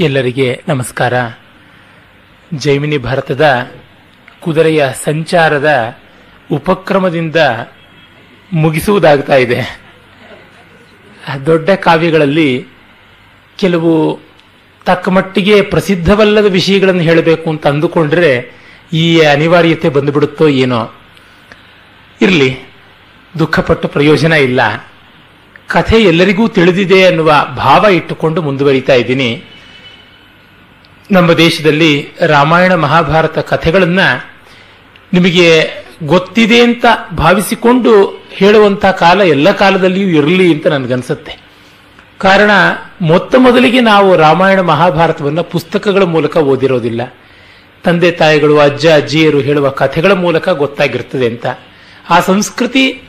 [0.00, 1.14] ಎಲ್ಲರಿಗೆ ನಮಸ್ಕಾರ.
[2.54, 3.70] ಜೈಮಿನಿ ಭಾರತದ
[4.40, 5.98] ಕುದುರೆಯ ಸಂಚಾರದ
[6.52, 7.36] ಉಪಕ್ರಮದಿಂದ
[8.52, 9.80] ಮುಗಿಸುವುದಾಗ್ತಾ ಇದೆ.
[11.46, 12.66] ದೊಡ್ಡ ಕಾವ್ಯಗಳಲ್ಲಿ
[13.58, 14.20] ಕೆಲವು
[14.84, 18.52] ತಕ್ಕಮಟ್ಟಿಗೆ ಪ್ರಸಿದ್ಧವಲ್ಲದ ವಿಷಯಗಳನ್ನು ಹೇಳಬೇಕು ಅಂತ ಅಂದುಕೊಂಡ್ರೆ
[18.92, 20.92] ಈ ಅನಿವಾರ್ಯತೆ ಬಂದುಬಿಡುತ್ತೋ ಏನೋ.
[22.22, 22.58] ಇರಲಿ,
[23.38, 24.60] ದುಃಖಪಟ್ಟು ಪ್ರಯೋಜನ ಇಲ್ಲ.
[25.66, 29.44] ಕಥೆ ಎಲ್ಲರಿಗೂ ತಿಳಿದಿದೆ ಅನ್ನುವ ಭಾವ ಇಟ್ಟುಕೊಂಡು ಮುಂದುವರಿತಾ ಇದ್ದೀನಿ.
[31.10, 34.00] ನಮ್ಮ ದೇಶದಲ್ಲಿ ರಾಮಾಯಣ ಮಹಾಭಾರತ ಕಥೆಗಳನ್ನ
[35.12, 35.62] ನಿಮಗೆ
[36.02, 36.84] ಗೊತ್ತಿದೆ ಅಂತ
[37.16, 41.44] ಭಾವಿಸಿಕೊಂಡು ಹೇಳುವಂಥ ಕಾಲ ಎಲ್ಲ ಕಾಲದಲ್ಲಿಯೂ ಇರಲಿ ಅಂತ ನನಗನ್ಸುತ್ತೆ.
[42.18, 42.50] ಕಾರಣ,
[43.00, 47.14] ಮೊತ್ತ ಮೊದಲಿಗೆ ನಾವು ರಾಮಾಯಣ ಮಹಾಭಾರತವನ್ನು ಪುಸ್ತಕಗಳ ಮೂಲಕ ಓದಿರೋದಿಲ್ಲ.
[47.84, 51.46] ತಂದೆ, ತಾಯಿಗಳು, ಅಜ್ಜ, ಅಜ್ಜಿಯರು ಹೇಳುವ ಕಥೆಗಳ ಮೂಲಕ ಗೊತ್ತಾಗಿರ್ತದೆ ಅಂತ.
[52.10, 53.02] ಆ ಸಂಸ್ಕೃತಿ,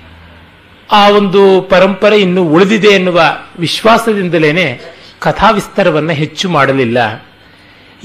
[0.91, 3.21] ಆ ಒಂದು ಪರಂಪರೆ ಇನ್ನು ಉಳಿದಿದೆ ಎನ್ನುವ
[3.59, 4.81] ವಿಶ್ವಾಸದಿಂದಲೇನೆ
[5.19, 7.25] ಕಥಾವಿಸ್ತಾರವನ್ನು ಹೆಚ್ಚು ಮಾಡಲಿಲ್ಲ.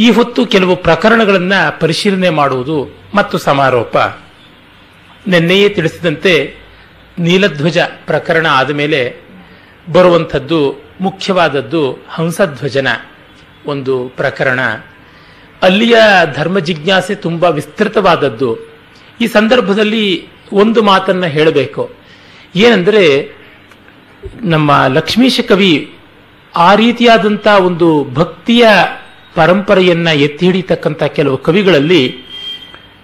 [0.00, 3.96] ಈ ಹೊತ್ತು ಕೆಲವು ಪ್ರಕರಣಗಳನ್ನು ಪರಿಶೀಲನೆ ಮಾಡುವುದು ಮತ್ತು ಸಮಾರೋಪ.
[5.26, 6.54] ನಿನ್ನೆಯೇ ತಿಳಿಸಿದಂತೆ
[7.18, 9.16] ನೀಲಧ್ವಜ ಪ್ರಕರಣ ಆದ ಮೇಲೆ
[9.92, 12.88] ಬರುವಂಥದ್ದು ಮುಖ್ಯವಾದದ್ದು ಹಂಸಧ್ವಜನ
[13.66, 14.60] ಒಂದು ಪ್ರಕರಣ.
[15.62, 15.96] ಅಲ್ಲಿಯ
[16.34, 18.58] ಧರ್ಮ ಜಿಜ್ಞಾಸೆ ತುಂಬ ವಿಸ್ತೃತವಾದದ್ದು.
[19.20, 21.94] ಈ ಸಂದರ್ಭದಲ್ಲಿ ಒಂದು ಮಾತನ್ನ ಹೇಳಬೇಕು.
[22.56, 23.32] ಏನೆಂದರೆ,
[24.42, 25.94] ನಮ್ಮ ಲಕ್ಷ್ಮೀಶ ಕವಿ
[26.56, 28.66] ಆ ರೀತಿಯಾದಂಥ ಒಂದು ಭಕ್ತಿಯ
[29.34, 32.30] ಪರಂಪರೆಯನ್ನ ಎತ್ತಿ ಹಿಡಿತಕ್ಕಂಥ ಕೆಲವು ಕವಿಗಳಲ್ಲಿ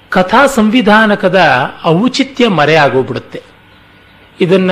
[0.08, 1.40] ಕಥಾ ಸಂವಿಧಾನಕದ
[1.84, 3.42] ಔಚಿತ್ಯ ಮರೆಯಾಗೋಗ್ಬಿಡುತ್ತೆ
[4.40, 4.70] ಇದನ್ನ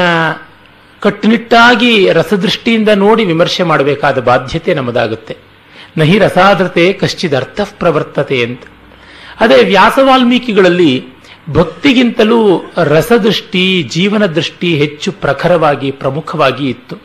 [1.00, 5.36] ಕಟ್ಟುನಿಟ್ಟಾಗಿ ರಸದೃಷ್ಟಿಯಿಂದ ನೋಡಿ ವಿಮರ್ಶೆ ಮಾಡಬೇಕಾದ ಬಾಧ್ಯತೆ ನಮ್ಮದಾಗುತ್ತೆ.
[5.98, 8.62] ನಹಿ ರಸಾದ್ರತೆ ಕಶ್ಚಿದರ್ಥ ಪ್ರವರ್ತತೆ ಅಂತ.
[9.40, 11.04] ಅದೇ ವ್ಯಾಸ ವಾಲ್ಮೀಕಿಗಳಲ್ಲಿ
[11.50, 16.96] ಭಕ್ತಿಗಿಂತಲೂ ರಸದೃಷ್ಟಿ ಜೀವನ ದೃಷ್ಟಿ ಹೆಚ್ಚು ಪ್ರಖರವಾಗಿ, ಪ್ರಮುಖವಾಗಿ ಇತ್ತು.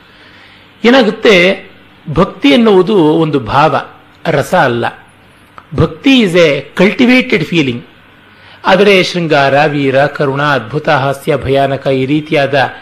[0.86, 1.70] ಏನಾಗುತ್ತೆ?
[2.10, 3.76] ಭಕ್ತಿ ಎನ್ನುವುದು ಒಂದು ಭಾವ.
[4.26, 4.86] ರಸ ಅಲ್ಲ.
[5.76, 7.86] ಭಕ್ತಿ ಇಸ್ ಎ ಕಲ್ಟಿವೇಟೆಡ್ ಫೀಲಿಂಗ್
[8.66, 12.74] ಆದರೆ ಶೃಂಗಾರ, ವೀರ, ಕರುಣ, ಅದ್ಭುತ, ಹಾಸ್ಯ, ಭಯಾನಕ ಈ ರೀತಿಯಾದ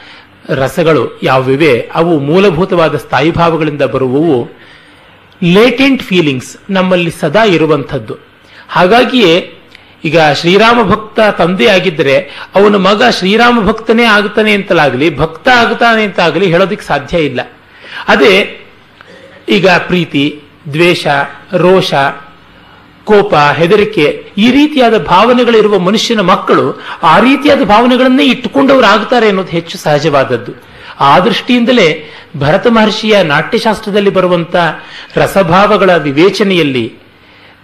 [0.50, 4.52] ರಸಗಳು ಯಾವಿವೆ ಅವು ಮೂಲಭೂತವಾದ ಸ್ಥಾಯಿ ಭಾವಗಳಿಂದ ಬರುವವು
[5.44, 8.18] ಲೇಟೆಂಟ್ ಫೀಲಿಂಗ್ಸ್ ನಮ್ಮಲ್ಲಿ ಸದಾ ಇರುವಂಥದ್ದು.
[8.70, 9.54] ಹಾಗಾಗಿಯೇ
[10.04, 16.86] ಈಗ ಶ್ರೀರಾಮ ಭಕ್ತ ತಂದೆ ಆಗಿದ್ದರೆ ಅವನ ಮಗ ಶ್ರೀರಾಮ ಭಕ್ತನೇ ಆಗುತ್ತಾನೆ ಅಂತಲಾಗಲಿ, ಭಕ್ತ ಆಗ್ತಾನೆ ಅಂತಾಗಲಿ ಹೇಳೋದಕ್ಕೆ
[16.86, 17.42] ಸಾಧ್ಯ ಇಲ್ಲ.
[18.08, 18.60] ಅದೇ
[19.50, 20.42] ಈಗ ಪ್ರೀತಿ
[20.74, 21.08] ದ್ವೇಷ,
[21.54, 21.94] ರೋಷ,
[23.06, 30.52] ಕೋಪ, ಹೆದರಿಕೆ ಈ ರೀತಿಯಾದ ಭಾವನೆಗಳಿರುವ ಮನುಷ್ಯನ ಮಕ್ಕಳು ಆ ರೀತಿಯಾದ ಭಾವನೆಗಳನ್ನೇ ಇಟ್ಟುಕೊಂಡವರು ಆಗ್ತಾರೆ ಅನ್ನೋದು ಹೆಚ್ಚು ಸಹಜವಾದದ್ದು.
[31.00, 32.04] ಆ ದೃಷ್ಟಿಯಿಂದಲೇ
[32.38, 34.56] ಭರತ ಮಹರ್ಷಿಯ ನಾಟ್ಯಶಾಸ್ತ್ರದಲ್ಲಿ ಬರುವಂತ
[35.16, 36.94] ರಸಭಾವಗಳ ವಿವೇಚನೆಯಲ್ಲಿ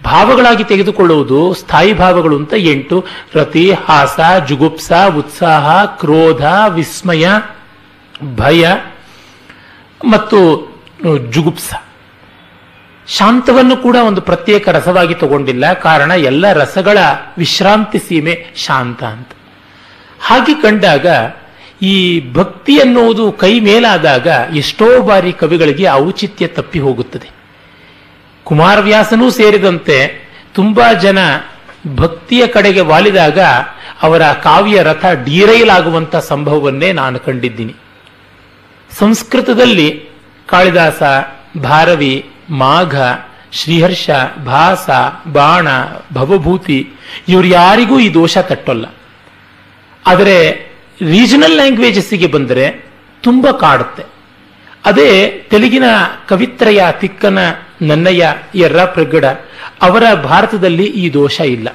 [0.04, 3.06] ಭಾವಗಳಾಗಿ ತೆಗೆದುಕೊಳ್ಳುವುದು ಸ್ಥಾಯಿ ಭಾವಗಳು ಅಂತ ಎಂಟು.
[3.34, 7.28] ರತಿ, ಹಾಸ, ಜುಗುಪ್ಸ, ಉತ್ಸಾಹ, ಕ್ರೋಧ, ವಿಸ್ಮಯ,
[8.36, 8.74] ಭಯ
[10.12, 10.40] ಮತ್ತು
[11.32, 11.74] ಜುಗುಪ್ಸ.
[13.08, 15.74] ಶಾಂತವನ್ನು ಕೂಡ ಒಂದು ಪ್ರತ್ಯೇಕ ರಸವಾಗಿ ತಗೊಂಡಿಲ್ಲ.
[15.74, 16.98] ಕಾರಣ ಎಲ್ಲ ರಸಗಳ
[17.38, 19.30] ವಿಶ್ರಾಂತಿ ಸೀಮೆ ಶಾಂತ ಅಂತ.
[20.22, 21.06] ಹಾಗೆ ಕಂಡಾಗ
[21.82, 27.30] ಈ ಭಕ್ತಿ ಅನ್ನುವುದು ಕೈ ಮೇಲಾದಾಗ ಎಷ್ಟೋ ಬಾರಿ ಕವಿಗಳಿಗೆ ಔಚಿತ್ಯ ತಪ್ಪಿ ಹೋಗುತ್ತದೆ.
[28.44, 31.18] ಕುಮಾರವ್ಯಾಸನೂ ಸೇರಿದಂತೆ ತುಂಬಾ ಜನ
[31.96, 33.40] ಭಕ್ತಿಯ ಕಡೆಗೆ ವಾಲಿದಾಗ
[34.02, 37.76] ಅವರ ಕಾವ್ಯ ರಥ ಡೀರೈಲಾಗುವಂಥ ಸಂಭವವನ್ನೇ ನಾನು ಕಂಡಿದ್ದೀನಿ.
[39.00, 40.10] ಸಂಸ್ಕೃತದಲ್ಲಿ
[40.48, 41.04] ಕಾಳಿದಾಸ,
[41.58, 42.96] ಭಾರವಿ ಮಾಘ,
[43.52, 44.10] ಶ್ರೀಹರ್ಷ,
[44.46, 44.90] ಭಾಸ,
[45.32, 45.68] ಬಾಣ,
[46.14, 46.90] ಭವಭೂತಿ,
[47.28, 48.86] ಇವರು ಯಾರಿಗೂ ಈ ದೋಷ ತಟ್ಟಲ್ಲ.
[50.08, 50.68] ಆದರೆ
[51.02, 52.86] ರೀಜನಲ್ ಲ್ಯಾಂಗ್ವೇಜಸ್ಸಿಗೆ ಬಂದರೆ
[53.22, 54.04] ತುಂಬ ಕಾಡುತ್ತೆ.
[54.86, 55.84] ಅದೇ ತೆಲುಗಿನ
[56.28, 57.40] ಕವಿತ್ರಯ ತಿಕ್ಕನ
[57.82, 59.26] ನನ್ನಯ್ಯ ಎರ್ರ ಪ್ರಗಡ,
[59.82, 61.70] ಅವರ ಭಾರತದಲ್ಲಿ ಈ ದೋಷ ಇಲ್ಲ.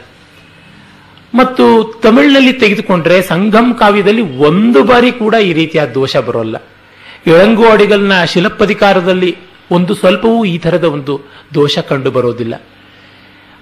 [1.34, 6.56] ಮತ್ತು ತಮಿಳಿನಲ್ಲಿ ತೆಗೆದುಕೊಂಡ್ರೆ ಸಂಗಮ್ ಕಾವ್ಯದಲ್ಲಿ ಒಂದು ಬಾರಿ ಕೂಡ ಈ ರೀತಿಯ ದೋಷ ಬರೋಲ್ಲ.
[7.26, 9.36] ಇಳಂಗು ಅಡಿಗಲ್ನ ಶಿಲಪ್ಪಧಿಕಾರದಲ್ಲಿ
[9.70, 11.20] ಒಂದು ಸ್ವಲ್ಪವೂ ಈ ಥರದ ಒಂದು
[11.54, 12.54] ದೋಷ ಕಂಡು ಬರೋದಿಲ್ಲ.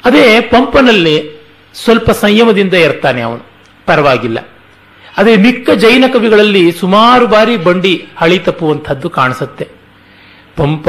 [0.04, 1.36] ಅದೇ ಪಂಪನಲ್ಲಿ
[1.74, 3.46] ಸ್ವಲ್ಪ ಸಂಯಮದಿಂದ ಇರ್ತಾನೆ ಅವನು.
[3.86, 4.48] ಪರವಾಗಿಲ್ಲ.
[5.16, 9.68] ಅದೇ ಮಿಕ್ಕ ಜೈನ ಕವಿಗಳಲ್ಲಿ ಸುಮಾರು ಬಾರಿ ಬಂಡಿ ಹಳಿ ತಪ್ಪುವಂಥದ್ದು ಕಾಣಿಸುತ್ತೆ.
[10.56, 10.88] ಪಂಪ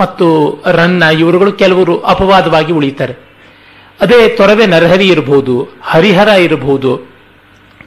[0.00, 3.16] ಮತ್ತು ರನ್ನ ಇವರುಗಳು ಕೆಲವರು ಅಪವಾದವಾಗಿ ಉಳಿತಾರೆ.
[4.00, 7.09] ಅದೇ ತೊರವೆ ನರಹರಿ ಇರಬಹುದು ಹರಿಹರ ಇರಬಹುದು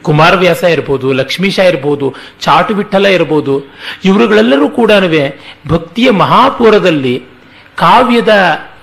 [0.04, 3.62] ಕುಮಾರವ್ಯಾಸ ಇರ್ಬೋದು, ಲಕ್ಷ್ಮೀಶ ಇರ್ಬೋದು ಚಾಟು ವಿಠಲ ಇರ್ಬೋದು,
[4.04, 4.90] ಇವರುಗಳೆಲ್ಲರೂ ಕೂಡ
[5.68, 7.22] ಭಕ್ತಿಯ ಮಹಾಪುರದಲ್ಲಿ
[7.76, 8.32] ಕಾವ್ಯದ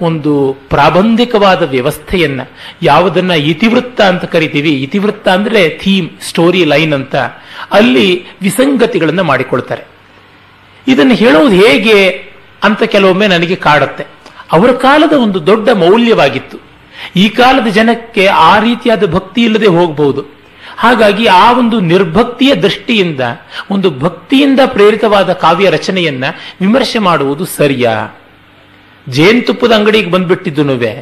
[0.02, 2.42] ಒಂದು ಪ್ರಾಬಂಧಿಕವಾದ ವ್ಯವಸ್ಥೆಯನ್ನ,
[2.82, 4.72] ಯಾವುದನ್ನ ಇತಿವೃತ್ತ ಅಂತ ಕರಿತೀವಿ.
[4.84, 7.16] ಇತಿವೃತ್ತ ಅಂದ್ರೆ ಥೀಮ್, ಸ್ಟೋರಿ ಲೈನ್ ಅಂತ.
[7.72, 9.84] ಅಲ್ಲಿ ವಿಸಂಗತಿಗಳನ್ನು ಮಾಡಿಕೊಳ್ತಾರೆ.
[10.88, 12.30] ಇದನ್ನು ಹೇಳೋದು ಹೇಗೆ
[12.64, 14.06] ಅಂತ ಕೆಲವೊಮ್ಮೆ ನನಗೆ ಕಾಡುತ್ತೆ.
[14.52, 16.58] ಅವರ ಕಾಲದ ಒಂದು ದೊಡ್ಡ ಮೌಲ್ಯವಾಗಿತ್ತು.
[17.16, 20.41] ಈ ಕಾಲದ ಜನಕ್ಕೆ ಆ ರೀತಿಯಾದ ಭಕ್ತಿ ಇಲ್ಲದೆ ಹೋಗಬಹುದು
[20.78, 23.22] ಹಾಗಾಗಿ ಆ ಒಂದು ನಿರ್ಭಕ್ತಿಯ ದೃಷ್ಟಿಯಿಂದ,
[23.72, 26.26] ಒಂದು ಭಕ್ತಿಯಿಂದ ಪ್ರೇರಿತವಾದ ಕಾವ್ಯ ರಚನೆಯನ್ನ
[26.62, 27.94] ವಿಮರ್ಶೆ ಮಾಡುವುದು ಸರಿಯಾ.
[29.10, 30.94] ಜೇನುತುಪ್ಪದ ಅಂಗಡಿಗೆ ಬಂದ್ಬಿಟ್ಟಿದ್ದುನುವೆ,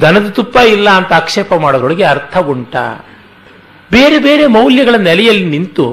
[0.00, 2.76] ದನದ ತುಪ್ಪ ಇಲ್ಲ ಅಂತ ಆಕ್ಷೇಪ ಮಾಡೋದ್ರೊಳಗೆ ಅರ್ಥ ಉಂಟ.
[3.92, 5.86] ಬೇರೆ ಬೇರೆ ಮೌಲ್ಯಗಳ ನೆಲೆಯಲ್ಲಿ ನಿಂತು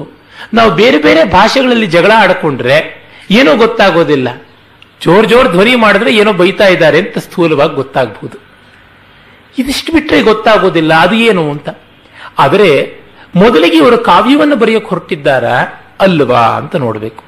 [0.54, 2.76] ನಾವು ಬೇರೆ ಬೇರೆ ಭಾಷೆಗಳಲ್ಲಿ ಜಗಳ ಆಡಿಕೊಂಡ್ರೆ
[3.30, 4.28] ಏನೋ ಗೊತ್ತಾಗೋದಿಲ್ಲ.
[5.00, 8.38] ಜೋರ್ ಜೋರ್ ಧ್ವನಿ ಮಾಡಿದ್ರೆ ಏನೋ ಬೈತಾ ಇದ್ದಾರೆ ಅಂತ ಸ್ಥೂಲವಾಗಿ ಗೊತ್ತಾಗಬಹುದು
[9.58, 11.68] ಇದಿಷ್ಟು ಬಿಟ್ಟರೆ ಗೊತ್ತಾಗೋದಿಲ್ಲ, ಅದು ಏನು ಅಂತ.
[12.38, 13.03] ಆದರೆ
[13.36, 15.44] ಮೊದಲಿಗೆ ಇವರು ಕಾವ್ಯವನ್ನು ಬರೆಯಕ್ಕೆ ಹೊರಟಿದ್ದಾರ?
[16.00, 17.24] ಅಲ್ವಾ ಅಂತ ನೋಡಬೇಕು.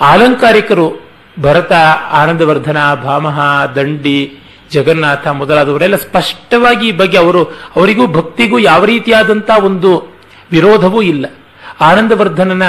[0.00, 1.10] ಆಲಂಕಾರಿಕರು
[1.40, 1.72] ಭರತ,
[2.12, 4.38] ಆನಂದವರ್ಧನ, ಭಾಮಹ, ದಂಡಿ,
[4.72, 7.44] ಜಗನ್ನಾಥ ಮೊದಲಾದವರೆಲ್ಲ ಸ್ಪಷ್ಟವಾಗಿ ಈ ಬಗ್ಗೆ ಅವರು,
[7.76, 10.14] ಅವರಿಗೂ ಭಕ್ತಿಗೂ ಯಾವ ರೀತಿಯಾದಂಥ ಒಂದು
[10.50, 11.26] ವಿರೋಧವೂ ಇಲ್ಲ.
[11.80, 12.62] ಆನಂದವರ್ಧನನ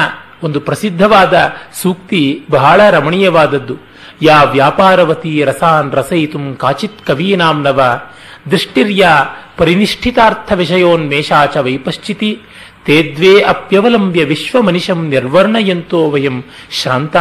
[0.44, 3.76] ಒಂದು ಪ್ರಸಿದ್ಧವಾದ ಸೂಕ್ತಿ ಬಹಳ ರಮಣೀಯವಾದದ್ದು.
[4.22, 8.02] ಯಾ ವ್ಯಾಪಾರವತಿ ರಸಾನ್ ರಸಯಿತು ಕಾಚಿತ್ ಕವೀನಾಂನವ
[8.52, 9.08] ದೃಷ್ಟಿರ್ಯ
[9.58, 12.40] ಪರಿನಿಷ್ಠಿತಾರ್ಥ ವಿಷಯೋನ್ಮೇಷಾಚ ವೈಪಶ್ಚಿತಿ
[12.86, 17.18] ತೇದ್ವೇ ಅಪ್ಯವಲಂಬ್ಯ ವಿಶ್ವಮನಿಷಂ ನಿರ್ವರ್ಣಯಂತೋ ವಯಂ ಶ್ರಾಂತ.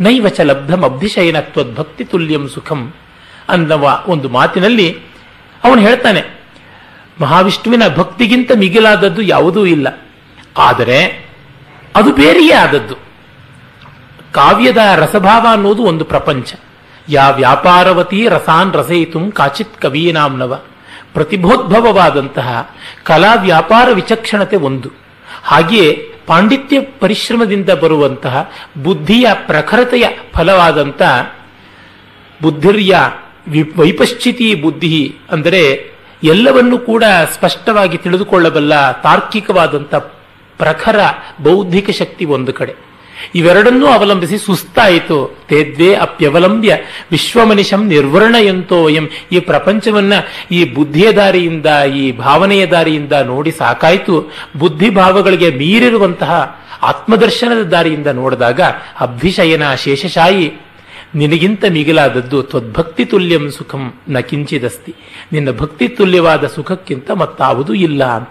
[0.00, 2.94] ನೈವ ಚ ಲಬ್ಧಮಬ್ಧಿಶಯನ ತ್ವದ್ಭಕ್ತಿ ತುಲ್ಯಂ ಸುಖಂ.
[3.48, 4.88] ಅನ್ನವ ಒಂದು ಮಾತಿನಲ್ಲಿ
[5.64, 6.22] ಅವನು ಹೇಳ್ತಾನೆ,
[7.20, 9.88] ಮಹಾವಿಷ್ಣುವಿನ ಭಕ್ತಿಗಿಂತ ಮಿಗಿಲಾದದ್ದು ಯಾವುದೂ ಇಲ್ಲ.
[10.58, 10.98] ಆದರೆ
[11.96, 12.96] ಅದು ಬೇರೆಯೇ ಆದದ್ದು.
[14.32, 16.54] ಕಾವ್ಯದ ರಸಭಾವ ಅನ್ನೋದು ಒಂದು ಪ್ರಪಂಚ.
[17.08, 20.60] ಯಾ ವ್ಯಾಪಾರವತಿ ರಸಾನ್ ರಸಯಿತು ಕಾಚಿತ್ ಕವೀನಾಂನವ
[21.14, 22.70] ಪ್ರತಿಭೋದ್ಭವವಾದಂತಹ
[23.04, 24.88] ಕಲಾ ವ್ಯಾಪಾರ ವಿಚಕ್ಷಣತೆ ಒಂದು.
[25.42, 28.50] ಹಾಗೆಯೇ ಪಾಂಡಿತ್ಯ ಪರಿಶ್ರಮದಿಂದ ಬರುವಂತಹ
[28.82, 31.02] ಬುದ್ಧಿಯ ಪ್ರಖರತೆಯ ಫಲವಾದಂಥ
[32.42, 32.96] ಬುದ್ಧಿರ್ಯ
[33.76, 35.90] ವೈಪಶ್ಚಿತಿ ಬುದ್ಧಿ ಅಂದರೆ
[36.22, 39.94] ಎಲ್ಲವನ್ನೂ ಕೂಡ ಸ್ಪಷ್ಟವಾಗಿ ತಿಳಿದುಕೊಳ್ಳಬಲ್ಲ ತಾರ್ಕಿಕವಾದಂಥ
[40.58, 41.00] ಪ್ರಖರ
[41.42, 42.93] ಬೌದ್ಧಿಕ ಶಕ್ತಿ ಒಂದು ಕಡೆ.
[43.34, 45.38] ಇವೆರಡನ್ನೂ ಅವಲಂಬಿಸಿ ಸುಸ್ತಾಯಿತು.
[45.48, 46.78] ತೇದ್ವೇ ಅಪ್ಯವಲಂಬ್ಯ.
[47.10, 50.12] ವಿಶ್ವಮನಿಷಂ ನಿರ್ವರ್ಣಯಂತೋ ಎಂ ಈ ಪ್ರಪಂಚವನ್ನ
[50.50, 51.66] ಈ ಬುದ್ಧಿಯ ದಾರಿಯಿಂದ
[51.96, 54.32] ಈ ಭಾವನೆಯ ದಾರಿಯಿಂದ ನೋಡಿ ಸಾಕಾಯಿತು.
[54.58, 58.60] ಬುದ್ಧಿ ಭಾವಗಳಿಗೆ ಮೀರಿರುವಂತಹ ಆತ್ಮದರ್ಶನದ ದಾರಿಯಿಂದ ನೋಡಿದಾಗ
[59.00, 60.52] ಅಭಿಶಯನ ಶೇಷಶಾಯಿ.
[61.14, 64.94] ನಿನಗಿಂತ ಮಿಗಿಲಾದದ್ದು ತ್ವದ್ಭಕ್ತಿ ತುಲ್ಯಂ ಸುಖಂ ನ ಕಿಂಚಿದಸ್ತಿ.
[65.32, 68.30] ನಿನ್ನ ಭಕ್ತಿ ತುಲ್ಯವಾದ ಸುಖಕ್ಕಿಂತ ಮತ್ತಾವುದೂ ಇಲ್ಲ ಅಂತ.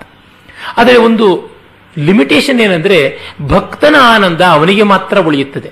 [0.77, 1.52] ಆದರೆ ಒಂದು
[1.99, 5.71] ಲಿಮಿಟೇಷನ್ ಏನಂದ್ರೆ ಭಕ್ತನ ಆನಂದ ಅವನಿಗೆ ಮಾತ್ರ ಉಳಿಯುತ್ತದೆ.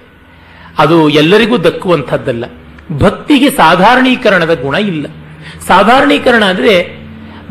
[0.77, 2.45] ಅದು ಎಲ್ಲರಿಗೂ ದಕ್ಕುವಂಥದ್ದಲ್ಲ.
[2.97, 5.07] ಭಕ್ತಿಗೆ ಸಾಧಾರಣೀಕರಣದ ಗುಣ ಇಲ್ಲ.
[5.67, 7.01] ಸಾಧಾರಣೀಕರಣ ಅಂದ್ರೆ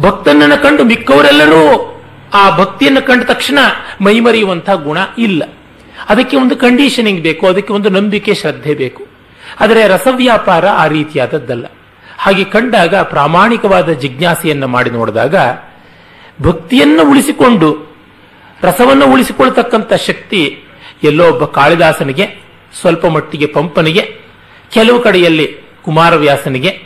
[0.01, 1.87] ಭಕ್ತನನ್ನು ಕಂಡು ಮಿಕ್ಕವರೆಲ್ಲರೂ
[2.35, 3.59] ಆ ಭಕ್ತಿಯನ್ನು ಕಂಡ ತಕ್ಷಣ
[4.01, 5.43] ಮೈಮರೆಯುವಂತಹ ಗುಣ ಇಲ್ಲ.
[6.09, 9.07] ಅದಕ್ಕೆ ಒಂದು ಕಂಡೀಷನಿಂಗ್ ಬೇಕು, ಅದಕ್ಕೆ ಒಂದು ನಂಬಿಕೆ, ಶ್ರದ್ಧೆ ಬೇಕು.
[9.61, 11.67] ಆದರೆ ರಸವ್ಯಾಪಾರ ಆ ರೀತಿಯಾದದ್ದಲ್ಲ.
[12.19, 15.35] ಹಾಗೆ ಕಂಡಾಗ ಪ್ರಾಮಾಣಿಕವಾದ ಜಿಜ್ಞಾಸೆಯನ್ನು ಮಾಡಿ ನೋಡಿದಾಗ
[16.43, 17.90] ಭಕ್ತಿಯನ್ನು ಉಳಿಸಿಕೊಂಡು
[18.62, 20.65] ರಸವನ್ನು ಉಳಿಸಿಕೊಳ್ತಕ್ಕಂಥ ಶಕ್ತಿ
[21.03, 22.45] ಎಲ್ಲೋ ಒಬ್ಬ ಕಾಳಿದಾಸನಿಗೆ,
[22.81, 24.21] ಸ್ವಲ್ಪ ಮಟ್ಟಿಗೆ ಪಂಪನಿಗೆ,
[24.75, 26.83] ಕೆಲವು ಕಡೆಯಲ್ಲಿ ಕುಮಾರವ್ಯಾಸನಿಗೆ,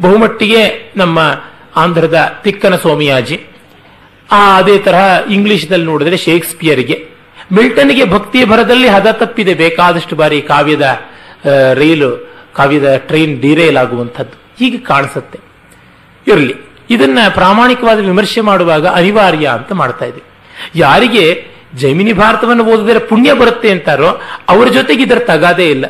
[0.00, 1.40] ಬಹುಮಟ್ಟಿಗೆ ನಮ್ಮ
[1.76, 3.40] ಆಂಧ್ರದ ತಿಕ್ಕನ ಸ್ವಾಮಿಯಾಜಿ,
[4.32, 7.08] ಆ ಅದೇ ತರಹ ಇಂಗ್ಲಿಷ್ನಲ್ಲಿ ನೋಡಿದ್ರೆ ಶೇಕ್ಸ್ಪಿಯರ್ಗೆ,
[7.52, 11.00] ಮಿಲ್ಟನ್ಗೆ ಭಕ್ತಿ ಭರದಲ್ಲಿ ಹದ ತಪ್ಪಿದೆ ಬೇಕಾದಷ್ಟು ಬಾರಿ ಕಾವ್ಯದ
[11.74, 14.42] ರೈಲು, ಕಾವ್ಯದ ಟ್ರೈನ್ ಡಿರೈಲ್ ಆಗುವಂಥದ್ದು.
[14.58, 15.38] ಹೀಗೆ ಕಾಣಿಸುತ್ತೆ.
[16.26, 16.54] ಇರಲಿ.
[16.90, 20.06] ಇದನ್ನ ಪ್ರಾಮಾಣಿಕವಾದ ವಿಮರ್ಶೆ ಮಾಡುವಾಗ ಅನಿವಾರ್ಯ ಅಂತ ಮಾಡ್ತಾ
[20.74, 21.24] ಯಾರಿಗೆ
[21.74, 25.84] ಜೈಮಿನಿ ಭಾರತವನ್ನು ಓದಿದರೆ ಪುಣ್ಯ ಬರುತ್ತೆ ಅಂತಾರೋ ಅವರ ಜೊತೆಗೆ ಇದರ ತಗಾದೆ ಇಲ್ಲ.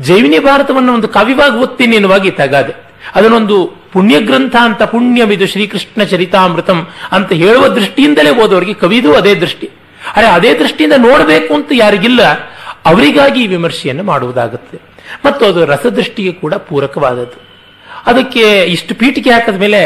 [0.00, 2.72] ಜೈಮಿನಿ ಭಾರತವನ್ನು ಒಂದು ಕವಿವಾಗಿ ಓದ್ತೀನಿ ಎನ್ನುವಾಗಿ ತಗಾದೆ.
[3.14, 3.56] ಅದನ್ನೊಂದು
[3.92, 9.70] ಪುಣ್ಯ ಗ್ರಂಥ ಅಂತ ಪುಣ್ಯವಿದು ಶ್ರೀಕೃಷ್ಣ ಚರಿತಾಮೃತಂ ಅಂತ ಹೇಳುವ ದೃಷ್ಟಿಯಿಂದಲೇ ಓದೋರಿಗೆ ಕವಿದು ಅದೇ ದೃಷ್ಟಿ.
[10.16, 12.22] ಅರೆ ಅದೇ ದೃಷ್ಟಿಯಿಂದ ನೋಡಬೇಕು ಅಂತ ಯಾರಿಗಿಲ್ಲ,
[12.86, 14.76] ಅವರಿಗಾಗಿ ಈ ವಿಮರ್ಶೆಯನ್ನು ಮಾಡುವುದಾಗುತ್ತೆ.
[15.24, 17.38] ಮತ್ತು ಅದು ರಸದೃಷ್ಟಿಗೆ ಕೂಡ ಪೂರಕವಾದದ್ದು.
[18.06, 19.80] ಅದಕ್ಕೆ ಇಷ್ಟು ಪೀಠಿಕೆ ಹಾಕಿದ ಮೇಲೆ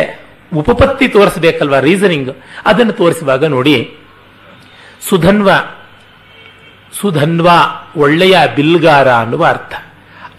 [0.56, 2.36] ಉಪಪತ್ತಿ ತೋರಿಸಬೇಕಲ್ವಾ ರೀಸನಿಂಗ್?
[2.66, 3.76] ಅದನ್ನು ತೋರಿಸುವಾಗ ನೋಡಿ.
[5.08, 5.50] ಸುಧನ್ವ.
[6.92, 7.48] ಸುಧನ್ವ
[7.96, 9.74] ಒಳ್ಳೆಯ ಬಿಲ್ಗಾರ ಅನ್ನುವ ಅರ್ಥ.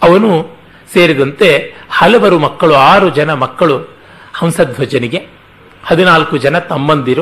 [0.03, 0.57] ಅವನು
[0.93, 3.97] ಸೇರಿದಂತೆ ಹಲವರು ಮಕ್ಕಳು, ಆರು ಜನ ಮಕ್ಕಳು
[4.33, 5.27] ಹಂಸಧ್ವಜನಿಗೆ,
[5.83, 7.21] ಹದಿನಾಲ್ಕು ಜನ ತಮ್ಮಂದಿರು.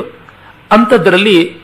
[0.72, 1.58] ಅಂಥದ್ರಲ್ಲಿ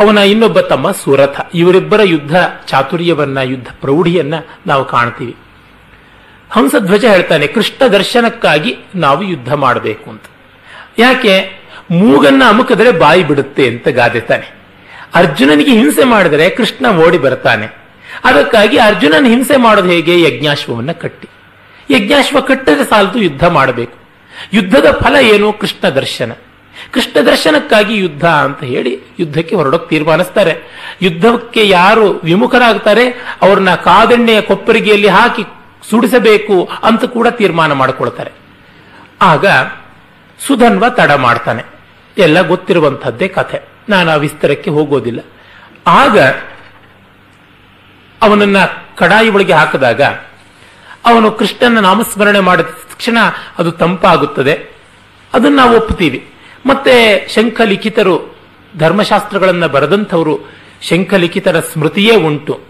[0.00, 1.40] ಅವನ ಇನ್ನೊಬ್ಬ ತಮ್ಮ ಸುರಥ.
[1.54, 4.34] ಇವರಿಬ್ಬರ ಯುದ್ಧ ಚಾತುರ್ಯವನ್ನ, ಯುದ್ಧ ಪ್ರೌಢಿಯನ್ನ
[4.66, 5.36] ನಾವು ಕಾಣ್ತೀವಿ.
[6.50, 10.22] ಹಂಸಧ್ವಜ ಹೇಳ್ತಾನೆ, ಕೃಷ್ಣ ದರ್ಶನಕ್ಕಾಗಿ ನಾವು ಯುದ್ಧ ಮಾಡಬೇಕು ಅಂತ.
[10.98, 11.66] ಯಾಕೆ?
[11.90, 14.55] ಮೂಗನ್ನ ಅಮುಕಿದ್ರೆ ಬಾಯಿ ಬಿಡುತ್ತೆ ಅಂತ ಗಾದೆತಾನೆ
[15.16, 17.66] ಅರ್ಜುನನಿಗೆ ಹಿಂಸೆ ಮಾಡಿದರೆ ಕೃಷ್ಣ ಓಡಿ ಬರ್ತಾನೆ.
[18.24, 20.22] ಅದಕ್ಕಾಗಿ ಅರ್ಜುನನ ಹಿಂಸೆ ಮಾಡೋದು ಹೇಗೆ?
[20.22, 21.28] ಯಜ್ಞಾಶ್ವವನ್ನು ಕಟ್ಟಿ.
[21.90, 23.98] ಯಜ್ಞಾಶ್ವ ಕಟ್ಟದ ಸಾಲದು ಯುದ್ಧ ಮಾಡಬೇಕು.
[24.52, 25.52] ಯುದ್ಧದ ಫಲ ಏನು?
[25.52, 26.32] ಕೃಷ್ಣ ದರ್ಶನ.
[26.92, 30.56] ಕೃಷ್ಣ ದರ್ಶನಕ್ಕಾಗಿ ಯುದ್ಧ ಅಂತ ಹೇಳಿ ಯುದ್ಧಕ್ಕೆ ಹೊರಡೋಕೆ ತೀರ್ಮಾನಿಸ್ತಾರೆ.
[31.02, 33.36] ಯುದ್ಧಕ್ಕೆ ಯಾರು ವಿಮುಖರಾಗ್ತಾರೆ?
[33.42, 35.42] ಅವ್ರನ್ನ ಕಾದಣ್ಣೆಯ ಕೊಪ್ಪರಿಗೆಯಲ್ಲಿ ಹಾಕಿ
[35.90, 38.32] ಸುಡಿಸಬೇಕು ಅಂತ ಕೂಡ ತೀರ್ಮಾನ ಮಾಡಿಕೊಳ್ತಾರೆ.
[39.22, 39.46] ಆಗ
[40.46, 41.62] ಸುಧನ್ವ ತಡ ಮಾಡ್ತಾನೆ.
[42.18, 43.75] ಎಲ್ಲ ಗೊತ್ತಿರುವಂಥದ್ದೇ ಕಥೆ.
[43.88, 45.20] ನಾನು ಆ ವಿಸ್ತಾರಕ್ಕೆ ಹೋಗೋದಿಲ್ಲ.
[45.86, 46.18] ಆಗ
[48.22, 48.56] ಅವನನ್ನ
[48.96, 50.02] ಕಡಾಯಿ ಒಳಗೆ ಹಾಕಿದಾಗ
[51.04, 53.18] ಅವನು ಕೃಷ್ಣನ ನಾಮಸ್ಮರಣೆ ಮಾಡಿದ ತಕ್ಷಣ
[53.58, 54.76] ಅದು ತಂಪಾಗುತ್ತದೆ.
[55.34, 56.30] ಅದನ್ನು ನಾವು ಒಪ್ಪುತ್ತೀವಿ.
[56.66, 58.36] ಮತ್ತೆ ಶಂಖಲಿಖಿತರು
[58.78, 60.50] ಧರ್ಮಶಾಸ್ತ್ರಗಳನ್ನು ಬರೆದಂಥವರು
[60.82, 62.60] ಶಂಖಲಿಖಿತರ ಸ್ಮೃತಿಯೇ ಉಂಟು.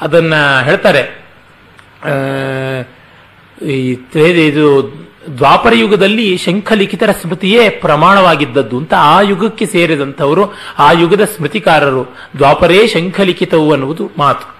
[0.00, 1.24] ಅದನ್ನ ಹೇಳ್ತಾರೆ
[3.66, 3.96] ಈ
[4.46, 13.72] ಇದು ದ್ವಾಪರ ಯುಗದಲ್ಲಿ ಶಂಖಲಿಖಿತರ ಸ್ಮೃತಿಯೇ ಪ್ರಮಾಣವಾಗಿದ್ದದ್ದು ಅಂತ ಆ ಯುಗಕ್ಕೆ ಸೇರಿದಂಥವರು, ಆ ಯುಗದ ಸ್ಮೃತಿಕಾರರು ದ್ವಾಪರೇ ಶಂಖಲಿಖಿತವು
[13.72, 14.58] ಅನ್ನುವುದು ಮಾತು.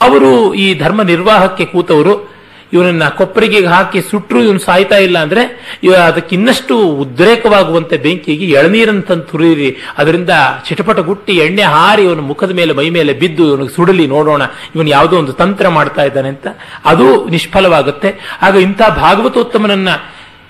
[0.00, 2.31] ಅವರು ಈ ಧರ್ಮ ನಿರ್ವಾಹಕ್ಕೆ ಕೂತವರು
[2.72, 5.42] ಇವನನ್ನ ಕೊಪ್ಪರಿಗೆಗೆ ಹಾಕಿ ಸುಟ್ಟರು ಇವನು ಸಾಯ್ತಾ ಇಲ್ಲ ಅಂದ್ರೆ
[5.86, 10.30] ಇವ ಅದಕ್ಕೆ ಇನ್ನಷ್ಟು ಉದ್ರೇಕವಾಗುವಂತೆ ಬೆಂಕಿಗೆ ಎಳನೀರನ್ನು ತಂದು ತುರಿಯಿರಿ ಅದರಿಂದ
[10.68, 14.42] ಚಿಟಪಟ ಗುಟ್ಟಿ ಎಣ್ಣೆ ಹಾರಿ ಇವನ ಮುಖದ ಮೇಲೆ ಮೈ ಮೇಲೆ ಬಿದ್ದು ಇವನಿಗೆ ಸುಡಲಿ, ನೋಡೋಣ,
[14.74, 16.46] ಇವನು ಯಾವುದೋ ಒಂದು ತಂತ್ರ ಮಾಡ್ತಾ ಇದ್ದಾನೆ ಅಂತ.
[16.84, 18.10] ಅದು ನಿಷ್ಫಲವಾಗುತ್ತೆ.
[18.46, 19.88] ಆಗ ಇಂಥ ಭಾಗವತೋತ್ತಮನನ್ನ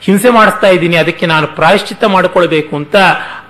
[0.06, 2.96] ಹಿಂಸೆ ಮಾಡಿಸ್ತಾ ಇದ್ದೀನಿ, ಅದಕ್ಕೆ ನಾನು ಪ್ರಾಯಶ್ಚಿತ್ತ ಮಾಡಿಕೊಳ್ಬೇಕು ಅಂತ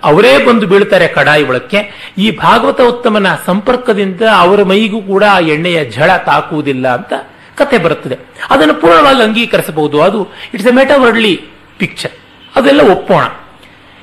[0.04, 1.80] ಅವರೇ ಬಂದು ಬೀಳ್ತಾರೆ ಕಡಾಯಿ ಒಳಕ್ಕೆ.
[2.18, 7.12] ಈ ಭಾಗವತ ಉತ್ತಮನ ಸಂಪರ್ಕದಿಂದ ಅವರ ಮೈಗೂ ಕೂಡ ಆ ಎಣ್ಣೆಯ ಝಳ ತಾಕುವುದಿಲ್ಲ ಅಂತ
[7.58, 8.16] ಕತೆ ಬರುತ್ತದೆ.
[8.50, 9.96] ಅದನ್ನು ಪೂರ್ಣವಾಗಿ ಅಂಗೀಕರಿಸಬಹುದು.
[10.02, 10.20] ಅದು
[10.54, 11.34] ಇಟ್ಸ್ ಎ ಮೆಟಾವರ್ಡ್ಲಿ
[11.78, 12.14] ಪಿಕ್ಚರ್
[12.56, 13.24] ಅದೆಲ್ಲ ಒಪ್ಪೋಣ.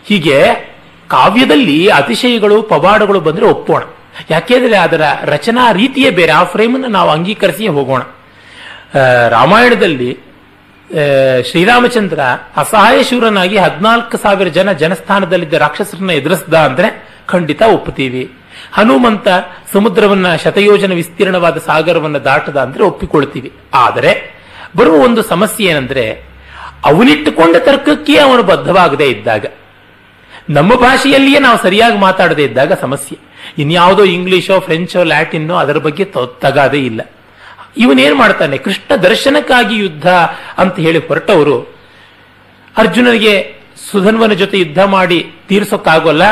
[0.05, 0.37] ಹೀಗೆ
[1.09, 3.81] ಕಾವ್ಯದಲ್ಲಿ ಅತಿಶಯಗಳು, ಪವಾಡಗಳು ಬಂದರೆ ಒಪ್ಪೋಣ.
[4.29, 6.31] ಯಾಕೆಂದರೆ ಅದರ ರಚನಾ ರೀತಿಯೇ ಬೇರೆ.
[6.31, 8.01] ಆ ಫ್ರೇಮನ್ನು ನಾವು ಅಂಗೀಕರಿಸಿಯೇ ಹೋಗೋಣ.
[9.29, 10.11] ರಾಮಾಯಣದಲ್ಲಿ
[11.49, 12.19] ಶ್ರೀರಾಮಚಂದ್ರ
[12.57, 16.89] ಅಸಹಾಯ ಶೂರನಾಗಿ ಹದಿನಾಲ್ಕು ಸಾವಿರ ಜನ ಜನಸ್ಥಾನದಲ್ಲಿದ್ದ ರಾಕ್ಷಸರನ್ನ ಎದುರಿಸ್ದ ಅಂದರೆ
[17.27, 18.23] ಖಂಡಿತ ಒಪ್ಪುತ್ತೀವಿ.
[18.71, 19.27] ಹನುಮಂತ
[19.73, 23.53] ಸಮುದ್ರವನ್ನ ಶತಯೋಜನ ವಿಸ್ತೀರ್ಣವಾದ ಸಾಗರವನ್ನ ದಾಟದ ಅಂದ್ರೆ ಒಪ್ಪಿಕೊಳ್ತೀವಿ.
[23.73, 24.39] ಆದರೆ
[24.77, 26.23] ಬರುವ ಒಂದು ಸಮಸ್ಯೆ ಏನಂದ್ರೆ
[26.85, 29.45] ಅವನಿಟ್ಟುಕೊಂಡ ತರ್ಕಕ್ಕೆ ಅವನು ಬದ್ಧವಾಗದೇ ಇದ್ದಾಗ,
[30.49, 33.17] ನಮ್ಮ ಭಾಷೆಯಲ್ಲಿಯೇ ನಾವು ಸರಿಯಾಗಿ ಮಾತಾಡದೇ ಇದ್ದಾಗ ಸಮಸ್ಯೆ.
[33.57, 36.05] ಇನ್ಯಾವುದೋ ಇಂಗ್ಲಿಷೋ, ಫ್ರೆಂಚೋ, ಲ್ಯಾಟಿನ್ನೋ ಅದರ ಬಗ್ಗೆ
[36.39, 37.01] ತಗಾದೇ ಇಲ್ಲ.
[37.77, 38.57] ಇವನೇನ್ ಮಾಡ್ತಾನೆ?
[38.57, 40.07] ಕೃಷ್ಣ ದರ್ಶನಕ್ಕಾಗಿ ಯುದ್ಧ
[40.57, 41.75] ಅಂತ ಹೇಳಿ ಹೊರಟವರು,
[42.77, 43.33] ಅರ್ಜುನನಿಗೆ
[43.91, 46.23] ಸುಧನ್ವನ ಜೊತೆ ಯುದ್ಧ ಮಾಡಿ ತೀರ್ಸೋಕ್ಕಾಗೋಲ್ಲ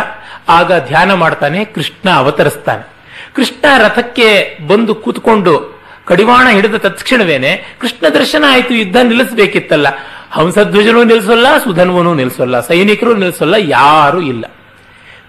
[0.49, 2.87] ಆಗ ಧ್ಯಾನ ಮಾಡ್ತಾನೆ, ಕೃಷ್ಣ ಅವತರಿಸ್ತಾನೆ.
[3.35, 9.87] ಕೃಷ್ಣ ರಥಕ್ಕೆ ಬಂದು ಕೂತ್ಕೊಂಡು ಕಡಿವಾಣ ಹಿಡಿದ ತತ್ಕ್ಷಣವೇನೆ ಕೃಷ್ಣ ದರ್ಶನ ಆಯಿತು, ಯುದ್ಧ ನಿಲ್ಲಿಸಬೇಕಿತ್ತಲ್ಲ.
[10.31, 14.45] ಹಂಸಧ್ವಜನೂ ನಿಲ್ಲಿಸಲ್ಲ ಸುಧನ್ವನೂ ನಿಲ್ಲಿಸಲ್ಲ ಸೈನಿಕರು ನಿಲ್ಲಿಸಲ್ಲ ಯಾರೂ ಇಲ್ಲ.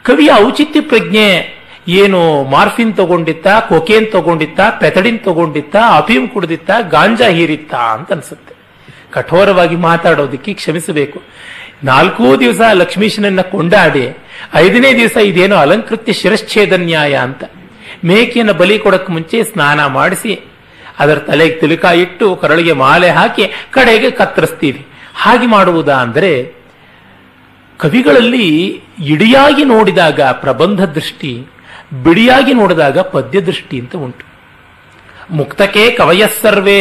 [0.02, 1.58] ಕವಿಯ ಔಚಿತ್ಯ ಪ್ರಜ್ಞೆ
[1.88, 8.54] ಏನು ಮಾರ್ಫಿನ್ ತಗೊಂಡಿತ್ತ, ಕೊಕೇನ್ ತಗೊಂಡಿತ್ತ, ಪೆಥಡಿನ್ ತಗೊಂಡಿತ್ತ, ಅಫೀಮ್ ಕುಡಿದಿತ್ತ, ಗಾಂಜಾ ಹೀರಿತ್ತ ಅಂತ ಅನ್ಸುತ್ತೆ.
[9.10, 11.22] ಕಠೋರವಾಗಿ ಮಾತಾಡೋದಕ್ಕೆ ಕ್ಷಮಿಸಬೇಕು.
[11.82, 14.04] ನಾಲ್ಕೂ ದಿವಸ ಲಕ್ಷ್ಮೀಶನನ್ನ ಕೊಂಡಾಡಿ,
[14.64, 17.42] ಐದನೇ ದಿವಸ ಇದೇನೋ ಅಲಂಕೃತ್ಯ ಶಿರಶ್ಛೇದ ನ್ಯಾಯ ಅಂತ
[18.08, 20.32] ಮೇಕೆಯನ್ನು ಬಲಿ ಕೊಡಕ್ಕೆ ಮುಂಚೆ ಸ್ನಾನ ಮಾಡಿಸಿ,
[21.02, 23.44] ಅದರ ತಲೆಗೆ ತಿಲುಕ ಇಟ್ಟು ಕರಳಿಗೆ ಮಾಲೆ ಹಾಕಿ
[23.76, 24.82] ಕಡೆಗೆ ಕತ್ತರಿಸ್ತೀವಿ
[25.22, 26.32] ಹಾಗೆ ಮಾಡುವುದಾ ಅಂದರೆ,
[27.80, 28.48] ಕವಿಗಳಲ್ಲಿ
[29.14, 31.32] ಇಡಿಯಾಗಿ ನೋಡಿದಾಗ ಪ್ರಬಂಧ ದೃಷ್ಟಿ,
[32.06, 34.24] ಬಿಡಿಯಾಗಿ ನೋಡಿದಾಗ ಪದ್ಯ ದೃಷ್ಟಿ ಅಂತ ಉಂಟು.
[35.38, 36.80] ಮುಕ್ತಕ್ಕೆ ಕವಯಸ್ಸರ್ವೇ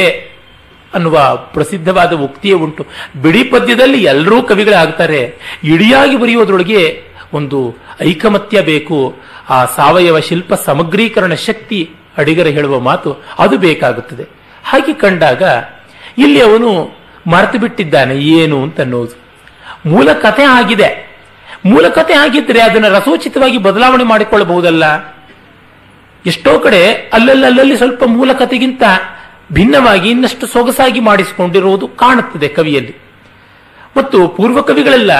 [0.97, 1.17] ಅನ್ನುವ
[1.53, 2.83] ಪ್ರಸಿದ್ಧವಾದ ಉಕ್ತಿಯೇ ಉಂಟು.
[3.21, 5.21] ಬಿಡಿ ಪದ್ಯದಲ್ಲಿ ಎಲ್ಲರೂ ಕವಿಗಳಾಗ್ತಾರೆ.
[5.63, 6.81] ಇಡಿಯಾಗಿ ಬರೆಯೋದ್ರೊಳಗೆ
[7.33, 7.59] ಒಂದು
[8.01, 8.97] ಐಕಮತ್ಯ ಬೇಕು.
[9.49, 11.79] ಆ ಸಾವಯವ ಶಿಲ್ಪ ಸಮಗ್ರೀಕರಣ ಶಕ್ತಿ
[12.17, 14.25] ಅಡಿಗರ ಹೇಳುವ ಮಾತು ಅದು ಬೇಕಾಗುತ್ತದೆ.
[14.65, 15.43] ಹಾಗೆ ಕಂಡಾಗ
[16.17, 16.69] ಇಲ್ಲಿ ಅವನು
[17.27, 19.15] ಮರೆತು ಬಿಟ್ಟಿದ್ದಾನೆ, ಏನು ಅಂತ ಅನ್ನೋದು
[19.85, 20.89] ಮೂಲ ಕಥೆ ಆಗಿದೆ.
[21.65, 24.85] ಮೂಲ ಕಥೆ ಆಗಿದ್ರೆ ಅದನ್ನು ರಸೋಚಿತವಾಗಿ ಬದಲಾವಣೆ ಮಾಡಿಕೊಳ್ಳಬಹುದಲ್ಲ?
[26.25, 26.81] ಎಷ್ಟೋ ಕಡೆ
[27.13, 28.83] ಅಲ್ಲಲ್ಲಿ ಸ್ವಲ್ಪ ಮೂಲ ಕಥೆಗಿಂತ
[29.53, 32.95] ಭಿನ್ನವಾಗಿ ಇನ್ನಷ್ಟು ಸೊಗಸಾಗಿ ಮಾಡಿಸಿಕೊಂಡಿರುವುದು ಕಾಣುತ್ತದೆ ಕವಿಯಲ್ಲಿ.
[33.97, 35.13] ಮತ್ತು ಪೂರ್ವ ಕವಿಗಳೆಲ್ಲ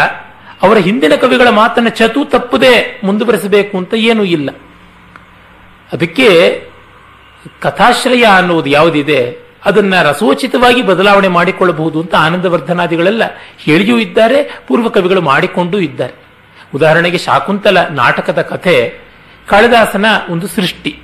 [0.62, 4.50] ಅವರ ಹಿಂದಿನ ಕವಿಗಳ ಮಾತನ್ನು ಚತು ತಪ್ಪದೆ ಮುಂದುವರೆಸಬೇಕು ಅಂತ ಏನೂ ಇಲ್ಲ.
[5.93, 6.27] ಅದಕ್ಕೆ
[7.60, 13.24] ಕಥಾಶ್ರಯ ಅನ್ನುವುದು ಯಾವುದಿದೆ, ಅದನ್ನ ರಸೋಚಿತವಾಗಿ ಬದಲಾವಣೆ ಮಾಡಿಕೊಳ್ಳಬಹುದು ಅಂತ ಆನಂದವರ್ಧನಾದಿಗಳೆಲ್ಲ
[13.57, 16.13] ಹೇಳಿಯೂ ಇದ್ದಾರೆ, ಪೂರ್ವ ಕವಿಗಳು ಮಾಡಿಕೊಂಡೂ ಇದ್ದಾರೆ.
[16.75, 19.00] ಉದಾಹರಣೆಗೆ ಶಾಕುಂತಲ ನಾಟಕದ ಕಥೆ
[19.48, 21.00] ಕಾಳಿದಾಸನ ಒಂದು ಸೃಷ್ಟಿ.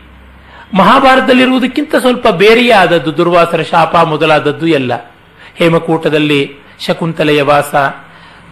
[0.73, 5.13] ಮಹಾಭಾರತದಲ್ಲಿರುವುದಕ್ಕಿಂತ ಸ್ವಲ್ಪ ಬೇರೆಯೇ ಆದದ್ದು ದುರ್ವಾಸರ ಶಾಪ ಮೊದಲಾದದ್ದು ಎಲ್ಲ.
[5.55, 7.75] ಹೇಮಕೂಟದಲ್ಲಿ ಶಕುಂತಲೆಯ ವಾಸ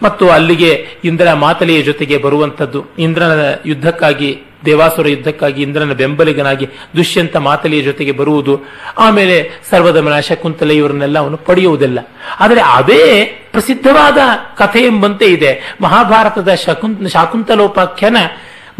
[0.02, 2.84] ಮತ್ತು ಅಲ್ಲಿಗೆ ಇಂದ್ರ ಮಾತಲೆಯ ಜೊತೆಗೆ ಬರುವಂಥದ್ದು.
[2.98, 8.60] ಇಂದ್ರನ ಯುದ್ಧಕ್ಕಾಗಿ, ದೇವಾಸುರ ಯುದ್ಧಕ್ಕಾಗಿ, ಇಂದ್ರನ ಬೆಂಬಲಿಗನಾಗಿ ದುಷ್ಯಂತ ಮಾತಲೆಯ ಜೊತೆಗೆ ಬರುವುದು.
[8.98, 11.98] ಆಮೇಲೆ ಸರ್ವದಮನ ಶಕುಂತಲೆ ಇವರನ್ನೆಲ್ಲ ಅವನು ಪಡೆಯುವುದಿಲ್ಲ.
[12.40, 14.18] ಆದರೆ ಅದೇ ಪ್ರಸಿದ್ಧವಾದ
[14.56, 15.76] ಕಥೆ ಎಂಬಂತೆ ಇದೆ.
[15.80, 18.16] ಮಹಾಭಾರತದ ಶಕುಂತ, ಶಾಕುಂತಲೋಪಾಖ್ಯಾನ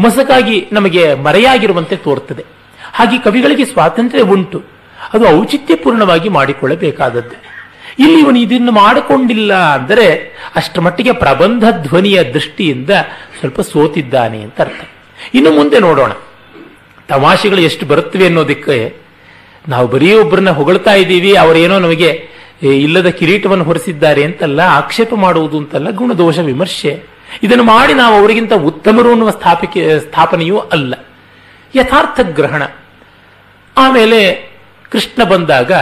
[0.01, 2.62] ಮಸಕಾಗಿ ನಮಗೆ ಮರೆಯಾಗಿರುವಂತೆ ತೋರ್ತದೆ
[2.93, 4.63] ಹಾಗೆ ಕವಿಗಳಿಗೆ ಸ್ವಾತಂತ್ರ್ಯ ಉಂಟು.
[5.13, 7.53] ಅದು ಔಚಿತ್ಯಪೂರ್ಣವಾಗಿ ಮಾಡಿಕೊಳ್ಳಬೇಕಾದದ್ದು.
[7.99, 12.91] ಇಲ್ಲಿ ಇವನು ಇದನ್ನು ಮಾಡಿಕೊಂಡಿಲ್ಲ ಅಂದರೆ ಅಷ್ಟರ ಮಟ್ಟಿಗೆ ಪ್ರಬಂಧ ಧ್ವನಿಯ ದೃಷ್ಟಿಯಿಂದ
[13.41, 14.81] ಸ್ವಲ್ಪ ಸೋತಿದ್ದಾನೆ ಅಂತ ಅರ್ಥ.
[15.35, 16.13] ಇನ್ನು ಮುಂದೆ ನೋಡೋಣ.
[17.09, 18.97] ತಮಾಷೆಗಳು ಎಷ್ಟು ಬರುತ್ತವೆ ಅನ್ನೋದಕ್ಕೆ
[19.69, 22.29] ನಾವು ಬರೀ ಒಬ್ಬರನ್ನ ಹೊಗಳ್ತಾ ಇದ್ದೀವಿ, ಅವರೇನೋ ನಮಗೆ
[22.63, 27.03] ಇಲ್ಲದ ಕಿರೀಟವನ್ನು ಹೊರಿಸಿದ್ದಾರೆ ಅಂತಲ್ಲ, ಆಕ್ಷೇಪ ಮಾಡುವುದು ಅಂತಲ್ಲ, ಗುಣದೋಷ ವಿಮರ್ಶೆ.
[27.43, 30.95] ಇದನ್ನು ಮಾಡಿ ನಾವು ಅವರಿಗಿಂತ ಉತ್ತಮರು ಅನ್ನುವ ಸ್ಥಾಪಿಕೆ, ಸ್ಥಾಪನೆಯೂ ಅಲ್ಲ.
[31.75, 32.63] ಯಥಾರ್ಥ ಗ್ರಹಣ.
[33.77, 34.21] ಆಮೇಲೆ
[34.91, 35.73] ಕೃಷ್ಣ ಬಂದಾಗ,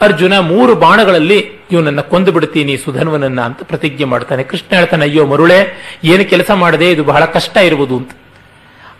[0.00, 1.38] ಅರ್ಜುನ, ಮೂರು ಬಾಣಗಳಲ್ಲಿ
[1.70, 4.42] ಇವನನ್ನ ಕೊಂದು ಬಿಡ್ತೀನಿ ಸುಧನ್ವನನ್ನ ಅಂತ ಪ್ರತಿಜ್ಞೆ ಮಾಡ್ತಾನೆ.
[4.42, 5.58] ಕೃಷ್ಣ ಹೇಳ್ತಾನೆ, ಅಯ್ಯೋ ಮರುಳೆ,
[6.04, 8.10] ಏನು ಕೆಲಸ ಮಾಡದೆ ಇದು ಬಹಳ ಕಷ್ಟ ಇರುವುದು ಅಂತ.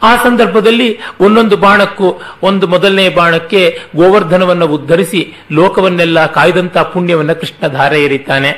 [0.02, 0.88] ಆ ಸಂದರ್ಭದಲ್ಲಿ
[1.20, 3.62] ಒಂದೊಂದು ಬಾಣಕ್ಕೂ, ಒಂದು ಮೊದಲನೇ ಬಾಣಕ್ಕೆ
[3.96, 5.20] ಗೋವರ್ಧನವನ್ನು ಉದ್ಧರಿಸಿ
[5.52, 8.50] ಲೋಕವನ್ನೆಲ್ಲ ಕಾಯ್ದಂತ ಪುಣ್ಯವನ್ನ ಕೃಷ್ಣ ಧಾರೆ ಎರಿತಾನೆ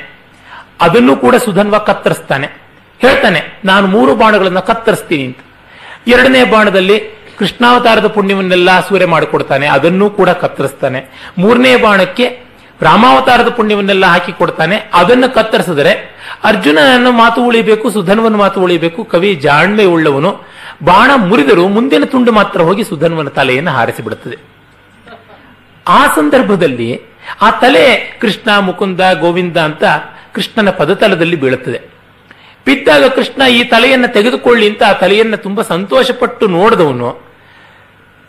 [0.81, 2.47] ಅದನ್ನು ಕೂಡ ಸುಧನ್ವ ಕತ್ತರಿಸ್ತಾನೆ.
[2.99, 5.39] ಹೇಳ್ತಾನೆ, ನಾನು ಮೂರು ಬಾಣಗಳನ್ನ ಕತ್ತರಿಸ್ತೀನಿ ಅಂತ.
[6.07, 6.97] ಎರಡನೇ ಬಾಣದಲ್ಲಿ
[7.39, 10.99] ಕೃಷ್ಣಾವತಾರದ ಪುಣ್ಯವನ್ನೆಲ್ಲ ಸೂರೆ ಮಾಡಿಕೊಡ್ತಾನೆ, ಅದನ್ನೂ ಕೂಡ ಕತ್ತರಿಸ್ತಾನೆ.
[11.41, 12.25] ಮೂರನೇ ಬಾಣಕ್ಕೆ
[12.87, 15.93] ರಾಮಾವತಾರದ ಪುಣ್ಯವನ್ನೆಲ್ಲ ಹಾಕಿ ಕೊಡ್ತಾನೆ, ಅದನ್ನು ಕತ್ತರಿಸಿದರೆ
[16.49, 20.31] ಅರ್ಜುನನ ಮಾತು ಉಳಿಬೇಕು, ಸುಧನ್ವನ ಮಾತು ಉಳಿಬೇಕು, ಕವಿ ಜಾಣ್ಮೆ ಉಳ್ಳವನು.
[20.89, 24.37] ಬಾಣ ಮುರಿದರೂ ಮುಂದಿನ ತುಂಡು ಮಾತ್ರ ಹೋಗಿ ಸುಧನ್ವನ ತಲೆಯನ್ನು ಹಾರಿಸಿ ಬಿಡುತ್ತದೆ
[25.85, 26.89] ಆ ಸಂದರ್ಭದಲ್ಲಿ
[27.45, 27.85] ಆ ತಲೆ
[28.21, 29.83] ಕೃಷ್ಣ, ಮುಕುಂದ, ಗೋವಿಂದ ಅಂತ
[30.35, 31.79] ಕೃಷ್ಣನ ಪದತಲದಲ್ಲಿ ಬೀಳುತ್ತದೆ.
[32.65, 37.09] ಬಿದ್ದಾಗ ಕೃಷ್ಣ ಈ ತಲೆಯನ್ನು ತೆಗೆದುಕೊಳ್ಳಿ ಅಂತ ಆ ತಲೆಯನ್ನು ತುಂಬಾ ಸಂತೋಷಪಟ್ಟು ನೋಡಿದವನು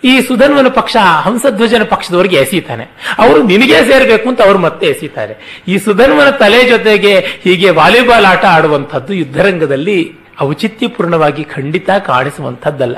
[0.04, 2.84] ಈ ಸುಧನ್ವನ ಪಕ್ಷ, ಹಂಸಧ್ವಜನ ಪಕ್ಷದವರಿಗೆ ಎಸೀತಾನೆ.
[3.18, 5.62] ಅವರು ನಿನಗೆ ಸೇರಬೇಕು ಅಂತ ಅವರು ಮತ್ತೆ ಎಸೀತಾರೆ.
[5.68, 12.96] ಈ ಸುಧನ್ವನ ತಲೆ ಜೊತೆಗೆ ಹೀಗೆ ವಾಲಿಬಾಲ್ ಆಟ ಆಡುವಂಥದ್ದು ಯುದ್ಧರಂಗದಲ್ಲಿ ಔಚಿತ್ಯಪೂರ್ಣವಾಗಿ ಖಂಡಿತ ಕಾಣಿಸುವಂಥದ್ದಲ್ಲ.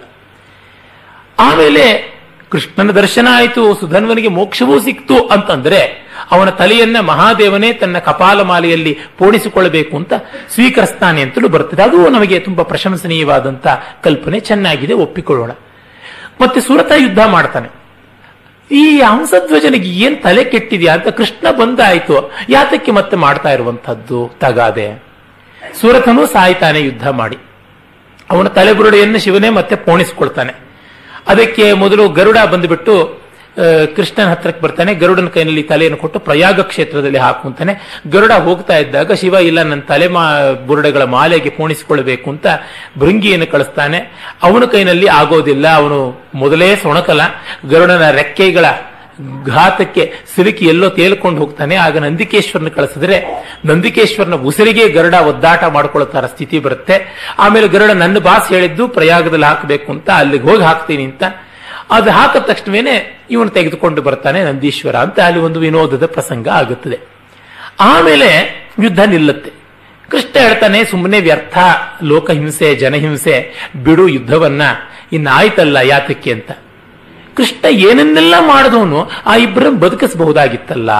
[1.39, 2.13] ಆಮೇಲೆ
[2.51, 10.13] ಕೃಷ್ಣನ ದರ್ಶನ ಆಯಿತು, ಸುಧನ್ವನಿಗೆ ಮೋಕ್ಷವೂ ಸಿಕ್ತು ಅಂತಂದ್ರೆ ಅವನ ತಲೆಯನ್ನ ಮಹಾದೇವನೇ ತನ್ನ ಕಪಾಲಮಾಲೆಯಲ್ಲಿ ಪೋಣಿಸಿಕೊಳ್ಳಬೇಕು ಅಂತ
[10.55, 13.67] ಸ್ವೀಕರಿಸ್ತಾನೆ ಅಂತಲೂ ಬರ್ತದೆ ಅದು ನಮಗೆ ತುಂಬಾ ಪ್ರಶಂಸನೀಯವಾದಂತ
[14.03, 15.51] ಕಲ್ಪನೆ ಚೆನ್ನಾಗಿದೆ, ಒಪ್ಪಿಕೊಳ್ಳೋಣ.
[16.43, 17.69] ಮತ್ತೆ ಸುರತ ಯುದ್ಧ ಮಾಡ್ತಾನೆ.
[18.71, 22.33] ಈ ಹಂಸಧ್ವಜನಿಗೆ ಏನ್ ತಲೆ ಕೆಟ್ಟಿದೆಯಾ ಅಂತ ಕೃಷ್ಣ ಬಂದಾಯ್ತು.
[22.49, 25.03] ಯಾತಕ್ಕೆ ಮತ್ತೆ ಮಾಡ್ತಾ ಇರುವಂತಹದ್ದು ತಗಾದೆ.
[25.81, 27.39] ಸುರತನು ಸಾಯ್ತಾನೆ ಯುದ್ಧ ಮಾಡಿ.
[28.31, 30.53] ಅವನ ತಲೆಬುರುಡೆಯನ್ನು ಶಿವನೇ ಮತ್ತೆ ಪೋಣಿಸ್ಕೊಳ್ತಾನೆ.
[31.29, 33.22] ಅದಕ್ಕೆ ಮೊದಲು ಗರುಡ ಬಂದುಬಿಟ್ಟು
[33.97, 38.03] ಕೃಷ್ಣನ ಹತ್ರಕ್ಕೆ ಬರ್ತಾನೆ, ಗರುಡನ ಕೈನಲ್ಲಿ ತಲೆಯನ್ನು ಕೊಟ್ಟು ಪ್ರಯಾಗ ಕ್ಷೇತ್ರದಲ್ಲಿ ಹಾಕುವಂತಾನೆ.
[38.09, 42.47] ಗರುಡ ಹೋಗ್ತಾ ಇದ್ದಾಗ, ಶಿವ ಇಲ್ಲ, ನನ್ನ ತಲೆ ಮಾ, ಬುರುಡೆಗಳ ಮಾಲೆಗೆ ಪೋಣಿಸಿಕೊಳ್ಬೇಕು ಅಂತ
[42.99, 43.99] ಭೃಂಗಿಯನ್ನು ಕಳಿಸ್ತಾನೆ.
[44.43, 47.21] ಅವನ ಕೈನಲ್ಲಿ ಆಗೋದಿಲ್ಲ, ಅವನು ಮೊದಲೇ ಸೊಣಕಲ.
[47.71, 48.65] ಗರುಡನ ರೆಕ್ಕೆಗಳ
[49.47, 51.77] ಘಾತಕ್ಕೆ ಸಿಲುಕಿ ಎಲ್ಲೋ ತೇಲ್ಕೊಂಡು ಹೋಗ್ತಾನೆ.
[51.77, 57.29] ಆಗ ನಂದಿಕೇಶ್ವರನ ಕಳಿಸಿದ್ರೆ, ನಂದಿಕೇಶ್ವರನ ಉಸಿರಿಗೆ ಗರುಡ ಒದ್ದಾಟ ಮಾಡ್ಕೊಳ್ತಾರ ಸ್ಥಿತಿ ಬರುತ್ತೆ.
[57.39, 61.23] ಆಮೇಲೆ ಗರುಡ, ನನ್ನ ಬಾಸ್ ಹೇಳಿದ್ದು ಪ್ರಯಾಗದಲ್ಲಿ ಹಾಕಬೇಕು ಅಂತ, ಅಲ್ಲಿಗೆ ಹೋಗಿ ಹಾಕ್ತೀನಿ ಅಂತ
[61.93, 66.99] ಅದು ಹಾಕಿದ ತಕ್ಷಣವೇನೆ ಇವನು ತೆಗೆದುಕೊಂಡು ಬರ್ತಾನೆ, ನಂದೀಶ್ವರ ಅಂತ ಅಲ್ಲಿ ಒಂದು ವಿನೋದದ ಪ್ರಸಂಗ ಆಗುತ್ತದೆ.
[67.81, 68.29] ಆಮೇಲೆ
[68.83, 69.51] ಯುದ್ಧ ನಿಲ್ಲುತ್ತೆ.
[70.11, 71.59] ಕೃಷ್ಣ ಹೇಳ್ತಾನೆ ಸುಮ್ಮನೆ ವ್ಯರ್ಥ,
[72.03, 73.53] ಲೋಕಹಿಂಸೆ, ಜನಹಿಂಸೆ,
[73.85, 74.63] ಬಿಡು ಯುದ್ಧವನ್ನ,
[75.13, 76.51] ಇನ್ನಾಯ್ತಲ್ಲ ಯಾತಕ್ಕೆ ಅಂತ.
[77.37, 80.93] ಕೃಷ್ಣ ಏನನ್ನೆಲ್ಲ ಮಾಡಿದವನು ಆ ಇಬ್ಬರನ್ನು ಬದುಕಿಸಬಹುದಾಗಿತ್ತಲ್ಲ.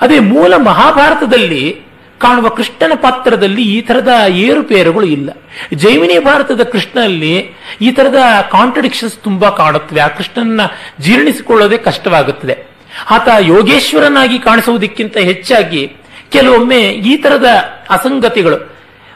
[0.00, 1.80] ಅದೇ ಮೂಲ ಮಹಾಭಾರತದಲ್ಲಿ
[2.18, 5.30] ಕಾಣುವ ಕೃಷ್ಣನ ಪಾತ್ರದಲ್ಲಿ ಈ ತರದ ಏರುಪೇರುಗಳು ಇಲ್ಲ.
[5.74, 7.50] ಜೈವಿನಿ ಭಾರತದ ಕೃಷ್ಣನಲ್ಲಿ
[7.80, 8.16] ಈ ತರದ
[8.50, 10.00] ಕಾಂಟ್ರಡಿಕ್ಷನ್ಸ್ ತುಂಬಾ ಕಾಣುತ್ತವೆ.
[10.00, 10.60] ಆ ಕೃಷ್ಣನ
[11.00, 12.66] ಜೀರ್ಣಿಸಿಕೊಳ್ಳೋದೇ ಕಷ್ಟವಾಗುತ್ತದೆ.
[13.10, 15.82] ಆತ ಯೋಗೇಶ್ವರನಾಗಿ ಕಾಣಿಸುವುದಕ್ಕಿಂತ ಹೆಚ್ಚಾಗಿ
[16.30, 17.48] ಕೆಲವೊಮ್ಮೆ ಈ ತರದ
[17.90, 18.58] ಅಸಂಗತಿಗಳು.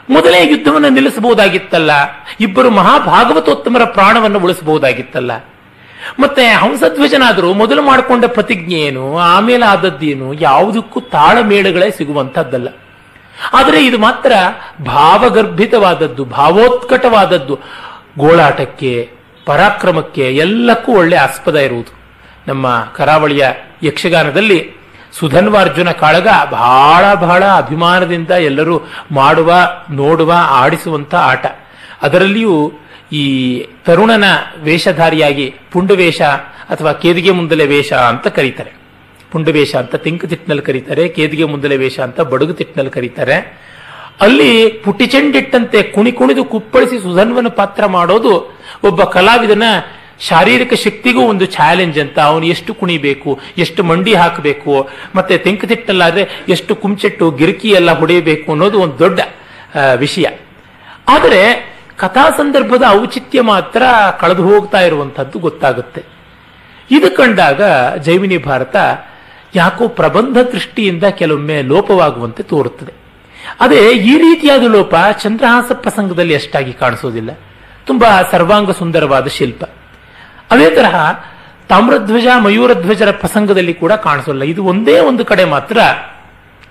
[0.09, 1.91] ಮೊದಲೇ ಯುದ್ಧವನ್ನು ನಿಲ್ಲಿಸಬಹುದಾಗಿತ್ತಲ್ಲ,
[2.39, 5.31] ಇಬ್ಬರು ಮಹಾಭಾಗವತೋತ್ತಮರ ಪ್ರಾಣವನ್ನು ಉಳಿಸಬಹುದಾಗಿತ್ತಲ್ಲ.
[6.19, 9.17] ಮತ್ತೆ ಹಂಸಧ್ವಜನಾದರೂ ಮೊದಲು ಮಾಡಿಕೊಂಡ ಪ್ರತಿಜ್ಞೆ ಏನು?
[9.17, 12.67] ಆಮೇಲೆ ಆದದ್ದೇನು ಯಾವುದಕ್ಕೂ ತಾಳಮೇಳಗಳೇ ಸಿಗುವಂತಹದ್ದಲ್ಲ
[13.53, 14.31] ಆದರೆ ಇದು ಮಾತ್ರ
[14.85, 17.59] ಭಾವಗರ್ಭಿತವಾದದ್ದು, ಭಾವೋತ್ಕಟವಾದದ್ದು.
[18.17, 19.09] ಗೋಳಾಟಕ್ಕೆ,
[19.45, 21.99] ಪರಾಕ್ರಮಕ್ಕೆ ಎಲ್ಲಕ್ಕೂ ಒಳ್ಳೆ ಆಸ್ಪದ ಇರುವುದು.
[22.47, 23.47] ನಮ್ಮ ಕರಾವಳಿಯ
[23.83, 24.71] ಯಕ್ಷಗಾನದಲ್ಲಿ
[25.11, 29.53] ಸುಧನ್ವಾರ್ಜುನ ಕಾಳಗ ಬಹಳ ಬಹಳ ಅಭಿಮಾನದಿಂದ ಎಲ್ಲರೂ ಮಾಡುವ,
[29.91, 31.45] ನೋಡುವ ಆಡಿಸುವಂತ ಆಟ.
[32.01, 32.71] ಅದರಲ್ಲಿಯೂ
[33.11, 34.23] ಈ ತರುಣನ
[34.63, 36.21] ವೇಷಧಾರಿಯಾಗಿ ಪುಂಡವೇಷ
[36.69, 38.78] ಅಥವಾ ಕೇದಿಗೆ ಮುಂದಲೆ ವೇಷ ಅಂತ ಕರೀತಾರೆ.
[39.31, 43.37] ಪುಂಡವೇಷ ಅಂತ ತಿಂಕತಿಟ್ಟಿನಲ್ಲಿ ಕರೀತಾರೆ, ಕೇದಿಗೆ ಮುಂದಲೆ ವೇಷ ಅಂತ ಬಡಗು ತಿಟ್ಟಿನಲ್ಲಿ ಕರೀತಾರೆ.
[44.25, 44.51] ಅಲ್ಲಿ
[44.85, 48.33] ಪುಟಿಚೆಂಡಿಟ್ಟಂತೆ ಕುಣಿ ಕುಣಿದು ಕುಪ್ಪಳಿಸಿ ಸುಧನ್ವನ ಪಾತ್ರ ಮಾಡೋದು
[48.89, 49.65] ಒಬ್ಬ ಕಲಾವಿದನ
[50.27, 52.17] ಶಾರೀರಿಕ ಶಕ್ತಿಗೂ ಒಂದು ಚಾಲೆಂಜ್ ಅಂತ.
[52.29, 53.31] ಅವನು ಎಷ್ಟು ಕುಣಿಬೇಕು,
[53.63, 54.73] ಎಷ್ಟು ಮಂಡಿ ಹಾಕಬೇಕು,
[55.17, 56.23] ಮತ್ತೆ ತೆಂಕತಿಟ್ಟಲ್ಲಾದ್ರೆ
[56.55, 59.19] ಎಷ್ಟು ಕುಂಚೆಟ್ಟು ಗಿರಿಕಿ ಎಲ್ಲ ಹೊಡೆಯಬೇಕು ಅನ್ನೋದು ಒಂದು ದೊಡ್ಡ
[60.03, 60.25] ವಿಷಯ.
[61.15, 61.41] ಆದರೆ
[62.01, 63.83] ಕಥಾ ಸಂದರ್ಭದ ಔಚಿತ್ಯ ಮಾತ್ರ
[64.19, 66.01] ಕಳೆದು ಹೋಗ್ತಾ ಇರುವಂತಹದ್ದು ಗೊತ್ತಾಗುತ್ತೆ.
[66.97, 67.61] ಇದು ಕಂಡಾಗ
[68.05, 68.75] ಜೈಮಿನಿ ಭಾರತ
[69.55, 72.93] ಯಾಕೋ ಪ್ರಬಂಧ ದೃಷ್ಟಿಯಿಂದ ಕೆಲವೊಮ್ಮೆ ಲೋಪವಾಗುವಂತೆ ತೋರುತ್ತದೆ.
[73.59, 77.29] ಅದೇ ಈ ರೀತಿಯಾದ ಲೋಪ ಚಂದ್ರಹಾಸ ಪ್ರಸಂಗದಲ್ಲಿ ಅಷ್ಟಾಗಿ ಕಾಣಿಸೋದಿಲ್ಲ.
[77.85, 79.63] ತುಂಬಾ ಸರ್ವಾಂಗ ಸುಂದರವಾದ ಶಿಲ್ಪ.
[80.51, 81.11] ಅದೇ ತರಹ
[81.67, 84.43] ತಾಮ್ರಧ್ವಜ, ಮಯೂರಧ್ವಜರ ಪ್ರಸಂಗದಲ್ಲಿ ಕೂಡ ಕಾಣಿಸೋಲ್ಲ.
[84.43, 85.77] ಇದು ಒಂದೇ ಒಂದು ಕಡೆ ಮಾತ್ರ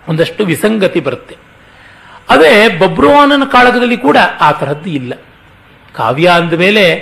[0.09, 1.37] ಒಂದಷ್ಟು ವಿಸಂಗತಿ ಬರುತ್ತೆ.
[2.31, 5.13] ಅದೇ ಬಬ್ರುವಾನನ ಕಾಳಗದಲ್ಲಿ ಕೂಡ ಆ ತರಹದ್ದು ಇಲ್ಲ.
[5.95, 6.95] ಕಾವ್ಯ ಅಂದಮೇಲೆ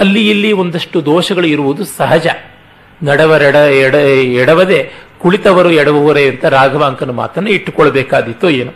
[0.00, 2.26] ಅಲ್ಲಿ ಇಲ್ಲಿ ಒಂದಷ್ಟು ದೋಷಗಳು ಇರುವುದು ಸಹಜ.
[3.02, 8.72] ನಡವರೆಡ ಎಡ, ಎಡವದೆ ಕುಳಿತವರು ಎಡವರೇ ಅಂತ ರಾಘವಾಂಕನ ಮಾತನ್ನು ಇಟ್ಟುಕೊಳ್ಬೇಕಾದಿತ್ತು ಏನು.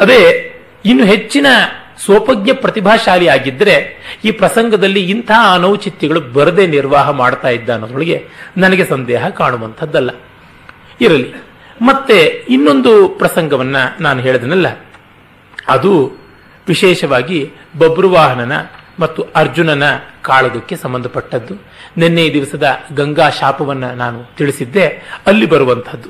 [0.00, 0.52] ಅದೇ,
[0.84, 1.46] ಇನ್ನು ಹೆಚ್ಚಿನ
[2.06, 10.10] ಸೋಪಜ್ಞ ಪ್ರತಿಭಾಶಾಲಿ ಆಗಿದ್ದರೆ ಈ ಪ್ರಸಂಗದಲ್ಲಿ ಇಂಥ ಅನೌಚಿತ್ಯಗಳು ಬರದೆ ನಿರ್ವಾಹ ಮಾಡ್ತಾ ಇದ್ದ ಅನ್ನೋದ್ರೊಳಗೆ ನನಗೆ ಸಂದೇಹ ಕಾಣುವಂಥದ್ದಲ್ಲ.
[11.00, 11.34] ಇರಲಿ,
[11.82, 14.66] ಮತ್ತೆ ಇನ್ನೊಂದು ಪ್ರಸಂಗವನ್ನ ನಾನು ಹೇಳಿದನಲ್ಲ.
[15.68, 16.12] ಅದು
[16.68, 18.52] ವಿಶೇಷವಾಗಿ ಬಬ್ರುವಾಹನನ
[18.98, 19.82] ಮತ್ತು ಅರ್ಜುನನ
[20.22, 21.54] ಕಾಳಗಕ್ಕೆ ಸಂಬಂಧಪಟ್ಟದ್ದು.
[21.96, 24.86] ನಿನ್ನೆ ದಿವಸದ ಗಂಗಾ ಶಾಪವನ್ನ ನಾನು ತಿಳಿಸಿದ್ದೆ.
[25.26, 26.08] ಅಲ್ಲಿ ಬರುವಂತಹದ್ದು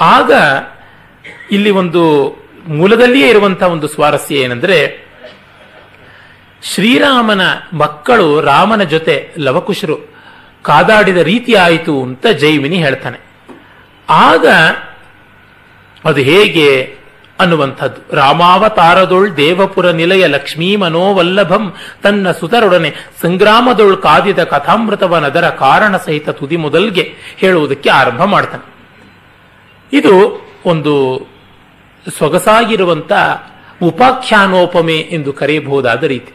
[0.00, 0.32] ಆಗ
[1.50, 2.34] ಇಲ್ಲಿ ಒಂದು
[2.68, 5.06] ಮೂಲದಲ್ಲಿಯೇ ಇರುವಂತಹ ಒಂದು ಸ್ವಾರಸ್ಯ ಏನಂದ್ರೆ,
[6.62, 7.40] ಶ್ರೀರಾಮನ
[7.72, 9.96] ಮಕ್ಕಳು ರಾಮನ ಜೊತೆ ಲವಕುಶರು
[10.62, 13.18] ಕಾದಾಡಿದ ರೀತಿ ಆಯಿತು ಅಂತ ಜೈಮಿನಿ ಹೇಳ್ತಾನೆ.
[14.08, 14.46] ಆಗ
[16.04, 16.96] ಅದು ಹೇಗೆ
[17.42, 18.16] ಅನ್ನುವಂಥದ್ದು.
[18.16, 21.64] ರಾಮಾವತಾರದೊಳ್ ದೇವಪುರ ನಿಲಯ ಲಕ್ಷ್ಮೀ ಮನೋವಲ್ಲಭಂ
[22.02, 22.90] ತನ್ನ ಸುತರೊಡನೆ
[23.22, 27.04] ಸಂಗ್ರಾಮದೊಳ್ ಕಾದಿದ ಕಥಾಮೃತವನದರ ಕಾರಣ ಸಹಿತ ತುದಿ ಮೊದಲ್ಗೆ
[27.38, 28.66] ಹೇಳುವುದಕ್ಕೆ ಆರಂಭ ಮಾಡ್ತಾನೆ.
[29.92, 30.14] ಇದು
[30.66, 30.92] ಒಂದು
[32.18, 33.12] ಸೊಗಸಾಗಿರುವಂತ
[33.82, 36.32] ಉಪಾಖ್ಯಾನೋಪಮೆ ಎಂದು ಕರೆಯಬಹುದಾದ ರೀತಿ.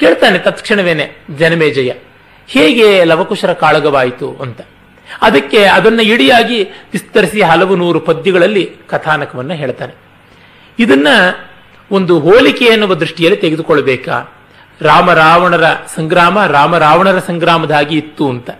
[0.00, 1.06] ಕೇಳ್ತಾನೆ ತತ್ಕ್ಷಣವೇನೆ
[1.38, 1.90] ಜನಮೇಜಯ,
[2.48, 4.60] ಹೇಗೆ ಲವಕುಶರ ಕಾಳಗವಾಯಿತು ಅಂತ.
[5.22, 6.58] ಅದಕ್ಕೆ ಅದನ್ನ ಇಡಿಯಾಗಿ
[6.92, 9.94] ವಿಸ್ತರಿಸಿ ಹಲವು ನೂರು ಪದ್ಯಗಳಲ್ಲಿ ಕಥಾನಕವನ್ನು ಹೇಳ್ತಾನೆ.
[10.78, 11.08] ಇದನ್ನ
[11.90, 14.32] ಒಂದು ಹೋಲಿಕೆ ಎನ್ನುವ ದೃಷ್ಟಿಯಲ್ಲಿ ತೆಗೆದುಕೊಳ್ಬೇಕಾ?
[14.80, 18.50] ರಾಮ ರಾವಣರ ಸಂಗ್ರಾಮ ರಾಮ ರಾವಣರ ಸಂಗ್ರಾಮದಾಗಿ ಇತ್ತು ಅಂತ.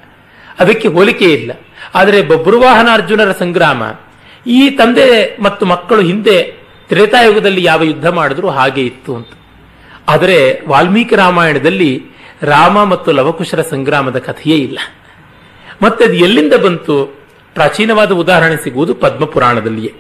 [0.59, 1.53] ಅದಕ್ಕೆ ಹೋಲಿಕೆ ಇಲ್ಲ.
[1.95, 3.83] ಆದರೆ ಬಬ್ರುವಾಹನಾರ್ಜುನರ ಸಂಗ್ರಾಮ,
[4.47, 6.43] ಈ ತಂದೆ ಮತ್ತು ಮಕ್ಕಳು ಹಿಂದೆ
[6.89, 9.29] ತ್ರೇತಾಯುಗದಲ್ಲಿ ಯಾವ ಯುದ್ಧ ಮಾಡಿದ್ರು ಹಾಗೆ ಇತ್ತು ಅಂತ.
[10.09, 12.05] ಆದರೆ ವಾಲ್ಮೀಕಿ ರಾಮಾಯಣದಲ್ಲಿ
[12.43, 14.79] ರಾಮ ಮತ್ತು ಲವಕುಶರ ಸಂಗ್ರಾಮದ ಕಥೆಯೇ ಇಲ್ಲ.
[15.83, 17.23] ಮತ್ತೆ ಅದು ಎಲ್ಲಿಂದ ಬಂತು?
[17.55, 19.95] ಪ್ರಾಚೀನವಾದ ಉದಾಹರಣೆ ಸಿಗುವುದು ಪದ್ಮಪುರಾಣದಲ್ಲಿಯೇ.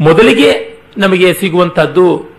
[0.00, 2.34] ಮೊದಲಿಗೆ ನಮಗೆ ಸಿಗುವಂತಹದ್ದು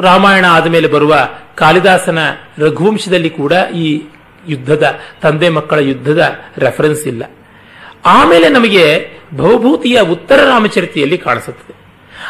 [0.00, 1.16] ರಾಮಾಯಣ ಆದ ಮೇಲೆ ಬರುವ
[1.54, 2.18] ಕಾಳಿದಾಸನ
[2.58, 4.02] ರಘುವಂಶದಲ್ಲಿ ಕೂಡ ಈ
[4.48, 6.22] ಯುದ್ಧದ, ತಂದೆ ಮಕ್ಕಳ ಯುದ್ಧದ
[6.58, 7.24] ರೆಫರೆನ್ಸ್ ಇಲ್ಲ.
[8.06, 11.74] ಆಮೇಲೆ ನಮಗೆ ಬಹುಭೂತಿಯ ಉತ್ತರ ರಾಮಚರಿತೆಯಲ್ಲಿ ಕಾಣಿಸುತ್ತದೆ.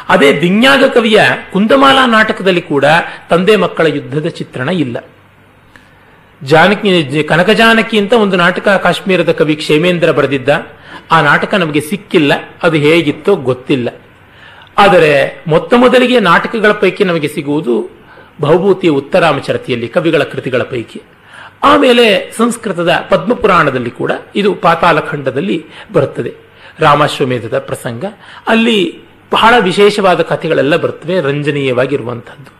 [0.08, 1.20] ಅದೇ ದಿನ್ಯಾಗ ಕವಿಯ
[1.52, 2.84] ಕುಂದಮಾಲಾ ನಾಟಕದಲ್ಲಿ ಕೂಡ
[3.30, 4.96] ತಂದೆ ಮಕ್ಕಳ ಯುದ್ಧದ ಚಿತ್ರಣ ಇಲ್ಲ.
[6.42, 10.48] ಜಾನಕಿ, ಕನಕ ಜಾನಕಿ ಅಂತ ಒಂದು ನಾಟಕ ಕಾಶ್ಮೀರದ ಕವಿ ಕ್ಷೇಮೇಂದ್ರ ಬರೆದಿದ್ದ,
[11.10, 13.88] ಆ ನಾಟಕ ನಮಗೆ ಸಿಕ್ಕಿಲ್ಲ, ಅದು ಹೇಗಿತ್ತೋ ಗೊತ್ತಿಲ್ಲ.
[14.78, 17.90] ಆದರೆ ಮೊತ್ತ ಮೊದಲಿಗೆ ನಾಟಕಗಳ ಪೈಕಿ ನಮಗೆ ಸಿಗುವುದು
[18.40, 21.02] ಬಹುಭೂತಿಯ ಉತ್ತರಾಮಚರತಿಯಲ್ಲಿ, ಕವಿಗಳ ಕೃತಿಗಳ ಪೈಕಿ.
[21.64, 26.34] ಆಮೇಲೆ ಸಂಸ್ಕೃತದ ಪದ್ಮಪುರಾಣದಲ್ಲಿ ಕೂಡ ಇದು ಪಾತಾಳಖಂಡದಲ್ಲಿ ಬರುತ್ತದೆ.
[26.78, 28.04] ರಾಮಾಶ್ವಮೇಧದ ಪ್ರಸಂಗ.
[28.46, 28.98] ಅಲ್ಲಿ
[29.32, 32.56] ಬಹಳ ವಿಶೇಷವಾದ ಕಥೆಗಳೆಲ್ಲ ಬರುತ್ತವೆ ರಂಜನೀಯವಾಗಿರುವಂತಹದ್ದು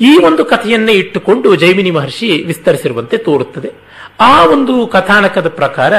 [0.00, 3.72] ಈ ಒಂದು ಕಥೆಯನ್ನೇ ಇಟ್ಟುಕೊಂಡು ಜೈಮಿನಿ ಮಹರ್ಷಿ ವಿಸ್ತರಿಸಿರುವಂತೆ ತೋರುತ್ತದೆ.
[4.20, 5.92] ಆ ಒಂದು ಕಥಾನಕದ ಪ್ರಕಾರ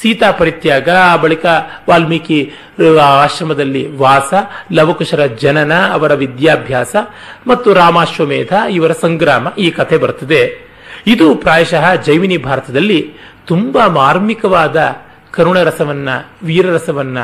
[0.00, 1.46] ಸೀತಾ ಪರಿತ್ಯಾಗ, ಆ ಬಳಿಕ
[1.88, 2.52] ವಾಲ್ಮೀಕಿ
[3.02, 4.34] ಆಶ್ರಮದಲ್ಲಿ ವಾಸ,
[4.72, 6.96] ಲವಕುಶರ ಜನನ, ಅವರ ವಿದ್ಯಾಭ್ಯಾಸ
[7.46, 10.72] ಮತ್ತು ರಾಮಾಶ್ವಮೇಧ, ಇವರ ಸಂಗ್ರಾಮ, ಈ ಕಥೆ ಬರ್ತದೆ
[11.06, 13.12] ಇದು ಪ್ರಾಯಶಃ ಜೈವಿನಿ ಭಾರತದಲ್ಲಿ
[13.46, 14.96] ತುಂಬಾ ಮಾರ್ಮಿಕವಾದ
[15.30, 16.08] ಕರುಣರಸವನ್ನ,
[16.42, 17.18] ವೀರರಸವನ್ನ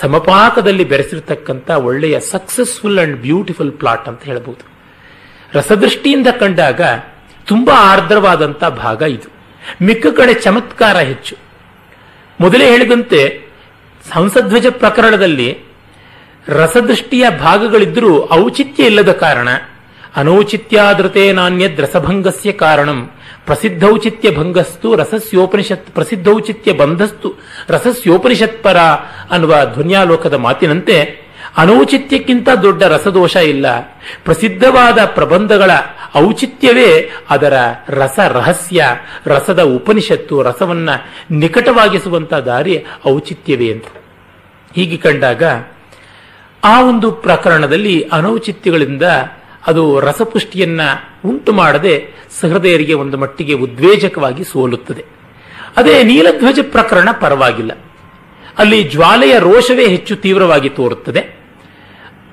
[0.00, 4.68] ಸಮಪಾಕದಲ್ಲಿ ಬೆರೆಸಿರ್ತಕ್ಕಂಥ ಒಳ್ಳೆಯ ಸಕ್ಸಸ್ಫುಲ್ ಅಂಡ್ ಬ್ಯೂಟಿಫುಲ್ ಪ್ಲಾಟ್ ಅಂತ ಹೇಳಬಹುದು
[5.58, 6.80] ರಸದೃಷ್ಟಿಯಿಂದ ಕಂಡಾಗ
[7.46, 9.28] ತುಂಬಾ ಆರ್ದ್ರವಾದಂಥ ಭಾಗ ಇದು.
[9.82, 11.45] ಮಿಕ್ಕ ಕಡೆ ಚಮತ್ಕಾರ ಹೆಚ್ಚು.
[12.40, 13.20] ಮೊದಲೇ ಹೇಳಿದಂತೆ
[14.14, 15.58] ಸಂಸಧ್ವಜ ಪ್ರಕರಣದಲ್ಲಿ
[16.48, 19.48] ರಸದೃಷ್ಟಿಯ ಭಾಗಗಳಿದ್ದರೂ ಔಚಿತ್ಯ ಇಲ್ಲದ ಕಾರಣ
[20.16, 23.10] ಅನೌಚಿತ್ಯಾದೃತೆ ನಾಣ್ಯದ್ ರಸಭಂಗಸ್ಯ ಕಾರಣಂ
[23.46, 27.34] ಪ್ರಸಿದ್ಧೌಚಿತ್ಯ ಭಂಗಸ್ತು ರಸಸ್ಯೋಪನಿಷತ್ ಪ್ರಸಿದ್ಧೌಚಿತ್ಯ ಬಂಧಸ್ತು
[27.68, 28.78] ರಸಸ್ಯೋಪನಿಷತ್ ಪರ
[29.30, 33.66] ಅನ್ನುವ ಧ್ವನ್ಯಾಲೋಕದ ಮಾತಿನಂತೆ ಅನೌಚಿತ್ಯಕ್ಕಿಂತ ದೊಡ್ಡ ರಸದೋಷ ಇಲ್ಲ.
[34.24, 35.70] ಪ್ರಸಿದ್ಧವಾದ ಪ್ರಬಂಧಗಳ
[36.56, 37.52] ಔಚಿತ್ಯವೇ ಅದರ
[37.88, 38.84] ರಸ ರಹಸ್ಯ,
[39.26, 40.90] ರಸದ ಉಪನಿಷತ್ತು, ರಸವನ್ನ
[41.30, 43.84] ನಿಕಟವಾಗಿಸುವಂತ ದಾರಿ ಔಚಿತ್ಯವೇ ಅಂತ.
[44.74, 45.42] ಹೀಗೆ ಕಂಡಾಗ
[46.64, 49.02] ಆ ಒಂದು ಪ್ರಕರಣದಲ್ಲಿ ಅನೌಚಿತ್ಯಗಳಿಂದ
[49.66, 50.80] ಅದು ರಸಪುಷ್ಟಿಯನ್ನ
[51.24, 52.08] ಉಂಟು ಮಾಡದೆ
[52.40, 55.04] ಸಹೃದಯರಿಗೆ ಒಂದು ಮಟ್ಟಿಗೆ ಉದ್ವೇಜಕವಾಗಿ ಸೋಲುತ್ತದೆ.
[55.76, 57.72] ಅದೇ ನೀಲಧ್ವಜ ಪ್ರಕರಣ ಪರವಾಗಿಲ್ಲ.
[58.58, 61.36] ಅಲ್ಲಿ ಜ್ವಾಲೆಯ ರೋಷವೇ ಹೆಚ್ಚು ತೀವ್ರವಾಗಿ ತೋರುತ್ತದೆ.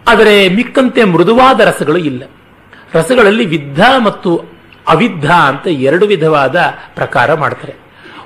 [0.07, 2.23] ಆದರೆ ಮಿಕ್ಕಂತೆ ಮೃದುವಾದ ರಸಗಳು ಇಲ್ಲ.
[2.93, 4.41] ರಸಗಳಲ್ಲಿ ವಿದ್ಧ ಮತ್ತು
[4.87, 7.73] ಅವಿದ್ಧ ಅಂತ ಎರಡು ವಿಧವಾದ ಪ್ರಕಾರ ಮಾಡ್ತಾರೆ.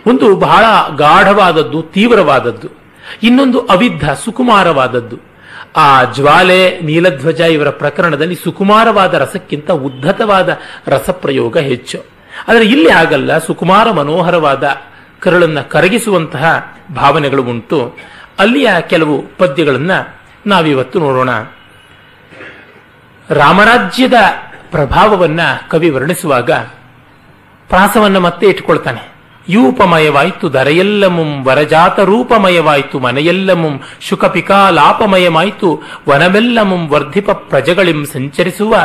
[0.08, 2.68] ಒಂದು ಬಹಳ ಗಾಢವಾದದ್ದು, ತೀವ್ರವಾದದ್ದು.
[3.24, 5.20] ಇನ್ನೊಂದು ಅವಿದ್ಧ, ಸುಕುಮಾರವಾದದ್ದು.
[5.76, 12.06] ಆ ಜ್ವಾಲೆ, ನೀಲಧ್ವಜ ಇವರ ಪ್ರಕರಣದಲ್ಲಿ ಸುಕುಮಾರವಾದ ರಸಕ್ಕಿಂತ ಉದ್ಧತವಾದ ರಸಪ್ರಯೋಗ ಹೆಚ್ಚು.
[12.48, 14.76] ಆದರೆ ಇಲ್ಲಿ ಆಗಲ್ಲ ಸುಕುಮಾರ ಮನೋಹರವಾದ
[15.20, 17.98] ಕರಳನ್ನ ಕರಗಿಸುವಂತಹ ಭಾವನೆಗಳು ಉಂಟು.
[18.40, 21.30] ಅಲ್ಲಿಯ ಕೆಲವು ಪದ್ಯಗಳನ್ನು ನಾವಿವತ್ತು ನೋಡೋಣ.
[23.30, 24.14] ರಾಮರಾಜ್ಯದ
[24.72, 25.40] ಪ್ರಭಾವವನ್ನ
[25.72, 26.52] ಕವಿ ವರ್ಣಿಸುವಾಗ
[27.70, 35.70] ಪ್ರಾಸವನ್ನ ಮತ್ತೆ ಇಟ್ಕೊಳ್ತಾನೆ ಯೂಪಮಯವಾಯ್ತು ದರೆಯೆಲ್ಲಮುಂ, ವರಜಾತ ರೂಪಮಯವಾಯ್ತು ಮನೆಯೆಲ್ಲಮುಂ ಶುಕಪಿಕಾಲಾಪಮಯಮಾಯಿತು
[36.10, 38.76] ವನವೆಲ್ಲಮುಂ, ವರ್ಧಿಪ ಪ್ರಜೆಗಳಿಂ ಸಂಚರಿಸುವ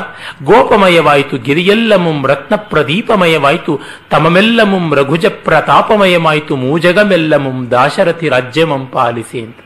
[0.43, 9.59] ಗೋಪಮಯವಾಯಿತು ಗಿರಿಯೆಲ್ಲಮುಂ ರತ್ನ ಪ್ರದೀಪಮಯವಾಯ್ತು ತಮಮೆಲ್ಲಮುಂ ರಘುಜ ಪ್ರತಾಪಮಯಮಾಯಿತು ಮೂಜಗಮೆಲ್ಲಮುಂ, ದಾಶರಥಿ ರಾಜ್ಯಮಂ ಪಾಲಿಸಿ ಅಂತ.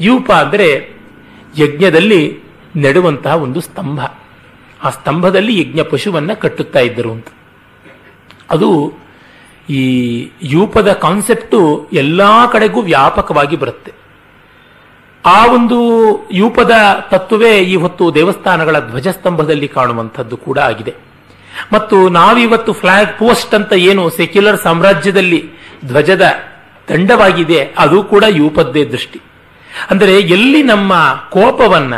[0.00, 0.70] ಯೂಪ ಅಂದರೆ
[1.58, 2.22] ಯಜ್ಞದಲ್ಲಿ
[2.76, 4.00] ನೆಡುವಂತಹ ಒಂದು ಸ್ತಂಭ.
[4.82, 7.26] ಆ ಸ್ತಂಭದಲ್ಲಿ ಯಜ್ಞ ಪಶುವನ್ನು ಕಟ್ಟುತ್ತಾ ಇದ್ದರು ಅಂತ.
[8.50, 8.92] ಅದು
[9.70, 9.82] ಈ
[10.42, 13.92] ಯೂಪದ ಕಾನ್ಸೆಪ್ಟು ಎಲ್ಲ ಕಡೆಗೂ ವ್ಯಾಪಕವಾಗಿ ಬರುತ್ತೆ.
[15.26, 15.78] ಆ ಒಂದು
[16.32, 16.70] ಯೂಪದ
[17.10, 20.94] ತತ್ವವೇ ಈ ಹೊತ್ತು ದೇವಸ್ಥಾನಗಳ ಧ್ವಜಸ್ತಂಭದಲ್ಲಿ ಕಾಣುವಂಥದ್ದು ಕೂಡ ಆಗಿದೆ.
[21.72, 25.50] ಮತ್ತು ನಾವಿವತ್ತು ಫ್ಲಾಗ್ ಪೋಸ್ಟ್ ಅಂತ ಏನು ಸೆಕ್ಯುಲರ್ ಸಾಮ್ರಾಜ್ಯದಲ್ಲಿ
[25.86, 26.32] ಧ್ವಜದ
[26.88, 29.20] ದಂಡವಾಗಿದೆ ಅದು ಕೂಡ ಯೂಪದ್ದೇ ದೃಷ್ಟಿ.
[29.90, 30.92] ಅಂದರೆ ಎಲ್ಲಿ ನಮ್ಮ
[31.30, 31.94] ಕೋಪವನ್ನ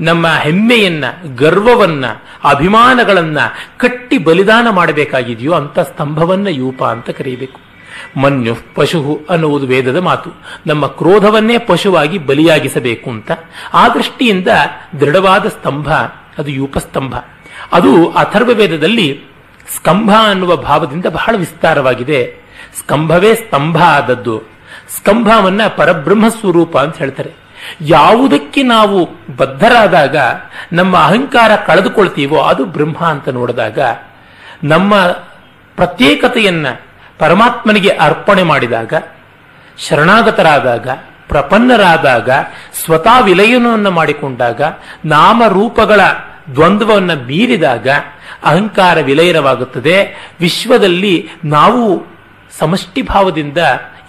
[0.00, 2.04] ನಮ್ಮ ಹೆಮ್ಮೆಯನ್ನ, ಗರ್ವವನ್ನ,
[2.44, 3.38] ಅಭಿಮಾನಗಳನ್ನ
[3.76, 7.60] ಕಟ್ಟಿ ಬಲಿದಾನ ಮಾಡಬೇಕಾಗಿದೆಯೋ ಅಂತ ಸ್ತಂಭವನ್ನ ಯೂಪ ಅಂತ ಕರೀಬೇಕು.
[8.20, 10.30] ಮನ್ಯು ಪಶು ಅನ್ನುವುದು ವೇದದ ಮಾತು.
[10.66, 13.30] ನಮ್ಮ ಕ್ರೋಧವನ್ನೇ ಪಶುವಾಗಿ ಬಲಿಯಾಗಿಸಬೇಕು ಅಂತ.
[13.74, 14.48] ಆ ದೃಷ್ಟಿಯಿಂದ
[15.00, 15.92] ದೃಢವಾದ ಸ್ತಂಭ,
[16.38, 17.16] ಅದು ಯೂಪಸ್ತಂಭ
[17.72, 19.24] ಅದು ಅಥರ್ವ ವೇದದಲ್ಲಿ
[19.76, 22.34] ಸ್ಕಂಭ ಅನ್ನುವ ಭಾವದಿಂದ ಬಹಳ ವಿಸ್ತಾರವಾಗಿದೆ.
[22.78, 24.42] ಸ್ಕಂಭವೇ ಸ್ತಂಭ ಆದದ್ದು.
[24.96, 27.47] ಸ್ಕಂಭವನ್ನ ಪರಬ್ರಹ್ಮ ಸ್ವರೂಪ ಅಂತ ಹೇಳ್ತಾರೆ.
[27.80, 30.16] ಯಾವುದಕ್ಕೆ ನಾವು ಬದ್ಧರಾದಾಗ,
[30.72, 33.78] ನಮ್ಮ ಅಹಂಕಾರ ಕಳೆದುಕೊಳ್ತೀವೋ ಅದು ಬ್ರಹ್ಮ ಅಂತ ನೋಡಿದಾಗ,
[34.64, 34.98] ನಮ್ಮ
[35.76, 36.66] ಪ್ರತ್ಯೇಕತೆಯನ್ನ
[37.18, 38.92] ಪರಮಾತ್ಮನಿಗೆ ಅರ್ಪಣೆ ಮಾಡಿದಾಗ,
[39.88, 40.88] ಶರಣಾಗತರಾದಾಗ,
[41.28, 42.30] ಪ್ರಪನ್ನರಾದಾಗ,
[42.84, 44.62] ಸ್ವತಃ ವಿಲಯನವನ್ನು ಮಾಡಿಕೊಂಡಾಗ
[45.04, 46.00] ನಾಮರೂಪಗಳ
[46.54, 47.88] ದ್ವಂದ್ವವನ್ನು ಮೀರಿದಾಗ
[48.44, 50.16] ಅಹಂಕಾರ ವಿಲಯನವಾಗುತ್ತದೆ.
[50.40, 52.06] ವಿಶ್ವದಲ್ಲಿ ನಾವು
[52.58, 53.58] ಸಮಷ್ಟಿ ಭಾವದಿಂದ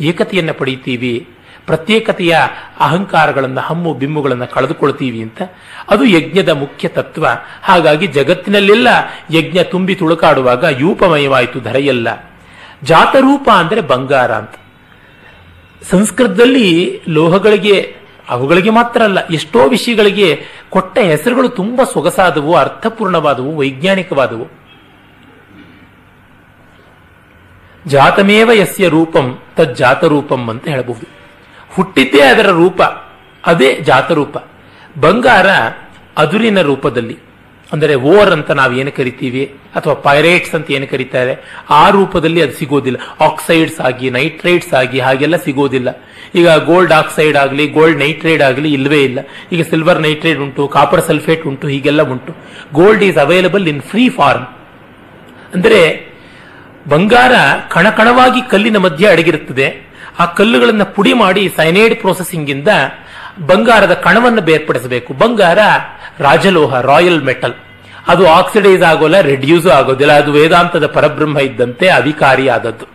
[0.01, 1.27] ಏಕತೆಯನ್ನು ಪಡೆಯುತ್ತೀವಿ.
[1.69, 2.37] ಪ್ರತ್ಯೇಕತೆಯ
[2.79, 5.41] ಅಹಂಕಾರಗಳನ್ನು, ಹಮ್ಮು ಬಿಮ್ಮುಗಳನ್ನು ಕಳೆದುಕೊಳ್ತೀವಿ ಅಂತ.
[5.89, 7.27] ಅದು ಯಜ್ಞದ ಮುಖ್ಯ ತತ್ವ.
[7.63, 8.87] ಹಾಗಾಗಿ ಜಗತ್ತಿನಲ್ಲೆಲ್ಲ
[9.31, 12.33] ಯಜ್ಞ ತುಂಬಿ ತುಳುಕಾಡುವಾಗ ಯೂಪಮಯವಾಯಿತು ಧರೆಯಲ್ಲ.
[12.83, 14.55] ಜಾತರೂಪ ಅಂದರೆ ಬಂಗಾರ ಅಂತ.
[15.91, 17.95] ಸಂಸ್ಕೃತದಲ್ಲಿ ಲೋಹಗಳಿಗೆ,
[18.29, 24.59] ಅವುಗಳಿಗೆ ಮಾತ್ರ ಅಲ್ಲ, ಎಷ್ಟೋ ವಿಷಯಗಳಿಗೆ ಕೊಟ್ಟ ಹೆಸರುಗಳು ತುಂಬಾ ಸೊಗಸಾದವು, ಅರ್ಥಪೂರ್ಣವಾದವು, ವೈಜ್ಞಾನಿಕವಾದವು.
[27.87, 31.18] ಜಾತಮೇವ ಯಸ್ಯ ರೂಪಂ, ತಜ್ಜಾತರೂಪಂ ಅಂತ ಹೇಳಬಹುದು.
[31.79, 32.81] ಹುಟ್ಟಿದ್ದೇ ಅದರ ರೂಪ.
[33.45, 34.37] ಅದೇ ಜಾತರೂಪ.
[34.99, 35.49] ಬಂಗಾರ
[36.17, 37.17] ಅದುರಿನ ರೂಪದಲ್ಲಿ.
[37.73, 39.41] ಅಂದರೆ ಓರ್ ಅಂತ ನಾವು ಏನು ಕರಿತೀವಿ,
[39.75, 41.33] ಅಥವಾ ಪೈರೇಟ್ಸ್ ಅಂತ ಏನು ಕರೀತಾರೆ,
[41.69, 42.97] ಆ ರೂಪದಲ್ಲಿ ಅದು ಸಿಗೋದಿಲ್ಲ.
[43.21, 45.89] ಆಕ್ಸೈಡ್ಸ್ ಆಗಿ, ನೈಟ್ರೇಟ್ಸ್ ಆಗಿ, ಹಾಗೆಲ್ಲ ಸಿಗೋದಿಲ್ಲ.
[46.35, 49.19] ಈಗ ಗೋಲ್ಡ್ ಆಕ್ಸೈಡ್ ಆಗಲಿ, ಗೋಲ್ಡ್ ನೈಟ್ರೈಡ್ ಆಗಲಿ ಇಲ್ಲವೇ ಇಲ್ಲ.
[49.51, 52.33] ಈಗ ಸಿಲ್ವರ್ ನೈಟ್ರೈಡ್ ಉಂಟು, ಕಾಪರ್ ಸಲ್ಫೇಟ್ ಉಂಟು, ಹೀಗೆಲ್ಲ ಉಂಟು.
[52.73, 54.47] Gold is available in free form.
[55.53, 55.81] ಅಂದರೆ
[56.87, 57.33] ಬಂಗಾರ
[57.69, 59.88] ಕಣಕಣವಾಗಿ ಕಲ್ಲಿನ ಮಧ್ಯೆ ಅಡಗಿರುತ್ತದೆ.
[60.19, 62.67] ಆ ಕಲ್ಲುಗಳನ್ನು ಪುಡಿ ಮಾಡಿ ಸೈನೈಡ್ ಪ್ರೊಸೆಸಿಂಗ್ ಇಂದ
[63.45, 65.13] ಬಂಗಾರದ ಕಣವನ್ನು ಬೇರ್ಪಡಿಸಬೇಕು.
[65.13, 65.59] ಬಂಗಾರ
[66.19, 67.53] ರಾಜಲೋಹ, ರಾಯಲ್ ಮೆಟಲ್.
[68.07, 70.13] ಅದು ಆಕ್ಸಿಡೈಸ್ ಆಗೋಲ್ಲ ರೆಡ್ಯೂಸ್ ಆಗೋದಿಲ್ಲ.
[70.13, 72.85] ಅದು ವೇದಾಂತದ ಪರಬ್ರಹ್ಮ ಇದ್ದಂತೆ ಅಧಿಕಾರಿಯಾದದ್ದು.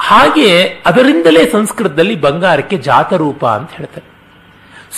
[0.00, 4.10] ಹಾಗೆ ಅದರಿಂದಲೇ ಸಂಸ್ಕೃತದಲ್ಲಿ ಬಂಗಾರಕ್ಕೆ ಜಾತರೂಪ ಅಂತ ಹೇಳ್ತಾರೆ.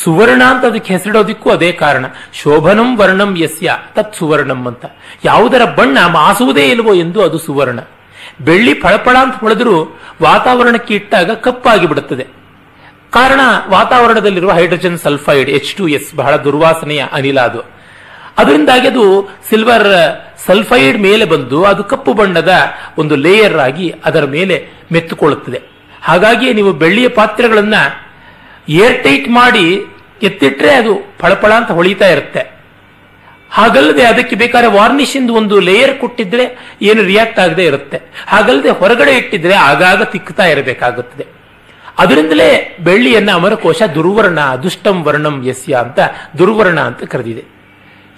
[0.05, 2.05] ಸುವರ್ಣ ಅಂತ ಅದಕ್ಕೆ ಹೆಸರಿಡೋದಿಕ್ಕೂ ಅದೇ ಕಾರಣ.
[2.33, 4.85] ಶೋಭನಂ ವರ್ಣಂ ಯಸ್ಯ, ತತ್ ಸುವರ್ಣಂ ಅಂತ.
[5.25, 7.81] ಯಾವುದರ ಬಣ್ಣ ಮಾಸುವುದೇ ಇಲ್ವೋ ಎಂದು ಅದು ಸುವರ್ಣ.
[8.40, 12.26] ಬೆಳ್ಳಿ ಫಳಫಳ ಅಂತ ಹೊಳೆದರೂ ವಾತಾವರಣಕ್ಕೆ ಇಟ್ಟಾಗ ಕಪ್ಪಾಗಿ ಬಿಡುತ್ತದೆ.
[13.10, 17.60] ಕಾರಣ, ವಾತಾವರಣದಲ್ಲಿರುವ hydrogen sulphide H two S ಬಹಳ ದುರ್ವಾಸನೆಯ ಅನಿಲ ಅದು.
[18.38, 19.86] ಅದರಿಂದಾಗಿ ಅದು ಸಿಲ್ವರ್
[20.46, 22.52] ಸಲ್ಫೈಡ್ ಮೇಲೆ ಬಂದು ಅದು ಕಪ್ಪು ಬಣ್ಣದ
[22.98, 25.62] ಒಂದು ಲೇಯರ್ ಆಗಿ ಅದರ ಮೇಲೆ ಮೆತ್ತುಕೊಳ್ಳುತ್ತದೆ.
[26.02, 27.74] ಹಾಗಾಗಿ ನೀವು ಬೆಳ್ಳಿಯ ಪಾತ್ರೆಗಳನ್ನ
[28.68, 29.86] ಏರ್ ಟೈಟ್ ಮಾಡಿ
[30.22, 32.51] ಎತ್ತಿಟ್ರೆ ಅದು ಫಳಫಳ ಅಂತ ಹೊಳಿತಾ ಇರುತ್ತೆ.
[33.52, 38.00] ಹಾಗಲ್ಲದೆ ಅದಕ್ಕೆ ಬೇಕಾದ್ರೆ ಇಂದ ಒಂದು ಲೇಯರ್ ಕೊಟ್ಟಿದ್ರೆ ಏನು ರಿಯಾಕ್ಟ್ ಆಗದೆ ಇರುತ್ತೆ.
[38.26, 41.26] ಹಾಗಲ್ಲದೆ ಹೊರಗಡೆ ಇಟ್ಟಿದ್ರೆ ಆಗಾಗ ತಿಕ್ಕುತ್ತಾ ಇರಬೇಕಾಗುತ್ತದೆ.
[41.98, 45.98] ಅದರಿಂದಲೇ ಬೆಳ್ಳಿಯನ್ನ ಅಮರಕೋಶ ದುರ್ವರ್ಣ ದುಷ್ಟಂ ವರ್ಣಂ ಯಸ್ಯ ಅಂತ
[46.38, 47.44] ದುರ್ವರ್ಣ ಅಂತ ಕರೆದಿದೆ.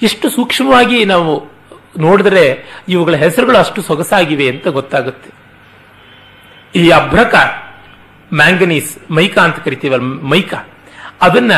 [0.03, 1.55] ಎಷ್ಟು ಸೂಕ್ಷ್ಮವಾಗಿ ನಾವು
[1.99, 5.31] ನೋಡಿದ್ರೆ ಇವುಗಳ ಹೆಸರುಗಳು ಅಷ್ಟು ಸೊಗಸಾಗಿವೆ ಅಂತ ಗೊತ್ತಾಗುತ್ತೆ.
[6.79, 7.35] ಈ ಅಭ್ರಕ,
[8.35, 10.69] ಮ್ಯಾಂಗನೀಸ್, ಮೈಕಾ ಅಂತ ಕರಿತೀವಲ್ಲ, ಮೈಕಾ,
[11.23, 11.53] ಅದನ್ನ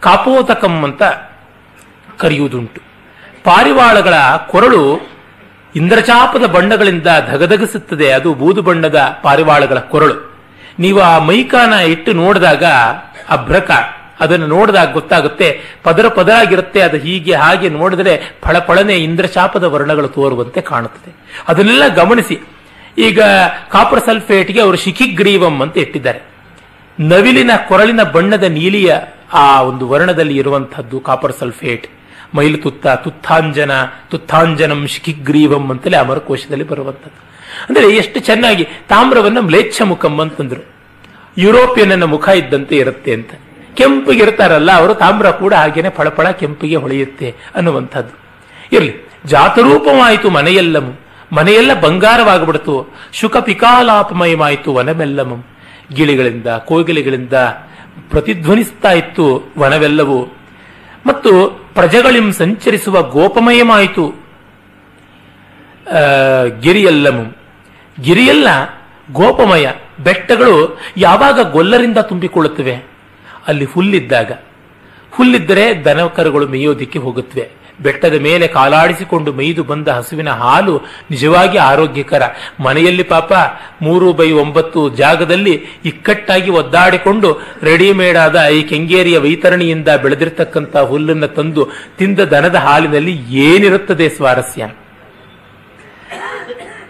[0.00, 1.02] ಕಾಪೋತಕಂ ಅಂತ
[2.18, 2.91] ಕರೆಯುವುದುಂಟು.
[3.44, 4.14] ಪಾರಿವಾಳಗಳ
[4.50, 5.12] ಕೊರಳು
[5.76, 8.12] ಇಂದ್ರಚಾಪದ ಬಣ್ಣಗಳಿಂದ ಧಗಧಗಿಸುತ್ತದೆ.
[8.12, 10.32] ಅದು ಬೂದು ಬಣ್ಣದ ಪಾರಿವಾಳಗಳ ಕೊರಳು.
[10.78, 12.64] ನೀವು ಆ ಮೈಕಾನ ಇಟ್ಟು ನೋಡಿದಾಗ
[13.28, 13.70] ಅಭ್ರಕ.
[14.20, 21.14] ಅದನ್ನು ನೋಡಿದಾಗ ಗೊತ್ತಾಗುತ್ತೆ, ಪದರ ಪದರಾಗಿರುತ್ತೆ, ಅದು ಹೀಗೆ ಹಾಗೆ ನೋಡಿದ್ರೆ ಫಳಫಳನೆ ಇಂದ್ರಚಾಪದ ವರ್ಣಗಳು ತೋರುವಂತೆ ಕಾಣುತ್ತದೆ.
[21.48, 22.40] ಅದನ್ನೆಲ್ಲ ಗಮನಿಸಿ.
[22.98, 23.20] ಈಗ
[23.70, 26.20] ಕಾಪರ್ ಸಲ್ಫೇಟ್ಗೆ ಅವರು ಶಿಖಿಗ್ರೀವಂ ಅಂತ ಇಟ್ಟಿದ್ದಾರೆ.
[27.00, 28.94] ನವಿಲಿನ ಕೊರಳಿನ ಬಣ್ಣದ ನೀಲಿಯ
[29.32, 31.86] ಆ ಒಂದು ವರ್ಣದಲ್ಲಿ ಇರುವಂತಹದ್ದು ಕಾಪರ್ ಸಲ್ಫೇಟ್.
[32.34, 33.70] ಮೈಲು ತುತ್ತ, ತುತ್ತಾಂಜನ,
[34.10, 37.32] ತುತ್ತಾಂಜನಂ ಶಿಖಿಗ್ರೀವಂ ಅಂತಲೇ ಅಮರಕೋಶದಲ್ಲಿ ಬರುವಂಥದ್ದು.
[37.68, 40.72] ಅಂದರೆ ಎಷ್ಟು ಚೆನ್ನಾಗಿ ತಾಮ್ರವನ್ನ ಮ್ಲೇಚ್ಛ ಮುಖಂ ಅಂತಂದ್ರು.
[41.38, 43.30] ಯುರೋಪಿಯನ್ನ ಮುಖ ಇದ್ದಂತೆ ಇರುತ್ತೆ ಅಂತ.
[43.74, 48.18] ಕೆಂಪಿಗೆ ಇರ್ತಾರಲ್ಲ, ಅವರು ತಾಮ್ರ ಕೂಡ ಹಾಗೇನೆ ಫಳಫಳ ಕೆಂಪಿಗೆ ಹೊಳೆಯುತ್ತೆ ಅನ್ನುವಂಥದ್ದು.
[48.72, 51.02] ಇರಲಿ, ಜಾತರೂಪವಾಯಿತು ಮನೆಯೆಲ್ಲಮು.
[51.32, 52.94] ಮನೆಯೆಲ್ಲ ಬಂಗಾರವಾಗಿಬಿಡ್ತು.
[53.12, 55.44] ಶುಕ ಪಿಕಾಲಾಪಮಯಮಾಯಿತು ವನಮೆಲ್ಲಮು
[55.94, 57.32] ಗಿಳಿಗಳಿಂದ, ಕೋಗಿಲೆಗಳಿಂದ
[58.10, 60.36] ಪ್ರತಿಧ್ವನಿಸ್ತಾ ಇತ್ತು ವನವೆಲ್ಲವೂ.
[61.06, 64.14] ಮತ್ತು ಪ್ರಜೆಗಳಿಂ ಸಂಚರಿಸುವ ಗೋಪಮಯಮಾಯಿತು.
[66.60, 67.36] ಗಿರಿಯಲ್ಲಮು.
[68.00, 68.48] ಗಿರಿಯಲ್ಲ
[69.12, 69.68] ಗೋಪಮಯ.
[70.00, 72.76] ಬೆಟ್ಟಗಳು ಯಾವಾಗ ಗೊಲ್ಲರಿಂದ ತುಂಬಿಕೊಳ್ಳುತ್ತವೆ?
[73.46, 74.32] ಅಲ್ಲಿ ಹುಲ್ಲಿದ್ದಾಗ.
[75.10, 77.61] ಹುಲ್ಲಿದ್ದರೆ ದನಕರುಗಳು ಮೇಯೋದಿಕ್ಕೆ ಹೋಗುತ್ತವೆ.
[77.82, 80.78] ಬೆಟ್ಟದ ಮೇಲೆ ಕಾಲಾಡಿಸಿಕೊಂಡು ಮೈದು ಬಂದ ಹಸುವಿನ ಹಾಲು
[81.10, 82.22] ನಿಜವಾಗಿ ಆರೋಗ್ಯಕರ.
[82.60, 83.32] ಮನೆಯಲ್ಲಿ ಪಾಪ
[83.82, 91.64] ಮೂರು ಬೈ ಒಂಬತ್ತು ಜಾಗದಲ್ಲಿ ಇಕ್ಕಟ್ಟಾಗಿ ಒದ್ದಾಡಿಕೊಂಡು ರೆಡಿಮೇಡ್ ಆದ ಈ ಕೆಂಗೇರಿಯ ವೈತರಣಿಯಿಂದ ಬೆಳೆದಿರ್ತಕ್ಕಂಥ ಹುಲ್ಲನ್ನು ತಂದು
[91.98, 94.70] ತಿಂದ ದನದ ಹಾಲಿನಲ್ಲಿ ಏನಿರುತ್ತದೆ ಸ್ವಾರಸ್ಯ?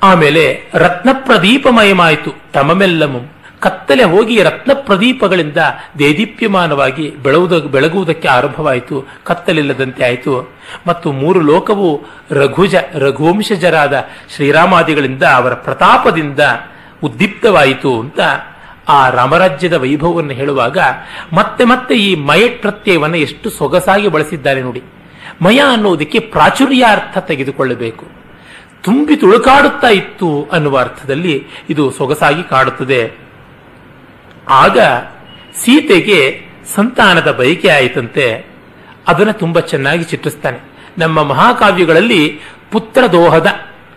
[0.03, 3.32] ಆಮೇಲೆ ರತ್ನ ಪ್ರದೀಪಮಯಮಾಯಿತು ತಮಮೆಲ್ಲಮು
[3.62, 5.57] ಕತ್ತಲೆ ಹೋಗಿ ರತ್ನ ಪ್ರದೀಪಗಳಿಂದ
[5.98, 9.09] ದೇದೀಪ್ಯಮಾನವಾಗಿ ಬೆಳಗುವುದ ಬೆಳಗುವುದಕ್ಕೆ ಆರಂಭವಾಯಿತು.
[9.25, 10.53] ಕತ್ತಲಿಲ್ಲದಂತೆ ಆಯಿತು.
[10.87, 16.40] ಮತ್ತು ಮೂರು ಲೋಕವು ರಘುಜ, ರಘುವಂಶಜರಾದ ಶ್ರೀರಾಮಾದಿಗಳಿಂದ ಅವರ ಪ್ರತಾಪದಿಂದ
[17.03, 18.20] ಉದ್ದೀಪ್ತವಾಯಿತು ಅಂತ
[18.88, 20.79] ಆ ರಾಮರಾಜ್ಯದ ವೈಭವವನ್ನು ಹೇಳುವಾಗ,
[21.33, 24.83] ಮತ್ತೆ ಮತ್ತೆ ಈ ಮಯ ಪ್ರತ್ಯಯವನ್ನು ಎಷ್ಟು ಸೊಗಸಾಗಿ ಬಳಸಿದ್ದಾರೆ ನೋಡಿ.
[25.42, 28.05] ಮಯ ಅನ್ನುವುದಕ್ಕೆ ಪ್ರಾಚುರ್ಯಾರ್ಥ ತೆಗೆದುಕೊಳ್ಳಬೇಕು.
[28.83, 33.22] ತುಂಬಿ ತುಳುಕಾಡುತ್ತಾ ಇತ್ತು ಅನ್ನುವ ಅರ್ಥದಲ್ಲಿ ಇದು ಸೊಗಸಾಗಿ ಕಾಡುತ್ತದೆ.
[34.49, 34.79] ಆಗ
[35.55, 36.43] ಸೀತೆಗೆ
[36.75, 38.47] ಸಂತಾನದ ಬಯಕೆ ಆಯಿತಂತೆ.
[39.09, 40.59] ಅದನ್ನು ತುಂಬಾ ಚೆನ್ನಾಗಿ ಚಿತ್ರಿಸ್ತಾನೆ.
[40.99, 42.41] ನಮ್ಮ ಮಹಾಕಾವ್ಯಗಳಲ್ಲಿ
[42.73, 43.47] ಪುತ್ರ ದೋಹದ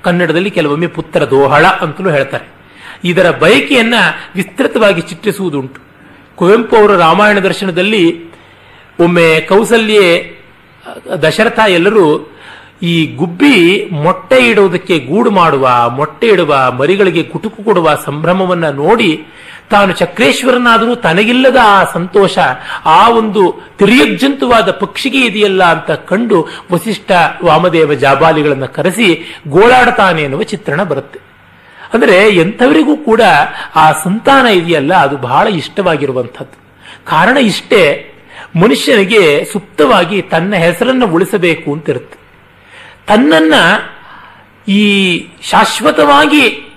[0.03, 2.45] ಕನ್ನಡದಲ್ಲಿ ಕೆಲವೊಮ್ಮೆ ಪುತ್ರ ದೋಹಳ ಅಂತಲೂ ಹೇಳ್ತಾರೆ.
[3.03, 3.93] ಇದರ ಬಯಕೆಯನ್ನ
[4.35, 5.81] ವಿಸ್ತೃತವಾಗಿ ಚಿತ್ರಿಸುವುದುಂಟು.
[6.35, 8.31] ಕುವೆಂಪು ಅವರ ರಾಮಾಯಣ ದರ್ಶನದಲ್ಲಿ
[8.99, 10.35] ಒಮ್ಮೆ ಕೌಸಲ್ಯೆ,
[11.21, 12.34] ದಶರಥ ಎಲ್ಲರೂ
[12.81, 19.25] ಈ ಗುಬ್ಬಿ ಮೊಟ್ಟೆ ಇಡುವುದಕ್ಕೆ ಗೂಡು ಮಾಡುವ, ಮೊಟ್ಟೆ ಇಡುವ, ಮರಿಗಳಿಗೆ ಕುಟುಕು ಕೊಡುವ ಸಂಭ್ರಮವನ್ನ ನೋಡಿ
[19.69, 22.37] ತಾನು ಚಕ್ರೇಶ್ವರನಾದರೂ ತನಗಿಲ್ಲದ ಆ ಸಂತೋಷ,
[22.85, 27.11] ಆ ಒಂದು ತಿರಿಯಜ್ಜಂತುವಾದ ಪಕ್ಷಿಗೆ ಇದೆಯಲ್ಲ ಅಂತ ಕಂಡು ವಸಿಷ್ಠ
[27.43, 31.19] ವಾಮದೇವ ಜಾಬಾಲಿಗಳನ್ನು ಕರೆಸಿ ಗೋಳಾಡ್ತಾನೆ ಎನ್ನುವ ಚಿತ್ರಣ ಬರುತ್ತೆ.
[31.93, 33.21] ಅಂದರೆ ಎಂಥವರಿಗೂ ಕೂಡ
[33.75, 36.57] ಆ ಸಂತಾನ ಇದೆಯಲ್ಲ, ಅದು ಬಹಳ ಇಷ್ಟವಾಗಿರುವಂಥದ್ದು.
[37.05, 38.11] ಕಾರಣ ಇಷ್ಟೇ,
[38.55, 42.24] ಮನುಷ್ಯನಿಗೆ ಸುಪ್ತವಾಗಿ ತನ್ನ ಹೆಸರನ್ನು ಉಳಿಸಬೇಕು ಅಂತಿರುತ್ತೆ.
[43.07, 43.53] ತನ್ನನ್ನ
[44.71, 46.71] ಈ ಶಾಶ್ವತವಾಗಿ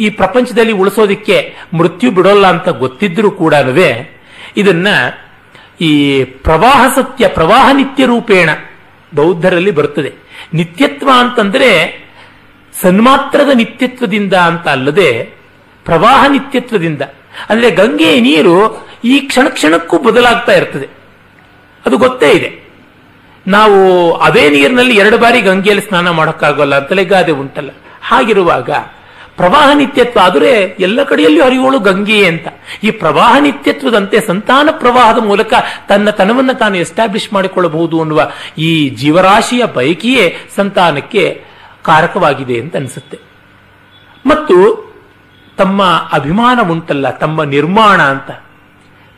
[0.00, 3.54] ಈ ಪ್ರಪಂಚದಲ್ಲಿ ಉಳಿಸೋದಿಕ್ಕೆ ಮೃತ್ಯು ಬಿಡೋಲ್ಲ ಅಂತ ಗೊತ್ತಿದ್ರೂ ಕೂಡ
[4.56, 4.88] ಇದನ್ನ
[5.80, 8.50] ಈ ಪ್ರವಾಹ ಸತ್ಯ, ಪ್ರವಾಹ ನಿತ್ಯ ರೂಪೇಣ
[9.14, 10.12] ಬೌದ್ಧರಲ್ಲಿ ಬರುತ್ತದೆ.
[10.54, 12.00] ನಿತ್ಯತ್ವ ಅಂತಂದ್ರೆ
[12.82, 15.22] ಸನ್ಮಾತ್ರದ ನಿತ್ಯತ್ವದಿಂದ ಅಂತ ಅಲ್ಲದೆ
[15.84, 17.02] ಪ್ರವಾಹ ನಿತ್ಯತ್ವದಿಂದ.
[17.48, 20.88] ಅಂದ್ರೆ ಗಂಗೆಯ ನೀರು ಈ ಕ್ಷಣ ಕ್ಷಣಕ್ಕೂ ಬದಲಾಗ್ತಾ ಇರ್ತದೆ.
[21.86, 22.69] ಅದು ಗೊತ್ತೇ ಇದೆ.
[23.46, 27.70] ನಾವು ಅದೇ ನೀರಿನಲ್ಲಿ ಎರಡು ಬಾರಿ ಗಂಗೆಯಲ್ಲಿ ಸ್ನಾನ ಮಾಡೋಕ್ಕಾಗೋಲ್ಲ ಅಂತಲೇ ಗಾದೆ ಉಂಟಲ್ಲ.
[28.02, 28.70] ಹಾಗಿರುವಾಗ
[29.36, 32.48] ಪ್ರವಾಹ ನಿತ್ಯತ್ವ ಆದರೆ ಎಲ್ಲ ಕಡೆಯಲ್ಲಿಯೂ ಹರಿಯೋಳು ಗಂಗೆಯೇ ಅಂತ.
[32.84, 35.54] ಈ ಪ್ರವಾಹ ನಿತ್ಯತ್ವದಂತೆ ಸಂತಾನ ಪ್ರವಾಹದ ಮೂಲಕ
[35.88, 41.44] ತನ್ನ ತನವನ್ನು ತಾನು ಎಸ್ಟಾಬ್ಲಿಷ್ ಮಾಡಿಕೊಳ್ಳಬಹುದು ಅನ್ನುವ ಈ ಜೀವರಾಶಿಯ ಬಯಕೆಯೇ ಸಂತಾನಕ್ಕೆ
[41.82, 43.18] ಕಾರಕವಾಗಿದೆ ಅಂತ ಅನಿಸುತ್ತೆ.
[44.26, 44.90] ಮತ್ತು
[45.56, 48.30] ತಮ್ಮ ಅಭಿಮಾನ ಉಂಟಲ್ಲ, ತಮ್ಮ ನಿರ್ಮಾಣ ಅಂತ.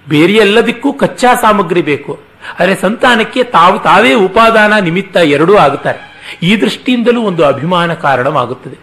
[0.09, 2.32] ಬೇರೆ ಎಲ್ಲದಕ್ಕೂ ಕಚ್ಚಾ ಸಾಮಗ್ರಿ ಬೇಕು.
[2.61, 6.13] ಆದರೆ ಸಂತಾನಕ್ಕೆ ತಾವು ತಾವೇ ಉಪಾದಾನ ನಿಮಿತ್ತ ಎರಡೂ ಆಗುತ್ತಾರೆ.
[6.43, 8.79] ಈ ದೃಷ್ಟಿಯಿಂದಲೂ ಒಂದು ಅಭಿಮಾನ ಕಾರಣವಾಗುತ್ತದೆ.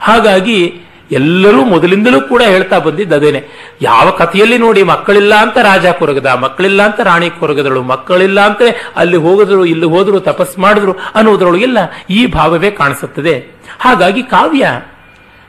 [0.00, 0.80] ಹಾಗಾಗಿ
[1.12, 3.44] ಎಲ್ಲರೂ ಮೊದಲಿಂದಲೂ ಕೂಡ ಹೇಳ್ತಾ ಬಂದಿದ್ದು ಅದೇನೆ.
[3.82, 8.62] ಯಾವ ಕಥೆಯಲ್ಲಿ ನೋಡಿ ಮಕ್ಕಳಿಲ್ಲ ಅಂತ ರಾಜ ಕೊರಗದ ಮಕ್ಕಳಿಲ್ಲ ಅಂತ ರಾಣಿ ಕೊರಗದಳು ಮಕ್ಕಳಿಲ್ಲ ಅಂತ
[8.96, 11.78] ಅಲ್ಲಿ ಹೋಗಿದ್ರು, ಇಲ್ಲಿ ಹೋದ್ರು ತಪಸ್ ಮಾಡಿದ್ರು ಅನ್ನೋದ್ರೊಳಗೆಲ್ಲ
[12.10, 13.46] ಈ ಭಾವವೇ ಕಾಣಿಸುತ್ತದೆ.
[13.80, 14.68] ಹಾಗಾಗಿ ಕಾವ್ಯ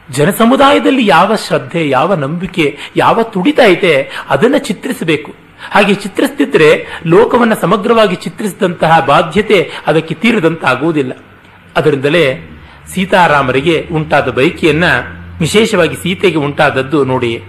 [0.09, 5.50] ಜನಸಮುದಾಯದಲ್ಲಿ ಯಾವ ಶ್ರದ್ಧೆ, ಯಾವ ನಂಬಿಕೆ, ಯಾವ ತುಡಿತ ಐತೆ ಅದನ್ನ ಚಿತ್ರಿಸಬೇಕು.
[5.69, 11.11] ಹಾಗೆ ಚಿತ್ರಿಸ್ತಿದ್ರೆ ಲೋಕವನ್ನ ಸಮಗ್ರವಾಗಿ ಚಿತ್ರಿಸಿದಂತಹ ಬಾಧ್ಯತೆ ಅದಕ್ಕೆ ತೀರದಂತಾಗುವುದಿಲ್ಲ.
[11.75, 12.57] ಅದರಿಂದಲೇ
[12.93, 14.83] ಸೀತಾರಾಮರಿಗೆ ಉಂಟಾದ ಬೈಕಿಯನ್ನ
[15.39, 17.43] ವಿಶೇಷವಾಗಿ ಸೀತೆಗೆ ಉಂಟಾದದ್ದು ನೋಡಿ.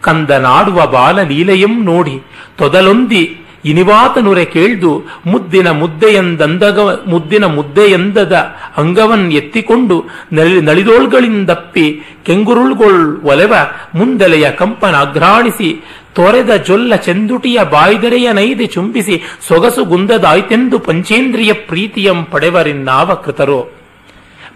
[0.00, 2.22] ಕಂದನಾಡುವ ಬಾಲಲೀಲೆಯಂ ನೋಡಿ,
[2.58, 4.90] ತೊದಲೊಂದಿ ಇನಿವಾತನುರೆ ಕೇಳ್ದು
[5.26, 8.32] ಮುದ್ದಿನ ಮುದ್ದೆಯಂದಂದಗ ಮುದ್ದಿನ ಮುದ್ದೆಯಂದದ
[8.76, 9.96] ಅಂಗವನ್ ಎತ್ತಿಕೊಂಡು
[10.32, 11.86] ನಳಿ ನಳಿದೋಳ್ಗಳಿಂದಪ್ಪಿ
[12.26, 13.54] ಕೆಂಗುರುಳ್ಗೊಳ್ ಒಲೆವ
[13.94, 15.70] ಮುಂದಲೆಯ ಕಂಪನ ಅಘ್ರಾಣಿಸಿ
[16.14, 23.60] ತೊರೆದ ಜೊಲ್ಲ ಚೆಂದುಟಿಯ ಬಾಯ್ದರೆಯ ನೈದೆ ಚುಂಬಿಸಿ ಸೊಗಸು ಗುಂದದಾಯ್ತೆಂದು ಪಂಚೇಂದ್ರಿಯ ಪ್ರೀತಿಯಂ ಪಡೆವರಿನ್ನಾವ ಕೃತರು.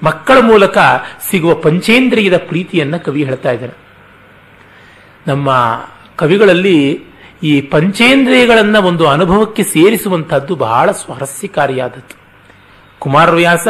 [0.03, 0.79] ಮಕ್ಕಳ ಮೂಲಕ
[1.31, 3.77] ಸಿಗುವ ಪಂಚೇಂದ್ರಿಯದ ಪ್ರೀತಿಯನ್ನ ಕವಿ ಹೇಳ್ತಾ ಇದ್ದಾರೆ
[5.27, 5.49] ನಮ್ಮ
[6.17, 6.77] ಕವಿಗಳಲ್ಲಿ
[7.43, 12.17] ಈ ಪಂಚೇಂದ್ರಿಯಗಳನ್ನು ಒಂದು ಅನುಭವಕ್ಕೆ ಸೇರಿಸುವಂತಹದ್ದು ಬಹಳ ಸ್ವಾರಸ್ಯಕಾರಿಯಾದದ್ದು.
[12.99, 13.69] ಕುಮಾರವ್ಯಾಸ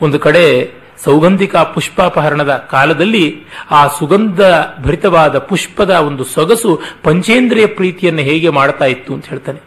[0.00, 0.70] ಒಂದು ಕಡೆ
[1.04, 4.40] ಸೌಗಂಧಿಕ ಪುಷ್ಪಾಪಹರಣದ ಕಾಲದಲ್ಲಿ ಆ ಸುಗಂಧ
[4.82, 9.60] ಭರಿತವಾದ ಪುಷ್ಪದ ಒಂದು ಸೊಗಸು ಪಂಚೇಂದ್ರಿಯ ಪ್ರೀತಿಯನ್ನು ಹೇಗೆ ಮಾಡ್ತಾ ಇತ್ತು ಅಂತ ಹೇಳ್ತಾನೆ.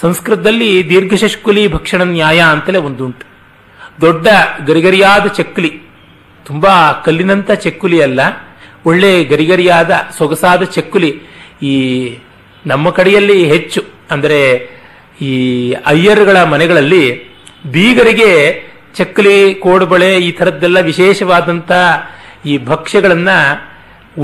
[0.00, 3.26] ಸಂಸ್ಕೃತದಲ್ಲಿ ದೀರ್ಘಶಷ್ಕುಲಿ ಭಕ್ಷಣ ನ್ಯಾಯ ಅಂತಲೇ ಒಂದುಂಟು.
[4.00, 4.28] ದೊಡ್ಡ
[4.66, 5.82] ಗರಿಗರಿಯಾದ ಚಕ್ಕುಲಿ,
[6.44, 8.20] ತುಂಬಾ ಕಲ್ಲಿನಂತ ಚಕ್ಕುಲಿ ಅಲ್ಲ,
[8.86, 11.22] ಒಳ್ಳೆ ಗರಿಗರಿಯಾದ ಸೊಗಸಾದ ಚಕ್ಕುಲಿ
[11.62, 11.74] ಈ
[12.70, 13.80] ನಮ್ಮ ಕಡೆಯಲ್ಲಿ ಹೆಚ್ಚು
[14.14, 14.40] ಅಂದರೆ
[15.28, 15.32] ಈ
[15.92, 17.04] ಅಯ್ಯರ್ಗಳ ಮನೆಗಳಲ್ಲಿ
[17.74, 18.30] ಬೀಗರಿಗೆ
[18.98, 21.72] ಚಕ್ಕಲಿ ಕೋಡುಬಳೆ ಈ ಥರದ್ದೆಲ್ಲ ವಿಶೇಷವಾದಂಥ
[22.50, 23.36] ಈ ಭಕ್ಷ್ಯಗಳನ್ನು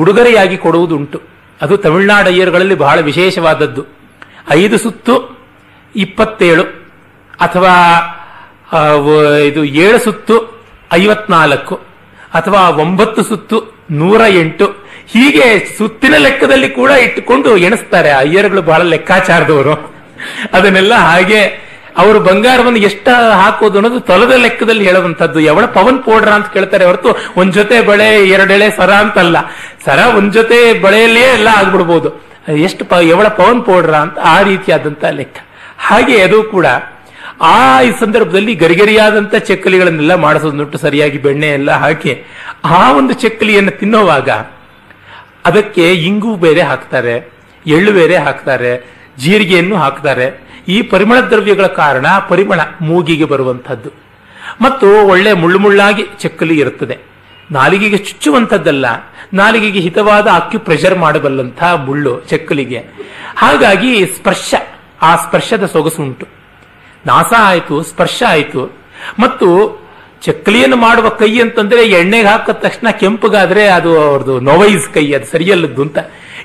[0.01, 1.19] ಉಡುಗೊರೆಯಾಗಿ ಕೊಡುವುದುಂಟು.
[1.61, 3.83] ಅದು ತಮಿಳುನಾಡು ಅಯ್ಯರ್ಗಳಲ್ಲಿ ಬಹಳ ವಿಶೇಷವಾದದ್ದು.
[4.61, 5.15] ಐದು ಸುತ್ತು,
[5.95, 6.65] ಇಪ್ಪತ್ತೇಳು
[7.47, 7.75] ಅಥವಾ
[9.49, 10.37] ಇದು ಏಳು ಸುತ್ತು,
[11.01, 11.77] ಐವತ್ನಾಲ್ಕು
[12.39, 13.59] ಅಥವಾ ಒಂಬತ್ತು ಸುತ್ತು,
[14.01, 14.67] ನೂರ ಎಂಟು
[15.09, 18.11] ಹೀಗೆ ಸುತ್ತಿನ ಲೆಕ್ಕದಲ್ಲಿ ಕೂಡ ಇಟ್ಟುಕೊಂಡು ಎಣಿಸ್ತಾರೆ.
[18.11, 19.75] ಅಯ್ಯರ್ಗಳು ಬಹಳ ಲೆಕ್ಕಾಚಾರದವರು.
[20.53, 26.85] ಅದನ್ನೆಲ್ಲ ಹಾಗೆ ಅವರು ಬಂಗಾರವನ್ನು ಎಷ್ಟ ಹಾಕೋದು ಅನ್ನೋದು ತೊಲದ ಲೆಕ್ಕದಲ್ಲಿ ಹೇಳುವಂತದ್ದು ಎವಳ ಪವನ್ ಪೌಡ್ರ ಅಂತ ಕೇಳ್ತಾರೆ
[26.85, 29.37] ಹೊರತು ಒಂದ್ ಜೊತೆ ಬಳೆ ಎರಡೆಳೆ ಸರ ಅಂತಲ್ಲ.
[29.85, 32.25] ಸರ ಒಂದ್ ಜೊತೆ ಬಳೆಯಲ್ಲೇ ಎಲ್ಲ ಆಗ್ಬಿಡ್ಬೋದು.
[32.57, 35.37] ಎಷ್ಟು ಪ ಎವಳ ಪವನ್ ಪೌಡ್ರ ಅಂತ ಆ ರೀತಿಯಾದಂತಹ ಲೆಕ್ಕ.
[35.79, 36.67] ಹಾಗೆ ಅದು ಕೂಡ
[37.41, 42.25] ಆ ಈ ಸಂದರ್ಭದಲ್ಲಿ ಗರಿಗರಿಯಾದಂತ ಚಕ್ಕಲಿಗಳನ್ನೆಲ್ಲ ಮಾಡಿಸೋದುಂಟು ಸರಿಯಾಗಿ ಬೆಣ್ಣೆ ಎಲ್ಲ ಹಾಕಿ
[42.65, 44.29] ಆ ಒಂದು ಚಕ್ಕಲಿಯನ್ನು ತಿನ್ನೋವಾಗ
[45.45, 47.33] ಅದಕ್ಕೆ ಇಂಗು ಬೇರೆ ಹಾಕ್ತಾರೆ,
[47.67, 48.87] ಎಳ್ಳು ಬೇರೆ ಹಾಕ್ತಾರೆ,
[49.19, 50.53] ಜೀರಿಗೆಯನ್ನು ಹಾಕ್ತಾರೆ.
[50.69, 53.91] ಈ ಪರಿಮಳ ದ್ರವ್ಯಗಳ ಕಾರಣ ಪರಿಮಳ ಮೂಗಿಗೆ ಬರುವಂಥದ್ದು.
[54.61, 56.99] ಮತ್ತು ಒಳ್ಳೆ ಮುಳ್ಳು ಮುಳ್ಳಾಗಿ ಚಕ್ಕಲಿ ಇರುತ್ತದೆ.
[57.51, 58.87] ನಾಲಿಗೆಗೆ ಚುಚ್ಚುವಂಥದ್ದಲ್ಲ,
[59.35, 62.79] ನಾಲಿಗೆಗೆ ಹಿತವಾದ ಅಕ್ಕಿ ಪ್ರೆಷರ್ ಮಾಡಬಲ್ಲಂತಹ ಮುಳ್ಳು ಚಕ್ಕಲಿಗೆ.
[63.37, 64.55] ಹಾಗಾಗಿ ಸ್ಪರ್ಶ,
[65.03, 66.27] ಆ ಸ್ಪರ್ಶದ ಸೊಗಸುಂಟು
[67.07, 68.77] ನಾಸ ಆಯಿತು, ಸ್ಪರ್ಶ ಆಯಿತು.
[69.19, 69.82] ಮತ್ತು
[70.25, 75.99] ಚಕ್ಕಲಿಯನ್ನು ಮಾಡುವ ಕೈ ಅಂತಂದ್ರೆ ಎಣ್ಣೆಗೆ ಹಾಕಿದ ತಕ್ಷಣ ಕೆಂಪಗಾದ್ರೆ ಅದು ಅವ್ರದ್ದು ನೋವೈಸ್ ಕೈ, ಅದು ಸರಿಯಲ್ಲದ್ದು ಅಂತ.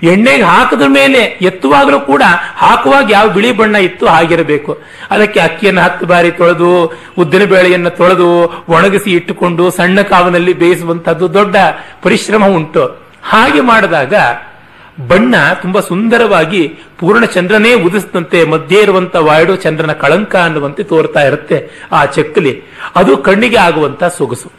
[0.04, 2.24] ಎಣ್ಣೆಗೆ ಹಾಕಿದ ಮೇಲೆ ಎತ್ತುವಾಗಲೂ ಕೂಡ
[2.56, 4.72] ಹಾಕುವಾಗ ಯಾವ ಬಿಳಿ ಬಣ್ಣ ಇತ್ತು ಹಾಗಿರಬೇಕು.
[5.12, 6.72] ಅದಕ್ಕೆ ಅಕ್ಕಿಯನ್ನು ಹತ್ತು ಬಾರಿ ತೊಳೆದು,
[7.18, 8.30] ಉದ್ದಿನ ಬೇಳೆಯನ್ನು ತೊಳೆದು,
[8.70, 11.56] ಒಣಗಿಸಿ ಇಟ್ಟುಕೊಂಡು ಸಣ್ಣ ಕಾವಿನಲ್ಲಿ ಬೇಯಿಸುವಂತಹದ್ದು ದೊಡ್ಡ
[12.04, 12.86] ಪರಿಶ್ರಮ ಉಂಟು.
[13.24, 14.14] ಹಾಗೆ ಮಾಡಿದಾಗ
[15.08, 22.06] ಬಣ್ಣ ತುಂಬಾ ಸುಂದರವಾಗಿ ಪೂರ್ಣ ಚಂದ್ರನೇ ಉದಿಸಿದಂತೆ ಮಧ್ಯೆ ಇರುವಂತ ವಾಯುಡು ಚಂದ್ರನ ಕಳಂಕ ಅನ್ನುವಂತೆ ತೋರ್ತಾ ಇರುತ್ತೆ ಆ
[22.06, 22.62] ಚಕ್ಕಲಿ.
[22.96, 24.52] ಅದು ಕಣ್ಣಿಗೆ ಆಗುವಂತ ಸೊಗಸು.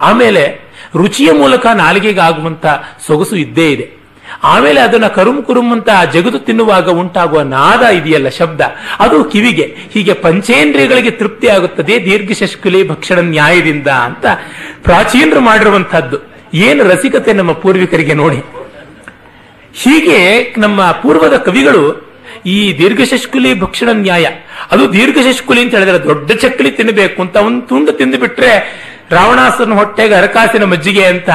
[0.00, 2.66] ಆಮೇಲೆ ರುಚಿಯ ಮೂಲಕ ನಾಲಿಗೆಗೆ ಆಗುವಂತ
[3.06, 4.02] ಸೊಗಸು ಇದ್ದೇ ಇದೆ.
[4.42, 8.60] ಆಮೇಲೆ ಅದನ್ನ ಕರುಮ್ ಕುರುಮ್ ಅಂತ ಜಗದು ತಿನ್ನುವಾಗ ಉಂಟಾಗುವ ನಾದ ಇದೆಯಲ್ಲ ಶಬ್ದ.
[8.98, 14.26] ಅದು ಕಿವಿಗೆ, ಹೀಗೆ ಪಂಚೇಂದ್ರಿಯಗಳಿಗೆ ತೃಪ್ತಿ ಆಗುತ್ತದೆ ದೀರ್ಘ ಶಶ್ಕುಲಿ ಭಕ್ಷಣ ನ್ಯಾಯದಿಂದ ಅಂತ
[14.82, 16.16] ಪ್ರಾಚೀನರು ಮಾಡಿರುವಂತಹದ್ದು
[16.54, 18.61] ಏನು ರಸಿಕತೆ ನಮ್ಮ ಪೂರ್ವಿಕರಿಗೆ ನೋಡಿ.
[19.80, 20.18] ಹೀಗೆ
[20.58, 21.84] ನಮ್ಮ ಪೂರ್ವದ ಕವಿಗಳು
[22.46, 24.26] ಈ ದೀರ್ಘಶಷ್ಕುಲಿ ಭಕ್ಷಣ ನ್ಯಾಯ,
[24.72, 28.52] ಅದು ದೀರ್ಘಶಷ್ಕುಲಿ ಅಂತ ಹೇಳಿದ್ರೆ ದೊಡ್ಡ ಚಕ್ಕಲಿ ತಿನ್ನಬೇಕು ಅಂತ ಒಂದು ತುಂಡು ತಿಂದು ಬಿಟ್ರೆ
[29.10, 31.30] ರಾವಣಾಸನ ಹೊಟ್ಟೆಗೆ ಅರಕಾಸಿನ ಮಜ್ಜಿಗೆ ಅಂತ,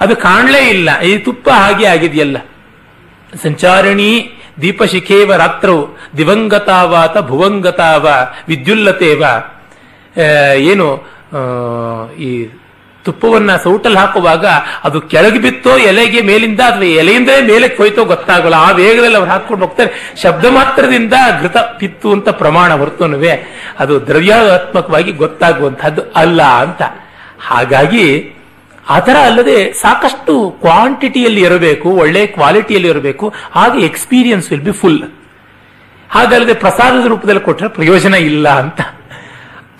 [0.00, 0.88] ಅದು ಕಾಣಲೇ ಇಲ್ಲ.
[1.00, 2.38] ಈ ತುಪ್ಪ ಹಾಗೆ ಆಗಿದೆಯಲ್ಲ.
[3.42, 4.10] ಸಂಚಾರಣಿ
[4.62, 5.82] ದೀಪಶಿಖೇವ ರಾತ್ರವು
[6.16, 8.06] ದಿವಂಗತಾವಾತ ಭುವಂಗತಾವ,
[8.48, 9.22] ವಿದ್ಯುಲ್ಲತೇವ.
[10.70, 10.88] ಏನು
[12.18, 12.30] ಈ
[13.04, 14.46] ತುಪ್ಪವನ್ನ ಸೌಟಲ್ಲಿ ಹಾಕುವಾಗ
[14.84, 18.54] ಅದು ಕೆಳಗೆ ಬಿತ್ತೋ ಎಲೆಗೆ ಮೇಲಿಂದ ಅಥವಾ ಎಲೆಯಿಂದ ಮೇಲೆ ಕೊಯ್ತೋ ಗೊತ್ತಾಗಲ್ಲ.
[18.54, 20.14] ಆ ವೇಗದಲ್ಲಿ ಅವ್ರು ಹಾಕೊಂಡು ಹೋಗ್ತಾರೆ.
[20.22, 23.44] ಶಬ್ದ ಮಾತ್ರದಿಂದ ಘೃತ ಪಿತ್ತು ಅಂತ ಪ್ರಮಾಣ ಹೊರತುನುವೆ.
[23.78, 26.82] ಅದು ದ್ರವ್ಯಾತ್ಮಕವಾಗಿ ಗೊತ್ತಾಗುವಂತಹದ್ದು ಅಲ್ಲ ಅಂತ.
[27.40, 28.32] ಹಾಗಾಗಿ
[28.88, 33.34] ಆ ಅಲ್ಲದೆ ಸಾಕಷ್ಟು ಕ್ವಾಂಟಿಟಿಯಲ್ಲಿ ಇರಬೇಕು, ಒಳ್ಳೆ ಕ್ವಾಲಿಟಿಯಲ್ಲಿ ಇರಬೇಕು.
[33.52, 35.02] ಹಾಗೆ ಎಕ್ಸ್ಪೀರಿಯನ್ಸ್ ವಿಲ್ ಬಿ ಫುಲ್.
[36.10, 38.80] ಹಾಗಲ್ಲದೆ ಪ್ರಸಾದದ ರೂಪದಲ್ಲಿ ಕೊಟ್ಟರೆ ಪ್ರಯೋಜನ ಇಲ್ಲ ಅಂತ.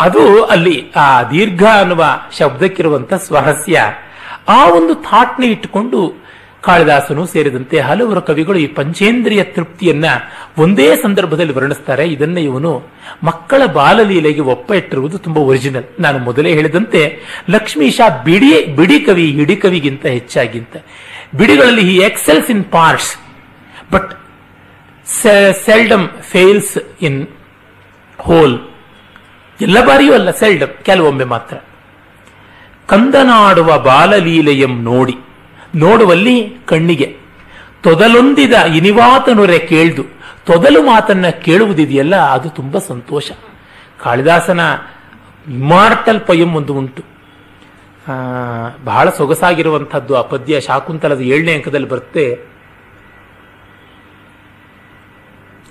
[0.03, 2.05] ಅದು ಅಲ್ಲಿ, ಆ, ದೀರ್ಘ ಅನ್ನುವ
[2.39, 3.83] ಶಬ್ದಕ್ಕಿರುವಂಥ ಸ್ವರಸ್ಯ.
[4.49, 6.23] ಆ ಒಂದು ಥಾಟ್ನ ಇಟ್ಟುಕೊಂಡು
[6.63, 10.05] ಕಾಳಿದಾಸನು ಸೇರಿದಂತೆ ಹಲವರು ಕವಿಗಳು ಈ ಪಂಚೇಂದ್ರಿಯ ತೃಪ್ತಿಯನ್ನ
[10.59, 12.09] ಒಂದೇ ಸಂದರ್ಭದಲ್ಲಿ ವರ್ಣಿಸ್ತಾರೆ.
[12.09, 12.83] ಇದನ್ನ ಇವನು
[13.23, 17.19] ಮಕ್ಕಳ ಬಾಲಲೀಲೆಗೆ ಒಪ್ಪ ಇಟ್ಟಿರುವುದು ತುಂಬಾ ಒರಿಜಿನಲ್ ನಾನು ಮೊದಲೇ ಹೇಳಿದಂತೆ
[17.51, 20.77] ಲಕ್ಷ್ಮೀಶ ಬಿಡಿ ಬಿಡಿ ಕವಿ, ಹಿಡಿ ಕವಿಗಿಂತ ಹೆಚ್ಚಾಗಿಂತ.
[21.35, 23.17] ಬಿಡಿಗಳಲ್ಲಿ he excels in parts
[23.93, 24.13] but
[25.65, 27.27] seldom fails in
[28.19, 28.72] whole
[29.59, 31.57] ಎಲ್ಲ ಬಾರಿಯೂ ಅಲ್ಲ ಸೆಲ್ಡ್ ಕೆಲವೊಮ್ಮೆ ಮಾತ್ರ.
[32.89, 35.15] ಕಂದನಾಡುವ ಬಾಲಲೀಲೆಯಂ ನೋಡಿ,
[35.75, 36.37] ನೋಡುವಲ್ಲಿ
[36.67, 37.09] ಕಣ್ಣಿಗೆ.
[37.83, 40.03] ತೊದಲೊಂದಿದ ಇನಿವಾತನೊರೆ ಕೇಳ್ದು,
[40.47, 43.31] ತೊದಲು ಮಾತನ್ನ ಕೇಳುವುದಿದೆಯಲ್ಲ, ಅದು ತುಂಬಾ ಸಂತೋಷ.
[44.03, 44.61] ಕಾಳಿದಾಸನ
[45.49, 47.03] ಇಮಾರ್ಟಲ್ ಪಯಂ ಒಂದು ಉಂಟು.
[48.85, 52.25] ಬಹಳ ಸೊಗಸಾಗಿರುವಂತಹದ್ದು ಆ ಪದ್ಯ ಶಾಕುಂತಲದ ಏಳನೇ ಅಂಕದಲ್ಲಿ ಬರುತ್ತೆ.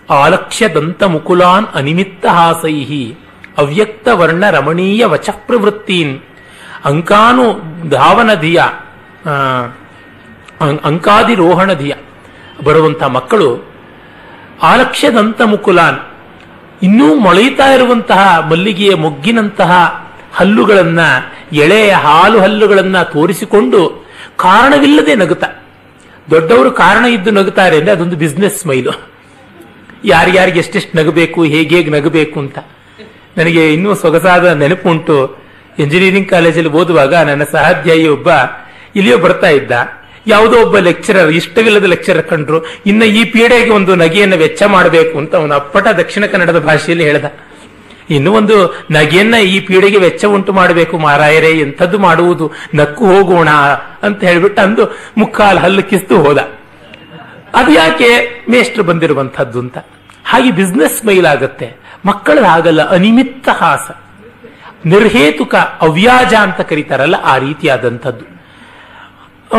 [0.10, 3.04] ಆಲಕ್ಷ್ಯ ದಂತ ಮುಕುಲಾನ್ ಅನಿಮಿತ್ತ ಹಾಸೈಹಿ
[3.58, 6.20] ಅವ್ಯಕ್ತ ವರ್ಣ ರಮಣೀಯ ವಚ ಪ್ರವೃತ್ತೀನ್
[6.86, 7.46] ಅಂಕಾನು
[7.90, 8.60] ಧಾವನ ಧಿಯ
[9.26, 9.34] ಆ,
[10.60, 11.94] ಅಂ- ಅಂಕಾದಿರೋಹಣ ಧಿಯ
[12.64, 13.72] ಬರುವಂತಹ ಮಕ್ಕಳು
[14.62, 16.00] ಆಲಕ್ಷ್ಯದಂತ ಮುಕುಲಾನ್
[16.84, 19.72] ಇನ್ನೂ ಮೊಳೆಯುತ್ತಾ ಇರುವಂತಹ ಮಲ್ಲಿಗೆಯ ಮೊಗ್ಗಿನಂತಹ
[20.34, 21.00] ಹಲ್ಲುಗಳನ್ನ
[21.52, 25.44] ಎಳೆಯ ಹಾಲು ಹಲ್ಲುಗಳನ್ನ ತೋರಿಸಿಕೊಂಡು ಕಾರಣವಿಲ್ಲದೆ ನಗುತ್ತ.
[26.32, 28.92] ದೊಡ್ಡವರು ಕಾರಣ ಇದ್ದು ನಗುತ್ತಾರೆ ಅಂದ್ರೆ ಅದೊಂದು ಬಿಸ್ನೆಸ್ ಸ್ಮೈಲು
[30.06, 32.60] ಯಾರ್ಯಾರಿಗೆ ಎಷ್ಟೆಷ್ಟು ನಗಬೇಕು ಹೇಗೆ ನಗಬೇಕು ಅಂತ.
[33.38, 35.38] ನನಗೆ ಇನ್ನೂ ಸೊಗಸಾದ ನೆನಪುಂಟು.
[35.80, 38.30] ಇಂಜಿನಿಯರಿಂಗ್ ಕಾಲೇಜಲ್ಲಿ ಓದುವಾಗ ನನ್ನ ಸಹಾಧ್ಯಾಯಿ ಒಬ್ಬ
[38.96, 39.72] ಇಲ್ಲಿಯೋ ಬರ್ತಾ ಇದ್ದ.
[40.28, 45.54] ಯಾವುದೋ ಒಬ್ಬ ಲೆಕ್ಚರರ್ ಇಷ್ಟವಿಲ್ಲದ ಲೆಕ್ಚರರ್ ಕಂಡ್ರು, ಇನ್ನ ಈ ಪೀಡೆಗೆ ಒಂದು ನಗೆಯನ್ನು ವೆಚ್ಚ ಮಾಡಬೇಕು ಅಂತ ಅವನು
[45.54, 47.26] ಅಪ್ಪಟ ದಕ್ಷಿಣ ಕನ್ನಡದ ಭಾಷೆಯಲ್ಲಿ ಹೇಳ್ದ.
[48.10, 53.50] ಇನ್ನು ಒಂದು ನಗೆಯನ್ನ ಈ ಪೀಡೆಗೆ ವೆಚ್ಚ ಉಂಟು ಮಾಡಬೇಕು ಮಾರಾಯರೇ, ಎಂಥದ್ದು ಮಾಡುವುದು, ನಕ್ಕು ಹೋಗೋಣ
[54.04, 56.38] ಅಂತ ಹೇಳ್ಬಿಟ್ಟು ಅಂದು ಮುಕ್ಕಾಲು ಹಲ್ಲು ಕಿಸ್ತು ಹೋದ.
[57.54, 58.10] ಅದು ಯಾಕೆ
[58.50, 59.78] ಮೇಷ್ಟ್ರು ಬಂದಿರುವಂಥದ್ದು ಅಂತ?
[60.26, 61.81] ಹಾಗೆ ಬಿಸ್ನೆಸ್ ಮೈಲ್ ಆಗುತ್ತೆ.
[62.06, 63.92] ಮಕ್ಕಳ ಆಗಲ್ಲ, ಅನಿಮಿತ್ತ ಹಾಸ.
[64.86, 68.42] ನಿರ್ಹೇತುಕ ಅವ್ಯಾಜ ಅಂತ ಕರೀತಾರಲ್ಲ, ಆ ರೀತಿಯಾದಂಥದ್ದು.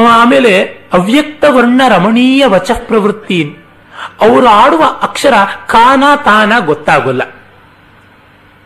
[0.09, 3.57] ಆಮೇಲೆ ಅವ್ಯಕ್ತ ವರ್ಣ ರಮಣೀಯ ವಚ ಪ್ರವೃತ್ತಿ.
[4.21, 5.35] ಅವರು ಆಡುವ ಅಕ್ಷರ
[5.67, 7.23] ಕಾನ ತಾನ ಗೊತ್ತಾಗೋಲ್ಲ.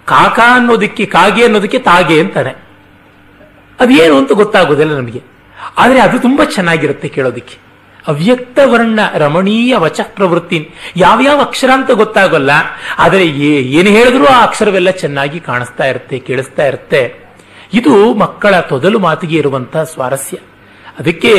[0.05, 2.55] ಕಾಕ ಅನ್ನೋದಕ್ಕೆ, ಕಾಗೆ ಅನ್ನೋದಕ್ಕೆ ತಾಗೆ ಅಂತಾನೆ.
[3.81, 5.23] ಅದೇನು ಅಂತ ಗೊತ್ತಾಗೋದಿಲ್ಲ ನಮಗೆ.
[5.79, 7.66] ಆದರೆ ಅದು ತುಂಬಾ ಚೆನ್ನಾಗಿರುತ್ತೆ ಕೇಳೋದಕ್ಕೆ.
[8.13, 10.59] ಅವ್ಯಕ್ತ ವರ್ಣ ರಮಣೀಯ ವಚ ಪ್ರವೃತ್ತಿ
[11.05, 12.51] ಯಾವ್ಯಾವ ಅಕ್ಷರ ಅಂತ ಗೊತ್ತಾಗಲ್ಲ,
[13.05, 13.25] ಆದರೆ
[13.79, 17.03] ಏನು ಹೇಳಿದ್ರೂ ಆ ಅಕ್ಷರವೆಲ್ಲ ಚೆನ್ನಾಗಿ ಕಾಣಿಸ್ತಾ ಇರುತ್ತೆ, ಕೇಳಿಸ್ತಾ ಇರುತ್ತೆ.
[17.79, 17.95] ಇದು
[18.25, 20.37] ಮಕ್ಕಳ ತೊದಲು ಮಾತಿಗೆ ಇರುವಂತಹ ಸ್ವಾರಸ್ಯ.
[21.01, 21.33] ಅದಕ್ಕೆ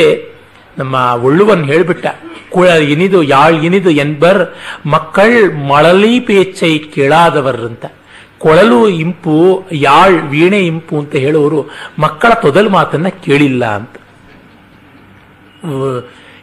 [0.80, 0.96] ನಮ್ಮ
[1.26, 2.06] ಒಳ್ಳುವನ್ ಹೇಳ್ಬಿಟ್ಟ,
[2.54, 4.42] ಕುಳ ಏನಿದು ಯಾಳ್ ಏನಿದು ಎನ್ಬರ್,
[4.94, 5.38] ಮಕ್ಕಳ್
[5.70, 7.84] ಮಳಲಿ ಪೇಚೈ ಕೇಳಾದವರ್ ಅಂತ.
[8.44, 9.36] ಕೊಳಲು ಇಂಪು,
[9.86, 11.60] ಯಾಳ್ ವೀಣೆ ಇಂಪು ಅಂತ ಹೇಳುವವರು
[12.04, 13.96] ಮಕ್ಕಳ ತೊದಲು ಮಾತನ್ನ ಕೇಳಿಲ್ಲ ಅಂತ.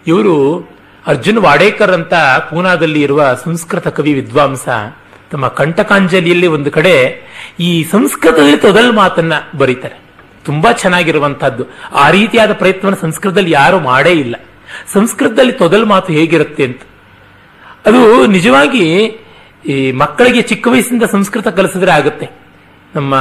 [0.07, 0.67] ಇವರು
[1.07, 2.13] ಅರ್ಜುನ್ ವಾಡೇಕರ್ ಅಂತ
[2.49, 4.69] ಪೂನಾದಲ್ಲಿ ಇರುವ ಸಂಸ್ಕೃತ ಕವಿ ವಿದ್ವಾಂಸ.
[5.31, 7.21] ತಮ್ಮ ಕಂಟಕಾಂಜಲಿಯಲ್ಲಿ ಒಂದು ಕಡೆ
[7.59, 9.99] ಈ ಸಂಸ್ಕೃತದಲ್ಲಿ ತೊದಲ್ ಮಾತನ್ನ ಬರೀತಾರೆ.
[10.45, 14.35] ತುಂಬಾ ಚೆನ್ನಾಗಿರುವಂತಹದ್ದು ಆ ರೀತಿಯಾದ ಪ್ರಯತ್ನವನ್ನು ಸಂಸ್ಕೃತದಲ್ಲಿ ಯಾರು ಮಾಡೇ ಇಲ್ಲ.
[14.93, 16.81] ಸಂಸ್ಕೃತದಲ್ಲಿ ತೊದಲ್ ಮಾತು ಹೇಗಿರುತ್ತೆ ಅಂತ.
[17.85, 19.03] ಅದು ನಿಜವಾಗಿ
[19.65, 22.29] ಈ ಮಕ್ಕಳಿಗೆ ಚಿಕ್ಕ ವಯಸ್ಸಿಂದ ಸಂಸ್ಕೃತ ಕಲಿಸಿದ್ರೆ ಆಗುತ್ತೆ.
[22.95, 23.15] ನಮ್ಮ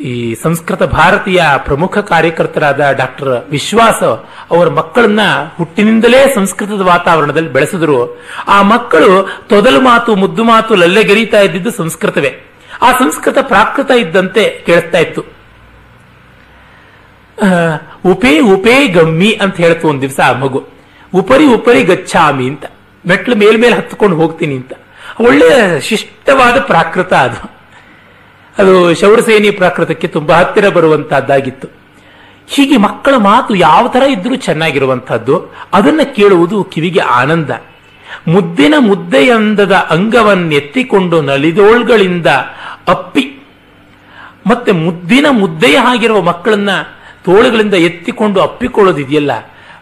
[0.00, 4.02] ಈ ಸಂಸ್ಕೃತ ಭಾರತೀಯ ಪ್ರಮುಖ ಕಾರ್ಯಕರ್ತರಾದ ಡಾಕ್ಟರ್ ವಿಶ್ವಾಸ
[4.50, 5.20] ಅವರ ಮಕ್ಕಳನ್ನ
[5.56, 8.22] ಹುಟ್ಟಿನಿಂದಲೇ ಸಂಸ್ಕೃತದ ವಾತಾವರಣದಲ್ಲಿ ಬೆಳೆಸಿದ್ರು.
[8.48, 12.40] ಆ ಮಕ್ಕಳು ತೊದಲು ಮಾತು, ಮುದ್ದು ಮಾತು ಲಲ್ಲೆಗೆರೀತಾ ಇದ್ದಿದ್ದು ಸಂಸ್ಕೃತವೇ.
[12.82, 15.20] ಆ ಸಂಸ್ಕೃತ ಪ್ರಾಕೃತ ಇದ್ದಂತೆ ಕೇಳಿಸ್ತಾ ಇತ್ತು.
[18.06, 20.64] ಉಪೇ ಉಪೇ ಗಮ್ಮಿ ಅಂತ ಹೇಳ್ತು ಒಂದ್ ದಿವಸ ಆ ಮಗು.
[21.14, 22.64] ಉಪರಿ ಉಪರಿ ಗಚ್ಚಾಮಿ ಅಂತ.
[23.06, 24.72] ಮೆಟ್ಲು ಮೇಲ್ಮೇಲೆ ಹತ್ಕೊಂಡು ಹೋಗ್ತೀನಿ ಅಂತ.
[25.20, 27.55] ಒಳ್ಳೆ ಶಿಷ್ಟವಾದ ಪ್ರಾಕೃತ ಅದು.
[28.58, 31.68] ಅದು ಶೌರಸೇನಿ ಪ್ರಾಕೃತಕ್ಕೆ ತುಂಬಾ ಹತ್ತಿರ ಬರುವಂತಹದ್ದಾಗಿತ್ತು.
[32.48, 37.50] ಹೀಗೆ ಮಕ್ಕಳ ಮಾತು ಯಾವ ತರ ಇದ್ರೂ ಚೆನ್ನಾಗಿರುವಂತಹದ್ದು, ಅದನ್ನ ಕೇಳುವುದು ಕಿವಿಗೆ ಆನಂದ.
[38.28, 42.26] ಮುದ್ದಿನ ಮುದ್ದೆಯಂದದ ಅಂಗವನ್ನೆತ್ತಿಕೊಂಡು ನಲಿದೋಳ್ಗಳಿಂದ
[42.88, 43.46] ಅಪ್ಪಿ.
[44.46, 46.70] ಮತ್ತೆ ಮುದ್ದಿನ ಮುದ್ದೆಯ ಆಗಿರುವ ಮಕ್ಕಳನ್ನ
[47.24, 49.30] ತೋಳುಗಳಿಂದ ಎತ್ತಿಕೊಂಡು ಅಪ್ಪಿಕೊಳ್ಳೋದಿದೆಯಲ್ಲ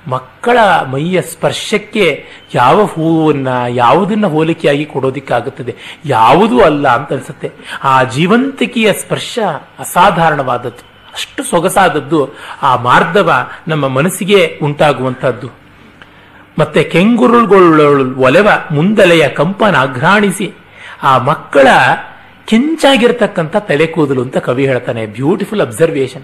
[0.09, 0.59] ಮಕ್ಕಳ
[0.90, 5.74] ಮೈಯ ಸ್ಪರ್ಶಕ್ಕೆ ಯಾವ ಹೂವನ್ನ, ಯಾವುದನ್ನ ಹೋಲಿಕೆಯಾಗಿ ಕೊಡೋದಿಕ್ಕಾಗುತ್ತದೆ?
[6.05, 7.52] ಯಾವುದೂ ಅಲ್ಲ ಅಂತ ಅನ್ಸುತ್ತೆ.
[7.84, 9.38] ಆ ಜೀವಂತಿಕೆಯ ಸ್ಪರ್ಶ
[9.78, 10.94] ಅಸಾಧಾರಣವಾದದ್ದು.
[11.14, 13.32] ಅಷ್ಟು ಸೊಗಸಾದದ್ದು ಆ ಮಾರ್ಧವ
[13.68, 15.48] ನಮ್ಮ ಮನಸ್ಸಿಗೆ ಉಂಟಾಗುವಂತಹದ್ದು
[16.59, 20.52] ಮತ್ತೆ ಕೆಂಗುರುಳುಗಳು ಒಲೆವ ಮುಂದಲೆಯ ಕಂಪನ ಅಘ್ರಾಣಿಸಿ
[21.02, 21.66] ಆ ಮಕ್ಕಳ
[22.44, 25.07] ಕೆಂಚಾಗಿರ್ತಕ್ಕಂಥ ತಲೆ ಕೂದಲು ಅಂತ ಕವಿ ಹೇಳ್ತಾನೆ.
[25.07, 26.22] ಬ್ಯೂಟಿಫುಲ್ ಅಬ್ಸರ್ವೇಷನ್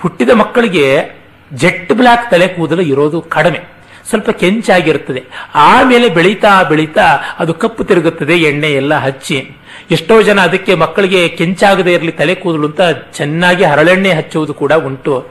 [0.00, 1.17] ಹುಟ್ಟಿದ ಮಕ್ಕಳಿಗೆ
[1.54, 3.78] ಜೆಟ್ ಬ್ಲ್ಯಾಕ್ ತಲೆ ಕೂದಲು ಇರೋದು ಕಡಿಮೆ.
[4.08, 5.22] ಸ್ವಲ್ಪ ಕೆಂಚಾಗಿರುತ್ತದೆ.
[5.54, 7.02] ಆಮೇಲೆ ಬೆಳೀತಾ ಬೆಳೀತಾ
[7.38, 9.50] ಅದು ಕಪ್ಪು ತಿರುಗುತ್ತದೆ, ಎಣ್ಣೆ ಎಲ್ಲ ಹಚ್ಚಿ.
[9.90, 12.80] ಎಷ್ಟೋ ಜನ ಅದಕ್ಕೆ ಮಕ್ಕಳಿಗೆ ಕೆಂಚಾಗದೇ ಇರಲಿ ತಲೆ ಕೂದಲು ಅಂತ
[13.12, 15.26] ಚೆನ್ನಾಗಿ ಹರಳೆಣ್ಣೆ ಹಚ್ಚುವುದು ಕೂಡ ಉಂಟು.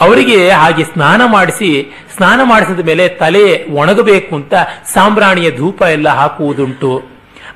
[0.00, 4.54] ಅವರಿಗೆ ಹಾಗೆ ಸ್ನಾನ ಮಾಡಿಸಿ, ಸ್ನಾನ ಮಾಡಿಸಿದ ಮೇಲೆ ತಲೆ ಒಣಗಬೇಕು ಅಂತ
[4.92, 7.02] ಸಾಂಬ್ರಾಣಿಯ ಧೂಪ ಎಲ್ಲ ಹಾಕುವುದುಂಟು.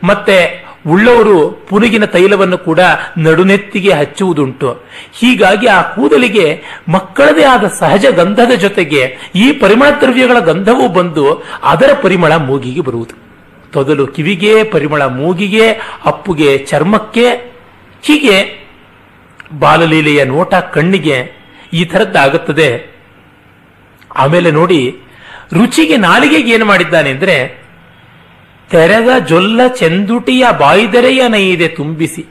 [0.04, 2.80] ಮತ್ತೆ ಉಳ್ಳವರು ಪುನುಗಿನ ತೈಲವನ್ನು ಕೂಡ
[3.18, 4.84] ನಡುನೆತ್ತಿಗೆ ಹಚ್ಚುವುದುಂಟು.
[5.12, 12.34] ಹೀಗಾಗಿ ಆ ಕೂದಲಿಗೆ ಮಕ್ಕಳದೇ ಆದ ಸಹಜ ಗಂಧದ ಜೊತೆಗೆ ಈ ಪರಿಮಳ ದ್ರವ್ಯಗಳ ಗಂಧವೂ ಬಂದು ಅದರ ಪರಿಮಳ
[12.34, 13.14] ಮೂಗಿಗೆ ಬರುವುದು.
[13.72, 15.70] ತೊದಲು ಕಿವಿಗೆ, ಪರಿಮಳ ಮೂಗಿಗೆ,
[16.04, 17.56] ಅಪ್ಪುಗೆ, ಚರ್ಮಕ್ಕೆ,
[18.02, 18.62] ಹೀಗೆ
[19.58, 22.94] ಬಾಲಲೀಲೆಯ ನೋಟ ಕಣ್ಣಿಗೆ ಈ ಥರದ್ದಾಗುತ್ತದೆ.
[24.16, 24.96] ಆಮೇಲೆ ನೋಡಿ,
[25.52, 27.61] ರುಚಿಗೆ ನಾಲಿಗೆಗೆ ಏನು ಮಾಡಿದ್ದಾನೆ ಅಂದ್ರೆ
[28.72, 32.26] ತೆರೆದ ಜೊಲ್ಲ ಚೆಂದುಟಿಯ ಬಾಯಿದೆರೆಯ ನೈದೆ ತುಂಬಿಸಿ,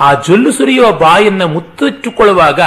[0.00, 2.60] ಆ ಜೊಲ್ಲು ಸುರಿಯುವ ಬಾಯನ್ನು ಮುತ್ತಿಟ್ಟುಕೊಳ್ಳುವಾಗ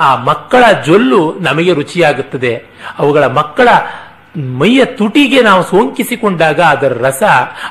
[0.00, 2.52] ಆ ಮಕ್ಕಳ ಜೊಲ್ಲು ನಮಗೆ ರುಚಿಯಾಗುತ್ತದೆ.
[2.98, 3.68] ಅವುಗಳ ಮಕ್ಕಳ
[4.36, 7.22] ಮೈಯ ತುಟಿಗೆ ನಾವು ಸೋಂಕಿಸಿಕೊಂಡಾಗ ಅದರ ರಸ,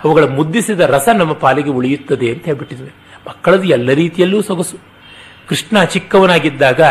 [0.04, 2.92] ಅವುಗಳ ಮುದ್ದಿಸಿದ ರಸ ನಮ್ಮ ಪಾಲಿಗೆ ಉಳಿಯುತ್ತದೆ ಅಂತ ಹೇಳ್ಬಿಟ್ಟಿದ್ವಿ.
[3.28, 4.78] ಮಕ್ಕಳದು ಎಲ್ಲ ರೀತಿಯಲ್ಲೂ ಸೊಗಸು.
[5.50, 6.82] ಕೃಷ್ಣ ಚಿಕ್ಕವನಾಗಿದ್ದಾಗ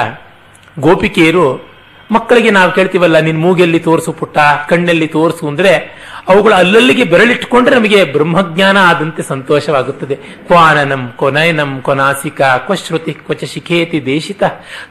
[0.80, 1.73] ಗೋಪಿಕೆಯರು
[2.14, 4.38] ಮಕ್ಕಳಿಗೆ ನಾವು ಕೇಳ್ತೀವಲ್ಲ, ನಿನ್ ಮೂಗೆಲ್ಲಿ ತೋರಿಸು ಪುಟ್ಟ,
[4.68, 10.16] ಕಣ್ಣಲ್ಲಿ ತೋರಿಸು ಅಂದ್ರೆ, ಅವುಗಳು ಅಲ್ಲಲ್ಲಿಗೆ ಬೆರಳಿಟ್ಕೊಂಡ್ರೆ ನಮಗೆ ಬ್ರಹ್ಮಜ್ಞಾನ ಆದಂತೆ ಸಂತೋಷವಾಗುತ್ತದೆ.
[10.16, 14.42] ಕ್ವಾನನಂ ಕೊನಯನಂ ಕೊನಾಸಿಕ ಕ್ವಶ್ರುತಿ ಕ್ವಚ ಶಿಖೇತಿ ದೇಶಿತ,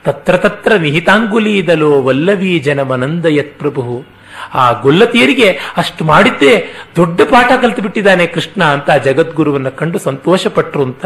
[0.03, 4.05] ತತ್ರ ತತ್ರ ನಿಹಿತಾಂಗುಲೀದಲೋ ವಲ್ಲವೀ ಜನಮನಂದಯತ್ ಪ್ರಭು.
[4.53, 11.05] ಆ ಗುಲ್ಲತಿಯರಿಗೆ ಅಷ್ಟು ಮಾಡಿದ್ದೇ ದೊಡ್ಡ ಪಾಠ ಕಲಿತು ಬಿಟ್ಟಿದ್ದಾನೆ ಕೃಷ್ಣ ಅಂತ ಜಗದ್ಗುರುವನ್ನ ಕಂಡು ಸಂತೋಷಪಟ್ರು ಅಂತ.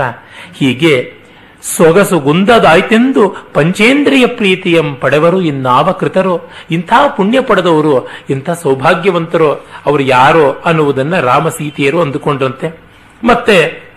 [0.54, 1.14] ಹೀಗೆ
[1.62, 6.52] ಸೊಗಸು ಗುಂದದಾಯ್ತೆಂದು ಪಂಚೇಂದ್ರಿಯ ಪ್ರೀತಿಯಂ ಪಡೆವರು ಇನ್ನಾವ ಕೃತರು.
[6.72, 9.54] ಇಂಥ ಪುಣ್ಯ ಪಡೆದವರು, ಇಂಥ ಸೌಭಾಗ್ಯವಂತರು
[9.86, 12.80] ಅವರು ಯಾರೋ ಅನ್ನುವುದನ್ನ ರಾಮ ಸೀತೆಯರು ಅಂದುಕೊಂಡ್ರಂತೆ
[13.24, 13.88] ಮತ್ತೆ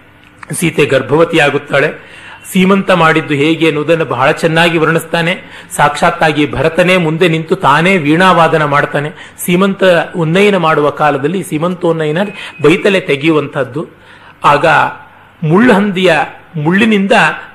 [0.52, 2.20] ಸೀತೆ ಗರ್ಭವತಿಯಾಗುತ್ತಾಳೆ.
[2.52, 5.36] ಸೀಮಂತ ಮಾಡಿದ್ದು ಹೇಗೆ ಅನ್ನುವುದನ್ನು ಬಹಳ ಚೆನ್ನಾಗಿ ವರ್ಣಿಸ್ತಾನೆ.
[5.76, 9.10] ಸಾಕ್ಷಾತ್ತಾಗಿ ಭರತನೇ ಮುಂದೆ ನಿಂತು ತಾನೇ ವೀಣಾವಾದನ ಮಾಡ್ತಾನೆ.
[9.46, 9.84] ಸೀಮಂತ
[10.16, 12.18] ಉನ್ನಯನ ಮಾಡುವ ಕಾಲದಲ್ಲಿ ಸೀಮಂತೋನ್ನಯನ
[12.62, 13.86] ಬೈತಲೆ ತೆಗೆಯುವಂಥದ್ದು.
[14.44, 14.66] ಆಗ
[15.42, 16.14] ಮುಳ್ಳಹಂದಿಯ
[16.56, 17.12] ಮುಳ್ಳಿನಿಂದ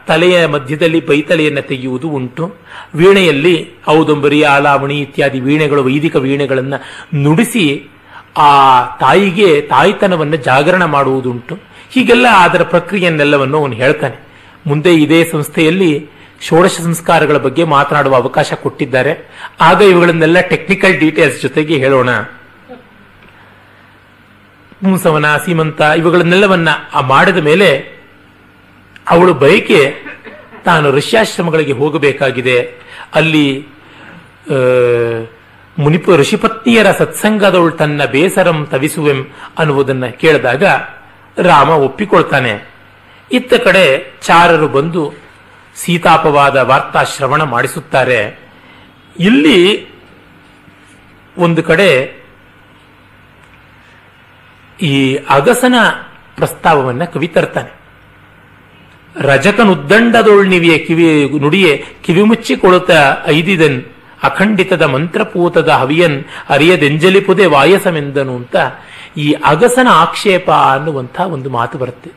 [0.08, 2.56] ತಲೆಯ ಮಧ್ಯದಲ್ಲಿ ಬೈತಲೆಯನ್ನು ತೆಗೆಯುವುದು ಉಂಟು.
[2.96, 6.78] ವೀಣೆಯಲ್ಲಿ ಔದಂಬರಿ ಆಲಾವಣಿ ಇತ್ಯಾದಿ ವೀಣೆಗಳು, ವೈದಿಕ ವೀಣೆಗಳನ್ನು
[7.16, 7.90] ನುಡಿಸಿ
[8.38, 8.50] ಆ
[8.98, 11.56] ತಾಯಿಗೆ, ತಾಯ್ತನವನ್ನು ಜಾಗರಣ ಮಾಡುವುದುಂಟು.
[11.92, 14.28] ಹೀಗೆಲ್ಲ ಅದರ ಪ್ರಕ್ರಿಯೆಯನ್ನೆಲ್ಲವನ್ನು ಅವನು ಹೇಳ್ತಾನೆ.
[14.68, 16.10] ಮುಂದೆ ಇದೇ ಸಂಸ್ಥೆಯಲ್ಲಿ
[16.42, 19.30] ಷೋಡಶ ಸಂಸ್ಕಾರಗಳ ಬಗ್ಗೆ ಮಾತನಾಡುವ ಅವಕಾಶ ಕೊಟ್ಟಿದ್ದಾರೆ.
[19.62, 22.10] ಆಗ ಇವುಗಳನ್ನೆಲ್ಲ ಟೆಕ್ನಿಕಲ್ ಡೀಟೇಲ್ಸ್ ಜೊತೆಗೆ ಹೇಳೋಣ.
[24.84, 26.70] ಪುಂಸವನ ಸೀಮಂತ, ಇವುಗಳನ್ನೆಲ್ಲವನ್ನ
[27.02, 27.95] ಮಾಡಿದ ಮೇಲೆ
[29.10, 29.96] ಅವಳು ಬಯಕೆ
[30.66, 32.74] ತಾನು ಋಷ್ಯಾಶ್ರಮಗಳಿಗೆ ಹೋಗಬೇಕಾಗಿದೆ.
[33.16, 33.68] ಅಲ್ಲಿ
[35.80, 39.26] ಮುನಿಪ, ಋಷಿಪತ್ನಿಯರ ಸತ್ಸಂಗದವಳು ತನ್ನ ಬೇಸರಂ ತವಿಸುವೆಂ
[39.58, 40.64] ಅನ್ನುವುದನ್ನು ಕೇಳಿದಾಗ
[41.38, 42.72] ರಾಮ ಒಪ್ಪಿಕೊಳ್ತಾನೆ.
[43.32, 45.14] ಇತ್ತ ಕಡೆ ಚಾರರು ಬಂದು
[45.76, 48.40] ಸೀತಾಪವಾದ ವಾರ್ತಾ ಶ್ರವಣ ಮಾಡಿಸುತ್ತಾರೆ.
[49.20, 49.88] ಇಲ್ಲಿ
[51.38, 52.24] ಒಂದು ಕಡೆ
[54.82, 55.76] ಈ ಅಗಸನ
[56.36, 57.85] ಪ್ರಸ್ತಾವವನ್ನ ಕವಿ ತರ್ತಾನೆ.
[59.22, 62.92] ರಜಕನುದ್ದಂಡದೊಳ್ನಿವಿಯ ಕಿವಿ ನುಡಿಯೇ ಕಿವಿ ಮುಚ್ಚಿಕೊಳ್ಳುತ್ತ
[63.28, 63.84] ಐದಿದನ್
[64.24, 68.56] ಅಖಂಡಿತದ ಮಂತ್ರಪೂತದ ಹವಿಯನ್ ಅರಿಯದೆಂಜಲಿಪುದೆ ವಾಯಸಮೆಂದನು ಅಂತ
[69.18, 72.12] ಈ ಅಗಸನ ಆಕ್ಷೇಪ ಅನ್ನುವಂಥ ಒಂದು ಮಾತು ಬರುತ್ತೆ.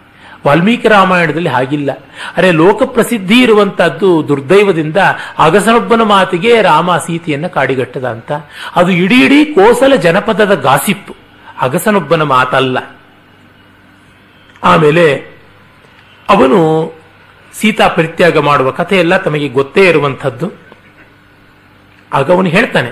[0.46, 1.90] ವಾಲ್ಮೀಕಿ ರಾಮಾಯಣದಲ್ಲಿ ಹಾಗಿಲ್ಲ.
[2.36, 4.96] ಅರೆ ಲೋಕ ಪ್ರಸಿದ್ಧಿ ಇರುವಂತಹದ್ದು ದುರ್ದೈವದಿಂದ
[5.38, 8.32] ಅಗಸನೊಬ್ಬನ ಮಾತಿಗೆ ರಾಮ ಸೀತೆಯನ್ನ ಕಾಡಿಗಟ್ಟದ ಅಂತ.
[8.76, 11.16] ಅದು ಇಡೀ ಇಡೀ ಕೋಸಲ ಜನಪದದ ಗಾಸಿಪ್.
[11.61, 12.78] ಅಗಸನೊಬ್ಬನ ಮಾತಲ್ಲ.
[14.64, 15.38] ಆಮೇಲೆ
[16.28, 16.58] ಅವನು
[17.54, 20.46] ಸೀತಾ ಪರಿತ್ಯಾಗ ಮಾಡುವ ಕಥೆ ಎಲ್ಲ ತಮಗೆ ಗೊತ್ತೇ ಇರುವಂಥದ್ದು.
[22.12, 22.90] ಆಗ ಅವನು ಹೇಳ್ತಾನೆ,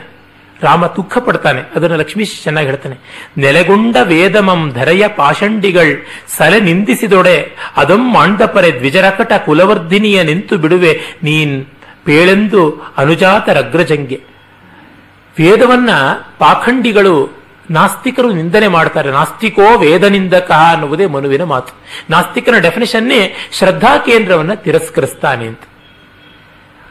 [0.63, 2.97] ರಾಮ ದುಃಖ ಪಡ್ತಾನೆ, ಅದನ್ನು ಲಕ್ಷ್ಮೀಶ್ ಚೆನ್ನಾಗಿ ಹೇಳ್ತಾನೆ,
[3.39, 5.93] ನೆಲೆಗೊಂಡ ವೇದಮಂ ಧರೆಯ ಪಾಷಂಡಿಗಳ್
[6.37, 7.37] ಸಲೆ ನಿಂದಿಸಿದೊಡೆ,
[7.77, 11.55] ಅದಂ ಮಾಂಡಪರೆ ದ್ವಿಜರಕಟ ಕುಲವರ್ಧಿನಿಯ ನಿಂತು ಬಿಡುವೆ, ನೀನ್
[12.05, 12.63] ಪೇಳೆಂದು
[12.97, 14.19] ಅನುಜಾತ ರಗ್ರಜಂಗೆ
[15.37, 15.91] ವೇದವನ್ನ
[16.39, 17.15] ಪಾಖಂಡಿಗಳು
[17.71, 19.11] ನಾಸ್ತಿಕರು ನಿಂದನೆ ಮಾಡ್ತಾರೆ.
[19.11, 21.75] ನಾಸ್ತಿಕೋ ವೇದನಿಂದಕ ಅನ್ನುವುದೇ ಮನುವಿನ ಮಾತು.
[22.11, 25.61] ನಾಸ್ತಿಕನ ಡೆಫಿನೇಷನ್ನೇ ಶ್ರದ್ಧಾ ಕೇಂದ್ರವನ್ನ ತಿರಸ್ಕರಿಸ್ತಾನೆ ಅಂತ.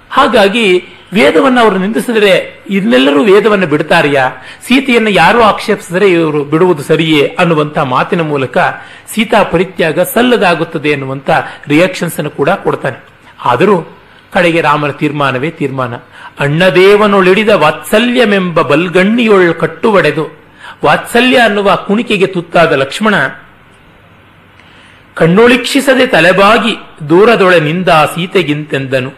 [0.10, 4.30] ಹಾಗಾಗಿ ವೇದವನ್ನು ಅವರು ನಿಂದಿಸಿದರೆ ಇನ್ನೆಲ್ಲರೂ ವೇದವನ್ನು ಬಿಡ್ತಾರೆಯಾ?
[4.68, 8.58] ಸೀತೆಯನ್ನು ಯಾರು ಆಕ್ಷೇಪಿಸಿದರೆ ಇವರು ಬಿಡುವುದು ಸರಿಯೇ ಅನ್ನುವಂಥ ಮಾತಿನ ಮೂಲಕ
[9.14, 11.30] ಸೀತಾ ಪರಿತ್ಯಾಗ ಸಲ್ಲದಾಗುತ್ತದೆ ಎನ್ನುವಂಥ
[11.68, 13.04] ರಿಯಾಕ್ಷನ್ಸ್ ಅನ್ನು ಕೂಡ ಕೊಡ್ತಾನೆ.
[13.46, 13.98] ಆದರೂ
[14.32, 15.96] ಕಡೆಗೆ ರಾಮನ ತೀರ್ಮಾನವೇ ತೀರ್ಮಾನ.
[16.40, 20.45] ಅಣ್ಣದೇವನೊಳಿಡಿದ ವಾತ್ಸಲ್ಯಮೆಂಬ ಬಲ್ಗಣ್ಣಿಯೊಳ್ ಕಟ್ಟುವಡೆದು
[20.86, 23.16] ವಾತ್ಸಲ್ಯ ಅನ್ನುವ ಕುಣಿಕೆಗೆ ತುತ್ತಾದ ಲಕ್ಷ್ಮಣ
[25.14, 26.76] ಕಣ್ಣೊಳಿಕ್ಷಿಸದೆ ತಲೆಬಾಗಿ
[27.10, 29.12] ದೂರದೊಳೆ ನಿಂದ ಸೀತೆಗಿಂತೆಂದನು.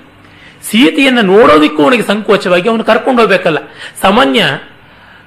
[0.64, 3.58] ಸೀತೆಯನ್ನು ನೋಡೋದಿಕ್ಕೂ ಅವನಿಗೆ ಸಂಕೋಚವಾಗಿ ಅವನು ಕರ್ಕೊಂಡು ಹೋಗ್ಬೇಕಲ್ಲ.
[4.02, 4.46] ಸಾಮಾನ್ಯ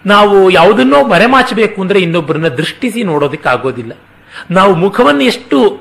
[0.07, 3.93] ನಾವು ಯಾವುದನ್ನೋ ಮರೆಮಾಚಬೇಕು ಅಂದ್ರೆ ಇನ್ನೊಬ್ಬರನ್ನ ದೃಷ್ಟಿಸಿ ನೋಡೋದಿಕ್ಕಾಗೋದಿಲ್ಲ.
[4.51, 5.81] ನಾವು ಮುಖವನ್ನು ಎಷ್ಟು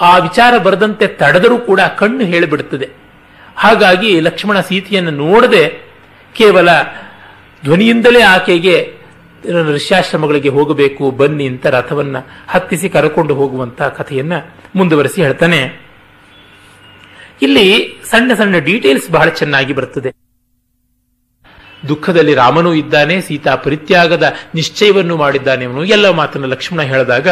[0.00, 2.88] ಆ ವಿಚಾರ ಬರದಂತೆ ತಡೆದರೂ ಕೂಡ ಕಣ್ಣು ಹೇಳಿಬಿಡುತ್ತದೆ
[3.56, 5.92] ಹಾಗಾಗಿ ಲಕ್ಷ್ಮಣ ಸೀತೆಯನ್ನು ನೋಡದೆ
[6.34, 6.68] ಕೇವಲ
[7.64, 8.97] ಧ್ವನಿಯಿಂದಲೇ ಆಕೆಗೆ
[9.46, 12.16] ಋಷ್ಯಾಶ್ರಮಗಳಿಗೆ ಹೋಗಬೇಕು, ಬನ್ನಿ ಅಂತ ರಥವನ್ನ
[12.48, 14.32] ಹತ್ತಿಸಿ ಕರಕೊಂಡು ಹೋಗುವಂತ ಕಥೆಯನ್ನ
[14.74, 15.88] ಮುಂದುವರೆಸಿ ಹೇಳ್ತಾನೆ.
[17.42, 20.14] ಇಲ್ಲಿ ಸಣ್ಣ ಸಣ್ಣ ಡೀಟೇಲ್ಸ್ ಬಹಳ ಚೆನ್ನಾಗಿ ಬರುತ್ತದೆ
[21.88, 25.84] ದುಃಖದಲ್ಲಿ ರಾಮನೂ ಇದ್ದಾನೆ, ಸೀತಾ ಪರಿತ್ಯಾಗದ ನಿಶ್ಚಯವನ್ನು ಮಾಡಿದ್ದಾನೆ ಅವನು.
[25.84, 27.28] ಎಲ್ಲ ಮಾತನ್ನು ಲಕ್ಷ್ಮಣ ಹೇಳಿದಾಗ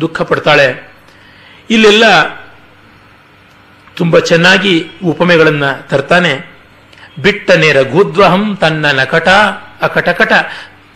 [0.00, 0.92] ದುಃಖ ಪಡ್ತಾಳೆ.
[1.70, 2.04] ಇಲ್ಲೆಲ್ಲ
[3.94, 6.58] ತುಂಬಾ ಚೆನ್ನಾಗಿ ಉಪಮೆಗಳನ್ನ ತರ್ತಾನೆ.
[7.22, 9.28] ಬಿಟ್ಟನೆ ರಘುದ್ವಹಂ ತನ್ನ ನಕಟ
[9.82, 10.32] ಅಕಟಕಟ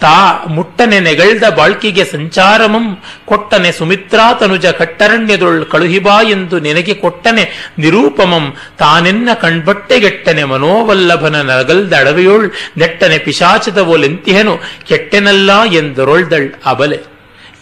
[0.03, 9.29] ತಾ ಮುಟ್ಟನೆ ನೆಗಳ್ದ ಬಾಳ್ಕಿಗೆ ಸಂಚಾರಮಂ, ಕೊಟ್ಟನೆ ಸುಮಿತ್ರಾ ತನುಜ ಕಟ್ಟರಣ್ಯದೊಳ್ ಕಳುಹಿಬಾ ಎಂದು ನಿನಗೆ ಕೊಟ್ಟನೆ ನಿರೂಪಮಂ, ತಾನೆನ್ನ
[9.41, 17.01] ಕಣ್ಬಟ್ಟೆಗೆಟ್ಟನೆ ಮನೋವಲ್ಲಭನ ನಗಲ್ದ ಅಡವೆಯೊಳ್ ನೆಟ್ಟನೆ ಪಿಶಾಚದವೋಲೆಂತಿಹೆನು ಕೆಟ್ಟೆನಲ್ಲ ಎಂದರೊಳ್ದಳ್ ಅಬಲೆ.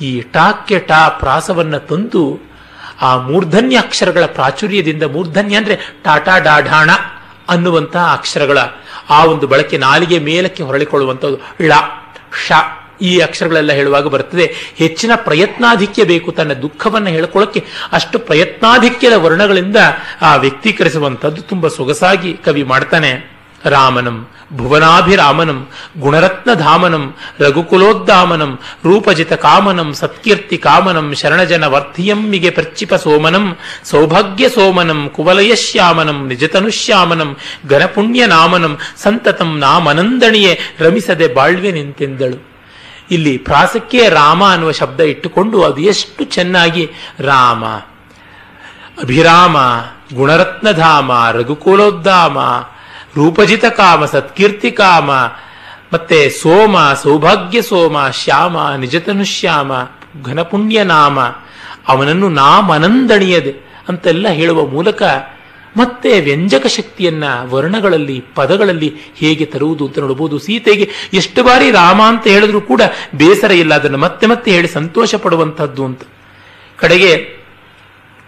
[0.00, 2.40] ಈ ಟಾಕ್ಕೆ ಟಾ ಪ್ರಾಸವನ್ನ ತಂದು,
[3.00, 6.90] ಆ ಮೂರ್ಧನ್ಯ ಅಕ್ಷರಗಳ ಪ್ರಾಚುರ್ಯದಿಂದ ಮೂರ್ಧನ್ಯ ಅಂದ್ರೆ ಟಾಟಾ ಡಾಢಾಣ
[7.48, 8.58] ಅನ್ನುವಂತಹ ಅಕ್ಷರಗಳ,
[9.10, 11.72] ಆ ಒಂದು ಬಳಕೆ ನಾಲಿಗೆ ಮೇಲಕ್ಕೆ ಹೊರಳಿಕೊಳ್ಳುವಂಥದ್ದು ಳ.
[12.46, 12.52] ಶ,
[13.02, 19.76] ಈ ಅಕ್ಷರಗಳೆಲ್ಲ ಹೇಳುವಾಗ ಬರ್ತದೆ ಹೆಚ್ಚಿನ ಪ್ರಯತ್ನಾಧಿಕ್ಯ ಬೇಕು ತನ್ನ ದುಃಖವನ್ನು ಹೇಳ್ಕೊಳ್ಳೋಕೆ ಅಷ್ಟು ಪ್ರಯತ್ನಾಧಿಕ್ಯದ ವರ್ಣಗಳಿಂದ
[20.22, 23.39] ಆ ವ್ಯಕ್ತೀಕರಿಸುವಂಥದ್ದು ತುಂಬಾ ಸೊಗಸಾಗಿ ಕವಿ ಮಾಡ್ತಾನೆ.
[23.64, 25.68] ರಾಮನಂ ಭುವನಾಭಿರಾಮನಂ
[26.00, 37.36] ಗುಣರತ್ನಧಾಮನಂ ರಘುಕುಲೋದ್ದಾಮನಂ ರೂಪಜಿತ ಕಾಮನಂ ಸತ್ಕೀರ್ತಿ ಕಾಮನಂ ಶರಣಜನ ವರ್ಧಿಯಮ್ಮಿಗೆ ಪ್ರಚಿಪ ಸೋಮನಂ ಸೌಭಾಗ್ಯ ಸೋಮನಂ ಕುವಲಯಶ್ಯಾಮನಂ ನಿಜತನುಶ್ಯಾಮನಂ
[37.70, 42.50] ಘನಪುಣ್ಯ ನಾಮನಂ ಸಂತತಂ ನಾಮನಂದಣಿಯೇ ರಮಿಸದೆ ಬಾಳ್ವೆ ನಿಂತೆಂದಳು.
[43.10, 46.90] ಇಲ್ಲಿ ಪ್ರಾಸಕ್ಕೆ ರಾಮ ಅನ್ನುವ ಶಬ್ದ ಇಟ್ಟುಕೊಂಡು ಅದು ಎಷ್ಟು ಚೆನ್ನಾಗಿ,
[47.20, 47.64] ರಾಮ,
[49.02, 49.56] ಅಭಿರಾಮ,
[50.14, 52.38] ಗುಣರತ್ನಧಾಮ ರಘುಕುಲೋದ್ದಾಮ
[53.16, 55.10] ರೂಪಜಿತ ಕಾಮ, ಸತ್ಕೀರ್ತಿ ಕಾಮ,
[55.92, 59.72] ಮತ್ತೆ ಸೋಮ, ಸೌಭಾಗ್ಯ ಸೋಮ, ಶ್ಯಾಮ ನಿಜತನು ಶ್ಯಾಮ
[60.24, 61.20] ಘನಪುಣ್ಯ ನಾಮ,
[61.88, 63.52] ಅವನನ್ನು ನಾಮನಂದಣಿಯದೆ
[63.88, 65.02] ಅಂತೆಲ್ಲ ಹೇಳುವ ಮೂಲಕ
[65.76, 70.38] ಮತ್ತೆ ವ್ಯಂಜಕ ಶಕ್ತಿಯನ್ನ ವರ್ಣಗಳಲ್ಲಿ, ಪದಗಳಲ್ಲಿ ಹೇಗೆ ತರುವುದು ಅಂತ ನೋಡಬಹುದು.
[70.38, 72.82] ಸೀತೆಗೆ ಎಷ್ಟು ಬಾರಿ ರಾಮ ಅಂತ ಹೇಳಿದ್ರು ಕೂಡ
[73.14, 76.02] ಬೇಸರ ಇಲ್ಲ, ಅದನ್ನು ಮತ್ತೆ ಮತ್ತೆ ಹೇಳಿ ಸಂತೋಷ ಪಡುವಂತಹದ್ದು ಅಂತ.
[76.76, 77.40] ಕಡೆಗೆ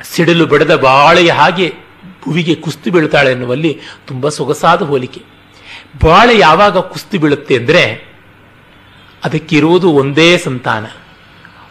[0.02, 1.81] ಸಿಡಿಲು ಬಡದ ಬಾಳೆಯ ಹಾಗೆ
[2.24, 5.22] ಭುವಿಗೆ ಕುಸ್ತಿ ಬೀಳ್ತಾಳೆ ಎನ್ನುವಲ್ಲಿ ತುಂಬ ಸೊಗಸಾದ ಹೋಲಿಕೆ.
[6.04, 8.12] ಬಾಳೆ ಯಾವಾಗ ಕುಸ್ತಿ ಬೀಳುತ್ತೆ ಅಂದರೆ
[9.24, 10.86] ಅದಕ್ಕಿರುವುದು ಒಂದೇ ಸಂತಾನ.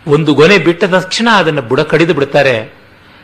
[0.08, 2.74] ಒಂದು ಗೊನೆ ಬಿಟ್ಟ ತಕ್ಷಣ ಅದನ್ನು ಬುಡ ಕಡಿದು ಬಿಡ್ತಾರೆ.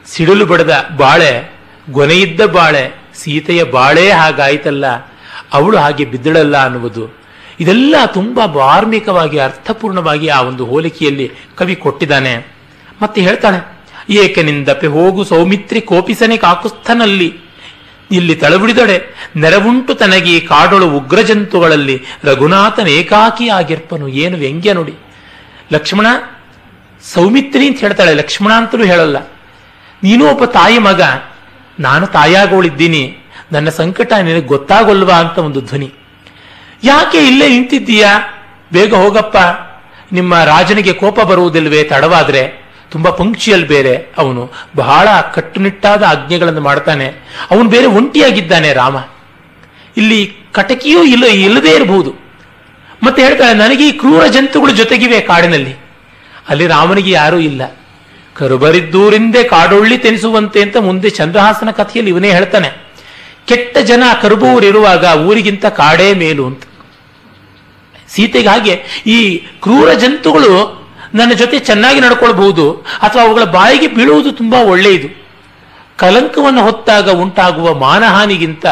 [0.06, 1.54] ಸಿಡಿಲು ಬಡದ ಬಾಳೆ,
[1.92, 4.86] ಗೊನೆಯಿದ್ದ ಬಾಳೆ, ಸೀತೆಯ ಬಾಳೆ ಹಾಗಾಯ್ತಲ್ಲ,
[5.54, 7.18] ಅವಳು ಹಾಗೆ ಬಿದ್ದಳಲ್ಲ ಅನ್ನುವುದು.
[7.60, 12.48] ಇದೆಲ್ಲ ತುಂಬಾ ಮಾರ್ಮಿಕವಾಗಿ ಅರ್ಥಪೂರ್ಣವಾಗಿ ಆ ಒಂದು ಹೋಲಿಕೆಯಲ್ಲಿ ಕವಿ ಕೊಟ್ಟಿದ್ದಾನೆ.
[13.02, 13.77] ಮತ್ತೆ ಹೇಳ್ತಾಳೆ
[14.10, 17.40] ಏಕನಿಂದಪೆ ಹೋಗು ಸೌಮಿತ್ರಿ ಕೋಪಿಸನೆ ಕಾಕುಸ್ಥನಲ್ಲಿ.
[18.12, 24.08] ಇಲ್ಲಿ ತಳಬಿಡಿದೊಡೆ ನೆರವುಂಟು ತನಗಿ ಕಾಡೊಳು ಉಗ್ರ ಜಂತುಗಳಲ್ಲಿ ರಘುನಾಥನ ಏಕಾಕಿ ಆಗಿರ್ಪನು.
[24.08, 24.94] ಏನು ವ್ಯಂಗ್ಯ ನೋಡಿ.
[25.74, 26.08] ಲಕ್ಷ್ಮಣ,
[27.14, 28.14] ಸೌಮಿತ್ರಿ ಅಂತ ಹೇಳ್ತಾಳೆ.
[28.14, 29.18] ಲಕ್ಷ್ಮಣ ಅಂತಲೂ ಹೇಳಲ್ಲ.
[30.04, 31.02] ನೀನು ಒಬ್ಬ ತಾಯಿ ಮಗ.
[31.80, 33.18] ನಾನು ತಾಯಾಗೋಳಿದ್ದೀನಿ
[33.52, 35.94] ನನ್ನ ಸಂಕಟ ನಿನಗೆ ಗೊತ್ತಾಗೋಲ್ವಾ ಅಂತ ಒಂದು ಧ್ವನಿ.
[36.84, 38.20] ಯಾಕೆ ಇಲ್ಲೇ ನಿಂತಿದ್ದೀಯಾ?
[38.74, 39.38] ಬೇಗ ಹೋಗಪ್ಪ.
[40.14, 42.67] ನಿಮ್ಮ ರಾಜನಿಗೆ ಕೋಪ ಬರುವುದಿಲ್ವೇ ತಡವಾದ್ರೆ.
[42.92, 47.08] ತುಂಬಾ ಪಂಕ್ಚುಯಲ್ ಬೇರೆ ಅವನು ಬಹಳ ಕಟ್ಟುನಿಟ್ಟಾದ ಆಜ್ಞೆಗಳನ್ನು ಮಾಡ್ತಾನೆ.
[47.52, 48.98] ಅವನು ಬೇರೆ ಒಂಟಿಯಾಗಿದ್ದಾನೆ ರಾಮ.
[49.98, 52.14] ಇಲ್ಲಿ ಕಟಕಿಯೂ ಇಲ್ಲ, ಇಲ್ಲದೇ ಇರಬಹುದು.
[53.04, 55.76] ಮತ್ತೆ ಹೇಳ್ತಾಳೆ ನನಗೆ ಈ ಕ್ರೂರ ಜಂತುಗಳು ಜೊತೆಗಿವೆ ಕಾಡಿನಲ್ಲಿ.
[56.50, 57.78] ಅಲ್ಲಿ ರಾಮನಿಗೆ ಯಾರೂ ಇಲ್ಲ.
[58.34, 62.70] ಕರುಬರಿದ್ದೂರಿಂದೇ ಕಾಡೊಳ್ಳಿ ತೆನಿಸುವಂತೆ ಅಂತ ಮುಂದೆ ಚಂದ್ರಹಾಸನ ಕಥೆಯಲ್ಲಿ ಇವನೇ ಹೇಳ್ತಾನೆ.
[63.48, 66.64] ಕೆಟ್ಟ ಜನ ಕರುಬೂರಿರುವಾಗ ಊರಿಗಿಂತ ಕಾಡೇ ಮೇಲು ಅಂತ.
[68.08, 70.77] ಸೀತೆಗೆ ಹಾಗೆ ಈ ಕ್ರೂರ ಜಂತುಗಳು
[71.16, 75.28] ನನ್ನ ಜೊತೆ ಚೆನ್ನಾಗಿ ನಡ್ಕೊಳ್ಬಹುದು ಅಥವಾ ಅವುಗಳ ಬಾಯಿಗೆ ಬೀಳುವುದು ತುಂಬಾ ಒಳ್ಳೆಯದು.
[75.98, 78.66] ಕಲಂಕವನ್ನು ಹೊತ್ತಾಗ ಉಂಟಾಗುವ ಮಾನಹಾನಿಗಿಂತ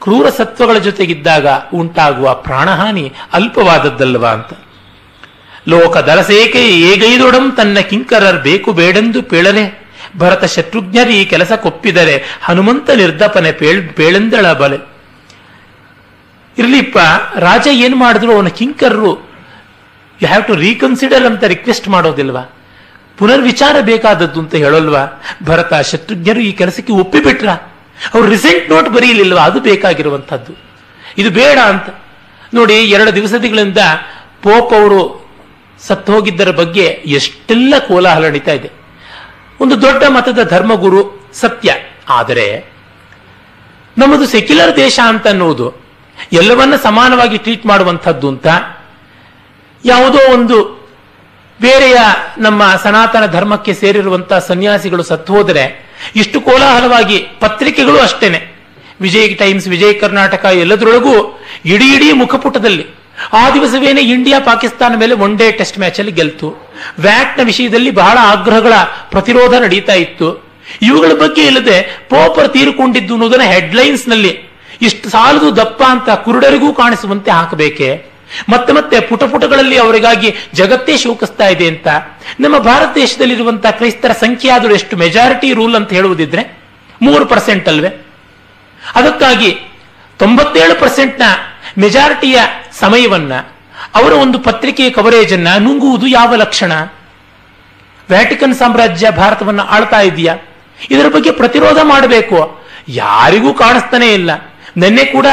[0.00, 4.52] ಕ್ರೂರ ಸತ್ವಗಳ ಜೊತೆಗಿದ್ದಾಗ ಉಂಟಾಗುವ ಪ್ರಾಣಹಾನಿ ಅಲ್ಪವಾದದ್ದಲ್ವಾ ಅಂತ.
[5.68, 13.88] ಲೋಕ ದರಸೇಕೆ ಏಗೈದೊಡಂ ತನ್ನ ಕಿಂಕರರ್ ಬೇಕು ಬೇಡೆಂದು ಪೇಳಲೆ ಭರತ ಶತ್ರುಘ್ನರಿ ಕೆಲಸ ಕೊಪ್ಪಿದರೆ ಹನುಮಂತ ನಿರ್ದಪನೆ ಪೇಳ್
[13.88, 14.94] ಪೇಳೆಂದಳ ಬಲೆ.
[16.58, 16.98] ಇರ್ಲಿಪ್ಪ
[17.36, 19.33] ರಾಜ ಏನು ಮಾಡಿದ್ರು ಅವನ ಕಿಂಕರರು
[20.24, 22.40] ಯು ಹ್ಯಾವ್ ಟು ರೀಕನ್ಸಿಡರ್ ಅಂತ ರಿಕ್ವೆಸ್ಟ್ ಮಾಡೋದಿಲ್ವಾ?
[23.18, 25.22] ಪುನರ್ವಿಚಾರ ಬೇಕಾದದ್ದು ಅಂತ ಹೇಳೋಲ್ವಾ?
[25.44, 27.48] ಭರತ, ಶತ್ರುಘ್ನರು ಈ ಕೆಲಸಕ್ಕೆ ಒಪ್ಪಿಬಿಟ್ರ?
[28.14, 29.42] ಅವ್ರು ರಿಸೆಂಟ್ ನೋಟ್ ಬರೀಲಿಲ್ವಾ?
[29.42, 30.52] ಅದು ಬೇಕಾಗಿರುವಂಥದ್ದು.
[31.18, 32.02] ಇದು ಬೇಡ ಅಂತ.
[32.54, 33.78] ನೋಡಿ, ಎರಡು ದಿವಸಗಳಿಂದ
[34.42, 35.30] ಪೋಪ್ ಅವರು
[35.80, 38.70] ಸತ್ತು ಹೋಗಿದ್ದರ ಬಗ್ಗೆ ಎಷ್ಟೆಲ್ಲ ಕೋಲಾಹಲ ನಡೀತಾ ಇದೆ.
[39.60, 41.74] ಒಂದು ದೊಡ್ಡ ಮತದ ಧರ್ಮಗುರು ಸತ್ಯ.
[42.08, 42.72] ಆದರೆ,
[43.98, 45.74] ನಮ್ಮದು ಸೆಕ್ಯುಲರ್ ದೇಶ ಅಂತ ಅನ್ನುವುದು
[46.32, 48.46] ಎಲ್ಲವನ್ನ ಸಮಾನವಾಗಿ ಟ್ರೀಟ್ ಮಾಡುವಂಥದ್ದು ಅಂತ
[49.84, 50.84] ಯಾವುದೋ ಒಂದು
[51.60, 51.96] ಬೇರೆಯ
[52.38, 55.64] ನಮ್ಮ ಸನಾತನ ಧರ್ಮಕ್ಕೆ ಸೇರಿರುವಂತಹ ಸನ್ಯಾಸಿಗಳು ಸತ್ತು ಹೋದರೆ
[56.16, 58.54] ಇಷ್ಟು ಕೋಲಾಹಲವಾಗಿ ಪತ್ರಿಕೆಗಳು ಅಷ್ಟೇನೆ.
[59.00, 62.86] ವಿಜಯ್ ಟೈಮ್ಸ್, ವಿಜಯ್ ಕರ್ನಾಟಕ ಎಲ್ಲದರೊಳಗೂ ಇಡೀ ಇಡೀ ಮುಖಪುಟದಲ್ಲಿ,
[63.32, 66.48] ಆ ದಿವಸವೇನೆ ಇಂಡಿಯಾ ಪಾಕಿಸ್ತಾನ ಮೇಲೆ ಒನ್ ಡೇ ಟೆಸ್ಟ್ ಮ್ಯಾಚ್ ಅಲ್ಲಿ ಗೆಲ್ತು.
[66.98, 68.72] ವ್ಯಾಟ್ನ ವಿಷಯದಲ್ಲಿ ಬಹಳ ಆಗ್ರಹಗಳ
[69.10, 70.44] ಪ್ರತಿರೋಧ ನಡೀತಾ ಇತ್ತು.
[70.82, 74.44] ಇವುಗಳ ಬಗ್ಗೆ ಇಲ್ಲದೆ ಪೋಪರ್ ತೀರಿಕೊಂಡಿದ್ದು ಅನ್ನೋದನ್ನ ಹೆಡ್ಲೈನ್ಸ್ನಲ್ಲಿ
[74.82, 78.13] ಇಷ್ಟು ಸಾಲದು ದಪ್ಪ ಅಂತ ಕುರುಡರಿಗೂ ಕಾಣಿಸುವಂತೆ ಹಾಕಬೇಕೆ?
[78.48, 81.88] ಮತ್ತೆ ಮತ್ತೆ ಪುಟ ಪುಟಗಳಲ್ಲಿ ಅವರಿಗಾಗಿ ಜಗತ್ತೇ ಶೋಕಿಸ್ತಾ ಇದೆ ಅಂತ.
[82.40, 86.58] ನಮ್ಮ ಭಾರತ ದೇಶದಲ್ಲಿರುವಂತಹ ಕ್ರೈಸ್ತರ ಸಂಖ್ಯೆ ಆದರೂ ಎಷ್ಟು ಮೆಜಾರಿಟಿ ರೂಲ್ ಅಂತ ಹೇಳುವುದಿದ್ರೆ
[87.02, 88.06] ಮೂರು ಪರ್ಸೆಂಟ್ ಅಲ್ವೇ.
[88.94, 89.56] ಅದಕ್ಕಾಗಿ
[90.18, 91.22] ತೊಂಬತ್ತೇಳು ಪರ್ಸೆಂಟ್ನ
[91.78, 92.38] ಮೆಜಾರಿಟಿಯ
[92.72, 93.34] ಸಮಯವನ್ನ,
[93.94, 96.72] ಅವರ ಒಂದು ಪತ್ರಿಕೆಯ ಕವರೇಜ್ ಅನ್ನ ನುಂಗುವುದು ಯಾವ ಲಕ್ಷಣ?
[98.08, 100.36] ವ್ಯಾಟಿಕನ್ ಸಾಮ್ರಾಜ್ಯ ಭಾರತವನ್ನ ಆಳ್ತಾ ಇದೆಯಾ?
[100.90, 102.64] ಇದರ ಬಗ್ಗೆ ಪ್ರತಿರೋಧ ಮಾಡಬೇಕು.
[102.88, 104.30] ಯಾರಿಗೂ ಕಾಣಿಸ್ತಾನೆ ಇಲ್ಲ.
[104.76, 105.26] ನಿನ್ನೆ ಕೂಡ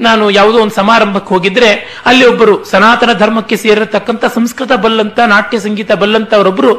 [0.00, 6.34] ನಾನು ಯಾವುದೋ ಒಂದು ಸಮಾರಂಭಕ್ಕೆ ಹೋಗಿದ್ರೆ ಅಲ್ಲಿ ಒಬ್ಬರು ಸನಾತನ ಧರ್ಮಕ್ಕೆ ಸೇರಿರತಕ್ಕಂಥ ಸಂಸ್ಕೃತ ಬಲ್ಲಂತ, ನಾಟ್ಯ ಸಂಗೀತ ಬಲ್ಲಂತ
[6.34, 6.74] ಅವರೊಬ್ಬರು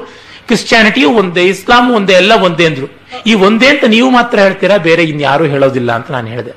[0.48, 3.02] ಕ್ರಿಶ್ಚಿಯಾನಿಟಿಯು ಒಂದೇ ಇಸ್ಲಾಂ ಒಂದೇ, ಎಲ್ಲ ಒಂದೇ ಅಂದ್ರು.
[3.26, 4.78] ಈ ಒಂದೇ ಅಂತ ನೀವು ಮಾತ್ರ ಹೇಳ್ತೀರಾ?
[4.78, 6.52] ಬೇರೆ ಇನ್ಯಾರೂ ಹೇಳೋದಿಲ್ಲ ಅಂತ ನಾನು ಹೇಳಿದೆ.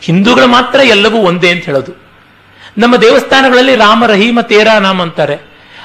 [0.00, 1.92] ಹಿಂದೂಗಳು ಮಾತ್ರ ಎಲ್ಲವೂ ಒಂದೇ ಅಂತ ಹೇಳೋದು.
[2.78, 5.38] ನಮ್ಮ ದೇವಸ್ಥಾನಗಳಲ್ಲಿ ರಾಮ ರಹೀಮ ತೇರಾ ನಾಮ ಅಂತಾರೆ.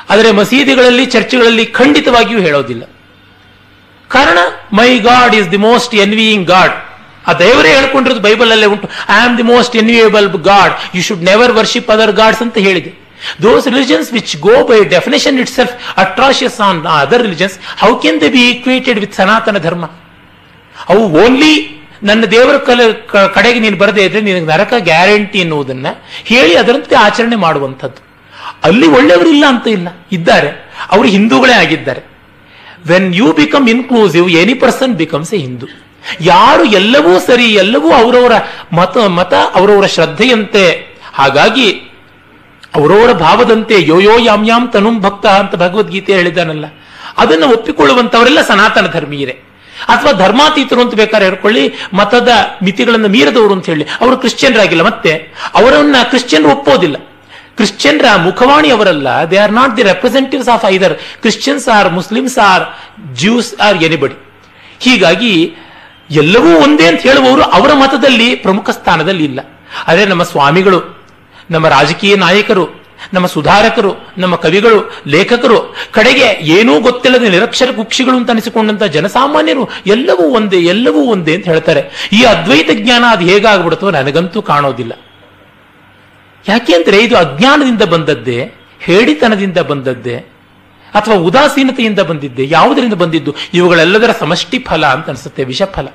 [0.10, 2.84] ಆದರೆ ಮಸೀದಿಗಳಲ್ಲಿ, ಚರ್ಚ್ಗಳಲ್ಲಿ ಖಂಡಿತವಾಗಿಯೂ ಹೇಳೋದಿಲ್ಲ.
[4.08, 4.38] ಕಾರಣ,
[4.74, 6.85] my god is the most envying god.
[7.28, 8.88] ಆ ದೇವರೇ ಹೇಳ್ಕೊಂಡಿರೋದು ಬೈಬಲಲ್ಲೇ ಉಂಟು.
[9.10, 12.92] I am the most enviable god you should never worship other gods ಅಂತ ಹೇಳಿದೆ.
[13.42, 18.50] Those religions which go by definition itself atrocious on other religions how can they be
[18.50, 19.86] equated with Sanatana Dharma
[20.90, 21.54] ಅವು only
[22.04, 22.82] ನನ್ನ ದೇವರ ಕಲ
[23.34, 25.88] ಕಡೆಗೆ ನೀನು ಬರದೇ ಇದ್ರೆ ನಿನಗೆ ನರಕ ಗ್ಯಾರಂಟಿ ಎನ್ನುವುದನ್ನ
[26.24, 28.02] ಹೇಳಿ ಅದರಂತೆ ಆಚರಣೆ ಮಾಡುವಂಥದ್ದು.
[28.64, 29.88] ಅಲ್ಲಿ ಒಳ್ಳೆಯವರಿಲ್ಲ ಅಂತ ಇಲ್ಲ.
[30.12, 30.50] ಇದ್ದಾರೆ.
[30.92, 32.02] ಅವರು ಹಿಂದೂಗಳೇ ಆಗಿದ್ದಾರೆ.
[32.88, 35.66] When you become inclusive any person becomes a Hindu
[36.22, 38.32] ಯಾರು ಎಲ್ಲವೂ ಸರಿ, ಎಲ್ಲವೂ ಅವರವರ
[38.74, 40.66] ಮತ ಮತ ಅವರವರ ಶ್ರದ್ಧೆಯಂತೆ.
[41.14, 41.72] ಹಾಗಾಗಿ
[42.76, 46.66] ಅವರವರ ಭಾವದಂತೆ ಯೋಯೋ ಯಾಮ್ ಯಾಮ್ ತನುಂ ಭಕ್ತ ಅಂತ ಭಗವದ್ಗೀತೆ ಹೇಳಿದಾನಲ್ಲ
[47.18, 49.36] ಅದನ್ನು ಒಪ್ಪಿಕೊಳ್ಳುವಂತವರೆಲ್ಲ ಸನಾತನ ಧರ್ಮೀಯರೇ.
[49.88, 52.30] ಅಥವಾ ಧರ್ಮಾತೀತರು ಅಂತ ಬೇಕಾದ್ರೆ ಹೇಳ್ಕೊಳ್ಳಿ, ಮತದ
[52.64, 53.84] ಮಿತಿಗಳನ್ನು ಮೀರದವರು ಅಂತ ಹೇಳಿ.
[54.02, 55.12] ಅವರು ಕ್ರಿಶ್ಚಿಯನ್ರಾಗಿಲ್ಲ ಮತ್ತೆ.
[55.56, 56.98] ಅವರನ್ನ ಕ್ರಿಶ್ಚಿಯನ್ ಒಪ್ಪೋದಿಲ್ಲ.
[57.56, 59.08] ಕ್ರಿಶ್ಚಿಯನ್ರ ಮುಖವಾಣಿ ಅವರಲ್ಲ.
[59.32, 62.64] They are not the representatives of either Christians or Muslims or
[63.14, 64.18] Jews or anybody
[64.80, 65.56] ಹೀಗಾಗಿ
[66.10, 69.40] ಎಲ್ಲವೂ ಒಂದೇ ಅಂತ ಹೇಳುವವರು ಅವರ ಮತದಲ್ಲಿ ಪ್ರಮುಖ ಸ್ಥಾನದಲ್ಲಿ ಇಲ್ಲ.
[69.88, 71.08] ಆದರೆ ನಮ್ಮ ಸ್ವಾಮಿಗಳು,
[71.52, 78.84] ನಮ್ಮ ರಾಜಕೀಯ ನಾಯಕರು, ನಮ್ಮ ಸುಧಾರಕರು, ನಮ್ಮ ಕವಿಗಳು, ಲೇಖಕರು, ಕಡೆಗೆ ಏನೂ ಗೊತ್ತಿಲ್ಲದ ನಿರಕ್ಷರ ಕುಕ್ಷಿಗಳು ಅಂತ ಅನಿಸಿಕೊಂಡಂತ
[78.84, 82.10] ಜನಸಾಮಾನ್ಯರು ಎಲ್ಲವೂ ಒಂದೇ ಎಲ್ಲವೂ ಒಂದೇ ಅಂತ ಹೇಳ್ತಾರೆ.
[82.14, 84.94] ಈ ಅದ್ವೈತ ಜ್ಞಾನ ಅದು ಹೇಗಾಗ್ಬಿಡುತ್ತೋ ನನಗಂತೂ ಕಾಣೋದಿಲ್ಲ.
[86.48, 90.35] ಯಾಕೆ ಅಂದ್ರೆ ಇದು ಅಜ್ಞಾನದಿಂದ ಬಂದದ್ದೇ ಹೇಳಿತನದಿಂದ ಬಂದದ್ದೇ
[90.96, 93.32] ಅಥವಾ ಉದಾಸೀನತೆಯಿಂದ ಬಂದಿದ್ದೆ, ಯಾವುದರಿಂದ ಬಂದಿದ್ದು?
[93.54, 95.88] ಇವುಗಳೆಲ್ಲದರ ಸಮಷ್ಟಿ ಫಲ ಅಂತ ಅನಿಸುತ್ತೆ, ವಿಷಫಲ.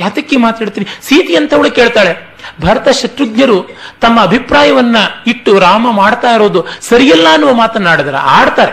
[0.00, 0.86] ಯಾತಕ್ಕೆ ಮಾತಾಡ್ತೀನಿ?
[1.02, 2.12] ಸೀತಿ ಅಂತವಳು ಕೇಳ್ತಾಳೆ,
[2.60, 3.58] ಭರತ ಶತ್ರುಜ್ಞರು
[4.00, 8.72] ತಮ್ಮ ಅಭಿಪ್ರಾಯವನ್ನ ಇಟ್ಟು ರಾಮ ಮಾಡ್ತಾ ಇರೋದು ಸರಿಯಲ್ಲ ಅನ್ನುವ ಮಾತನ್ನಾಡಿದ್ರೆ ಆಡ್ತಾರೆ.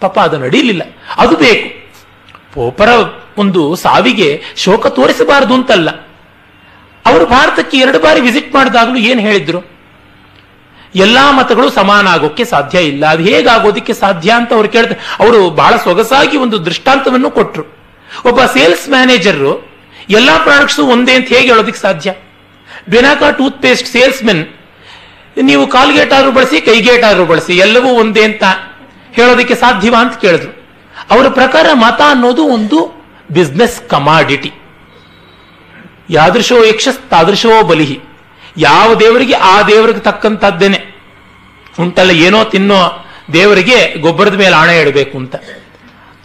[0.00, 0.82] ಪಾಪ ಅದು ನಡೀಲಿಲ್ಲ
[1.16, 1.66] ಅದು ಬೇಕು.
[2.54, 2.88] ಪೋಪರ
[3.38, 5.90] ಒಂದು ಸಾವಿಗೆ ಶೋಕ ತೋರಿಸಬಾರದು ಅಂತಲ್ಲ.
[7.06, 9.60] ಅವರು ಭಾರತಕ್ಕೆ ಎರಡು ಬಾರಿ ವಿಸಿಟ್ ಮಾಡಿದಾಗಲೂ ಏನು ಹೇಳಿದ್ರು?
[10.94, 13.06] ಎಲ್ಲಾ ಮತಗಳು ಸಮಾನ ಆಗೋಕ್ಕೆ ಸಾಧ್ಯ ಇಲ್ಲ.
[13.06, 17.64] ಅದು ಹೇಗಾಗೋದಿಕ್ಕೆ ಸಾಧ್ಯ ಅಂತ ಅವ್ರು ಕೇಳ್ತಾರೆ ಅವರು ಬಹಳ ಸೊಗಸಾಗಿ ಒಂದು ದೃಷ್ಟಾಂತವನ್ನು ಕೊಟ್ಟರು
[18.24, 19.64] ಒಬ್ಬ ಸೇಲ್ಸ್ ಮ್ಯಾನೇಜರ್
[20.10, 22.14] ಎಲ್ಲಾ ಪ್ರಾಡಕ್ಟ್ಸ್ ಒಂದೇ ಅಂತ ಹೇಗೆ ಹೇಳೋದಕ್ಕೆ ಸಾಧ್ಯ?
[22.88, 24.46] ಬೆನಾಕಾ ಟೂತ್ ಪೇಸ್ಟ್ ಸೇಲ್ಸ್ ಮೆನ್
[25.42, 28.44] ನೀವು ಕಾಲ್ಗೇಟ್ ಆದ್ರೂ ಬಳಸಿ ಕೈಗೇಟ್ ಆದ್ರೂ ಬಳಸಿ, ಎಲ್ಲವೂ ಒಂದೇ ಅಂತ
[29.12, 30.52] ಹೇಳೋದಕ್ಕೆ ಸಾಧ್ಯವಾ ಅಂತ ಕೇಳಿದ್ರು.
[31.10, 34.52] ಅವರ ಪ್ರಕಾರ ಮತ ಅನ್ನೋದು ಒಂದು ಬಿಸ್ನೆಸ್ ಕಮಾಡಿಟಿ
[36.10, 38.00] ಯಾದೃಶೋ ಯಕ್ಷ ತಾದೃಶೋ ಬಲಿಹಿ.
[38.58, 41.02] ಯಾವ ದೇವರಿಗೆ ಆ ದೇವರಿಗೆ ತಕ್ಕಂತದ್ದೇನೆ.
[41.80, 45.36] ಉಂಟಲ್ಲ, ಏನೋ ತಿನ್ನೋ ದೇವರಿಗೆ ಗೊಬ್ಬರದ ಮೇಲೆ ಹಣ ಇಡಬೇಕು ಅಂತ.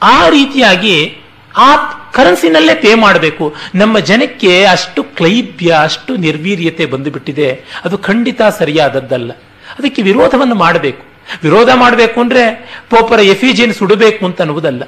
[0.04, 1.18] ಆ ರೀತಿಯಾಗಿ
[1.58, 1.76] ಆ
[2.12, 3.56] ಕರೆನ್ಸಿನಲ್ಲೇ ಪೇ ಮಾಡಬೇಕು.
[3.76, 7.64] ನಮ್ಮ ಜನಕ್ಕೆ ಅಷ್ಟು ಕ್ಲೈಬ್ಯ, ಅಷ್ಟು ನಿರ್ವೀರ್ಯತೆ ಬಂದುಬಿಟ್ಟಿದೆ.
[7.86, 9.32] ಅದು ಖಂಡಿತ ಸರಿಯಾದದ್ದಲ್ಲ.
[9.80, 11.06] ಅದಕ್ಕೆ ವಿರೋಧವನ್ನು ಮಾಡಬೇಕು.
[11.44, 12.46] ವಿರೋಧ ಮಾಡಬೇಕು ಅಂದ್ರೆ
[12.90, 14.84] ಪೋಪರ ಎಫಿಜಿಯನ್ ಸುಡಬೇಕು ಅಂತ ಅನ್ನುವುದಲ್ಲ.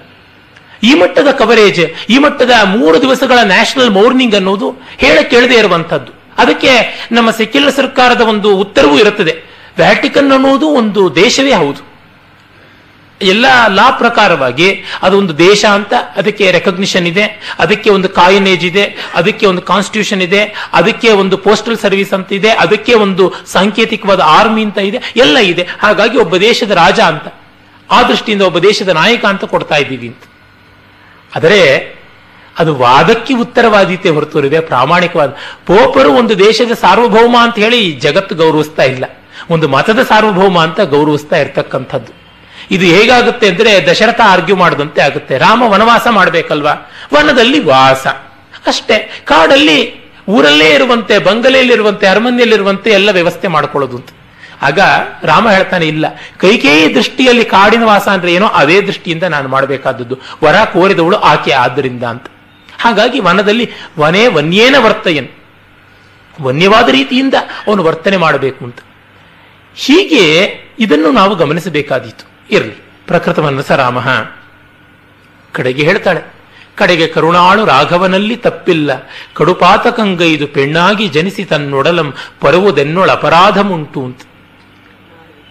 [0.83, 6.71] ಈ ಮಟ್ಟದ ಕವರೇಜ್ ಈ ಮಟ್ಟದ ಮೂರು ದಿವಸಗಳ ನ್ಯಾಷನಲ್ ಮೌರ್ನಿಂಗ್ ಅನ್ನೋದು ಹೇಳ ಕೇಳದೇ ಇರುವಂತದ್ದು ಅದಕ್ಕೆ
[7.11, 9.33] ನಮ್ಮ ಸೆಕ್ಯುಲರ್ ಸರ್ಕಾರದ ಒಂದು ಉತ್ತರವೂ ಇರುತ್ತದೆ.
[9.77, 11.81] ವ್ಯಾಟಿಕನ್ ಅನ್ನೋದು ಒಂದು ದೇಶವೇ ಹೌದು.
[13.21, 14.67] ಎಲ್ಲ ಲಾ ಪ್ರಕಾರವಾಗಿ
[15.01, 17.25] ಅದೊಂದು ದೇಶ ಅಂತ ಅದಕ್ಕೆ ರೆಕಗ್ನಿಷನ್ ಇದೆ,
[17.59, 20.41] ಅದಕ್ಕೆ ಒಂದು ಕಾಯಿನೇಜ್ ಇದೆ, ಅದಕ್ಕೆ ಒಂದು ಕಾನ್ಸ್ಟಿಟ್ಯೂಷನ್ ಇದೆ,
[20.73, 25.67] ಅದಕ್ಕೆ ಒಂದು ಪೋಸ್ಟಲ್ ಸರ್ವಿಸ್ ಅಂತ ಇದೆ, ಅದಕ್ಕೆ ಒಂದು ಸಾಂಕೇತಿಕವಾದ ಆರ್ಮಿ ಅಂತ ಇದೆ, ಎಲ್ಲ ಇದೆ.
[25.79, 27.27] ಹಾಗಾಗಿ ಒಬ್ಬ ದೇಶದ ರಾಜ ಅಂತ,
[27.91, 30.23] ಆ ದೃಷ್ಟಿಯಿಂದ ಒಬ್ಬ ದೇಶದ ನಾಯಕ ಅಂತ ಕೊಡ್ತಾ ಇದ್ದೀವಿ ಅಂತ.
[31.35, 31.61] ಆದರೆ
[32.59, 35.29] ಅದು ವಾದಕ್ಕೆ ಉತ್ತರವಾದೀತೆ ಹೊರತುರಿದೆ ಪ್ರಾಮಾಣಿಕವಾದ.
[35.65, 39.05] ಪೋಪರು ಒಂದು ದೇಶದ ಸಾರ್ವಭೌಮ ಅಂತ ಹೇಳಿ ಜಗತ್ತು ಗೌರವಿಸ್ತಾ ಇಲ್ಲ.
[39.49, 42.25] ಒಂದು ಮತದ ಸಾರ್ವಭೌಮ ಅಂತ ಗೌರವಿಸ್ತಾ ಇರ್ತಕ್ಕಂಥದ್ದು.
[42.71, 45.37] ಇದು ಹೇಗಾಗುತ್ತೆ ಅಂದ್ರೆ ದಶರಥ ಆರ್ಗ್ಯೂ ಮಾಡದಂತೆ ಆಗುತ್ತೆ.
[45.37, 46.91] ರಾಮ ವನವಾಸ ಮಾಡಬೇಕಲ್ವಾ?
[47.13, 48.07] ವನದಲ್ಲಿ ವಾಸ.
[48.67, 54.09] ಅಷ್ಟೇ, ಕಾಡಲ್ಲಿ ಊರಲ್ಲೇ ಇರುವಂತೆ, ಬಂಗಲೆಯಲ್ಲಿರುವಂತೆ, ಅರಮನೆಯಲ್ಲಿರುವಂತೆ ಎಲ್ಲ ವ್ಯವಸ್ಥೆ ಮಾಡ್ಕೊಳ್ಳೋದು ಅಂತ.
[54.61, 54.79] ಆಗ
[55.23, 56.05] ರಾಮ ಹೇಳ್ತಾನೆ, ಇಲ್ಲ.
[56.37, 60.17] ಕೈಕೇಯಿ ದೃಷ್ಟಿಯಲ್ಲಿ ಕಾಡಿನ ವಾಸ ಅಂದ್ರೆ ಏನೋ ಅದೇ ದೃಷ್ಟಿಯಿಂದ ನಾನು ಮಾಡಬೇಕಾದದ್ದು.
[60.43, 62.25] ವರ ಕೋರಿದವಳು ಆಕೆ ಆದ್ದರಿಂದ ಅಂತ.
[62.79, 63.69] ಹಾಗಾಗಿ ವನದಲ್ಲಿ
[63.99, 65.27] ವನೇ ವನ್ಯೇನ ವರ್ತಯನ್.
[66.41, 67.33] ವನ್ಯವಾದ ರೀತಿಯಿಂದ
[67.67, 68.79] ಅವನು ವರ್ತನೆ ಮಾಡಬೇಕು ಅಂತ.
[69.75, 70.23] ಹೀಗೆ
[70.79, 72.25] ಇದನ್ನು ನಾವು ಗಮನಿಸಬೇಕಾದೀತು.
[72.51, 72.75] ಇರಲಿ
[73.07, 73.99] ಪ್ರಕೃತ ಮನಸ ರಾಮ
[75.51, 76.21] ಕಡೆಗೆ ಹೇಳ್ತಾಳೆ,
[76.75, 79.09] ಕಡೆಗೆ ಕರುಣಾಳು ರಾಘವನಲ್ಲಿ ತಪ್ಪಿಲ್ಲ.
[79.33, 84.21] ಕಡುಪಾತಕಂಗೈದು ಪೆಣ್ಣಾಗಿ ಜನಿಸಿ ತನ್ನೊಡಲಂ ಪರುವುದೆನ್ನೊಳ ಅಪರಾಧಮುಂಟು ಅಂತ.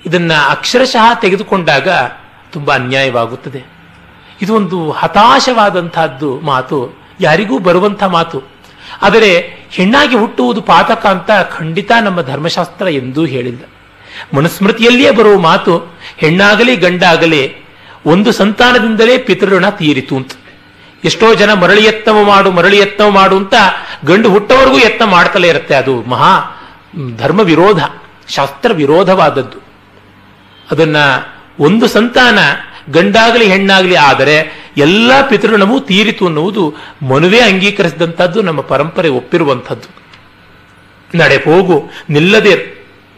[0.07, 1.89] ಇದನ್ನ ಅಕ್ಷರಶಃ ತೆಗೆದುಕೊಂಡಾಗ
[2.53, 3.65] ತುಂಬಾ ಅನ್ಯಾಯವಾಗುತ್ತದೆ.
[4.43, 7.04] ಇದು ಒಂದು ಹತಾಶವಾದಂತಹದ್ದು ಮಾತು.
[7.21, 8.43] ಯಾರಿಗೂ ಬರುವಂಥ ಮಾತು.
[9.03, 13.61] ಆದರೆ ಹೆಣ್ಣಾಗಿ ಹುಟ್ಟುವುದು ಪಾತಕ ಅಂತ ಖಂಡಿತ ನಮ್ಮ ಧರ್ಮಶಾಸ್ತ್ರ ಎಂದೂ ಹೇಳಿಲ್ಲ.
[14.37, 17.65] ಮನುಸ್ಮೃತಿಯಲ್ಲಿಯೇ ಬರುವ ಮಾತು, ಹೆಣ್ಣಾಗಲಿ, ಗಂಡಾಗಲಿ,
[18.07, 20.33] ಒಂದು ಸಂತಾನದಿಂದಲೇ ಪಿತೃಋಣ ತೀರಿತು ಅಂತ.
[21.05, 23.55] ಎಷ್ಟೋ ಜನ ಮರಳಿ ಯತ್ನವ ಮಾಡು, ಮರಳಿ ಯತ್ನವ ಮಾಡು ಅಂತ
[24.05, 25.75] ಗಂಡು ಹುಟ್ಟವರೆಗೂ ಯತ್ನ ಮಾಡ್ತಲೇ ಇರುತ್ತೆ.
[25.75, 26.41] ಅದು ಮಹಾ
[27.17, 27.85] ಧರ್ಮ ವಿರೋಧ,
[28.29, 29.59] ಶಾಸ್ತ್ರ ವಿರೋಧವಾದದ್ದು.
[30.71, 30.97] ಅದನ್ನ
[31.61, 32.39] ಒಂದು ಸಂತಾನ
[32.91, 36.75] ಗಂಡಾಗಲಿ, ಹೆಣ್ಣಾಗಲಿ ಆದರೆ ಎಲ್ಲ ಪಿತೃಣವೂ ತೀರಿತು ಅನ್ನುವುದು
[37.11, 39.89] ಮನುವೆ ಅಂಗೀಕರಿಸಿದಂಥದ್ದು ನಮ್ಮ ಪರಂಪರೆ ಒಪ್ಪಿರುವಂಥದ್ದು.
[41.15, 42.63] ನಡೆ ಹೋಗು ನಿಲ್ಲದಿರ್.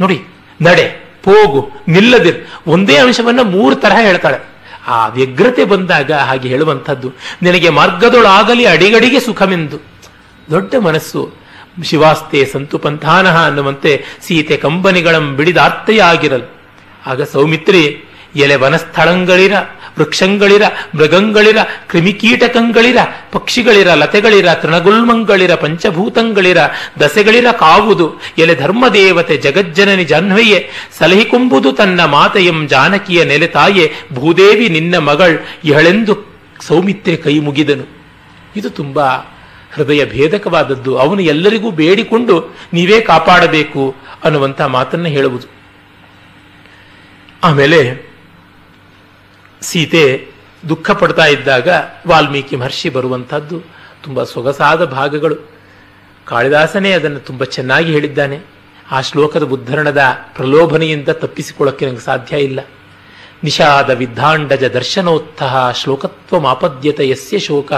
[0.00, 0.22] ನೋಡಿ,
[0.62, 0.86] ನಡೆ
[1.24, 2.46] ಹೋಗು ನಿಲ್ಲದಿರ್.
[2.66, 4.38] ಒಂದೇ ಅಂಶವನ್ನ ಮೂರು ತರಹ ಹೇಳ್ತಾಳೆ.
[4.86, 9.78] ಆ ವ್ಯಗ್ರತೆ ಬಂದಾಗ ಹಾಗೆ ಹೇಳುವಂಥದ್ದು, ನಿನಗೆ ಮಾರ್ಗದೊಳಾಗಲಿ ಅಡಿಗಡಿಗೆ ಸುಖವೆಂದು.
[10.50, 11.32] ದೊಡ್ಡ ಮನಸ್ಸು.
[11.84, 16.46] ಶಿವಾಸ್ತೆ ಸಂತು ಪಂಥಾನಹ ಅನ್ನುವಂತೆ ಸೀತೆ ಕಂಬನಿಗಳಂ ಬಿಡಿದಾರ್ತೆಯಾಗಿರಲು
[17.06, 18.04] ಆಗ ಸೌಮಿತ್ರಿ,
[18.36, 19.52] ಎಲೆ ವನಸ್ಥಳಗಳಿರ.
[19.98, 20.62] ವೃಕ್ಷಗಳಿರ,
[20.94, 22.96] ಮೃಗಂಗಳಿರ, ಕ್ರಿಮಿಕೀಟಕಂಗಳಿರ,
[23.32, 26.58] ಪಕ್ಷಿಗಳಿರ, ಲತೆಗಳಿರ, ತೃಣಗುಲ್ಮಂಗಳಿರ, ಪಂಚಭೂತಂಗಳಿರ,
[27.00, 28.14] ದಸೆಗಳಿರ ಕಾವುದು.
[28.38, 37.16] ಎಲೆ ಧರ್ಮದೇವತೆ ಜಗಜ್ಜನನಿ ಜಾಹ್ನವಿಯೇ ಸಲಹಿಕೊಂಬುದು ತನ್ನ ಮಾತೆಯಂ ಜಾನಕಿಯ ನೆಲೆ ತಾಯೆ, ಭೂದೇವಿ ನಿನ್ನ ಮಗಳ್ ಇಹಳೆಂದು ಸೌಮಿತ್ರಿ
[37.16, 37.96] ಕೈ ಮುಗಿದನು.
[38.56, 39.32] ಇದು ತುಂಬಾ
[39.72, 40.98] ಹೃದಯ ಭೇದಕವಾದದ್ದು.
[40.98, 43.94] ಅವನು ಎಲ್ಲರಿಗೂ ಬೇಡಿಕೊಂಡು ನೀವೇ ಕಾಪಾಡಬೇಕು
[44.24, 45.46] ಅನ್ನುವಂಥ ಮಾತನ್ನು ಹೇಳುವುದು.
[47.44, 48.05] ಆಮೇಲೆ
[49.68, 50.04] ಸೀತೆ
[50.68, 51.68] ದುಃಖ ಪಡ್ತಾ ಇದ್ದಾಗ
[52.08, 53.56] ವಾಲ್ಮೀಕಿ ಮಹರ್ಷಿ ಬರುವಂಥದ್ದು
[54.04, 55.36] ತುಂಬ ಸೊಗಸಾದ ಭಾಗಗಳು.
[56.24, 58.38] ಕಾಳಿದಾಸನೇ ಅದನ್ನು ತುಂಬ ಚೆನ್ನಾಗಿ ಹೇಳಿದ್ದಾನೆ.
[58.90, 60.02] ಆ ಶ್ಲೋಕದ ಉದ್ಧರಣದ
[60.36, 62.60] ಪ್ರಲೋಭನೆಯಿಂದ ತಪ್ಪಿಸಿಕೊಳ್ಳಕ್ಕೆ ನನಗೆ ಸಾಧ್ಯ ಇಲ್ಲ.
[63.44, 67.72] ನಿಷಾದ ವಿದ್ಧಾಂಡಜ ದರ್ಶನೋತ್ಥಃ ಶ್ಲೋಕತ್ವ ಮಾಪದ್ಯತ ಯಸ್ಯ ಶೋಕ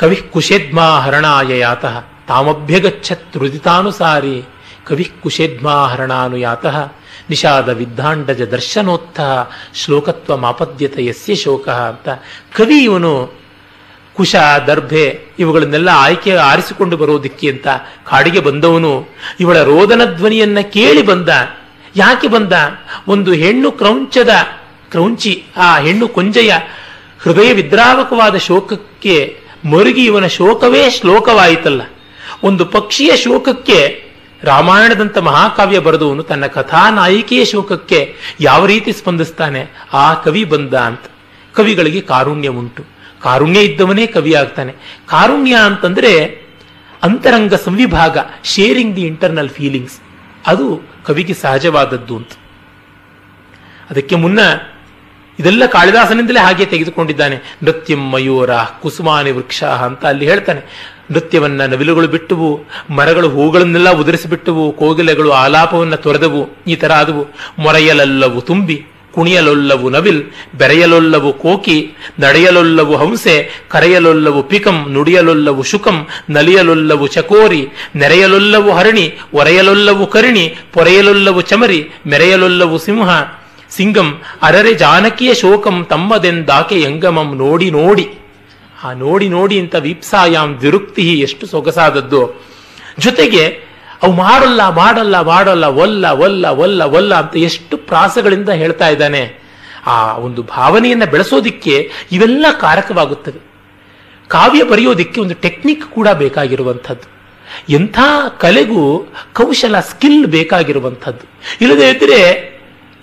[0.00, 1.96] ಕವಿ ಕುಶೇದ್ಮಾ ಹರಣಾಯ ಯಾತಃ
[2.28, 4.36] ತಾಮಭ್ಯಗಚ್ಚತ್ ರುದಿತಾನುಸಾರಿ
[4.86, 6.76] ಕವಿ ಕುಶೇದ್ಮಾ ಹರಣಾನು ಯಾತಃ
[7.30, 9.20] ನಿಷಾದ ವಿದ್ಧಾಂಡಜ ದರ್ಶನೋತ್ಥ
[9.74, 12.08] ಶ್ಲೋಕತ್ವ ಮಾಪದ್ಯತ ಯಸ್ಯ ಶೋಕ ಅಂತ.
[12.56, 13.44] ಕವಿ ಇವನು
[14.14, 17.66] ಕುಶ, ದರ್ಭೆ ಇವುಗಳನ್ನೆಲ್ಲ ಆಯ್ಕೆ ಆರಿಸಿಕೊಂಡು ಬರೋದಿಕ್ಕೆ ಅಂತ
[18.04, 19.06] ಕಾಡಿಗೆ ಬಂದವನು.
[19.40, 21.28] ಇವಳ ರೋದನ ಧ್ವನಿಯನ್ನ ಕೇಳಿ ಬಂದ.
[21.96, 22.52] ಯಾಕೆ ಬಂದ?
[23.08, 24.30] ಒಂದು ಹೆಣ್ಣು ಕ್ರೌಂಚದ
[24.90, 26.54] ಕ್ರೌಂಚಿ, ಆ ಹೆಣ್ಣು ಕೊಂಜೆಯ
[27.20, 31.82] ಹೃದಯ ವಿದ್ರಾವಕವಾದ ಶೋಕಕ್ಕೆ ಮರುಗಿ ಇವನ ಶೋಕವೇ ಶ್ಲೋಕವಾಯಿತಲ್ಲ.
[32.42, 34.03] ಒಂದು ಪಕ್ಷಿಯ ಶೋಕಕ್ಕೆ
[34.44, 39.66] ರಾಮಾಯಣದಂತ ಮಹಾಕಾವ್ಯ ಬರೆದವನು ತನ್ನ ಕಥಾನಾಯಿಕೆಯ ಶೋಕಕ್ಕೆ ಯಾವ ರೀತಿ ಸ್ಪಂದಿಸ್ತಾನೆ?
[39.92, 41.00] ಆ ಕವಿ ಬಂದ ಅಂತ.
[41.54, 42.84] ಕವಿಗಳಿಗೆ ಕಾರುಣ್ಯ ಉಂಟು.
[43.22, 44.72] ಕಾರುಣ್ಯ ಇದ್ದವನೇ ಕವಿ ಆಗ್ತಾನೆ.
[45.06, 46.44] ಕಾರುಣ್ಯ ಅಂತಂದ್ರೆ
[47.02, 50.00] ಅಂತರಂಗ ಸಂವಿಭಾಗ ಶೇರಿಂಗ್ ದಿ ಇಂಟರ್ನಲ್ ಫೀಲಿಂಗ್ಸ್
[50.46, 52.30] ಅದು ಕವಿಗೆ ಸಹಜವಾದದ್ದು ಅಂತ.
[53.90, 54.38] ಅದಕ್ಕೆ ಮುನ್ನ
[55.38, 57.56] ಇದೆಲ್ಲ ಕಾಳಿದಾಸನಿಂದಲೇ ಹಾಗೆ ತೆಗೆದುಕೊಂಡಿದ್ದಾನೆ.
[57.62, 58.50] ನೃತ್ಯಂ ಮಯೂರ
[58.82, 60.94] ಕುಸುಮಾನಿ ವೃಕ್ಷ ಅಂತ ಅಲ್ಲಿ ಹೇಳ್ತಾನೆ.
[61.10, 67.26] ನೃತ್ಯವನ್ನ ನವಿಲುಗಳು ಬಿಟ್ಟುವು, ಮರಗಳು ಹೂಗಳನ್ನೆಲ್ಲ ಉದುರಿಸಿಬಿಟ್ಟುವು, ಕೋಗಿಲೆಗಳು ಆಲಾಪವನ್ನ ತೊರೆದವು, ಈ ತರ ಆದವು.
[67.58, 70.24] ಮೊರೆಯಲಲ್ಲವು ತುಂಬಿ, ಕುಣಿಯಲೊಲ್ಲವು ನವಿಲ್,
[70.54, 81.40] ಬೆರೆಯಲೊಲ್ಲವು ಕೋಕಿ, ನಡೆಯಲೊಲ್ಲವು ಹಂಸೆ, ಕರೆಯಲೊಲ್ಲವು ಪಿಕಂ, ನುಡಿಯಲೊಲ್ಲವು ಶುಕಂ, ನಲಿಯಲೊಲ್ಲವು ಚಕೋರಿ, ನೆರೆಯಲೊಲ್ಲವು ಹರಣಿ, ಒರೆಯಲೊಲ್ಲವು ಕರಿಣಿ, ಪೊರೆಯಲೊಲ್ಲವು
[81.40, 83.08] ಚಮರಿ, ಮೆರೆಯಲೊಲ್ಲವು ಸಿಂಹ
[83.76, 88.18] ಸಿಂಗಂ ಅರರೆ ಜಾನಕಿಯ ಶೋಕಂ ತಮ್ಮದೆಂದಾಕೆ ಯಂಗಮಂ ನೋಡಿ ನೋಡಿ.
[88.84, 92.42] ಆ ನೋಡಿ ನೋಡಿ ಅಂತ ವೀಪ್ಸಾಯಾಮ್ ವಿರುಕ್ತಿ ಎಷ್ಟು ಸೊಗಸಾದದ್ದು.
[92.98, 93.46] ಜೊತೆಗೆ
[94.02, 99.44] ಅವು ಮಾಡಲ್ಲ ಮಾಡಲ್ಲ ಮಾಡಲ್ಲ ಒಲ್ಲ ಒಲ್ಲ ಒಲ್ಲ ಒಲ್ಲ ಅಂತ ಎಷ್ಟು ಪ್ರಾಸಗಳಿಂದ ಹೇಳ್ತಾ ಇದ್ದಾನೆ.
[99.86, 103.38] ಆ ಒಂದು ಭಾವನೆಯನ್ನು ಬೆಳೆಸೋದಿಕ್ಕೆ ಇವೆಲ್ಲ ಕಾರಕವಾಗುತ್ತದೆ
[104.28, 107.08] ಕಾವ್ಯ ಬರೆಯೋದಿಕ್ಕೆ ಒಂದು ಟೆಕ್ನಿಕ್ ಕೂಡ ಬೇಕಾಗಿರುವಂಥದ್ದು.
[107.72, 107.98] ಎಂಥ
[108.38, 111.28] ಕಲೆಗೂ ಕೌಶಲ ಸ್ಕಿಲ್ ಬೇಕಾಗಿರುವಂಥದ್ದು.
[111.60, 112.53] ಇಲ್ಲದೇ ಇದ್ದರೆ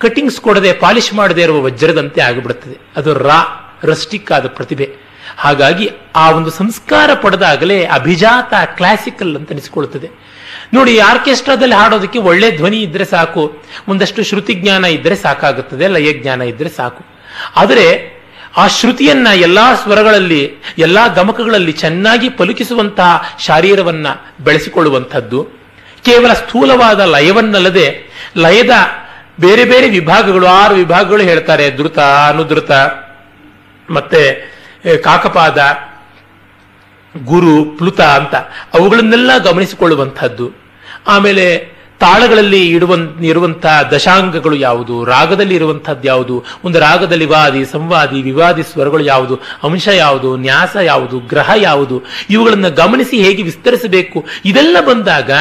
[0.01, 2.77] ಕಟಿಂಗ್ಸ್ ಕೊಡದೆ ಪಾಲಿಶ್ ಮಾಡದೇ ಇರುವ ವಜ್ರದಂತೆ ಆಗಿಬಿಡುತ್ತದೆ.
[2.95, 3.41] ಅದು ರಾ,
[3.83, 4.95] ರಸ್ಟಿಕ್ ಆದ ಪ್ರತಿಭೆ.
[5.37, 10.09] ಹಾಗಾಗಿ ಆ ಒಂದು ಸಂಸ್ಕಾರ ಪಡೆದಾಗಲೇ ಅಭಿಜಾತ ಕ್ಲಾಸಿಕಲ್ ಅಂತ ಅನಿಸಿಕೊಳ್ಳುತ್ತದೆ.
[10.73, 16.69] ನೋಡಿ ಆರ್ಕೆಸ್ಟ್ರಾದಲ್ಲಿ ಹಾಡೋದಕ್ಕೆ ಒಳ್ಳೆ ಧ್ವನಿ ಇದ್ರೆ ಸಾಕು, ಒಂದಷ್ಟು ಶ್ರುತಿ ಜ್ಞಾನ ಇದ್ರೆ ಸಾಕಾಗುತ್ತದೆ, ಲಯ ಜ್ಞಾನ ಇದ್ರೆ
[16.69, 17.05] ಸಾಕು.
[17.55, 18.21] ಆದರೆ
[18.57, 24.07] ಆ ಶ್ರುತಿಯನ್ನ ಎಲ್ಲಾ ಸ್ವರಗಳಲ್ಲಿ, ಎಲ್ಲಾ ಗಮಕಗಳಲ್ಲಿ ಚೆನ್ನಾಗಿ ಪಲುಕಿಸುವಂತಹ ಶಾರೀರವನ್ನ
[24.39, 25.43] ಬೆಳೆಸಿಕೊಳ್ಳುವಂಥದ್ದು,
[26.05, 28.69] ಕೇವಲ ಸ್ಥೂಲವಾದ ಲಯವನ್ನಲ್ಲದೆ ಲಯದ
[29.41, 31.77] ಬೇರೆ ಬೇರೆ ವಿಭಾಗಗಳು, ಆರು ವಿಭಾಗಗಳು ಹೇಳ್ತಾರೆ.
[31.77, 32.71] ಧೃತ, ಅನುಧೃತ,
[33.89, 34.51] ಮತ್ತೆ
[35.03, 35.57] ಕಾಕಪಾದ,
[37.23, 38.35] ಗುರು, ಪ್ಲುತ ಅಂತ.
[38.73, 40.51] ಅವುಗಳನ್ನೆಲ್ಲ ಗಮನಿಸಿಕೊಳ್ಳುವಂಥದ್ದು.
[41.07, 45.05] ಆಮೇಲೆ, ತಾಳಗಳಲ್ಲಿ ಇಡುವ ಇರುವಂತಹ ದಶಾಂಗಗಳು ಯಾವುದು?
[45.05, 46.43] ರಾಗದಲ್ಲಿ ಇರುವಂತಹದ್ದು ಯಾವುದು?
[46.63, 49.39] ಒಂದು ರಾಗದಲ್ಲಿ ವಾದಿ, ಸಂವಾದಿ, ವಿವಾದಿ ಸ್ವರಗಳು ಯಾವುದು?
[49.63, 50.37] ಅಂಶ ಯಾವುದು?
[50.37, 51.19] ನ್ಯಾಸ ಯಾವುದು?
[51.19, 52.03] ಗ್ರಹ ಯಾವುದು?
[52.29, 54.25] ಇವುಗಳನ್ನು ಗಮನಿಸಿ ಹೇಗೆ ವಿಸ್ತರಿಸಬೇಕು?
[54.45, 55.31] ಇದೆಲ್ಲ ಬಂದಾಗ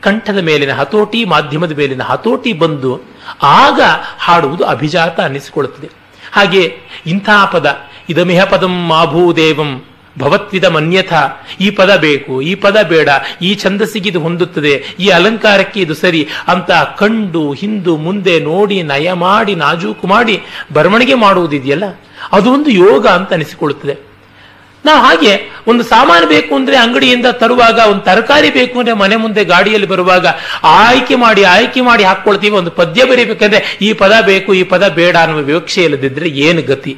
[0.00, 3.02] ಕಂಠದ ಮೇಲಿನ ಹತೋಟಿ, ಮಾಧ್ಯಮದ ಮೇಲಿನ ಹತೋಟಿ ಬಂದು
[3.42, 3.80] ಆಗ
[4.18, 5.86] ಹಾಡುವುದು ಅಭಿಜಾತ ಅನ್ನಿಸಿಕೊಳ್ಳುತ್ತದೆ.
[6.32, 9.84] ಹಾಗೆ ಇಂಥ ಪದ, ಇದಮಿಹ ಪದಂ ಮಾಭೂದೇವಂ
[10.18, 11.12] ಭವತ್ವಿದ ಮನ್ಯಥ,
[11.60, 13.08] ಈ ಪದ ಬೇಕು, ಈ ಪದ ಬೇಡ,
[13.42, 19.54] ಈ ಛಂದಸ್ಸಿಗೆ ಇದು ಹೊಂದುತ್ತದೆ, ಈ ಅಲಂಕಾರಕ್ಕೆ ಇದು ಸರಿ ಅಂತ ಕಂಡು, ಹಿಂದು, ಮುಂದೆ ನೋಡಿ, ನಯ ಮಾಡಿ,
[19.54, 20.40] ನಾಜೂಕು ಮಾಡಿ,
[20.72, 21.84] ಬರವಣಿಗೆ ಮಾಡುವುದಿದೆಯಲ್ಲ
[22.32, 24.07] ಅದು ಒಂದು ಯೋಗ ಅಂತ ಅನಿಸಿಕೊಳ್ಳುತ್ತದೆ
[24.88, 25.32] ನಾವು ಹಾಗೆ
[25.70, 30.26] ಒಂದು ಸಾಮಾನು ಬೇಕು ಅಂದ್ರೆ ಅಂಗಡಿಯಿಂದ ತರುವಾಗ, ಒಂದು ತರಕಾರಿ ಬೇಕು ಅಂದ್ರೆ ಮನೆ ಮುಂದೆ ಗಾಡಿಯಲ್ಲಿ ಬರುವಾಗ
[30.84, 35.42] ಆಯ್ಕೆ ಮಾಡಿ ಆಯ್ಕೆ ಮಾಡಿ ಹಾಕೊಳ್ತೀವಿ ಒಂದು ಪದ್ಯ ಬರೀಬೇಕಂದ್ರೆ ಈ ಪದ ಬೇಕು, ಈ ಪದ ಬೇಡ ಅನ್ನುವ
[35.50, 36.94] ವಿವಕ್ಷೆ ಇಲ್ಲದಿದ್ರೆ ಏನು ಗತಿ?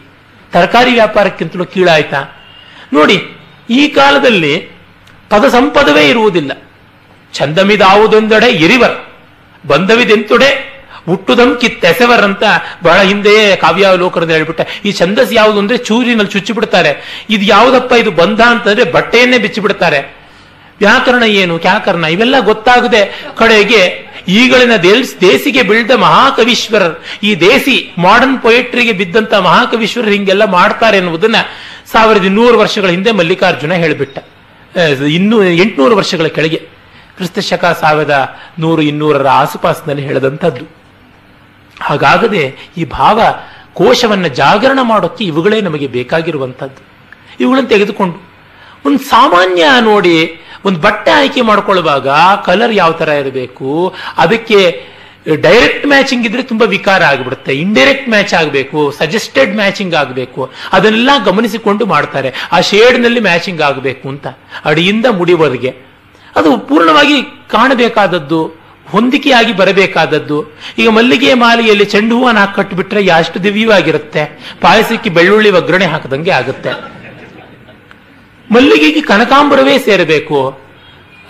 [0.52, 2.20] ತರಕಾರಿ ವ್ಯಾಪಾರಕ್ಕಿಂತಲೂ ಕೀಳಾಯ್ತಾ
[2.92, 3.18] ನೋಡಿ,
[3.70, 4.54] ಈ ಕಾಲದಲ್ಲಿ
[5.32, 6.52] ಪದ ಸಂಪದವೇ ಇರುವುದಿಲ್ಲ.
[7.34, 8.96] ಚಂದಮಿದಾವುದೊಂದೆಡೆ ಇರಿವರ್
[9.64, 10.50] ಬಂಧವಿದೆಂತೊಡೆ
[11.10, 12.44] ಹುಟ್ಟುದಂ ಕಿತ್ತೆಸೆವರ್ ಅಂತ
[12.86, 14.62] ಬಹಳ ಹಿಂದೆಯೇ ಕಾವ್ಯಾವಲೋಕನದಲ್ಲಿ ಹೇಳ್ಬಿಟ್ಟ.
[14.86, 16.92] ಈ ಛಂದಸ್ ಯಾವುದು ಅಂದ್ರೆ ಚೂರಿನಲ್ಲಿ ಚುಚ್ಚಿ ಬಿಡ್ತಾರೆ
[17.34, 20.00] ಇದು ಯಾವುದಪ್ಪ ಇದು ಬಂಧ ಅಂತಂದ್ರೆ ಬಟ್ಟೆಯನ್ನೇ ಬಿಚ್ಚಿ ಬಿಡ್ತಾರೆ
[20.82, 21.54] ವ್ಯಾಕರಣ ಏನು?
[21.64, 23.02] ವ್ಯಾಕರಣ ಇವೆಲ್ಲ ಗೊತ್ತಾಗದೆ
[23.38, 23.82] ಕಡೆಗೆ
[24.38, 26.94] ಈಗಳಿನ ದೇಲ್ಸ್, ದೇಸಿಗೆ ಬೀಳ್ದ ಮಹಾಕವೀಶ್ವರರ್,
[27.28, 31.38] ಈ ದೇಸಿ ಮಾಡರ್ನ್ ಪೊಯೆಟ್ರಿಗೆ ಬಿದ್ದಂತ ಮಹಾಕವೀಶ್ವರರ್ ಹಿಂಗೆಲ್ಲ ಮಾಡ್ತಾರೆ ಎನ್ನುವುದನ್ನ
[31.92, 34.18] ಸಾವಿರದ ಇನ್ನೂರು ವರ್ಷಗಳ ಹಿಂದೆ ಮಲ್ಲಿಕಾರ್ಜುನ ಹೇಳಿಬಿಟ್ಟ.
[35.18, 36.60] ಇನ್ನೂ ಎಂಟುನೂರು ವರ್ಷಗಳ ಕೆಳಗೆ
[37.16, 38.16] ಕ್ರಿಸ್ತ ಶಕ ಸಾವಿರದ
[38.58, 40.64] ನೂರು ಇನ್ನೂರರ ಆಸುಪಾಸಿನಲ್ಲಿ ಹೇಳಿದಂಥದ್ದು.
[41.80, 42.44] ಹಾಗಾಗದೆ
[42.76, 43.20] ಈ ಭಾವ
[43.72, 46.80] ಕೋಶವನ್ನು ಜಾಗರಣ ಮಾಡೋಕ್ಕೆ ಇವುಗಳೇ ನಮಗೆ ಬೇಕಾಗಿರುವಂಥದ್ದು.
[47.40, 48.16] ಇವುಗಳನ್ನು ತೆಗೆದುಕೊಂಡು
[48.86, 50.16] ಒಂದು ಸಾಮಾನ್ಯ ನೋಡಿ
[50.64, 52.08] ಒಂದು ಬಟ್ಟೆ ಆಯ್ಕೆ ಮಾಡ್ಕೊಳ್ಳುವಾಗ
[52.46, 54.90] ಕಲರ್ ಯಾವ ತರ ಇರಬೇಕು, ಅದಕ್ಕೆ
[55.42, 62.32] ಡೈರೆಕ್ಟ್ ಮ್ಯಾಚಿಂಗ್ ಇದ್ರೆ ತುಂಬಾ ವಿಕಾರ ಆಗಿಬಿಡುತ್ತೆ ಇಂಡೈರೆಕ್ಟ್ ಮ್ಯಾಚ್ ಆಗಬೇಕು ಸಜೆಸ್ಟೆಡ್ ಮ್ಯಾಚಿಂಗ್ ಆಗಬೇಕು, ಅದನ್ನೆಲ್ಲ ಗಮನಿಸಿಕೊಂಡು ಮಾಡ್ತಾರೆ,
[62.52, 64.26] ಆ ಶೇಡ್ನಲ್ಲಿ ಮ್ಯಾಚಿಂಗ್ ಆಗಬೇಕು ಅಂತ,
[64.64, 65.70] ಅಡಿಯಿಂದ ಮುಡಿವರೆಗೆ.
[66.36, 68.59] ಅದು ಪೂರ್ಣವಾಗಿ ಕಾಣಬೇಕಾದದ್ದು
[68.90, 70.44] ಹೊಂದಿಕೆಯಾಗಿ ಬರಬೇಕಾದದ್ದು.
[70.78, 74.24] ಈಗ ಮಲ್ಲಿಗೆ ಮಾಲೆಯಲ್ಲಿ ಚೆಂಡು ಹೂವನ್ನು ಹಾಕಿ ಕಟ್ಟಿಬಿಟ್ರೆ ಎಷ್ಟು ದಿವ್ಯವಾಗಿರುತ್ತೆ.
[74.60, 76.70] ಪಾಯಸಕ್ಕೆ ಬೆಳ್ಳುಳ್ಳಿ ಒಗ್ಗರಣೆ ಹಾಕದಂಗೆ ಆಗುತ್ತೆ.
[78.50, 80.60] ಮಲ್ಲಿಗೆಗೆ ಕನಕಾಂಬರವೇ ಸೇರಬೇಕು.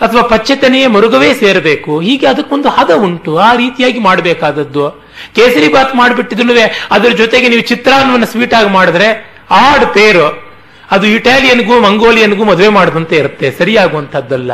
[0.01, 1.99] ಅಥವಾ ಪಚ್ಚೆತನೆಯ ಮರುಗವೇ ಸೇರಬೇಕು.
[1.99, 3.37] ಹೀಗೆ ಅದಕ್ಕೊಂದು ಹದ ಉಂಟು.
[3.37, 4.89] ಆ ರೀತಿಯಾಗಿ ಮಾಡಬೇಕಾದದ್ದು.
[5.35, 6.59] ಕೇಸರಿ ಬಾತ್ ಮಾಡಿಬಿಟ್ಟಿದ್ರು
[6.91, 10.51] ಅದರ ಜೊತೆಗೆ ನೀವು ಚಿತ್ರಾನ್ನವನ್ನು ಸ್ವೀಟ್ ಆಗಿ ಮಾಡಿದ್ರೆ ಆಡ್ ಪೇರು.
[10.91, 13.51] ಅದು ಇಟಾಲಿಯನ್ಗೂ ಮಂಗೋಲಿಯನ್ಗೂ ಮದುವೆ ಮಾಡದಂತೆ ಇರುತ್ತೆ.
[13.51, 14.51] ಸರಿಯಾಗುವಂತದ್ದಲ್ಲ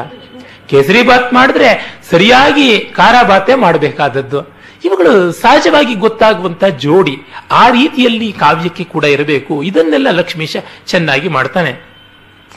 [0.67, 4.57] ಕೇಸರಿ ಬಾತ್ ಮಾಡಿದ್ರೆ ಸರಿಯಾಗಿ ಖಾರ ಬಾತೆ ಮಾಡಬೇಕಾದದ್ದು.
[4.85, 7.17] ಇವುಗಳು ಸಹಜವಾಗಿ ಗೊತ್ತಾಗುವಂತ ಜೋಡಿ
[7.51, 9.63] ಆ ರೀತಿಯಲ್ಲಿ ಕಾವ್ಯಕ್ಕೆ ಕೂಡ ಇರಬೇಕು.
[9.63, 11.87] ಇದನ್ನೆಲ್ಲ ಲಕ್ಷ್ಮೀಶ ಚೆನ್ನಾಗಿ ಮಾಡ್ತಾನೆ.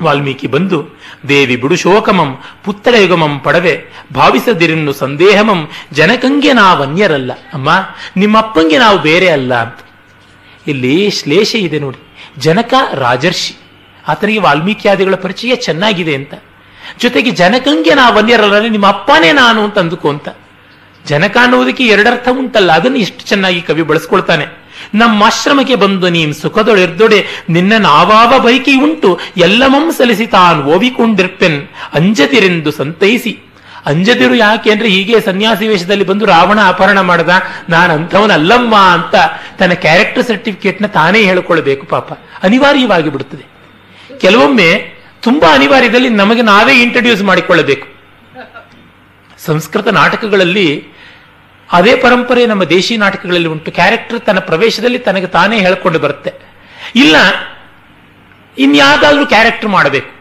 [0.02, 3.84] ವಾಲ್ಮೀಕಿ ಬಂದು, ದೇವಿ ಬಿಡು ಶೋಕಮಂ ಪುತ್ತಳ ಯುಗಮಂ ಪಡವೆ,
[4.14, 7.32] ಭಾವಿಸದಿರನ್ನು ಸಂದೇಹಮಂ, ಜನಕಂಗೆ ನಾವನ್ಯರಲ್ಲ.
[7.32, 7.68] ಅಮ್ಮ,
[8.16, 9.54] ನಿಮ್ಮಪ್ಪಂಗೆ ನಾವು ಬೇರೆ ಅಲ್ಲ.
[9.54, 9.78] ಅಂತ
[10.66, 12.16] ಇಲ್ಲಿ ಶ್ಲೇಷ ಇದೆ ನೋಡಿ.
[12.38, 13.56] ಜನಕ ರಾಜರ್ಷಿ.
[14.08, 16.34] ಆತನಿಗೆ ವಾಲ್ಮೀಕಿಯಾದಿಗಳ ಪರಿಚಯ ಚೆನ್ನಾಗಿದೆ ಅಂತ.
[17.02, 20.28] ಜೊತೆಗೆ ಜನಕಂಗೆ ನಾ ವನ್ಯರಲ್ಲ ನಿಮ್ಮ ಅಪ್ಪನೇ ನಾನು ಅಂತ ಅಂದುಕೋ ಅಂತ.
[21.04, 24.46] ಜನಕ ಅನ್ನುವುದಕ್ಕೆ ಎರಡರ್ಥ ಉಂಟಲ್ಲ, ಅದನ್ನು ಇಷ್ಟು ಚೆನ್ನಾಗಿ ಕವಿ ಬಳಸ್ಕೊಳ್ತಾನೆ.
[24.94, 27.18] ನಮ್ಮ ಆಶ್ರಮಕ್ಕೆ ಬಂದು ನೀನ್ ಸುಖದೊಳೆರ್ದೊಡೆ
[27.54, 31.58] ನಿನ್ನ ನಾವಾವ ಬೈಕಿ ಉಂಟು, ಎಲ್ಲಮಂ ಸಲಿಸಿ ತಾನು ಓವಿಕೊಂಡಿರ್ಪೆನ್
[31.98, 33.32] ಅಂಜದಿರೆಂದು ಸಂತೈಸಿ.
[33.86, 37.32] ಅಂಜದಿರು ಯಾಕೆ ಅಂದ್ರೆ ಹೀಗೆ ಸನ್ಯಾಸಿ ವೇಷದಲ್ಲಿ ಬಂದು ರಾವಣ ಅಪಹರಣ ಮಾಡದ,
[37.68, 39.14] ನಾನು ಅಂಥವನಲ್ಲಮ್ಮ ಅಂತ
[39.58, 42.12] ತನ್ನ ಕ್ಯಾರೆಕ್ಟರ್ ಸರ್ಟಿಫಿಕೇಟ್ನ ತಾನೇ ಹೇಳಿಕೊಳ್ಬೇಕು ಪಾಪ.
[42.42, 43.46] ಅನಿವಾರ್ಯವಾಗಿ ಬಿಡುತ್ತದೆ
[44.18, 47.86] ಕೆಲವೊಮ್ಮೆ ತುಂಬಾ ಅನಿವಾರ್ಯದಲ್ಲಿ ನಮಗೆ ನಾವೇ ಇಂಟ್ರಡ್ಯೂಸ್ ಮಾಡಿಕೊಳ್ಳಬೇಕು.
[49.38, 50.86] ಸಂಸ್ಕೃತ ನಾಟಕಗಳಲ್ಲಿ
[51.72, 53.72] ಅದೇ ಪರಂಪರೆ ನಮ್ಮ ದೇಶಿ ನಾಟಕಗಳಲ್ಲಿ ಉಂಟು.
[53.72, 56.32] ಕ್ಯಾರೆಕ್ಟರ್ ತನ್ನ ಪ್ರವೇಶದಲ್ಲಿ ತನಗೆ ತಾನೇ ಹೇಳ್ಕೊಂಡು ಬರುತ್ತೆ.
[56.94, 57.16] ಇಲ್ಲ,
[58.58, 60.19] ಇನ್ಯಾವುದಾದ್ರೂ ಕ್ಯಾರೆಕ್ಟರ್ ಮಾಡಬೇಕು.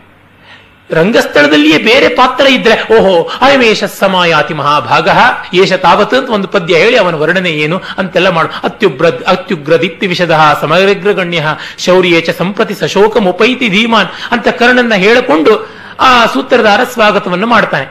[0.91, 5.09] ರಂಗಸ್ಥಳದಲ್ಲಿಯೇ ಬೇರೆ ಪಾತ್ರ ಇದ್ರೆ, ಓಹೋ ಅಯಮೇಶ ಸಮಾಯಾತಿ ಮಹಾಭಾಗ.
[5.53, 8.49] ಏಷ ತಾವತ್ ಅಂತ ಒಂದು ಪದ್ಯ ಹೇಳಿ ಅವನ ವರ್ಣನೆ ಏನು ಅಂತೆಲ್ಲ ಮಾಡು.
[8.63, 11.43] ಅತ್ಯುಗ್ರ ಅತ್ಯುಗ್ರ ದೀಪ್ತಿ ವಿಷದ ಸಮಗ್ರಗಣ್ಯ
[11.77, 15.69] ಶೌರ್ಯೇಚ ಸಂಪ್ರತಿ ಸಶೋಕ ಮುಪೈತಿ ಧೀಮಾನ್ ಅಂತ ಕರ್ಣನ್ನ ಹೇಳಿಕೊಂಡು
[15.99, 17.85] ಆ ಸೂತ್ರಧಾರ ಸ್ವಾಗತವನ್ನು ಮಾಡ್ತಾನೆ.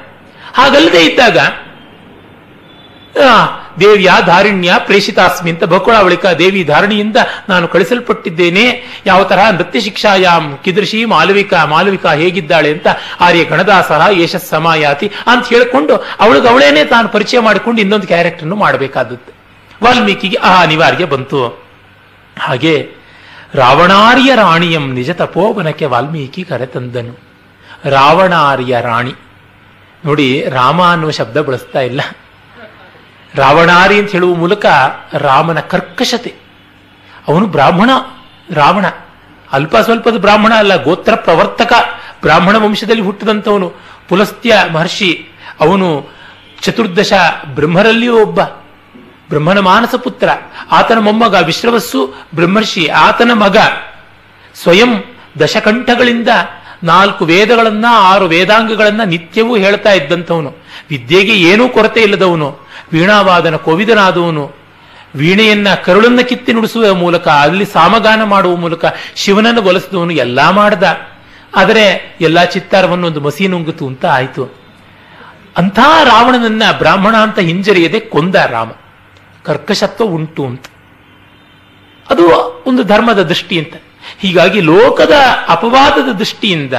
[0.54, 1.38] ಹಾಗಲ್ಲದೆ ಇದ್ದಾಗ
[3.80, 7.16] ದೇವಿಯ ಧಾರಿಣ್ಯ ಪ್ರೇಷಿತಾಸ್ಮಿ ಅಂತ ಬಕುಳಾವಳಿಕ ದೇವಿ ಧಾರಣಿಯಿಂದ
[7.48, 8.82] ನಾನು ಕಳಿಸಲ್ಪಟ್ಟಿದ್ದೇನೆ.
[9.06, 12.86] ಯಾವ ತರಹ ನೃತ್ಯ ಶಿಕ್ಷಾಯಾಮ್ ಕಿದೃಶಿ ಮಾಲವಿಕ ಮಾಲವಿಕ ಹೇಗಿದ್ದಾಳೆ ಅಂತ
[13.20, 19.32] ಆರ್ಯ ಗಣದಾಸರ ಯಶಸ್ ಸಮಾಯಾತಿ ಅಂತ ಹೇಳಿಕೊಂಡು ಅವಳಿಗೆ ಅವಳೇನೆ ತಾನು ಪರಿಚಯ ಮಾಡಿಕೊಂಡು ಇನ್ನೊಂದು ಕ್ಯಾರೆಕ್ಟರ್ನು ಮಾಡಬೇಕಾದದ್ದು.
[19.84, 21.46] ವಾಲ್ಮೀಕಿಗೆ ಆ ಅನಿವಾರ್ಯ ಬಂತು.
[22.38, 22.88] ಹಾಗೆ
[23.54, 27.18] ರಾವಣಾರ್ಯ ರಾಣಿಯಂ ನಿಜ ತಪೋವನಕ್ಕೆ ವಾಲ್ಮೀಕಿ ಕರೆತಂದನು
[27.84, 29.14] ರಾವಣಾರ್ಯ ರಾಣಿ.
[30.04, 32.00] ನೋಡಿ ರಾಮ ಅನ್ನುವ ಶಬ್ದ ಬಳಸ್ತಾ ಇಲ್ಲ.
[33.38, 34.66] ರಾವಣಾರಿ ಅಂತ ಹೇಳುವ ಮೂಲಕ
[35.12, 36.34] ರಾಮನ ಕರ್ಕಶತೆ.
[37.28, 37.90] ಅವನು ಬ್ರಾಹ್ಮಣ,
[38.50, 38.86] ರಾವಣ.
[39.52, 41.72] ಅಲ್ಪ ಸ್ವಲ್ಪದ ಬ್ರಾಹ್ಮಣ ಅಲ್ಲ, ಗೋತ್ರ ಪ್ರವರ್ತಕ.
[42.20, 43.72] ಬ್ರಾಹ್ಮಣ ವಂಶದಲ್ಲಿ ಹುಟ್ಟಿದಂಥವನು
[44.08, 45.28] ಪುಲಸ್ತ್ಯ ಮಹರ್ಷಿ.
[45.60, 46.08] ಅವನು
[46.60, 47.12] ಚತುರ್ದಶ
[47.44, 48.40] ಬ್ರಹ್ಮರಲ್ಲಿಯೂ ಒಬ್ಬ.
[49.28, 50.28] ಬ್ರಹ್ಮನ ಮಾನಸ ಪುತ್ರ.
[50.72, 53.56] ಆತನ ಮೊಮ್ಮಗ ವಿಶ್ರವಸ್ಸು ಬ್ರಹ್ಮರ್ಷಿ, ಆತನ ಮಗ.
[54.62, 55.04] ಸ್ವಯಂ
[55.40, 56.28] ದಶಕಂಠಗಳಿಂದ
[56.82, 60.56] ನಾಲ್ಕು ವೇದಗಳನ್ನ, ಆರು ವೇದಾಂಗಗಳನ್ನ ನಿತ್ಯವೂ ಹೇಳ್ತಾ ಇದ್ದಂಥವನು.
[60.90, 62.58] ವಿದ್ಯೆಗೆ ಏನೂ ಕೊರತೆ ಇಲ್ಲದವನು.
[62.92, 64.54] ವೀಣಾವಾದನ ಕೋವಿದನಾದವನು.
[65.14, 70.82] ವೀಣೆಯನ್ನ ಕರುಳನ್ನ ಕಿತ್ತಿ ನುಡಿಸುವ ಮೂಲಕ, ಅಲ್ಲಿ ಸಾಮಗಾನ ಮಾಡುವ ಮೂಲಕ ಶಿವನನ್ನು ಒಲಿಸಿದವನು ಎಲ್ಲಾ ಮಾಡ್ದ.
[71.56, 74.58] ಆದರೆ ಎಲ್ಲಾ ಚಿತ್ತಾರವನ್ನು ಒಂದು ಮಸಿ ನುಂಗಿತು ಅಂತ ಆಯಿತು.
[75.56, 78.70] ಅಂಥ ರಾವಣನನ್ನ ಬ್ರಾಹ್ಮಣ ಅಂತ ಹಿಂಜರಿಯದೆ ಕೊಂದ ರಾಮ.
[79.44, 80.64] ಕರ್ಕಶತ್ವ ಉಂಟು ಅಂತ.
[82.10, 82.28] ಅದು
[82.66, 83.72] ಒಂದು ಧರ್ಮದ ದೃಷ್ಟಿ ಅಂತ.
[84.20, 85.14] ಹೀಗಾಗಿ ಲೋಕದ
[85.48, 86.74] ಅಪವಾದದ ದೃಷ್ಟಿಯಿಂದ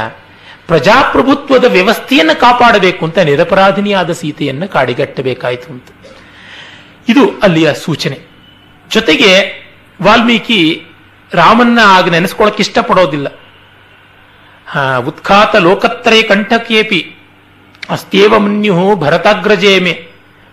[0.68, 5.88] ಪ್ರಜಾಪ್ರಭುತ್ವದ ವ್ಯವಸ್ಥೆಯನ್ನು ಕಾಪಾಡಬೇಕು ಅಂತ ನಿರಪರಾಧಿನಿಯಾದ ಸೀತೆಯನ್ನು ಕಾಡಿಗಟ್ಟಬೇಕಾಯಿತು ಅಂತ.
[7.10, 8.20] ಇದು ಅಲ್ಲಿಯ ಸೂಚನೆ.
[8.90, 9.30] ಜೊತೆಗೆ
[10.02, 10.86] ವಾಲ್ಮೀಕಿ
[11.34, 13.28] ರಾಮನ್ನ ಆಗ ನೆನೆಸ್ಕೊಳ್ಳೋಕೆ ಇಷ್ಟಪಡೋದಿಲ್ಲ.
[14.98, 17.16] ಉತ್ಖಾತ ಲೋಕತ್ರಯ ಕಂಠಕೇಪಿ
[17.90, 20.10] ಅಸ್ತೇವ ಮುನ್ಯು ಭರತಾಗ್ರಜೇಮೆ.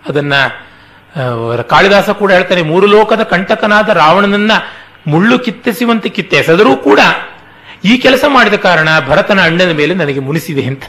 [0.09, 0.33] ಅದನ್ನ
[1.69, 4.51] ಕಾಳಿದಾಸ ಕೂಡ ಹೇಳ್ತಾನೆ ಮೂರು ಲೋಕದ ಕಂಟಕನಾದ ರಾವಣನನ್ನ
[5.07, 6.99] ಮುಳ್ಳು ಕಿತ್ತೆಸುವಂತೆ ಕಿತ್ತೆಸೆದರೂ ಕೂಡ
[7.85, 10.83] ಈ ಕೆಲಸ ಮಾಡಿದ ಕಾರಣ ಭರತನ ಅಣ್ಣನ ಮೇಲೆ ನನಗೆ ಮುನಿಸಿದೆ ಅಂತ.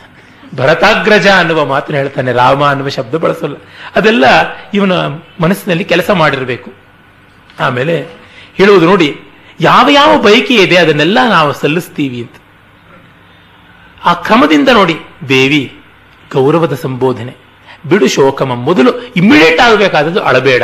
[0.55, 3.57] ಭರತಾಗ್ರಜ ಅನ್ನುವ ಮಾತನ್ನು ಹೇಳ್ತಾನೆ, ರಾಮ ಅನ್ನುವ ಶಬ್ದ ಬಳಸಲ್ಲ.
[3.97, 4.25] ಅದೆಲ್ಲ
[4.75, 4.93] ಇವನ
[5.41, 6.73] ಮನಸ್ಸಿನಲ್ಲಿ ಕೆಲಸ ಮಾಡಿರಬೇಕು.
[7.61, 8.07] ಆಮೇಲೆ
[8.55, 9.21] ಹೇಳುವುದು ನೋಡಿ,
[9.61, 12.37] ಯಾವ ಯಾವ ಬಯಕೆ ಇದೆ ಅದನ್ನೆಲ್ಲ ನಾವು ಸಲ್ಲಿಸ್ತೀವಿ ಅಂತ.
[14.05, 14.97] ಆ ಕ್ರಮದಿಂದ ನೋಡಿ,
[15.29, 15.81] ದೇವಿ,
[16.33, 17.37] ಗೌರವದ ಸಂಬೋಧನೆ.
[17.89, 20.63] ಬಿಡು ಶೋಕಮ, ಮೊದಲು ಇಮ್ಮಿಡಿಯೇಟ್ ಆಗಬೇಕಾದದ್ದು ಅಳಬೇಡ.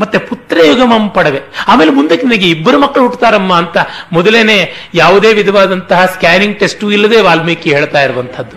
[0.00, 1.40] ಮತ್ತೆ ಪುತ್ರಯುಗಮಂ ಪಡವೆ.
[1.68, 3.76] ಆಮೇಲೆ ಮುಂದಕ್ಕೆ ನನಗೆ ಇಬ್ಬರು ಮಕ್ಕಳು ಹುಟ್ಟುತ್ತಾರಮ್ಮ ಅಂತ
[4.12, 8.56] ಮೊದಲೇನೆ ಯಾವುದೇ ವಿಧವಾದಂತಹ ಸ್ಕ್ಯಾನಿಂಗ್ ಟೆಸ್ಟು ಇಲ್ಲದೆ ವಾಲ್ಮೀಕಿ ಹೇಳ್ತಾ ಇರುವಂತಹದ್ದು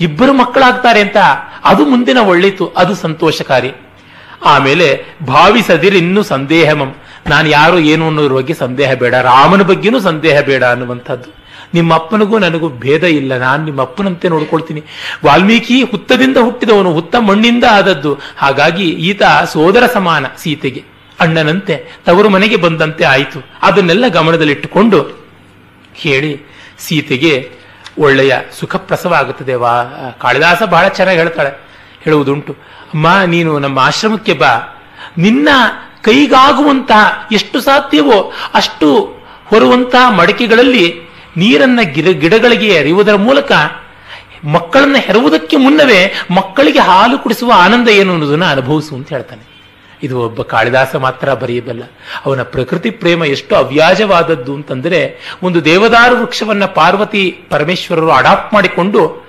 [0.00, 1.16] ಇಬ್ಬರು ಮಕ್ಕಳಾಗ್ತಾರೆ ಅಂತ
[1.64, 3.72] ಅದು ಮುಂದಿನ ಒಳ್ಳಿತು, ಅದು ಸಂತೋಷಕಾರಿ.
[4.44, 6.96] ಆಮೇಲೆ ಭಾವಿಸದಿರಿ ಇನ್ನೂ ಸಂದೇಹಮಂ.
[7.28, 11.45] ನಾನು ಯಾರು ಏನು ಅನ್ನೋದ್ರ ಬಗ್ಗೆ ಸಂದೇಹ ಬೇಡ, ರಾಮನ ಬಗ್ಗೆನೂ ಸಂದೇಹ ಬೇಡ ಅನ್ನುವಂಥದ್ದು.
[11.74, 13.38] ನಿಮ್ಮ ಅಪ್ಪನಿಗೂ ನನಗೂ ಭೇದ ಇಲ್ಲ.
[13.38, 14.82] ನಾನು ನಿಮ್ಮ ಅಪ್ಪನಂತೆ ನೋಡ್ಕೊಳ್ತೀನಿ.
[15.24, 18.18] ವಾಲ್ಮೀಕಿ ಹುತ್ತದಿಂದ ಹುಟ್ಟಿದವನು, ಹುತ್ತ ಮಣ್ಣಿಂದ ಆದದ್ದು.
[18.36, 20.84] ಹಾಗಾಗಿ ಈತ ಸೋದರ ಸಮಾನ ಸೀತೆಗೆ.
[21.20, 23.46] ಅಣ್ಣನಂತೆ, ತವರು ಮನೆಗೆ ಬಂದಂತೆ ಆಯಿತು.
[23.62, 25.26] ಅದನ್ನೆಲ್ಲ ಗಮನದಲ್ಲಿಟ್ಟುಕೊಂಡು
[25.94, 26.40] ಹೇಳಿ
[26.78, 27.50] ಸೀತೆಗೆ
[27.98, 29.84] ಒಳ್ಳೆಯ ಸುಖಪ್ರಸವ ಆಗುತ್ತದೆ ವಾ,
[30.20, 31.60] ಕಾಳಿದಾಸ ಬಹಳ ಚೆನ್ನಾಗಿ ಹೇಳ್ತಾಳೆ.
[32.02, 32.52] ಹೇಳುವುದುಂಟು,
[32.94, 34.72] ಅಮ್ಮ, ನೀನು ನಮ್ಮ ಆಶ್ರಮಕ್ಕೆ ಬಾ.
[35.18, 35.48] ನಿನ್ನ
[36.02, 41.05] ಕೈಗಾಗುವಂತಹ ಎಷ್ಟು ಸಾಧ್ಯವೋ ಅಷ್ಟು ಹೊರುವಂತಹ ಮಡಕೆಗಳಲ್ಲಿ
[41.36, 43.52] ನೀರನ್ನ ಗಿಡ ಗಿಡಗಳಿಗೆ ಎರೆಯುವುದರ ಮೂಲಕ
[44.44, 49.56] ಮಕ್ಕಳನ್ನ ಹೆರುವುದಕ್ಕೆ ಮುನ್ನವೇ ಮಕ್ಕಳಿಗೆ ಹಾಲು ಕುಡಿಸುವ ಆನಂದ ಏನು ಅನ್ನೋದನ್ನ ಅನುಭವಿಸು ಅಂತ ಹೇಳ್ತಾನೆ.
[50.02, 51.82] ಇದು ಒಬ್ಬ ಕಾಳಿದಾಸ ಮಾತ್ರ ಬರೆಯಬಲ್ಲ
[52.26, 59.26] ಅವನ ಪ್ರಕೃತಿ ಪ್ರೇಮ ಎಷ್ಟು ಅವ್ಯಾಜವಾದದ್ದು ಅಂತಂದ್ರೆ ಒಂದು ದೇವದಾರು ವೃಕ್ಷವನ್ನ ಪಾರ್ವತಿ ಪರಮೇಶ್ವರರು ಅಡಾಪ್ಟ್ ಮಾಡಿಕೊಂಡು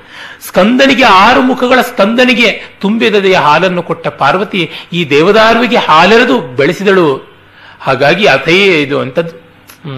[0.48, 7.38] ಸ್ಕಂದನಿಗೆ ಆರು ಮುಖಗಳ ಸ್ಕಂದನಿಗೆ ತುಂಬಿದದೆಯ ಹಾಲನ್ನು ಕೊಟ್ಟ ಪಾರ್ವತಿ ಈ ದೇವದಾರುವಿಗೆ ಹಾಲೆರೆದು ಬೆಳೆಸಿದಳು.
[7.80, 9.47] ಹಾಗಾಗಿ ಅತಯೇ ಇದು ಅಂತದ್ದು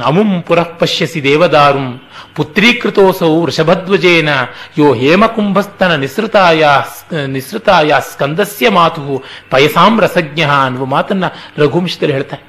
[0.09, 1.87] ಅಮುಂ ಪುರಃ ಪಶ್ಯಸಿ ದೇವದಾರುಂ
[2.35, 4.29] ಪುತ್ರೀಕೃತೋಸೌ ವೃಷಭಧ್ವಜೇನ
[4.79, 6.63] ಯೋ ಹೇಮಕುಂಭಸ್ತನ ನಿಸೃತಾಯ
[7.35, 9.03] ನಿಸೃತಾಯ ಸ್ಕಂದಸ್ಯ ಮಾತು
[9.51, 11.25] ಪಯಸಾಂ ರಸಜ್ಞ ಅನ್ನುವ ಮಾತನ್ನ
[11.63, 12.43] ರಘುವಂಶದಲ್ಲಿ ಹೇಳ್ತಾರೆ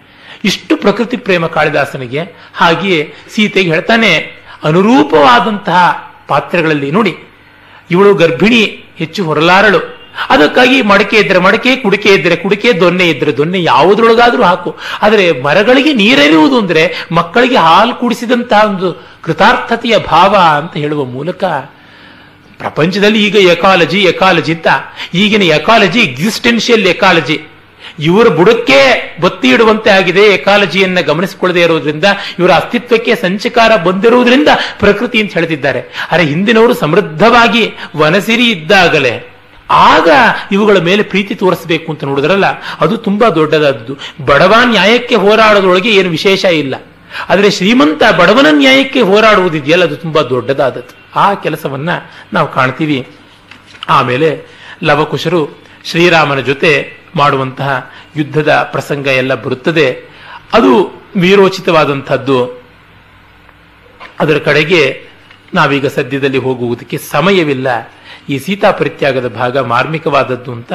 [0.49, 2.23] ಇಷ್ಟು ಪ್ರಕೃತಿ ಪ್ರೇಮ ಕಾಳಿದಾಸನಿಗೆ
[2.61, 3.01] ಹಾಗೆಯೇ
[3.33, 4.13] ಸೀತೆಗೆ ಹೇಳ್ತಾನೆ,
[4.69, 5.81] ಅನುರೂಪವಾದಂತಹ
[6.29, 7.13] ಪಾತ್ರಗಳಲ್ಲಿ ನೋಡಿ,
[7.91, 8.63] ಇವಳು ಗರ್ಭಿಣಿ
[9.01, 9.81] ಹೆಚ್ಚು ಹೊರಲಾರಳು.
[10.31, 14.77] ಅದಕ್ಕಾಗಿ ಮಡಕೆ ಇದ್ರೆ ಮಡಕೆ, ಕುಡಿಕೆ ಇದ್ರೆ ಕುಡಿಕೆ, ದೊನ್ನೆ ಇದ್ರೆ ದೊನ್ನೆ, ಯಾವುದ್ರೊಳಗಾದ್ರೂ ಹಾಕು.
[15.03, 21.45] ಆದರೆ ಮರಗಳಿಗೆ ನೀರೆರುವುದು ಅಂದ್ರೆ ಮಕ್ಕಳಿಗೆ ಹಾಲು ಕುಡಿಸಿದಂತಹ ಒಂದು ಕೃತಾರ್ಥತೆಯ ಭಾವ ಅಂತ ಹೇಳುವ ಮೂಲಕ
[22.59, 24.67] ಪ್ರಪಂಚದಲ್ಲಿ ಈಗ ಎಕಾಲಜಿ ಎಕಾಲಜಿ ಅಂತ.
[25.15, 27.41] ಈಗಿನ ಎಕಾಲಜಿ ಎಕ್ಸಿಸ್ಟೆನ್ಷಿಯಲ್ ಎಕಾಲಜಿ.
[27.99, 30.23] ಇವರ ಬುಡಕ್ಕೆ ಬತ್ತಿ ಇಡುವಂತೆ ಆಗಿದೆ.
[30.23, 32.05] ಎಕಾಲಜಿಯನ್ನು ಗಮನಿಸಿಕೊಳ್ಳದೆ ಇರೋದ್ರಿಂದ,
[32.39, 35.81] ಇವರ ಅಸ್ತಿತ್ವಕ್ಕೆ ಸಂಚಕಾರ ಬಂದಿರುವುದರಿಂದ ಪ್ರಕೃತಿ ಅಂತ ಹೇಳ್ತಿದ್ದಾರೆ.
[36.11, 39.30] ಅರೆ ಹಿಂದಿನವರು ಸಮೃದ್ಧವಾಗಿ ವನಸಿರಿ ಇದ್ದಾಗಲೇ
[39.71, 40.09] ಆಗ
[40.53, 42.45] ಇವುಗಳ ಮೇಲೆ ಪ್ರೀತಿ ತೋರಿಸಬೇಕು ಅಂತ ನೋಡಿದ್ರಲ್ಲ,
[42.81, 44.25] ಅದು ತುಂಬಾ ದೊಡ್ಡದಾದದ್ದು.
[44.25, 46.75] ಬಡವ ನ್ಯಾಯಕ್ಕೆ ಹೋರಾಡೋದ್ರೊಳಗೆ ಏನು ವಿಶೇಷ ಇಲ್ಲ.
[47.29, 51.21] ಆದರೆ ಶ್ರೀಮಂತ ಬಡವನ ನ್ಯಾಯಕ್ಕೆ ಹೋರಾಡುವುದಿದೆಯಲ್ಲ, ಅದು ತುಂಬಾ ದೊಡ್ಡದಾದದ್ದು.
[51.21, 51.91] ಆ ಕೆಲಸವನ್ನ
[52.33, 53.09] ನಾವು ಕಾಣ್ತೀವಿ.
[53.89, 54.47] ಆಮೇಲೆ
[54.83, 60.11] ಲವಕುಶರು ಶ್ರೀರಾಮನ ಜೊತೆ ಮಾಡುವಂತಹ ಯುದ್ಧದ ಪ್ರಸಂಗ ಎಲ್ಲ ಬರುತ್ತದೆ.
[60.53, 62.63] ಅದು ವೀರೋಚಿತವಾದಂಥದ್ದು
[64.21, 65.05] ಅದರ ಕಡೆಗೆ
[65.55, 67.93] ನಾವೀಗ ಸದ್ಯದಲ್ಲಿ ಹೋಗುವುದಕ್ಕೆ ಸಮಯವಿಲ್ಲ.
[68.31, 70.73] ಈ ಸೀತಾ ಪರಿತ್ಯಾಗದ ಭಾಗ ಮಾರ್ಮಿಕವಾದದ್ದು ಅಂತ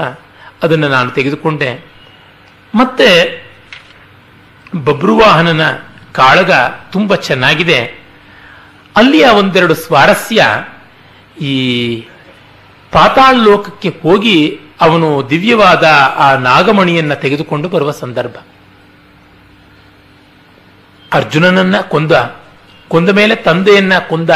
[0.63, 1.85] ಅದನ್ನು ನಾನು ತೆಗೆದುಕೊಂಡೆ.
[2.75, 3.09] ಮತ್ತೆ
[4.85, 5.71] ಬಬ್ರುವಾಹನನ
[6.13, 6.51] ಕಾಳಗ
[6.91, 8.05] ತುಂಬ ಚೆನ್ನಾಗಿದೆ.
[8.95, 10.45] ಅಲ್ಲಿಯ ಒಂದೆರಡು ಸ್ವಾರಸ್ಯ
[11.41, 11.55] ಈ
[12.91, 15.83] ಪಾತಾಳ ಲೋಕಕ್ಕೆ ಹೋಗಿ ಅವನು ದಿವ್ಯವಾದ
[16.15, 18.35] ಆ ನಾಗಮಣಿಯನ್ನ ತೆಗೆದುಕೊಂಡು ಬರುವ ಸಂದರ್ಭ.
[21.13, 22.11] ಅರ್ಜುನನನ್ನ ಕೊಂದ
[22.87, 24.29] ಕೊಂದ ಮೇಲೆ ತಂದೆಯನ್ನ ಕೊಂದ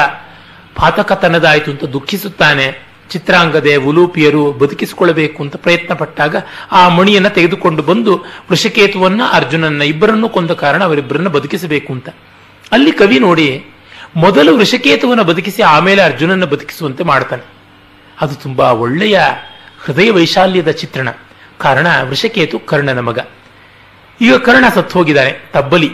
[0.75, 2.88] ಪಾತಕತನದಾಯಿತು ಅಂತ ದುಃಖಿಸುತ್ತಾನೆ.
[3.09, 6.35] ಚಿತ್ರಾಂಗದೆ ಉಲೂಪಿಯರು ಬದುಕಿಸಿಕೊಳ್ಳಬೇಕು ಅಂತ ಪ್ರಯತ್ನ ಪಟ್ಟಾಗ
[6.71, 8.15] ಆ ಮಣಿಯನ್ನು ತೆಗೆದುಕೊಂಡು ಬಂದು
[8.49, 12.09] ವೃಷಕೇತುವನ್ನ, ಅರ್ಜುನನ್ನ ಇಬ್ಬರನ್ನು ಕೊಂದ ಕಾರಣ ಅವರಿಬ್ಬರನ್ನ ಬದುಕಿಸಬೇಕು ಅಂತ.
[12.71, 13.65] ಅಲ್ಲಿ ಕವಿ ನೋಡಿ
[14.15, 17.43] ಮೊದಲು ವೃಷಕೇತುವನ್ನು ಬದುಕಿಸಿ ಆಮೇಲೆ ಅರ್ಜುನನ್ನ ಬದುಕಿಸುವಂತೆ ಮಾಡ್ತಾನೆ.
[18.21, 19.19] ಅದು ತುಂಬಾ ಒಳ್ಳೆಯ
[19.85, 21.09] ಹೃದಯ ವೈಶಾಲ್ಯದ ಚಿತ್ರಣ.
[21.57, 23.19] ಕಾರಣ, ವೃಷಕೇತು ಕರ್ಣನ ಮಗ.
[24.21, 25.89] ಈಗ ಕರ್ಣ ಸತ್ತು ಹೋಗಿದ್ದಾನೆ ತಬ್ಬಲಿ.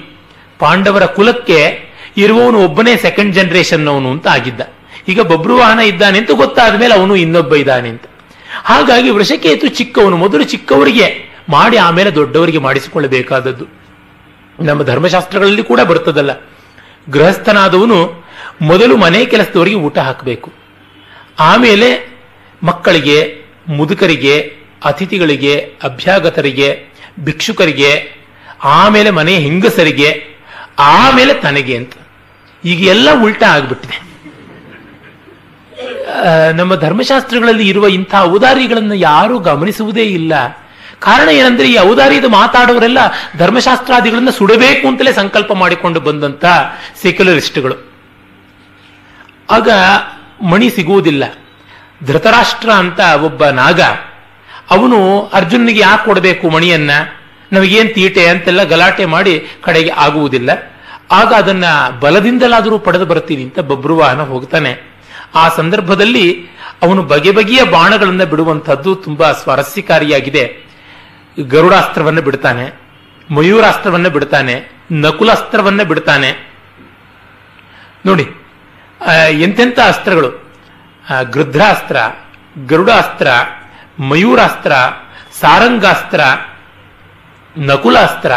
[0.59, 4.61] ಪಾಂಡವರ ಕುಲಕ್ಕೆ ಇರುವವನು ಒಬ್ಬನೇ ಸೆಕೆಂಡ್ ಜನರೇಷನ್ ಅವನು ಅಂತ ಆಗಿದ್ದ.
[5.07, 8.03] ಈಗ ಬಬ್ರುವಾಹನ ಇದ್ದಾನೆ ಅಂತ ಗೊತ್ತಾದ ಮೇಲೆ ಅವನು ಇನ್ನೊಬ್ಬ ಇದ್ದಾನೆ ಅಂತ.
[8.63, 13.65] ಹಾಗಾಗಿ ವೃಷಕೇತು ಚಿಕ್ಕವನು, ಮೊದಲು ಚಿಕ್ಕವರಿಗೆ ಮಾಡಿ ಆಮೇಲೆ ದೊಡ್ಡವರಿಗೆ ಮಾಡಿಸಿಕೊಳ್ಳಬೇಕಾದದ್ದು.
[14.59, 16.31] ನಮ್ಮ ಧರ್ಮಶಾಸ್ತ್ರಗಳಲ್ಲಿ ಕೂಡ ಬರ್ತದಲ್ಲ.
[17.09, 18.25] ಗೃಹಸ್ಥನಾದವನು
[18.61, 20.53] ಮೊದಲು ಮನೆ ಕೆಲಸದವರಿಗೆ ಊಟ ಹಾಕಬೇಕು.
[21.39, 22.19] ಆಮೇಲೆ
[22.63, 26.85] ಮಕ್ಕಳಿಗೆ, ಮುದುಕರಿಗೆ, ಅತಿಥಿಗಳಿಗೆ, ಅಭ್ಯಾಗತರಿಗೆ,
[27.19, 28.11] ಭಿಕ್ಷುಕರಿಗೆ,
[28.63, 30.23] ಆಮೇಲೆ ಮನೆ ಹೆಂಗಸರಿಗೆ,
[30.79, 31.93] ಆಮೇಲೆ ತನಗೆ ಅಂತ.
[32.65, 34.04] ಈಗ ಎಲ್ಲ ಉಲ್ಟಾ ಆಗ್ಬಿಟ್ಟಿದೆ.
[36.53, 40.33] ನಮ್ಮ ಧರ್ಮಶಾಸ್ತ್ರಗಳಲ್ಲಿ ಇರುವ ಇಂಥ ಔದಾರಿಗಳನ್ನು ಯಾರೂ ಗಮನಿಸುವುದೇ ಇಲ್ಲ.
[40.99, 42.99] ಕಾರಣ ಏನಂದ್ರೆ ಈ ಔದಾರ್ಯದ ಮಾತಾಡೋರೆಲ್ಲ
[43.37, 46.45] ಧರ್ಮಶಾಸ್ತ್ರಾದಿಗಳನ್ನು ಸುಡಬೇಕು ಅಂತಲೇ ಸಂಕಲ್ಪ ಮಾಡಿಕೊಂಡು ಬಂದಂತ
[47.01, 47.75] ಸೆಕ್ಯುಲರಿಸ್ಟ್ಗಳು.
[49.51, 49.69] ಆಗ
[50.41, 51.23] ಮಣಿ ಸಿಗುವುದಿಲ್ಲ.
[52.05, 53.81] ಧೃತರಾಷ್ಟ್ರ ಅಂತ ಒಬ್ಬ ನಾಗ,
[54.69, 54.99] ಅವನು
[55.33, 56.91] ಅರ್ಜುನನಿಗೆ ಯಾಕೆ ಕೊಡಬೇಕು ಮಣಿಯನ್ನ?
[57.51, 59.33] ನಮಗೇನು ತೀಟೆ ಅಂತೆಲ್ಲ ಗಲಾಟೆ ಮಾಡಿ
[59.63, 60.49] ಕಡೆಗೆ ಆಗುವುದಿಲ್ಲ.
[61.11, 61.65] ಆಗ ಅದನ್ನ
[61.99, 64.94] ಬಲದಿಂದಲಾದರೂ ಪಡೆದು ಬರ್ತೀನಿ ಅಂತ ಬಬ್ರುವಾಹನ ಹೋಗ್ತಾನೆ.
[65.35, 66.25] ಆ ಸಂದರ್ಭದಲ್ಲಿ
[66.81, 70.43] ಅವನು ಬಗೆ ಬಗೆಯ ಬಾಣಗಳನ್ನು ಬಿಡುವಂಥದ್ದು ತುಂಬಾ ಸ್ವಾರಸ್ಯಕಾರಿಯಾಗಿದೆ.
[71.39, 72.65] ಗರುಡಾಸ್ತ್ರವನ್ನ ಬಿಡ್ತಾನೆ,
[73.31, 74.55] ಮಯೂರಾಸ್ತ್ರವನ್ನ ಬಿಡ್ತಾನೆ,
[74.91, 76.29] ನಕುಲಾಸ್ತ್ರವನ್ನ ಬಿಡ್ತಾನೆ.
[78.05, 78.25] ನೋಡಿ
[79.43, 80.29] ಎಂತೆಂಥ ಅಸ್ತ್ರಗಳು?
[81.31, 81.97] ಗೃಧ್ರಾಸ್ತ್ರ
[82.65, 83.27] ಗರುಡಾಸ್ತ್ರ,
[83.99, 84.73] ಮಯೂರಾಸ್ತ್ರ,
[85.39, 86.21] ಸಾರಂಗಾಸ್ತ್ರ,
[87.57, 88.31] ನಕುಲಾಸ್ತ್ರ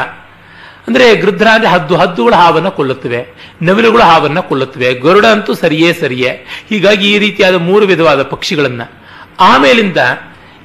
[0.88, 3.26] ಅಂದ್ರೆ ಗೃಧ್ರ ಹದ್ದು ಹದ್ದುಗಳ ಹಾವನ್ನ ಕೊಲ್ಲುತ್ತವೆ,
[3.62, 4.94] ನವಿಲುಗಳ ಹಾವನ್ನ ಕೊಲ್ಲುತ್ತವೆ.
[4.94, 6.46] ಗರುಡ ಅಂತೂ ಸರಿಯೇ ಸರಿಯೇ.
[6.68, 8.82] ಹೀಗಾಗಿ ಈ ರೀತಿಯಾದ ಮೂರು ವಿಧವಾದ ಪಕ್ಷಿಗಳನ್ನ.
[9.40, 9.96] ಆಮೇಲಿಂದ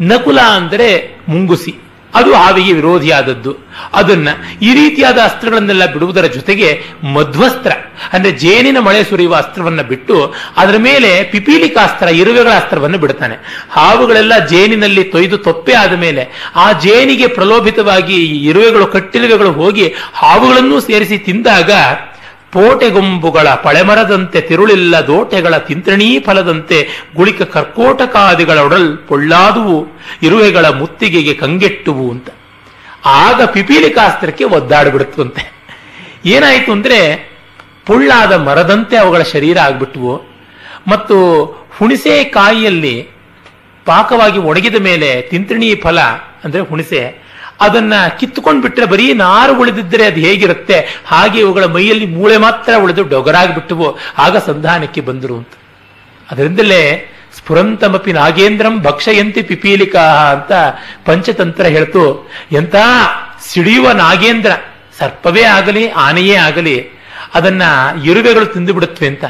[0.01, 1.75] ನಕುಲ ಅಂದರೆ ಮುಂಗುಸಿ.
[2.13, 3.51] ಅದು ಹಾವಿಗೆ ವಿರೋಧಿಯಾದದ್ದು.
[3.93, 4.29] ಅದನ್ನ
[4.61, 6.69] ಈ ರೀತಿಯಾದ ಅಸ್ತ್ರಗಳನ್ನೆಲ್ಲ ಬಿಡುವುದರ ಜೊತೆಗೆ
[7.13, 7.71] ಮಧ್ವಸ್ತ್ರ,
[8.13, 10.17] ಅಂದ್ರೆ ಜೇನಿನ ಮಳೆ ಸುರಿಯುವ ಅಸ್ತ್ರವನ್ನ ಬಿಟ್ಟು
[10.57, 13.35] ಅದರ ಮೇಲೆ ಪಿಪೀಲಿಕಾಸ್ತ್ರ, ಇರುವೆಗಳ ಅಸ್ತ್ರವನ್ನು ಬಿಡ್ತಾನೆ.
[13.69, 16.25] ಹಾವುಗಳೆಲ್ಲ ಜೇನಿನಲ್ಲಿ ತೊಯ್ದು ತೊಪ್ಪೆ ಆದ ಮೇಲೆ
[16.55, 18.19] ಆ ಜೇನಿಗೆ ಪ್ರಲೋಭಿತವಾಗಿ
[18.49, 21.71] ಇರುವೆಗಳು ಕಟ್ಟಿಲುವೆಗಳು ಹೋಗಿ ಹಾವುಗಳನ್ನೂ ಸೇರಿಸಿ ತಿಂದಾಗ
[22.53, 29.87] ಪೋಟೆಗೊಂಬುಗಳ ಪಳೆಮರದಂತೆ ತಿರುಳಿಲ್ಲ ದೋಟೆಗಳ ತಿಂತ್ರಣೀ ಫಲದಂತೆ ಗುಳಿಕ ಕರ್ಕೋಟಕಾದಿಗಳ ಒಡಲ್ ಪೊಳ್ಳಾದುವು,
[30.23, 32.29] ಇರುವೆಗಳ ಮುತ್ತಿಗೆಗೆ ಕಂಗೆಟ್ಟುವು ಅಂತ.
[33.05, 35.53] ಆಗ ಪಿಪೀಲಿಕಾಸ್ತ್ರಕ್ಕೆ ಒದ್ದಾಡಿಬಿಡುತ್ತಂತೆ
[36.25, 37.31] ಏನಾಯಿತು ಅಂದ್ರೆ,
[37.85, 40.21] ಪೊಳ್ಳಾದ ಮರದಂತೆ ಅವುಗಳ ಶರೀರ ಆಗ್ಬಿಟ್ವು.
[40.87, 41.43] ಮತ್ತು
[41.77, 43.07] ಹುಣಿಸೆ ಕಾಯಿಯಲ್ಲಿ
[43.85, 45.99] ಪಾಕವಾಗಿ ಒಣಗಿದ ಮೇಲೆ ತಿಂತ್ರಿಣಿ ಫಲ
[46.43, 47.22] ಅಂದ್ರೆ ಹುಣಿಸೆ
[47.63, 51.01] ಅದನ್ನ ಕಿತ್ತುಕೊಂಡು ಬಿಟ್ಟರೆ ಬರೀ ನಾರು ಉಳಿದಿದ್ದರೆ ಅದು ಹೇಗಿರುತ್ತೆ?
[51.05, 53.97] ಹಾಗೆ ಇವುಗಳ ಮೈಯಲ್ಲಿ ಮೂಳೆ ಮಾತ್ರ ಉಳಿದು ಡೊಗರಾಗ್ಬಿಟ್ಟವು.
[54.17, 55.49] ಆಗ ಸಂಧಾನಕ್ಕೆ ಬಂದರು ಅಂತ.
[56.31, 60.51] ಅದರಿಂದಲೇ ಸ್ಫುರಂತಮಪಿ ನಾಗೇಂದ್ರಂ ಭಕ್ಷಯಂತಿ ಪಿಪೀಲಿಕಾ ಅಂತ
[61.05, 62.31] ಪಂಚತಂತ್ರ ಹೇಳ್ತು.
[62.51, 62.75] ಎಂಥ
[63.47, 64.51] ಸಿಡಿಯುವ ನಾಗೇಂದ್ರ.
[64.99, 66.89] ಸರ್ಪವೇ ಆಗಲಿ, ಆನೆಯೇ ಆಗಲಿ,
[67.33, 67.61] ಅದನ್ನ
[68.03, 69.25] ಇರುವೆಗಳು ತಿಂದು ಬಿಡುತ್ತವೆ ಅಂತ.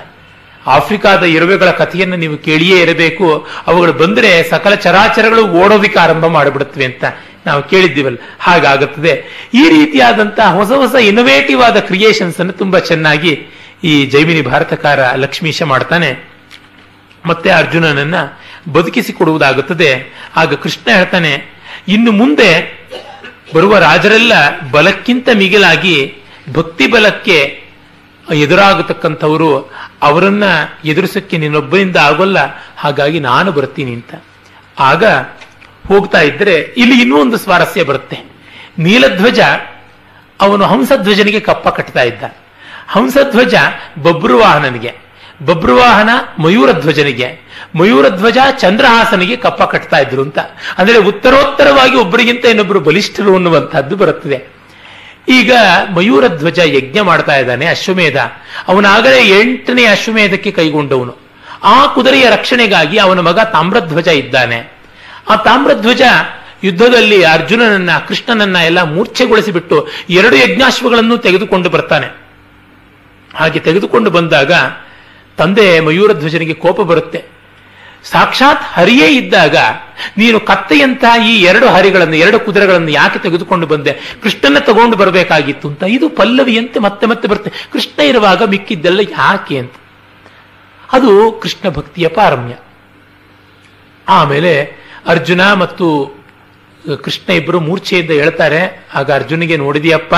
[0.68, 3.48] ಆಫ್ರಿಕಾದ ಇರುವೆಗಳ ಕಥೆಯನ್ನು ನೀವು ಕೇಳಿಯೇ ಇರಬೇಕು.
[3.68, 7.04] ಅವುಗಳು ಬಂದರೆ ಸಕಲ ಚರಾಚರಗಳು ಓಡೋದಿಕ್ಕೆ ಆರಂಭ ಮಾಡಿಬಿಡುತ್ತವೆ ಅಂತ.
[7.46, 9.14] ನಾವು ಕೇಳಿದ್ದೀವಲ್ಲ, ಹಾಗಾಗುತ್ತದೆ.
[9.62, 13.34] ಈ ರೀತಿಯಾದಂತಹ ಹೊಸ ಹೊಸ ಇನೋವೇಟಿವ್ ಆದ ಕ್ರಿಯೇಷನ್ಸ್ ಅನ್ನು ತುಂಬಾ ಚೆನ್ನಾಗಿ
[13.84, 16.12] ಈ ಜೈಮಿನಿ ಭಾರತಕಾರ ಲಕ್ಷ್ಮೀಶ ಮಾಡ್ತಾನೆ.
[17.24, 18.18] ಮತ್ತೆ ಅರ್ಜುನನನ್ನ
[18.76, 19.92] ಬದುಕಿಸಿಕೊಡುವುದಾಗುತ್ತದೆ.
[20.42, 21.34] ಆಗ ಕೃಷ್ಣ ಹೇಳ್ತಾನೆ,
[21.96, 22.50] ಇನ್ನು ಮುಂದೆ
[23.56, 24.34] ಬರುವ ರಾಜರೆಲ್ಲ
[24.72, 25.98] ಬಲಕ್ಕಿಂತ ಮಿಗಿಲಾಗಿ
[26.54, 27.38] ಭಕ್ತಿ ಬಲಕ್ಕೆ
[28.28, 29.50] ಎದುರಾಗತಕ್ಕಂಥವರು
[30.08, 30.46] ಅವರನ್ನ
[30.92, 32.40] ಎದುರಿಸಕ್ಕೆ ನಿನ್ನೊಬ್ಬರಿಂದ ಆಗೋಲ್ಲ,
[32.84, 34.14] ಹಾಗಾಗಿ ನಾನು ಬರ್ತೀನಿ ಅಂತ.
[34.82, 35.04] ಆಗ
[35.88, 38.20] ಹೋಗ್ತಾ ಇದ್ರೆ ಇಲ್ಲಿ ಇನ್ನೂ ಒಂದು ಸ್ವಾರಸ್ಯ ಬರುತ್ತೆ.
[38.80, 39.40] ನೀಲಧ್ವಜ
[40.42, 42.24] ಅವನು ಹಂಸಧ್ವಜನಿಗೆ ಕಪ್ಪ ಕಟ್ತಾ ಇದ್ದ.
[42.88, 43.56] ಹಂಸಧ್ವಜ
[44.02, 44.94] ಬಬ್ರುವಾಹನನಿಗೆ,
[45.46, 47.40] ಬಬ್ರುವಾಹನ ಮಯೂರಧ್ವಜನಿಗೆ,
[47.76, 50.40] ಮಯೂರಧ್ವಜ ಚಂದ್ರಹಾಸನಿಗೆ ಕಪ್ಪ ಕಟ್ತಾ ಇದ್ರು ಅಂತ.
[50.78, 54.44] ಅಂದ್ರೆ ಉತ್ತರೋತ್ತರವಾಗಿ ಒಬ್ಬರಿಗಿಂತ ಇನ್ನೊಬ್ಬರು ಬಲಿಷ್ಠರು ಅನ್ನುವಂಥದ್ದು ಬರುತ್ತದೆ.
[55.30, 55.54] ಈಗ
[55.96, 58.18] ಮಯೂರಧ್ವಜ ಯಜ್ಞ ಮಾಡ್ತಾ ಇದ್ದಾನೆ ಅಶ್ವಮೇಧ.
[58.68, 61.18] ಅವನಾಗಲೇ ಎಂಟನೇ ಅಶ್ವಮೇಧಕ್ಕೆ ಕೈಗೊಂಡವನು.
[61.64, 64.73] ಆ ಕುದುರೆಯ ರಕ್ಷಣೆಗಾಗಿ ಅವನ ಮಗ ತಾಮ್ರಧ್ವಜ ಇದ್ದಾನೆ.
[65.30, 66.02] ಆ ತಾಮ್ರಧ್ವಜ
[66.64, 72.08] ಯುದ್ಧದಲ್ಲಿ ಅರ್ಜುನನನ್ನ, ಕೃಷ್ಣನನ್ನ ಎಲ್ಲ ಮೂರ್ಛೆಗೊಳಿಸಿಬಿಟ್ಟು ಎರಡು ಯಜ್ಞಾಶ್ವಗಳನ್ನು ತೆಗೆದುಕೊಂಡು ಬರ್ತಾನೆ.
[73.36, 74.52] ಹಾಗೆ ತೆಗೆದುಕೊಂಡು ಬಂದಾಗ
[75.38, 77.26] ತಂದೆ ಮಯೂರಧ್ವಜನಿಗೆ ಕೋಪ ಬರುತ್ತೆ.
[78.04, 79.58] ಸಾಕ್ಷಾತ್ ಹರಿಯೇ ಇದ್ದಾಗ
[80.18, 83.98] ನೀನು ಕತ್ತೆಯಂತಹ ಈ ಎರಡು ಹರಿಗಳನ್ನು, ಎರಡು ಕುದುರೆಗಳನ್ನು ಯಾಕೆ ತೆಗೆದುಕೊಂಡು ಬಂದೆ?
[84.24, 85.84] ಕೃಷ್ಣನ ತಗೊಂಡು ಬರಬೇಕಾಗಿತ್ತು ಅಂತ.
[85.88, 87.52] ಇದು ಪಲ್ಲವಿಯಂತೆ ಮತ್ತೆ ಮತ್ತೆ ಬರುತ್ತೆ.
[87.74, 89.74] ಕೃಷ್ಣ ಇರುವಾಗ ಮಿಕ್ಕಿದ್ದೆಲ್ಲ ಯಾಕೆ ಅಂತ.
[90.92, 92.54] ಅದು ಕೃಷ್ಣ ಭಕ್ತಿಯ ಪಾರಮ್ಯ.
[94.10, 95.86] ಆಮೇಲೆ ಅರ್ಜುನ ಮತ್ತು
[97.04, 100.14] ಕೃಷ್ಣ ಇಬ್ಬರು ಮೂರ್ಛೆಯಿಂದ ಹೇಳ್ತಾರೆ, ಆಗ ಅರ್ಜುನಿಗೆ ನೋಡಿದೆಯಪ್ಪ,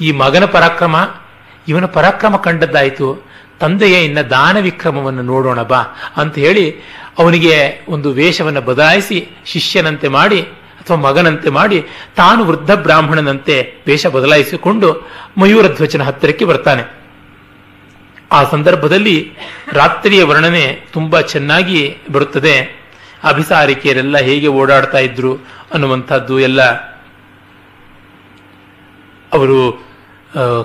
[0.00, 0.96] ಈ ಮಗನ ಪರಾಕ್ರಮ,
[1.68, 3.26] ಇವನ ಪರಾಕ್ರಮ ಕಂಡದ್ದಾಯಿತು.
[3.60, 5.80] ತಂದೆಯ ಇನ್ನ ದಾನ ವಿಕ್ರಮವನ್ನು ನೋಡೋಣ ಬಾ
[6.16, 6.64] ಅಂತ ಹೇಳಿ
[7.18, 10.42] ಅವನಿಗೆ ಒಂದು ವೇಷವನ್ನು ಬದಲಾಯಿಸಿ ಶಿಷ್ಯನಂತೆ ಮಾಡಿ
[10.80, 11.78] ಅಥವಾ ಮಗನಂತೆ ಮಾಡಿ
[12.16, 14.88] ತಾನು ವೃದ್ಧ ಬ್ರಾಹ್ಮಣನಂತೆ ವೇಷ ಬದಲಾಯಿಸಿಕೊಂಡು
[15.38, 16.82] ಮಯೂರಧ್ವಜನ ಹತ್ತಿರಕ್ಕೆ ಬರ್ತಾನೆ.
[18.32, 19.32] ಆ ಸಂದರ್ಭದಲ್ಲಿ
[19.72, 22.85] ರಾತ್ರಿಯ ವರ್ಣನೆ ತುಂಬಾ ಚೆನ್ನಾಗಿ ಬರುತ್ತದೆ.
[23.22, 25.34] ಅಭಿಸಾರಿಕೆಯರೆಲ್ಲ ಹೇಗೆ ಓಡಾಡ್ತಾ ಇದ್ರು
[25.72, 26.62] ಅನ್ನುವಂಥದ್ದು ಎಲ್ಲ
[29.32, 29.86] ಅವರು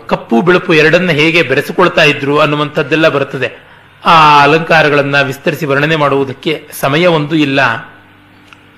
[0.07, 3.71] ಕಪ್ಪು ಬಿಳುಪು ಎರಡನ್ನ ಹೇಗೆ ಬೆರೆಸಿಕೊಳ್ತಾ ಇದ್ರು ಅನ್ನುವಂಥದ್ದೆಲ್ಲ ಬರುತ್ತದೆ.
[4.05, 7.59] ಆ ಅಲಂಕಾರಗಳನ್ನು ವಿಸ್ತರಿಸಿ ವರ್ಣನೆ ಮಾಡುವುದಕ್ಕೆ ಸಮಯ ಒಂದು ಇಲ್ಲ.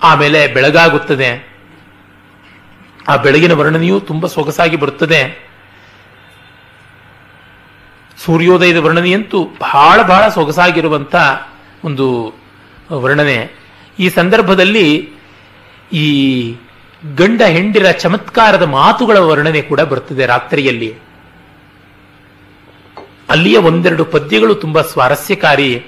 [0.02, 1.54] ಆಮೇಲೆ ಬೆಳಗಾಗುತ್ತದೆ.
[3.08, 5.50] ಆ ಬೆಳಗಿನ ವರ್ಣನೆಯೂ ತುಂಬಾ ಸೊಗಸಾಗಿ ಬರುತ್ತದೆ.
[8.24, 11.14] ಸೂರ್ಯೋದಯದ ವರ್ಣನೆಯಂತೂ ಬಹಳ ಬಹಳ ಸೊಗಸಾಗಿರುವಂಥ
[11.84, 12.34] ಒಂದು
[12.92, 13.63] ವರ್ಣನೆ.
[13.98, 15.10] ಈ ಸಂದರ್ಭದಲ್ಲಿ
[15.92, 16.54] ಈ
[17.14, 20.94] ಗಂಡ ಹೆಂಡಿರ ಚಮತ್ಕಾರದ ಮಾತುಗಳ ವರ್ಣನೆ ಕೂಡ ಬರ್ತದೆ ರಾತ್ರಿಯಲ್ಲಿ.
[23.28, 25.86] ಅಲ್ಲಿಯ ಒಂದೆರಡು ಪದ್ಯಗಳು ತುಂಬಾ ಸ್ವಾರಸ್ಯಕಾರಿ.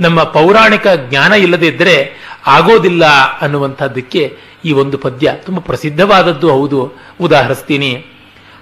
[0.00, 2.16] ನಮ್ಮ ಪೌರಾಣಿಕ ಜ್ಞಾನ ಇಲ್ಲದೆ ಇದ್ದರೆ
[2.46, 3.04] ಆಗೋದಿಲ್ಲ
[3.40, 6.50] ಅನ್ನುವಂಥದ್ದಕ್ಕೆ ಈ ಒಂದು ಪದ್ಯ ತುಂಬಾ ಪ್ರಸಿದ್ಧವಾದದ್ದು.
[6.50, 8.06] ಹೌದು, ಉದಾಹರಿಸ್ತೀನಿ.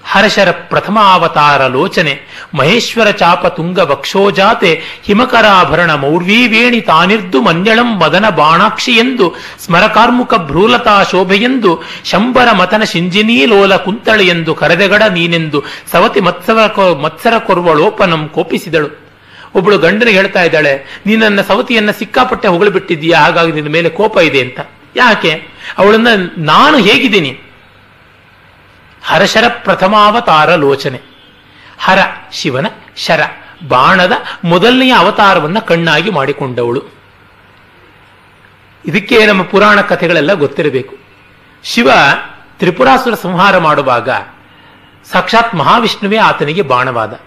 [0.04, 2.20] ಹರ್ಷರ ಪ್ರಥಮಾವತಾರ ಲೋಚನೆ.
[2.54, 12.52] ಮಹೇಶ್ವರ ಚಾಪ ತುಂಗ ವಕ್ಷೋಜಾತೆ ಹಿಮಕರಾಭರಣ ಮೌರ್ವೀವೇಣಿ ತಾನಿರ್ದು ಮಂಜಳಂ ಮದನ ಬಾಣಾಕ್ಷಿ ಎಂದು ಸ್ಮರಕಾರ್ಮುಕ ಭ್ರೂಲತಾ ಶೋಭೆಯೆಂದು ಶಂಬರ
[12.52, 16.58] ಮತನ ಶಿಂಜಿನೀ ಲೋಲ ಕುಂತಳೆ ಎಂದು ಕರೆದೆಗಡ ನೀನೆಂದು, ಸವತಿ ಮತ್ಸರ
[16.92, 19.10] ಮತ್ಸರ ಕೊರ್ವಳೋಪನಂ ಕೋಪಿಸಿದಳು.
[19.54, 24.60] ಒಬ್ಬಳು ಗಂಡನಿಗೆ ಹೇಳ್ತಾ ಇದ್ದಾಳೆ ನೀನನ್ನ ಸವತಿಯನ್ನ ಸಿಕ್ಕಾಪಟ್ಟೆ ಹೊಗಳು ಬಿಟ್ಟಿದ್ದೀಯಾ ಹಾಗಾಗಿ ನಿನ್ನ ಮೇಲೆ ಕೋಪ ಇದೆ ಅಂತ.
[24.96, 25.30] ಯಾಕೆ?
[25.78, 26.08] ಅವಳನ್ನ
[26.38, 27.49] ನಾನು ಹೇಗಿದ್ದೀನಿ?
[29.04, 31.00] ಹರಶರ ಪ್ರಥಮಾವತಾರ ಲೋಚನೆ.
[31.78, 31.98] ಹರ
[32.32, 32.66] ಶಿವನ
[32.96, 33.20] ಶರ,
[33.68, 34.12] ಬಾಣದ
[34.44, 36.82] ಮೊದಲನೆಯ ಅವತಾರವನ್ನ ಕಣ್ಣಾಗಿ ಮಾಡಿಕೊಂಡವಳು.
[38.86, 40.96] ಇದಕ್ಕೆ ನಮ್ಮ ಪುರಾಣ ಕಥೆಗಳೆಲ್ಲ ಗೊತ್ತಿರಬೇಕು.
[41.64, 41.90] ಶಿವ
[42.58, 44.08] ತ್ರಿಪುರಾಸುರ ಸಂಹಾರ ಮಾಡುವಾಗ
[45.12, 47.20] ಸಾಕ್ಷಾತ್ ಮಹಾವಿಷ್ಣುವೇ ಆತನಿಗೆ ಬಾಣವಾದ.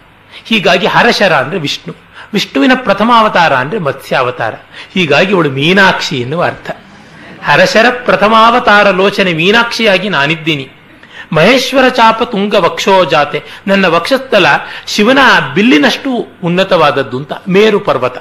[0.44, 1.96] ಹೀಗಾಗಿ ಹರಶರ ಅಂದ್ರೆ ವಿಷ್ಣು,
[2.34, 4.56] ವಿಷ್ಣುವಿನ ಪ್ರಥಮ ಅವತಾರ ಅಂದ್ರೆ ಮತ್ಸ್ಯಾವತಾರ.
[4.94, 6.72] ಹೀಗಾಗಿ ಅವಳು ಮೀನಾಕ್ಷಿ ಎನ್ನುವ ಅರ್ಥ.
[7.46, 10.72] ಹರಶರ ಪ್ರಥಮಾವತಾರ ಲೋಚನೆ ಮೀನಾಕ್ಷಿಯಾಗಿ ನಾನಿದ್ದೀನಿ.
[11.34, 13.44] ಮಹೇಶ್ವರ ಚಾಪ ತುಂಗ ವಕ್ಷೋ ಜಾತೆ.
[13.68, 14.46] ನನ್ನ ವಕ್ಷಸ್ಥಲ
[14.88, 15.18] ಶಿವನ
[15.54, 18.18] ಬಿಲ್ಲಿನಷ್ಟು ಉನ್ನತವಾದದ್ದು ಅಂತ ಮೇರು ಪರ್ವತ.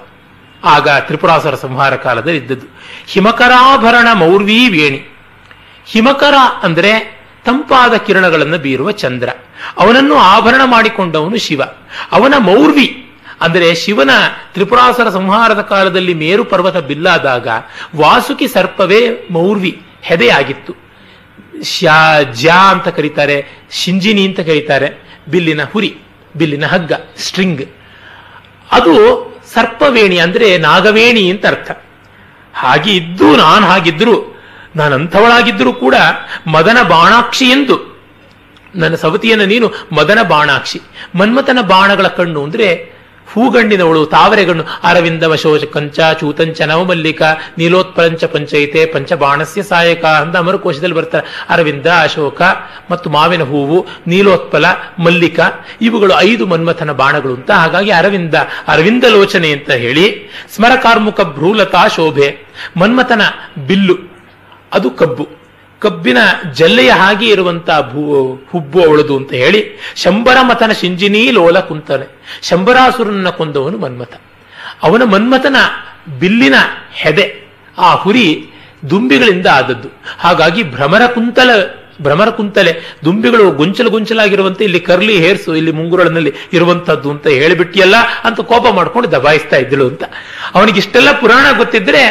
[0.64, 2.66] ಆಗ ತ್ರಿಪುರಾಸರ ಸಂಹಾರ ಕಾಲದಲ್ಲಿ ಇದ್ದದ್ದು.
[3.06, 5.16] ಹಿಮಕರಾಭರಣ ಮೌರ್ವೀ ವೇಣಿ.
[5.86, 9.28] ಹಿಮಕರ ಅಂದ್ರೆ ತಂಪಾದ ಕಿರಣಗಳನ್ನು ಬೀರುವ ಚಂದ್ರ.
[9.78, 11.62] ಅವನನ್ನು ಆಭರಣ ಮಾಡಿಕೊಂಡವನು ಶಿವ.
[12.12, 13.10] ಅವನ ಮೌರ್ವಿ
[13.40, 14.10] ಅಂದರೆ ಶಿವನ
[14.55, 17.48] ತ್ರಿಪುರಾಸರ ಸಂಹಾರದ ಕಾಲದಲ್ಲಿ ಮೇರು ಪರ್ವತ ಬಿಲ್ಲಾದಾಗ
[17.97, 20.81] ವಾಸುಕಿ ಸರ್ಪವೇ ಮೌರ್ವಿ ಹೆದೆಯಾಗಿತ್ತು.
[21.62, 25.98] ಶ್ಯಾ, ಜ್ಯಾ ಅಂತ ಕರೀತಾರೆ, ಶಿಂಜಿನಿ ಅಂತ ಕರೀತಾರೆ, ಬಿಲ್ಲಿನ ಹುರಿ,
[26.36, 27.62] ಬಿಲ್ಲಿನ ಹಗ್ಗ, ಸ್ಟ್ರಿಂಗ್.
[28.72, 28.93] ಅದು
[29.55, 31.70] ಸರ್ಪವೇಣಿ ಅಂದ್ರೆ ನಾಗವೇಣಿ ಅಂತ ಅರ್ಥ.
[32.55, 34.40] ಹಾಗೆ ಇದ್ದು ನಾನು ಹಾಗಿದ್ರು
[34.76, 35.94] ನಾನು ಅಂಥವಳಾಗಿದ್ದರೂ ಕೂಡ
[36.47, 37.93] ಮದನ ಬಾಣಾಕ್ಷಿ ಎಂದು.
[38.74, 40.80] ನನ್ನ ಸವತಿಯನ್ನು ನೀನು ಮದನ ಬಾಣಾಕ್ಷಿ,
[41.14, 42.93] ಮನ್ಮಥನ ಬಾಣಗಳ ಕಣ್ಣು ಅಂದ್ರೆ
[43.32, 44.64] ಹೂಗಣ್ಣಿನವಳು ತಾವರೆಗಣ್ಣು.
[44.82, 47.22] ಅರವಿಂದ ವಶೋಚ ಕಂಚ, ಚೂತಂಚ, ನವಮಲ್ಲಿಕ
[47.59, 51.46] ನೀಲೋತ್ಪಂಚ ಪಂಚೈತೆ, ಪಂಚಬಾಣಸ್ಯ ಸಾಯಕ ಅಂತ ಅಮರಕೋಶದಲ್ಲಿ ಬರ್ತಾರೆ.
[51.48, 52.42] ಅರವಿಂದ, ಅಶೋಕ
[52.90, 54.64] ಮತ್ತು ಮಾವಿನ ಹೂವು, ನೀಲೋತ್ಪಲ,
[54.98, 55.40] ಮಲ್ಲಿಕ,
[55.80, 57.50] ಇವುಗಳು ಐದು ಮನ್ಮಥನ ಬಾಣಗಳು ಅಂತ.
[57.50, 58.34] ಹಾಗಾಗಿ ಅರವಿಂದ
[58.68, 62.36] ಅರವಿಂದ ಲೋಚನೆ ಅಂತ ಹೇಳಿ ಸ್ಮರಕಾರ್ಮುಖ ಭ್ರೂಲತಾ ಶೋಭೆ,
[62.76, 63.22] ಮನ್ಮಥನ
[63.66, 63.96] ಬಿಲ್ಲು,
[64.72, 65.41] ಅದು ಕಬ್ಬು.
[65.82, 66.20] ಕಬ್ಬಿನ
[66.59, 68.02] ಜಲ್ಲೆಯ ಹಾಗೆ ಇರುವಂತಹ ಭೂ,
[68.50, 69.60] ಹುಬ್ಬು ಅವಳದು ಅಂತ ಹೇಳಿ
[70.02, 72.06] ಶಂಬರ ಮತನ ಶಿಂಜಿನೀ ಲೋಲ ಕುಂತಾನೆ
[72.48, 74.14] ಶಂಬರಾಸುರನ್ನ ಕೊಂದವನು ಮನ್ಮಥ.
[74.86, 75.56] ಅವನ ಮನ್ಮಥನ
[76.20, 76.56] ಬಿಲ್ಲಿನ
[77.02, 77.26] ಹೆದೆ,
[77.78, 78.26] ಆ ಹುರಿ
[78.90, 79.88] ದುಂಬಿಗಳಿಂದ ಆದದ್ದು.
[80.24, 81.50] ಹಾಗಾಗಿ ಭ್ರಮರ ಕುಂತಲ,
[82.04, 82.72] ಭ್ರಮರ ಕುಂತಲೆ,
[83.06, 87.96] ದುಂಬಿಗಳು ಗೊಂಚಲು ಗೊಂಚಲಾಗಿರುವಂತೆ ಇಲ್ಲಿ ಕರ್ಲಿ, ಹೇರ್ಸು, ಇಲ್ಲಿ ಮುಂಗುರಳಿನಲ್ಲಿ ಇರುವಂತದ್ದು ಅಂತ ಹೇಳಿಬಿಟ್ಟಿಯಲ್ಲ
[88.28, 90.02] ಅಂತ ಕೋಪ ಮಾಡ್ಕೊಂಡು ದಬಾಯಿಸ್ತಾ ಇದ್ದಳು ಅಂತ.
[90.56, 92.02] ಅವನಿಗೆ ಇಷ್ಟೆಲ್ಲ ಪುರಾಣ ಗೊತ್ತಿದ್ರೆ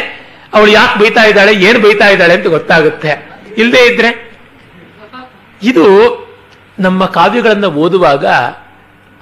[0.56, 3.12] ಅವಳು ಯಾಕೆ ಬೈತಾ ಇದ್ದಾಳೆ, ಏನು ಬೈತಾ ಇದ್ದಾಳೆ ಅಂತ ಗೊತ್ತಾಗುತ್ತೆ.
[3.58, 4.38] ಇಲ್ಲದೆ ಇದ್ರೆ?
[5.62, 5.86] ಇದು
[6.78, 8.26] ನಮ್ಮ ಕಾವ್ಯಗಳನ್ನು ಓದುವಾಗ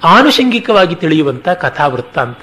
[0.03, 2.37] ಆನುಷಂಗಿಕವಾಗಿ ತಿಳಿಯುವಂಥ ಕಥಾವೃತ್ತ ಅಂತ.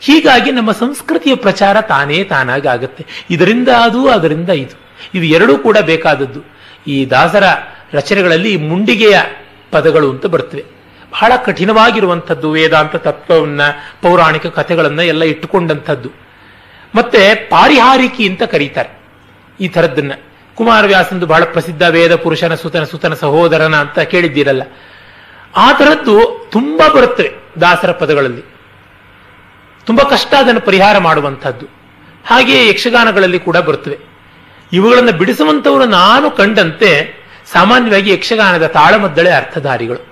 [0.00, 3.06] ಹೀಗಾಗಿ ನಮ್ಮ ಸಂಸ್ಕೃತಿಯ ಪ್ರಚಾರ ತಾನೇ ತಾನಾಗಿ ಆಗುತ್ತೆ.
[3.30, 4.80] ಇದರಿಂದ ಅದು, ಅದರಿಂದ ಇದು.
[5.14, 6.40] ಇದು ಎರಡೂ ಕೂಡ ಬೇಕಾದದ್ದು.
[6.86, 7.42] ಈ ದಾಸರ
[7.92, 9.20] ರಚನೆಗಳಲ್ಲಿ ಮುಂಡಿಗೆಯ
[9.70, 10.64] ಪದಗಳು ಅಂತ ಬರ್ತವೆ.
[11.12, 13.60] ಬಹಳ ಕಠಿಣವಾಗಿರುವಂಥದ್ದು ವೇದಾಂತ ತತ್ವವನ್ನ,
[14.02, 16.10] ಪೌರಾಣಿಕ ಕಥೆಗಳನ್ನ ಎಲ್ಲ ಇಟ್ಟುಕೊಂಡಂಥದ್ದು.
[16.94, 18.98] ಮತ್ತೆ ಪಾರಿಹಾರಿಕಿ ಅಂತ ಕರೀತಾರೆ.
[19.60, 20.12] ಈ ಥರದ್ದನ್ನ.
[20.58, 24.62] ಕುಮಾರವ್ಯಾಸಂದು ಬಹಳ ಪ್ರಸಿದ್ಧ ವೇದ ಪುರುಷನ ಸುತನ ಸುತನ ಸಹೋದರನ ಅಂತ ಕೇಳಿದ್ದೀರಲ್ಲ.
[25.56, 27.30] ಆ ಥರದ್ದು ತುಂಬಾ ಬರುತ್ತವೆ
[27.60, 28.42] ದಾಸರ ಪದಗಳಲ್ಲಿ.
[29.86, 31.66] ತುಂಬಾ ಕಷ್ಟ ಅದನ್ನು ಪರಿಹಾರ ಮಾಡುವಂಥದ್ದು.
[32.26, 33.98] ಹಾಗೆಯೇ ಯಕ್ಷಗಾನಗಳಲ್ಲಿ ಕೂಡ ಬರ್ತವೆ
[34.72, 37.16] ಇವುಗಳನ್ನು ಬಿಡಿಸುವಂತವರು ನಾನು ಕಂಡಂತೆ
[37.52, 40.07] ಸಾಮಾನ್ಯವಾಗಿ ಯಕ್ಷಗಾನದ ತಾಳಮದ್ದಳೆ ಅರ್ಥಧಾರಿಗಳು.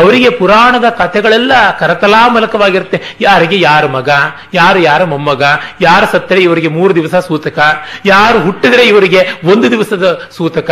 [0.00, 4.10] ಅವರಿಗೆ ಪುರಾಣದ ಕಥೆಗಳೆಲ್ಲ ಕರತಲಾಮಲಕವಾಗಿರುತ್ತೆ ಯಾರಿಗೆ ಯಾರ ಮಗ,
[4.54, 5.42] ಯಾರು ಯಾರ ಮೊಮ್ಮಗ,
[5.80, 7.58] ಯಾರು ಸತ್ತರೆ ಇವರಿಗೆ ಮೂರು ದಿವಸ ಸೂತಕ,
[8.04, 9.22] ಯಾರು ಹುಟ್ಟಿದ್ರೆ ಇವರಿಗೆ
[9.52, 10.70] ಒಂದು ದಿವಸದ ಸೂತಕ.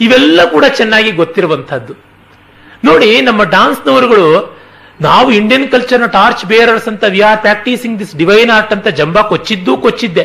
[0.00, 1.94] ಇವೆಲ್ಲ ಕೂಡ ಚೆನ್ನಾಗಿ ಗೊತ್ತಿರುವಂತಹದ್ದು
[2.88, 4.28] ನೋಡಿ, ನಮ್ಮ ಡಾನ್ಸ್ನವರುಗಳು,
[5.00, 9.72] ನಾವು ಇಂಡಿಯನ್ ಕಲ್ಚರ್ನ ಟಾರ್ಚ್ ಬೇರರ್ಸ್ ಅಂತ we are practising this divine art ಅಂತ ಜಂಬ ಕೊಚ್ಚಿದ್ದು
[9.84, 10.24] ಕೊಚ್ಚಿದ್ದೆ.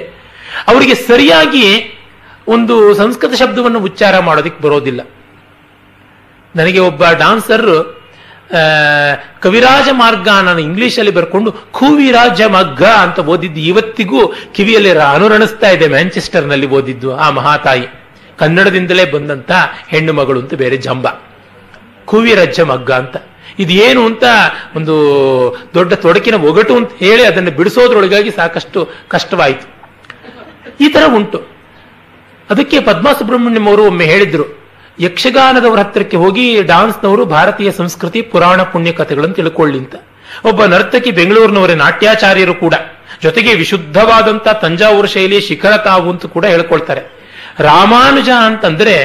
[0.72, 1.64] ಅವರಿಗೆ ಸರಿಯಾಗಿ
[2.56, 5.02] ಒಂದು ಸಂಸ್ಕೃತ ಶಬ್ದವನ್ನು ಉಚ್ಚಾರ ಮಾಡೋದಕ್ಕೆ ಬರೋದಿಲ್ಲ.
[6.56, 7.68] ನನಗೆ ಒಬ್ಬ ಡಾನ್ಸರ್
[9.40, 17.16] ಕವಿರಾಜ ಮಾರ್ಗ ನಾನು ಇಂಗ್ಲಿಷಲ್ಲಿ ಬರ್ಕೊಂಡು ಕುವಿರಾಜ ಮಗ್ಗ ಅಂತ ಓದಿದ್ದು ಇವತ್ತಿಗೂ ಕಿವಿಯಲ್ಲಿ ಅನುರಣಿಸ್ತಾ ಇದೆ, ಮ್ಯಾಂಚೆಸ್ಟರ್ನಲ್ಲಿ ಓದಿದ್ದು
[17.16, 17.88] ಆ ಮಹಾತಾಯಿ.
[18.38, 19.52] ಕನ್ನಡದಿಂದಲೇ ಬಂದಂತ
[19.88, 21.08] ಹೆಣ್ಣು ಮಗಳು ಅಂತ ಬೇರೆ ಜಂಬ.
[22.06, 23.18] ಕುವಿರಾಜ ಮಗ್ಗ ಅಂತ.
[23.60, 24.24] ಇದು ಏನು ಅಂತ
[24.76, 24.96] ಒಂದು
[25.74, 29.80] ದೊಡ್ಡ ತೊಡಕಿನ ಒಗಟು ಅಂತ ಹೇಳಿ ಅದನ್ನು ಬಿಡಿಸೋದ್ರೊಳಗಾಗಿ ಸಾಕಷ್ಟು ಕಷ್ಟವಾಯಿತು.
[30.82, 31.48] ಈ ತರ ಉಂಟು.
[32.50, 34.59] ಅದಕ್ಕೆ ಪದ್ಮಾ ಸುಬ್ರಹ್ಮಣ್ಯಂ ಅವರು ಒಮ್ಮೆ ಹೇಳಿದ್ರು
[35.00, 39.96] ಯಕ್ಷಗಾನದವರ ಹತ್ತಿರಕ್ಕೆ ಹೋಗಿ ಡಾನ್ಸ್ನವರು ಭಾರತೀಯ ಸಂಸ್ಕೃತಿ, ಪುರಾಣ, ಪುಣ್ಯ ಕಥೆಗಳನ್ನು ತಿಳ್ಕೊಳ್ಳಿ ಅಂತ
[40.46, 42.76] ಒಬ್ಬ ನರ್ತಕಿ ಬೆಂಗಳೂರಿನವರೇ ನಾಟ್ಯಾಚಾರ್ಯರು ಕೂಡ.
[43.24, 47.02] ಜೊತೆಗೆ ವಿಶುದ್ಧವಾದಂತ ತಂಜಾವೂರು ಶೈಲಿ ಶಿಖರ ತಾವು ಅಂತ ಕೂಡ ಹೇಳ್ಕೊಳ್ತಾರೆ.
[47.60, 48.96] ರಾಮಾನುಜ ಅಂತಂದ್ರೆ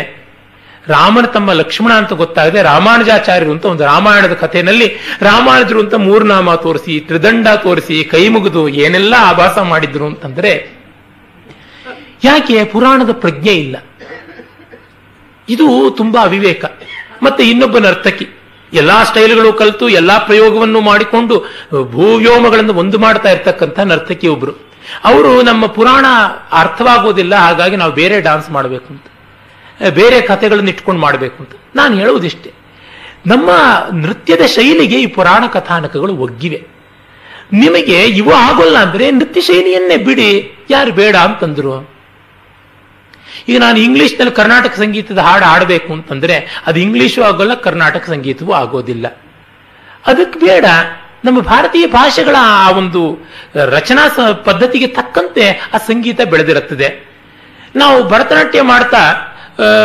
[0.88, 4.88] ರಾಮನ ತಮ್ಮ ಲಕ್ಷ್ಮಣ ಅಂತ ಗೊತ್ತಾಗದೆ ರಾಮಾನುಜಾಚಾರ್ಯರು ಅಂತ ಒಂದು ರಾಮಾಯಣದ ಕಥೆಯಲ್ಲಿ
[5.20, 10.52] ರಾಮಾನುಜರು ಅಂತ ಮೂರ್ನಾಮ ತೋರಿಸಿ, ತ್ರಿದಂಡ ತೋರಿಸಿ ಕೈ ಮುಗಿದು ಏನೆಲ್ಲ ಆಭಾಸ ಮಾಡಿದ್ರು ಅಂತಂದ್ರೆ
[12.24, 13.76] ಯಾಕೆ ಪುರಾಣದ ಪ್ರಜ್ಞೆ ಇಲ್ಲ?
[15.48, 16.64] ಇದು ತುಂಬಾ ಅವಿವೇಕ.
[17.22, 18.26] ಮತ್ತೆ ಇನ್ನೊಬ್ಬ ನರ್ತಕಿ
[18.72, 21.38] ಎಲ್ಲಾ ಸ್ಟೈಲ್ಗಳು ಕಲಿತು, ಎಲ್ಲಾ ಪ್ರಯೋಗವನ್ನು ಮಾಡಿಕೊಂಡು,
[21.90, 24.52] ಭೂವ್ಯೋಮಗಳನ್ನು ಒಂದು ಮಾಡ್ತಾ ಇರ್ತಕ್ಕಂಥ ನರ್ತಕಿ ಒಬ್ರು.
[25.04, 26.06] ಅವರು ನಮ್ಮ ಪುರಾಣ
[26.52, 29.06] ಅರ್ಥವಾಗೋದಿಲ್ಲ, ಹಾಗಾಗಿ ನಾವು ಬೇರೆ ಡಾನ್ಸ್ ಮಾಡಬೇಕು ಅಂತ
[29.94, 32.52] ಬೇರೆ ಕಥೆಗಳನ್ನು ಇಟ್ಕೊಂಡು ಮಾಡಬೇಕು ಅಂತ ನಾನು ಹೇಳುವುದಿಷ್ಟೇ.
[33.26, 33.50] ನಮ್ಮ
[33.92, 36.66] ನೃತ್ಯದ ಶೈಲಿಗೆ ಈ ಪುರಾಣ ಕಥಾನಕಗಳು ಒಗ್ಗಿವೆ.
[37.52, 41.93] ನಿಮಗೆ ಇವು ಆಗೋಲ್ಲ ಅಂದ್ರೆ ನೃತ್ಯ ಶೈಲಿಯನ್ನೇ ಬಿಡಿ, ಯಾರು ಬೇಡ ಅಂತಂದ್ರು.
[43.48, 49.06] ಈಗ ನಾನು ಇಂಗ್ಲಿಷ್ನಲ್ಲಿ ಕರ್ನಾಟಕ ಸಂಗೀತದ ಹಾಡು ಹಾಡಬೇಕು ಅಂತಂದ್ರೆ ಅದು ಇಂಗ್ಲಿಷು ಆಗೋಲ್ಲ, ಕರ್ನಾಟಕ ಸಂಗೀತವೂ ಆಗೋದಿಲ್ಲ.
[50.06, 50.64] ಅದಕ್ಕೆ ಬೇಡ.
[51.24, 53.02] ನಮ್ಮ ಭಾರತೀಯ ಭಾಷೆಗಳ ಆ ಒಂದು
[53.54, 55.44] ರಚನಾ ಪದ್ಧತಿಗೆ ತಕ್ಕಂತೆ
[55.74, 56.88] ಆ ಸಂಗೀತ ಬೆಳೆದಿರುತ್ತದೆ.
[57.76, 59.02] ನಾವು ಭರತನಾಟ್ಯ ಮಾಡ್ತಾ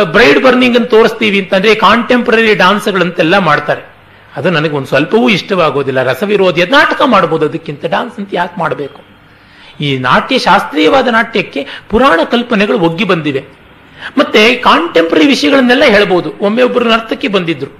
[0.04, 3.82] ಬ್ರೈಡ್ ಬರ್ನಿಂಗ್ ಅಂತ ತೋರಿಸ್ತೀವಿ ಅಂತಂದ್ರೆ ಕಾಂಟೆಂಪ್ರರಿ ಡಾನ್ಸ್ಗಳಂತೆಲ್ಲ ಮಾಡ್ತಾರೆ.
[4.36, 6.02] ಅದು ನನಗೆ ಒಂದು ಸ್ವಲ್ಪವೂ ಇಷ್ಟವಾಗೋದಿಲ್ಲ.
[6.02, 9.09] ರಸವಿರೋಧಿ, ನಾಟಕ ಮಾಡ್ಬೋದು, ಅದಕ್ಕಿಂತ ಡಾನ್ಸ್ ಅಂತ ಯಾಕೆ ಮಾಡಬೇಕು?
[9.80, 13.44] ಈ ನಾಟ್ಯ, ಶಾಸ್ತ್ರೀಯವಾದ ನಾಟ್ಯಕ್ಕೆ ಪುರಾಣ ಕಲ್ಪನೆಗಳು ಒಗ್ಗಿ ಬಂದಿವೆ.
[14.18, 16.34] ಮತ್ತೆ ಕಾಂಟೆಂಪ್ರರಿ ವಿಷಯಗಳನ್ನೆಲ್ಲ ಹೇಳ್ಬೋದು.
[16.40, 17.70] ಒಮ್ಮೆ ಒಬ್ಬರು ನರ್ತಕಿ ಬಂದಿದ್ರು.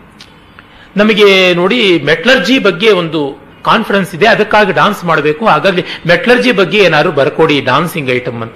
[0.96, 3.20] ನಮಗೆ ನೋಡಿ ಮೆಟ್ಲರ್ಜಿ ಬಗ್ಗೆ ಒಂದು
[3.64, 4.26] ಕಾನ್ಫರೆನ್ಸ್ ಇದೆ.
[4.26, 5.46] ಅದಕ್ಕಾಗಿ ಡಾನ್ಸ್ ಮಾಡಬೇಕು.
[5.46, 8.54] ಹಾಗಾಗಿ ಮೆಟ್ಲರ್ಜಿ ಬಗ್ಗೆ ಏನಾದ್ರು ಬರ್ಕೊಡಿ ಡಾನ್ಸಿಂಗ್ ಐಟಮ್ ಅಂತ.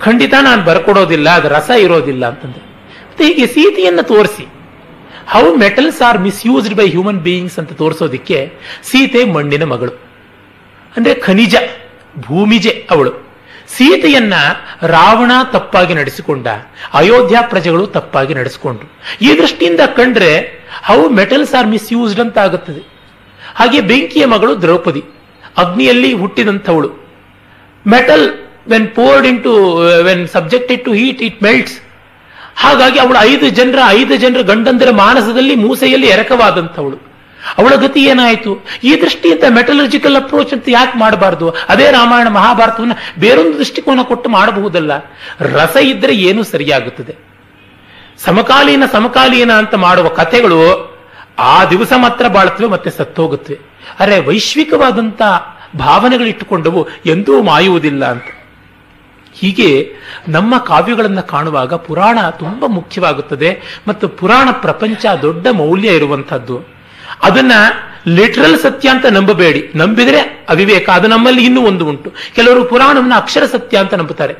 [0.00, 2.64] ಖಂಡಿತ ನಾನು ಬರ್ಕೊಡೋದಿಲ್ಲ, ಅದು ರಸ ಇರೋದಿಲ್ಲ ಅಂತಂದ್ರೆ.
[3.08, 4.44] ಮತ್ತೆ ಹೀಗೆ ಸೀತೆಯನ್ನು ತೋರಿಸಿ.
[5.26, 8.52] How metals are misused by human beings ಅಂತ ತೋರಿಸೋದಿಕ್ಕೆ
[8.82, 9.92] ಸೀತೆ ಮಣ್ಣಿನ ಮಗಳು.
[10.96, 11.56] ಅಂದ್ರೆ ಖನಿಜ.
[12.20, 13.12] ಭೂಮಿಜೆ ಅವಳು.
[13.68, 14.34] ಸೀತೆಯನ್ನ
[14.86, 16.46] ರಾವಣ ತಪ್ಪಾಗಿ ನಡೆಸಿಕೊಂಡ,
[16.94, 18.88] ಅಯೋಧ್ಯ ಪ್ರಜೆಗಳು ತಪ್ಪಾಗಿ ನಡೆಸಿಕೊಂಡ್ರು.
[19.20, 22.82] ಈ ದೃಷ್ಟಿಯಿಂದ ಕಂಡ್ರೆ ಹೌ ಮೆಟಲ್ಸ್ ಆರ್ ಮಿಸ್ಯೂಸ್ಡ್ ಅಂತ ಆಗುತ್ತದೆ
[23.54, 25.04] ಹಾಗೆ ಬೆಂಕಿಯ ಮಗಳು ದ್ರೌಪದಿ,
[25.56, 26.90] ಅಗ್ನಿಯಲ್ಲಿ ಹುಟ್ಟಿದಂಥವಳು.
[27.86, 28.26] Metal
[28.68, 31.80] when poured into when subjected to heat it melts
[32.56, 37.11] ಹಾಗಾಗಿ ಅವಳು ಐದು ಜನರ ಐದು ಜನರ ಗಂಡಂದರ ಮಾನಸದಲ್ಲಿ ಮೂಸೆಯಲ್ಲಿ ಎರಕವಾದಂಥವಳು.
[37.58, 38.64] ಅವಳ ಗತಿ ಏನಾಯಿತು?
[38.84, 41.50] ಈ ದೃಷ್ಟಿಯಿಂದ ಮೆಟಲರ್ಜಿಕಲ್ ಅಪ್ರೋಚ್ ಅಂತ ಯಾಕೆ ಮಾಡಬಾರ್ದು?
[41.50, 44.92] ಅದೇ ರಾಮಾಯಣ ಮಹಾಭಾರತವನ್ನು ಬೇರೊಂದು ದೃಷ್ಟಿಕೋನ ಕೊಟ್ಟು ಮಾಡಬಹುದಲ್ಲ.
[45.40, 47.16] ರಸ ಇದ್ರೆ ಏನು ಸರಿಯಾಗುತ್ತದೆ.
[48.18, 50.92] ಸಮಕಾಲೀನ ಸಮಕಾಲೀನ ಅಂತ ಮಾಡುವ ಕಥೆಗಳು
[51.38, 53.58] ಆ ದಿವಸ ಮಾತ್ರ ಬಾಳುತ್ತವೆ ಮತ್ತೆ ಸತ್ತೋಗುತ್ತವೆ.
[54.00, 55.22] ಅರೆ, ವೈಶ್ವಿಕವಾದಂತ
[55.76, 58.24] ಭಾವನೆಗಳಿಟ್ಟುಕೊಂಡವು ಎಂದೂ ಮಾಯುವುದಿಲ್ಲ ಅಂತ.
[59.34, 59.92] ಹೀಗೆ
[60.28, 66.81] ನಮ್ಮ ಕಾವ್ಯಗಳನ್ನು ಕಾಣುವಾಗ ಪುರಾಣ ತುಂಬಾ ಮುಖ್ಯವಾಗುತ್ತದೆ ಮತ್ತು ಪುರಾಣ ಪ್ರಪಂಚ ದೊಡ್ಡ ಮೌಲ್ಯ ಇರುವಂತಹದ್ದು
[67.22, 67.52] ಅದನ್ನ
[68.08, 69.70] ಲಿಟ್ರಲ್ ಸತ್ಯ ಅಂತ ನಂಬಬೇಡಿ.
[69.74, 72.12] ನಂಬಿದ್ರೆ ಅವಿವೇಕ, ಅದು ನಮ್ಮಲ್ಲಿ ಇನ್ನೂ ಒಂದು ಉಂಟು.
[72.34, 74.34] ಕೆಲವರು ಪುರಾಣವನ್ನ ಅಕ್ಷರ ಸತ್ಯ ಅಂತ ನಂಬುತ್ತಾರೆ.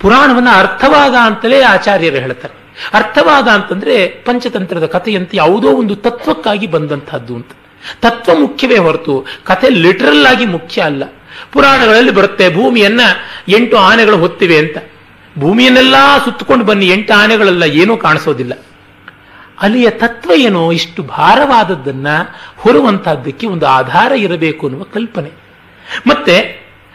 [0.00, 2.62] ಪುರಾಣವನ್ನ ಅರ್ಥವಾದ ಅಂತಲೇ ಆಚಾರ್ಯರು ಹೇಳ್ತಾರೆ.
[2.94, 7.48] ಅರ್ಥವಾದ ಅಂತಂದ್ರೆ ಪಂಚತಂತ್ರದ ಕಥೆಯಂತೆ ಯಾವುದೋ ಒಂದು ತತ್ವಕ್ಕಾಗಿ ಬಂದಂತಹದ್ದು ಅಂತ
[8.00, 11.04] ತತ್ವ ಮುಖ್ಯವೇ ಹೊರತು ಕಥೆ ಲಿಟ್ರಲ್ ಆಗಿ ಮುಖ್ಯ ಅಲ್ಲ.
[11.52, 13.00] ಪುರಾಣಗಳಲ್ಲಿ ಬರುತ್ತೆ, ಭೂಮಿಯನ್ನ
[13.48, 14.76] ಎಂಟು ಆನೆಗಳು ಹೊತ್ತಿವೆ ಅಂತ.
[15.38, 18.52] ಭೂಮಿಯನ್ನೆಲ್ಲ ಸುತ್ತಕೊಂಡು ಬನ್ನಿ, ಎಂಟು ಆನೆಗಳೆಲ್ಲ, ಏನೂ ಕಾಣಿಸೋದಿಲ್ಲ.
[19.62, 22.08] ಅಲ್ಲಿಯ ತತ್ವ ಏನೋ ಇಷ್ಟು ಭಾರವಾದದ್ದನ್ನ
[22.62, 25.30] ಹೊರುವಂತಹದ್ದಕ್ಕೆ ಒಂದು ಆಧಾರ ಇರಬೇಕು ಅನ್ನುವ ಕಲ್ಪನೆ.
[26.10, 26.36] ಮತ್ತೆ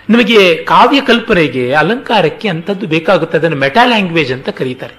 [0.10, 0.39] ನಿಮಗೆ
[0.72, 4.95] ಕಾವ್ಯ ಕಲ್ಪನೆಗೆ ಅಲಂಕಾರಕ್ಕೆ ಅಂಥದ್ದು ಬೇಕಾಗುತ್ತೆ, ಅದನ್ನು ಮೆಟಾ ಲ್ಯಾಂಗ್ವೇಜ್ ಅಂತ ಕರೀತಾರೆ.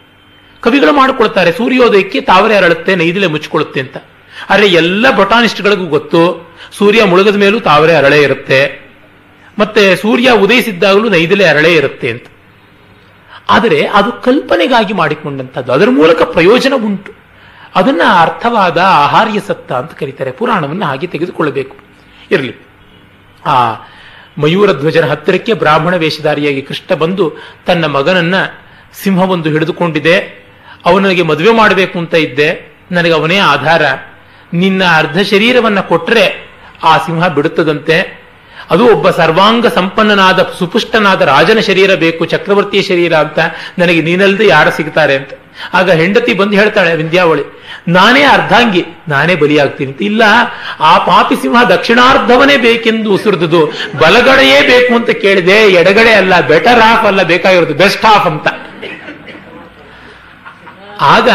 [0.63, 3.97] ಕವಿಗಳು ಮಾಡಿಕೊಳ್ತಾರೆ, ಸೂರ್ಯೋದಯಕ್ಕೆ ತಾವರೆ ಅರಳುತ್ತೆ, ನೈದಿಲೆ ಮುಚ್ಚಿಕೊಳ್ಳುತ್ತೆ ಅಂತ.
[4.51, 6.23] ಆದರೆ ಎಲ್ಲ ಬೊಟಾನಿಸ್ಟ್ಗಳಿಗೂ ಗೊತ್ತು,
[6.79, 8.61] ಸೂರ್ಯ ಮುಳುಗದ ಮೇಲೂ ತಾವರೆ ಅರಳೆ ಇರುತ್ತೆ,
[9.59, 12.27] ಮತ್ತೆ ಸೂರ್ಯ ಉದಯಿಸಿದ್ದಾಗಲೂ ನೈದಿಲೆ ಅರಳೆ ಇರುತ್ತೆ ಅಂತ.
[13.49, 17.13] ಆದರೆ ಅದು ಕಲ್ಪನೆಗಾಗಿ ಮಾಡಿಕೊಂಡಂಥದ್ದು, ಅದರ ಮೂಲಕ ಪ್ರಯೋಜನ ಉಂಟು.
[17.75, 20.31] ಅದನ್ನ ಅರ್ಥವಾದ ಆಹಾರ್ಯ ಸತ್ತ ಅಂತ ಕರೀತಾರೆ.
[20.31, 21.77] ಪುರಾಣವನ್ನು ಹಾಗೆ ತೆಗೆದುಕೊಳ್ಳಬೇಕು.
[22.31, 22.55] ಇರಲಿ.
[23.47, 23.73] ಆ
[24.39, 27.33] ಮಯೂರ ಧ್ವಜನ ಹತ್ತಿರಕ್ಕೆ ಬ್ರಾಹ್ಮಣ ವೇಷಧಾರಿಯಾಗಿ ಕೃಷ್ಣ ಬಂದು
[27.67, 28.35] ತನ್ನ ಮಗನನ್ನ
[29.03, 30.17] ಸಿಂಹವೊಂದು ಹಿಡಿದುಕೊಂಡಿದೆ.
[30.87, 32.79] ಅವನಿಗೆ ಮದುವೆ ಮಾಡಬೇಕು ಅಂತ ಇದ್ದೆ.
[32.93, 33.83] ನನಗೆ ಅವನೇ ಆಧಾರ.
[34.53, 36.51] ನಿನ್ನ ಅರ್ಧ ಶರೀರವನ್ನ ಕೊಟ್ಟರೆ
[36.83, 38.28] ಆ ಸಿಂಹ ಬಿಡುತ್ತದಂತೆ.
[38.71, 43.39] ಅದು ಒಬ್ಬ ಸರ್ವಾಂಗ ಸಂಪನ್ನನಾದ ಸುಪುಷ್ಟನಾದ ರಾಜನ ಶರೀರ ಬೇಕು, ಚಕ್ರವರ್ತಿಯ ಶರೀರ ಅಂತ
[43.81, 45.31] ನನಗೆ ನೀನಲ್ದೆ ಯಾರು ಸಿಗ್ತಾರೆ ಅಂತ.
[45.79, 47.45] ಆಗ ಹೆಂಡತಿ ಬಂದು ಹೇಳ್ತಾಳೆ, ವಿಂಧ್ಯಾವಳಿ,
[47.97, 50.03] ನಾನೇ ಅರ್ಧಾಂಗಿ, ನಾನೇ ಬಲಿಯಾಗ್ತೀನಿ ಅಂತ.
[50.03, 50.23] ಇಲ್ಲ,
[50.81, 53.63] ಆ ಪಾಪಿ ಸಿಂಹ ದಕ್ಷಿಣಾರ್ಧವನೇ ಬೇಕೆಂದು ಉಸಿರಿದುದು,
[54.03, 58.47] ಬಲಗಡೆಯೇ ಬೇಕು ಅಂತ ಕೇಳಿದೆ, ಎಡಗಡೆ ಅಲ್ಲ, ಬೆಟರ್ ಆಫ್ ಅಲ್ಲ, ಬೇಕಾಗಿರೋದು ಬೆಸ್ಟ್ ಹಾಫ್ ಅಂತ.
[61.15, 61.29] ಆಗ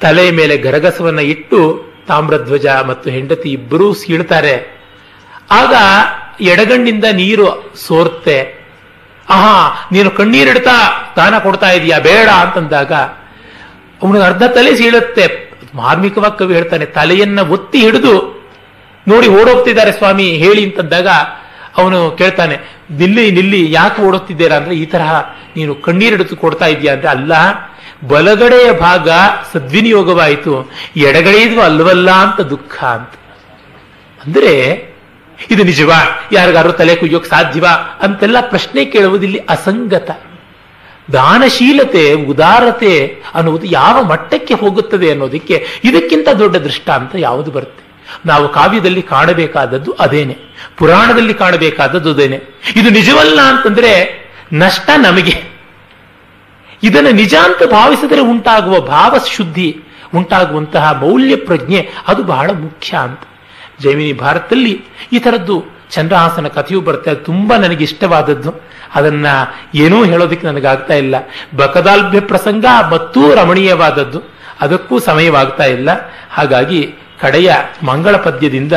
[0.00, 1.60] ತಲೆಯ ಮೇಲೆ ಗರಗಸವನ್ನ ಇಟ್ಟು
[2.08, 4.77] ತಾಮ್ರಧ್ವಜ ಮತ್ತು ಹೆಂಡತಿ ಇಬ್ಬರೂ ಸೀಳ್ತಾರೆ.
[5.50, 5.74] ಆಗ
[6.40, 8.58] ಎಡಗಣ್ಣಿಂದ ನೀರು ಸೋರ್ತೆ.
[9.30, 10.76] ಆಹಾ, ನೀನು ಕಣ್ಣೀರಿಡ್ತಾ
[11.16, 11.98] ದಾನ ಕೊಡ್ತಾ ಇದೀಯಾ?
[11.98, 12.92] ಬೇಡ ಅಂತಂದಾಗ
[14.02, 15.48] ಅವನಿಗೆ ಅರ್ಧ ತಲೆ ಸೀಳುತ್ತೆ.
[15.74, 18.44] ಮಾರ್ಮಿಕವಾಗಿ ಕವಿ ಹೇಳ್ತಾನೆ, ತಲೆಯನ್ನ ಒತ್ತಿ ಹಿಡಿದು
[19.08, 21.08] ನೋಡಿ ಓಡೋಗ್ತಿದ್ದಾರೆ ಸ್ವಾಮಿ, ಹೇಳಿ ಅಂತಂದಾಗ
[21.76, 22.58] ಅವನು ಕೇಳ್ತಾನೆ,
[22.90, 25.20] ನಿಲ್ಲಿ ನಿಲ್ಲಿ, ಯಾಕೆ ಓಡೋಗ್ತಿದ್ದೀರಾ ಅಂದ್ರೆ ಈ ತರಹ
[25.56, 27.32] ನೀನು ಕಣ್ಣೀರಿಡಿದು ಕೊಡ್ತಾ ಇದೀಯಾ ಅಂದ್ರೆ ಅಲ್ಲ,
[28.08, 29.08] ಬಲಗಡೆಯ ಭಾಗ
[29.52, 33.14] ಸದ್ವಿನಿಯೋಗವಾಯಿತು ಎಡಗಡೆಯದು ಅಲ್ವಲ್ಲ ಅಂತ ದುಃಖ ಅಂತ.
[34.26, 34.87] ಅಂದ್ರೆ
[35.50, 36.28] ಇದು ನಿಜವಾ?
[36.32, 37.68] ಯಾರಿಗಾರು ತಲೆ ಕುಯ್ಯೋಕ್ ಸಾಧ್ಯವಾ?
[38.02, 40.10] ಅಂತೆಲ್ಲ ಪ್ರಶ್ನೆ ಕೇಳುವುದಿಲ್ಲಿ ಅಸಂಗತ.
[41.12, 47.88] ದಾನಶೀಲತೆ, ಉದಾರತೆ ಅನ್ನುವುದು ಯಾವ ಮಟ್ಟಕ್ಕೆ ಹೋಗುತ್ತದೆ ಅನ್ನೋದಕ್ಕೆ ಇದಕ್ಕಿಂತ ದೊಡ್ಡ ದೃಷ್ಟಾಂತ ಯಾವುದು ಬರುತ್ತೆ?
[48.26, 50.36] ನಾವು ಕಾವ್ಯದಲ್ಲಿ ಕಾಣಬೇಕಾದದ್ದು ಅದೇನೆ.
[50.76, 52.40] ಪುರಾಣದಲ್ಲಿ ಕಾಣಬೇಕಾದದ್ದು ಅದೇನೆ.
[52.76, 54.18] ಇದು ನಿಜವಲ್ಲ ಅಂತಂದ್ರೆ
[54.52, 55.42] ನಷ್ಟ ನಮಗೆ.
[56.82, 59.80] ಇದನ್ನು ನಿಜ ಅಂತ ಭಾವಿಸಿದರೆ ಉಂಟಾಗುವ ಭಾವಶುದ್ಧಿ,
[60.14, 63.20] ಉಂಟಾಗುವಂತಹ ಮೌಲ್ಯ ಪ್ರಜ್ಞೆ ಅದು ಬಹಳ ಮುಖ್ಯ ಅಂತ.
[63.80, 67.10] ಜೈಮಿನಿ ಭಾರತದಲ್ಲಿ ಈ ಥರದ್ದು ಚಂದ್ರಹಾಸನ ಕಥೆಯು ಬರುತ್ತೆ.
[67.10, 68.54] ಅದು ತುಂಬ ನನಗೆ ಇಷ್ಟವಾದದ್ದು.
[68.94, 69.26] ಅದನ್ನ
[69.74, 71.14] ಏನೂ ಹೇಳೋದಕ್ಕೆ ನನಗಾಗ್ತಾ ಇಲ್ಲ.
[71.56, 74.22] ಬಕದಾಲ್ಭ್ಯ ಪ್ರಸಂಗ ಮತ್ತೂ ರಮಣೀಯವಾದದ್ದು.
[74.60, 75.88] ಅದಕ್ಕೂ ಸಮಯವಾಗ್ತಾ ಇಲ್ಲ.
[76.30, 78.72] ಹಾಗಾಗಿ ಕಡೆಯ ಮಂಗಳ ಪದ್ಯದಿಂದ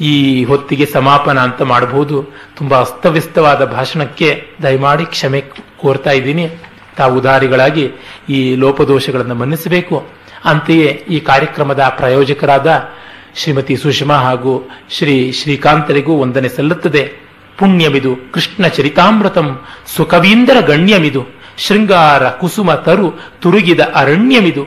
[0.00, 2.34] ಈ ಹೊತ್ತಿಗೆ ಸಮಾಪನ ಅಂತ ಮಾಡಬಹುದು.
[2.56, 5.44] ತುಂಬಾ ಅಸ್ತವ್ಯಸ್ತವಾದ ಭಾಷಣಕ್ಕೆ ದಯಮಾಡಿ ಕ್ಷಮೆ
[5.76, 6.50] ಕೋರ್ತಾ ಇದ್ದೀನಿ.
[6.96, 7.92] ತಾವು ಉದಾರಿಗಳಾಗಿ
[8.28, 10.08] ಈ ಲೋಪದೋಷಗಳನ್ನು ಮನ್ನಿಸಬೇಕು.
[10.44, 12.88] ಅಂತೆಯೇ ಈ ಕಾರ್ಯಕ್ರಮದ ಪ್ರಾಯೋಜಕರಾದ
[13.36, 17.02] ಶ್ರೀಮತಿ ಸುಷಮಾ ಹಾಗೂ ಶ್ರೀ ಶ್ರೀಕಾಂತರಿಗೂ ವಂದನೆ ಸಲ್ಲುತ್ತದೆ.
[17.58, 19.60] ಪುಣ್ಯಮಿದು ಕೃಷ್ಣ ಚರಿತಾಮೃತಂ
[19.96, 21.26] ಸುಕವೀಂದರ ಗಣ್ಯಮಿದು,
[21.58, 24.66] ಶೃಂಗಾರ ಕುಸುಮ ತರು ತುರುಗಿದ ಅರಣ್ಯಮಿದು,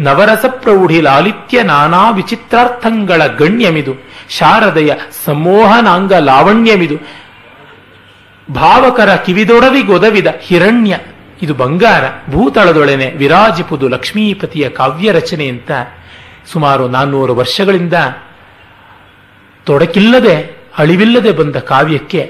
[0.00, 3.94] ನವರಸ ಪ್ರೌಢಿ ಲಾಲಿತ್ಯ ನಾನಾ ವಿಚಿತ್ರಾರ್ಥಂಗಳ ಗಣ್ಯಮಿದು,
[4.28, 6.96] ಶಾರದೆಯ ಸಮೋಹನಾಂಗ ಲಾವಣ್ಯಮಿದು,
[8.52, 10.98] ಭಾವಕರ ಕಿವಿದೊಡವಿಗೊದವಿದ ಹಿರಣ್ಯ,
[11.42, 15.70] ಇದು ಬಂಗಾರ, ಭೂತಳದೊಳನೆ ವಿರಾಜಿಪುದು ಲಕ್ಷ್ಮೀಪತಿಯ ಕಾವ್ಯ ರಚನೆ ಅಂತ
[16.52, 17.96] ಸುಮಾರು ನಾನ್ನೂರು ವರ್ಷಗಳಿಂದ
[19.66, 20.36] ತೊಡಕಿಲ್ಲದೆ
[20.78, 22.20] ಅಳಿವಿಲ್ಲದೆ ಬಂದ ಕಾವ್ಯಕ್ಕೆ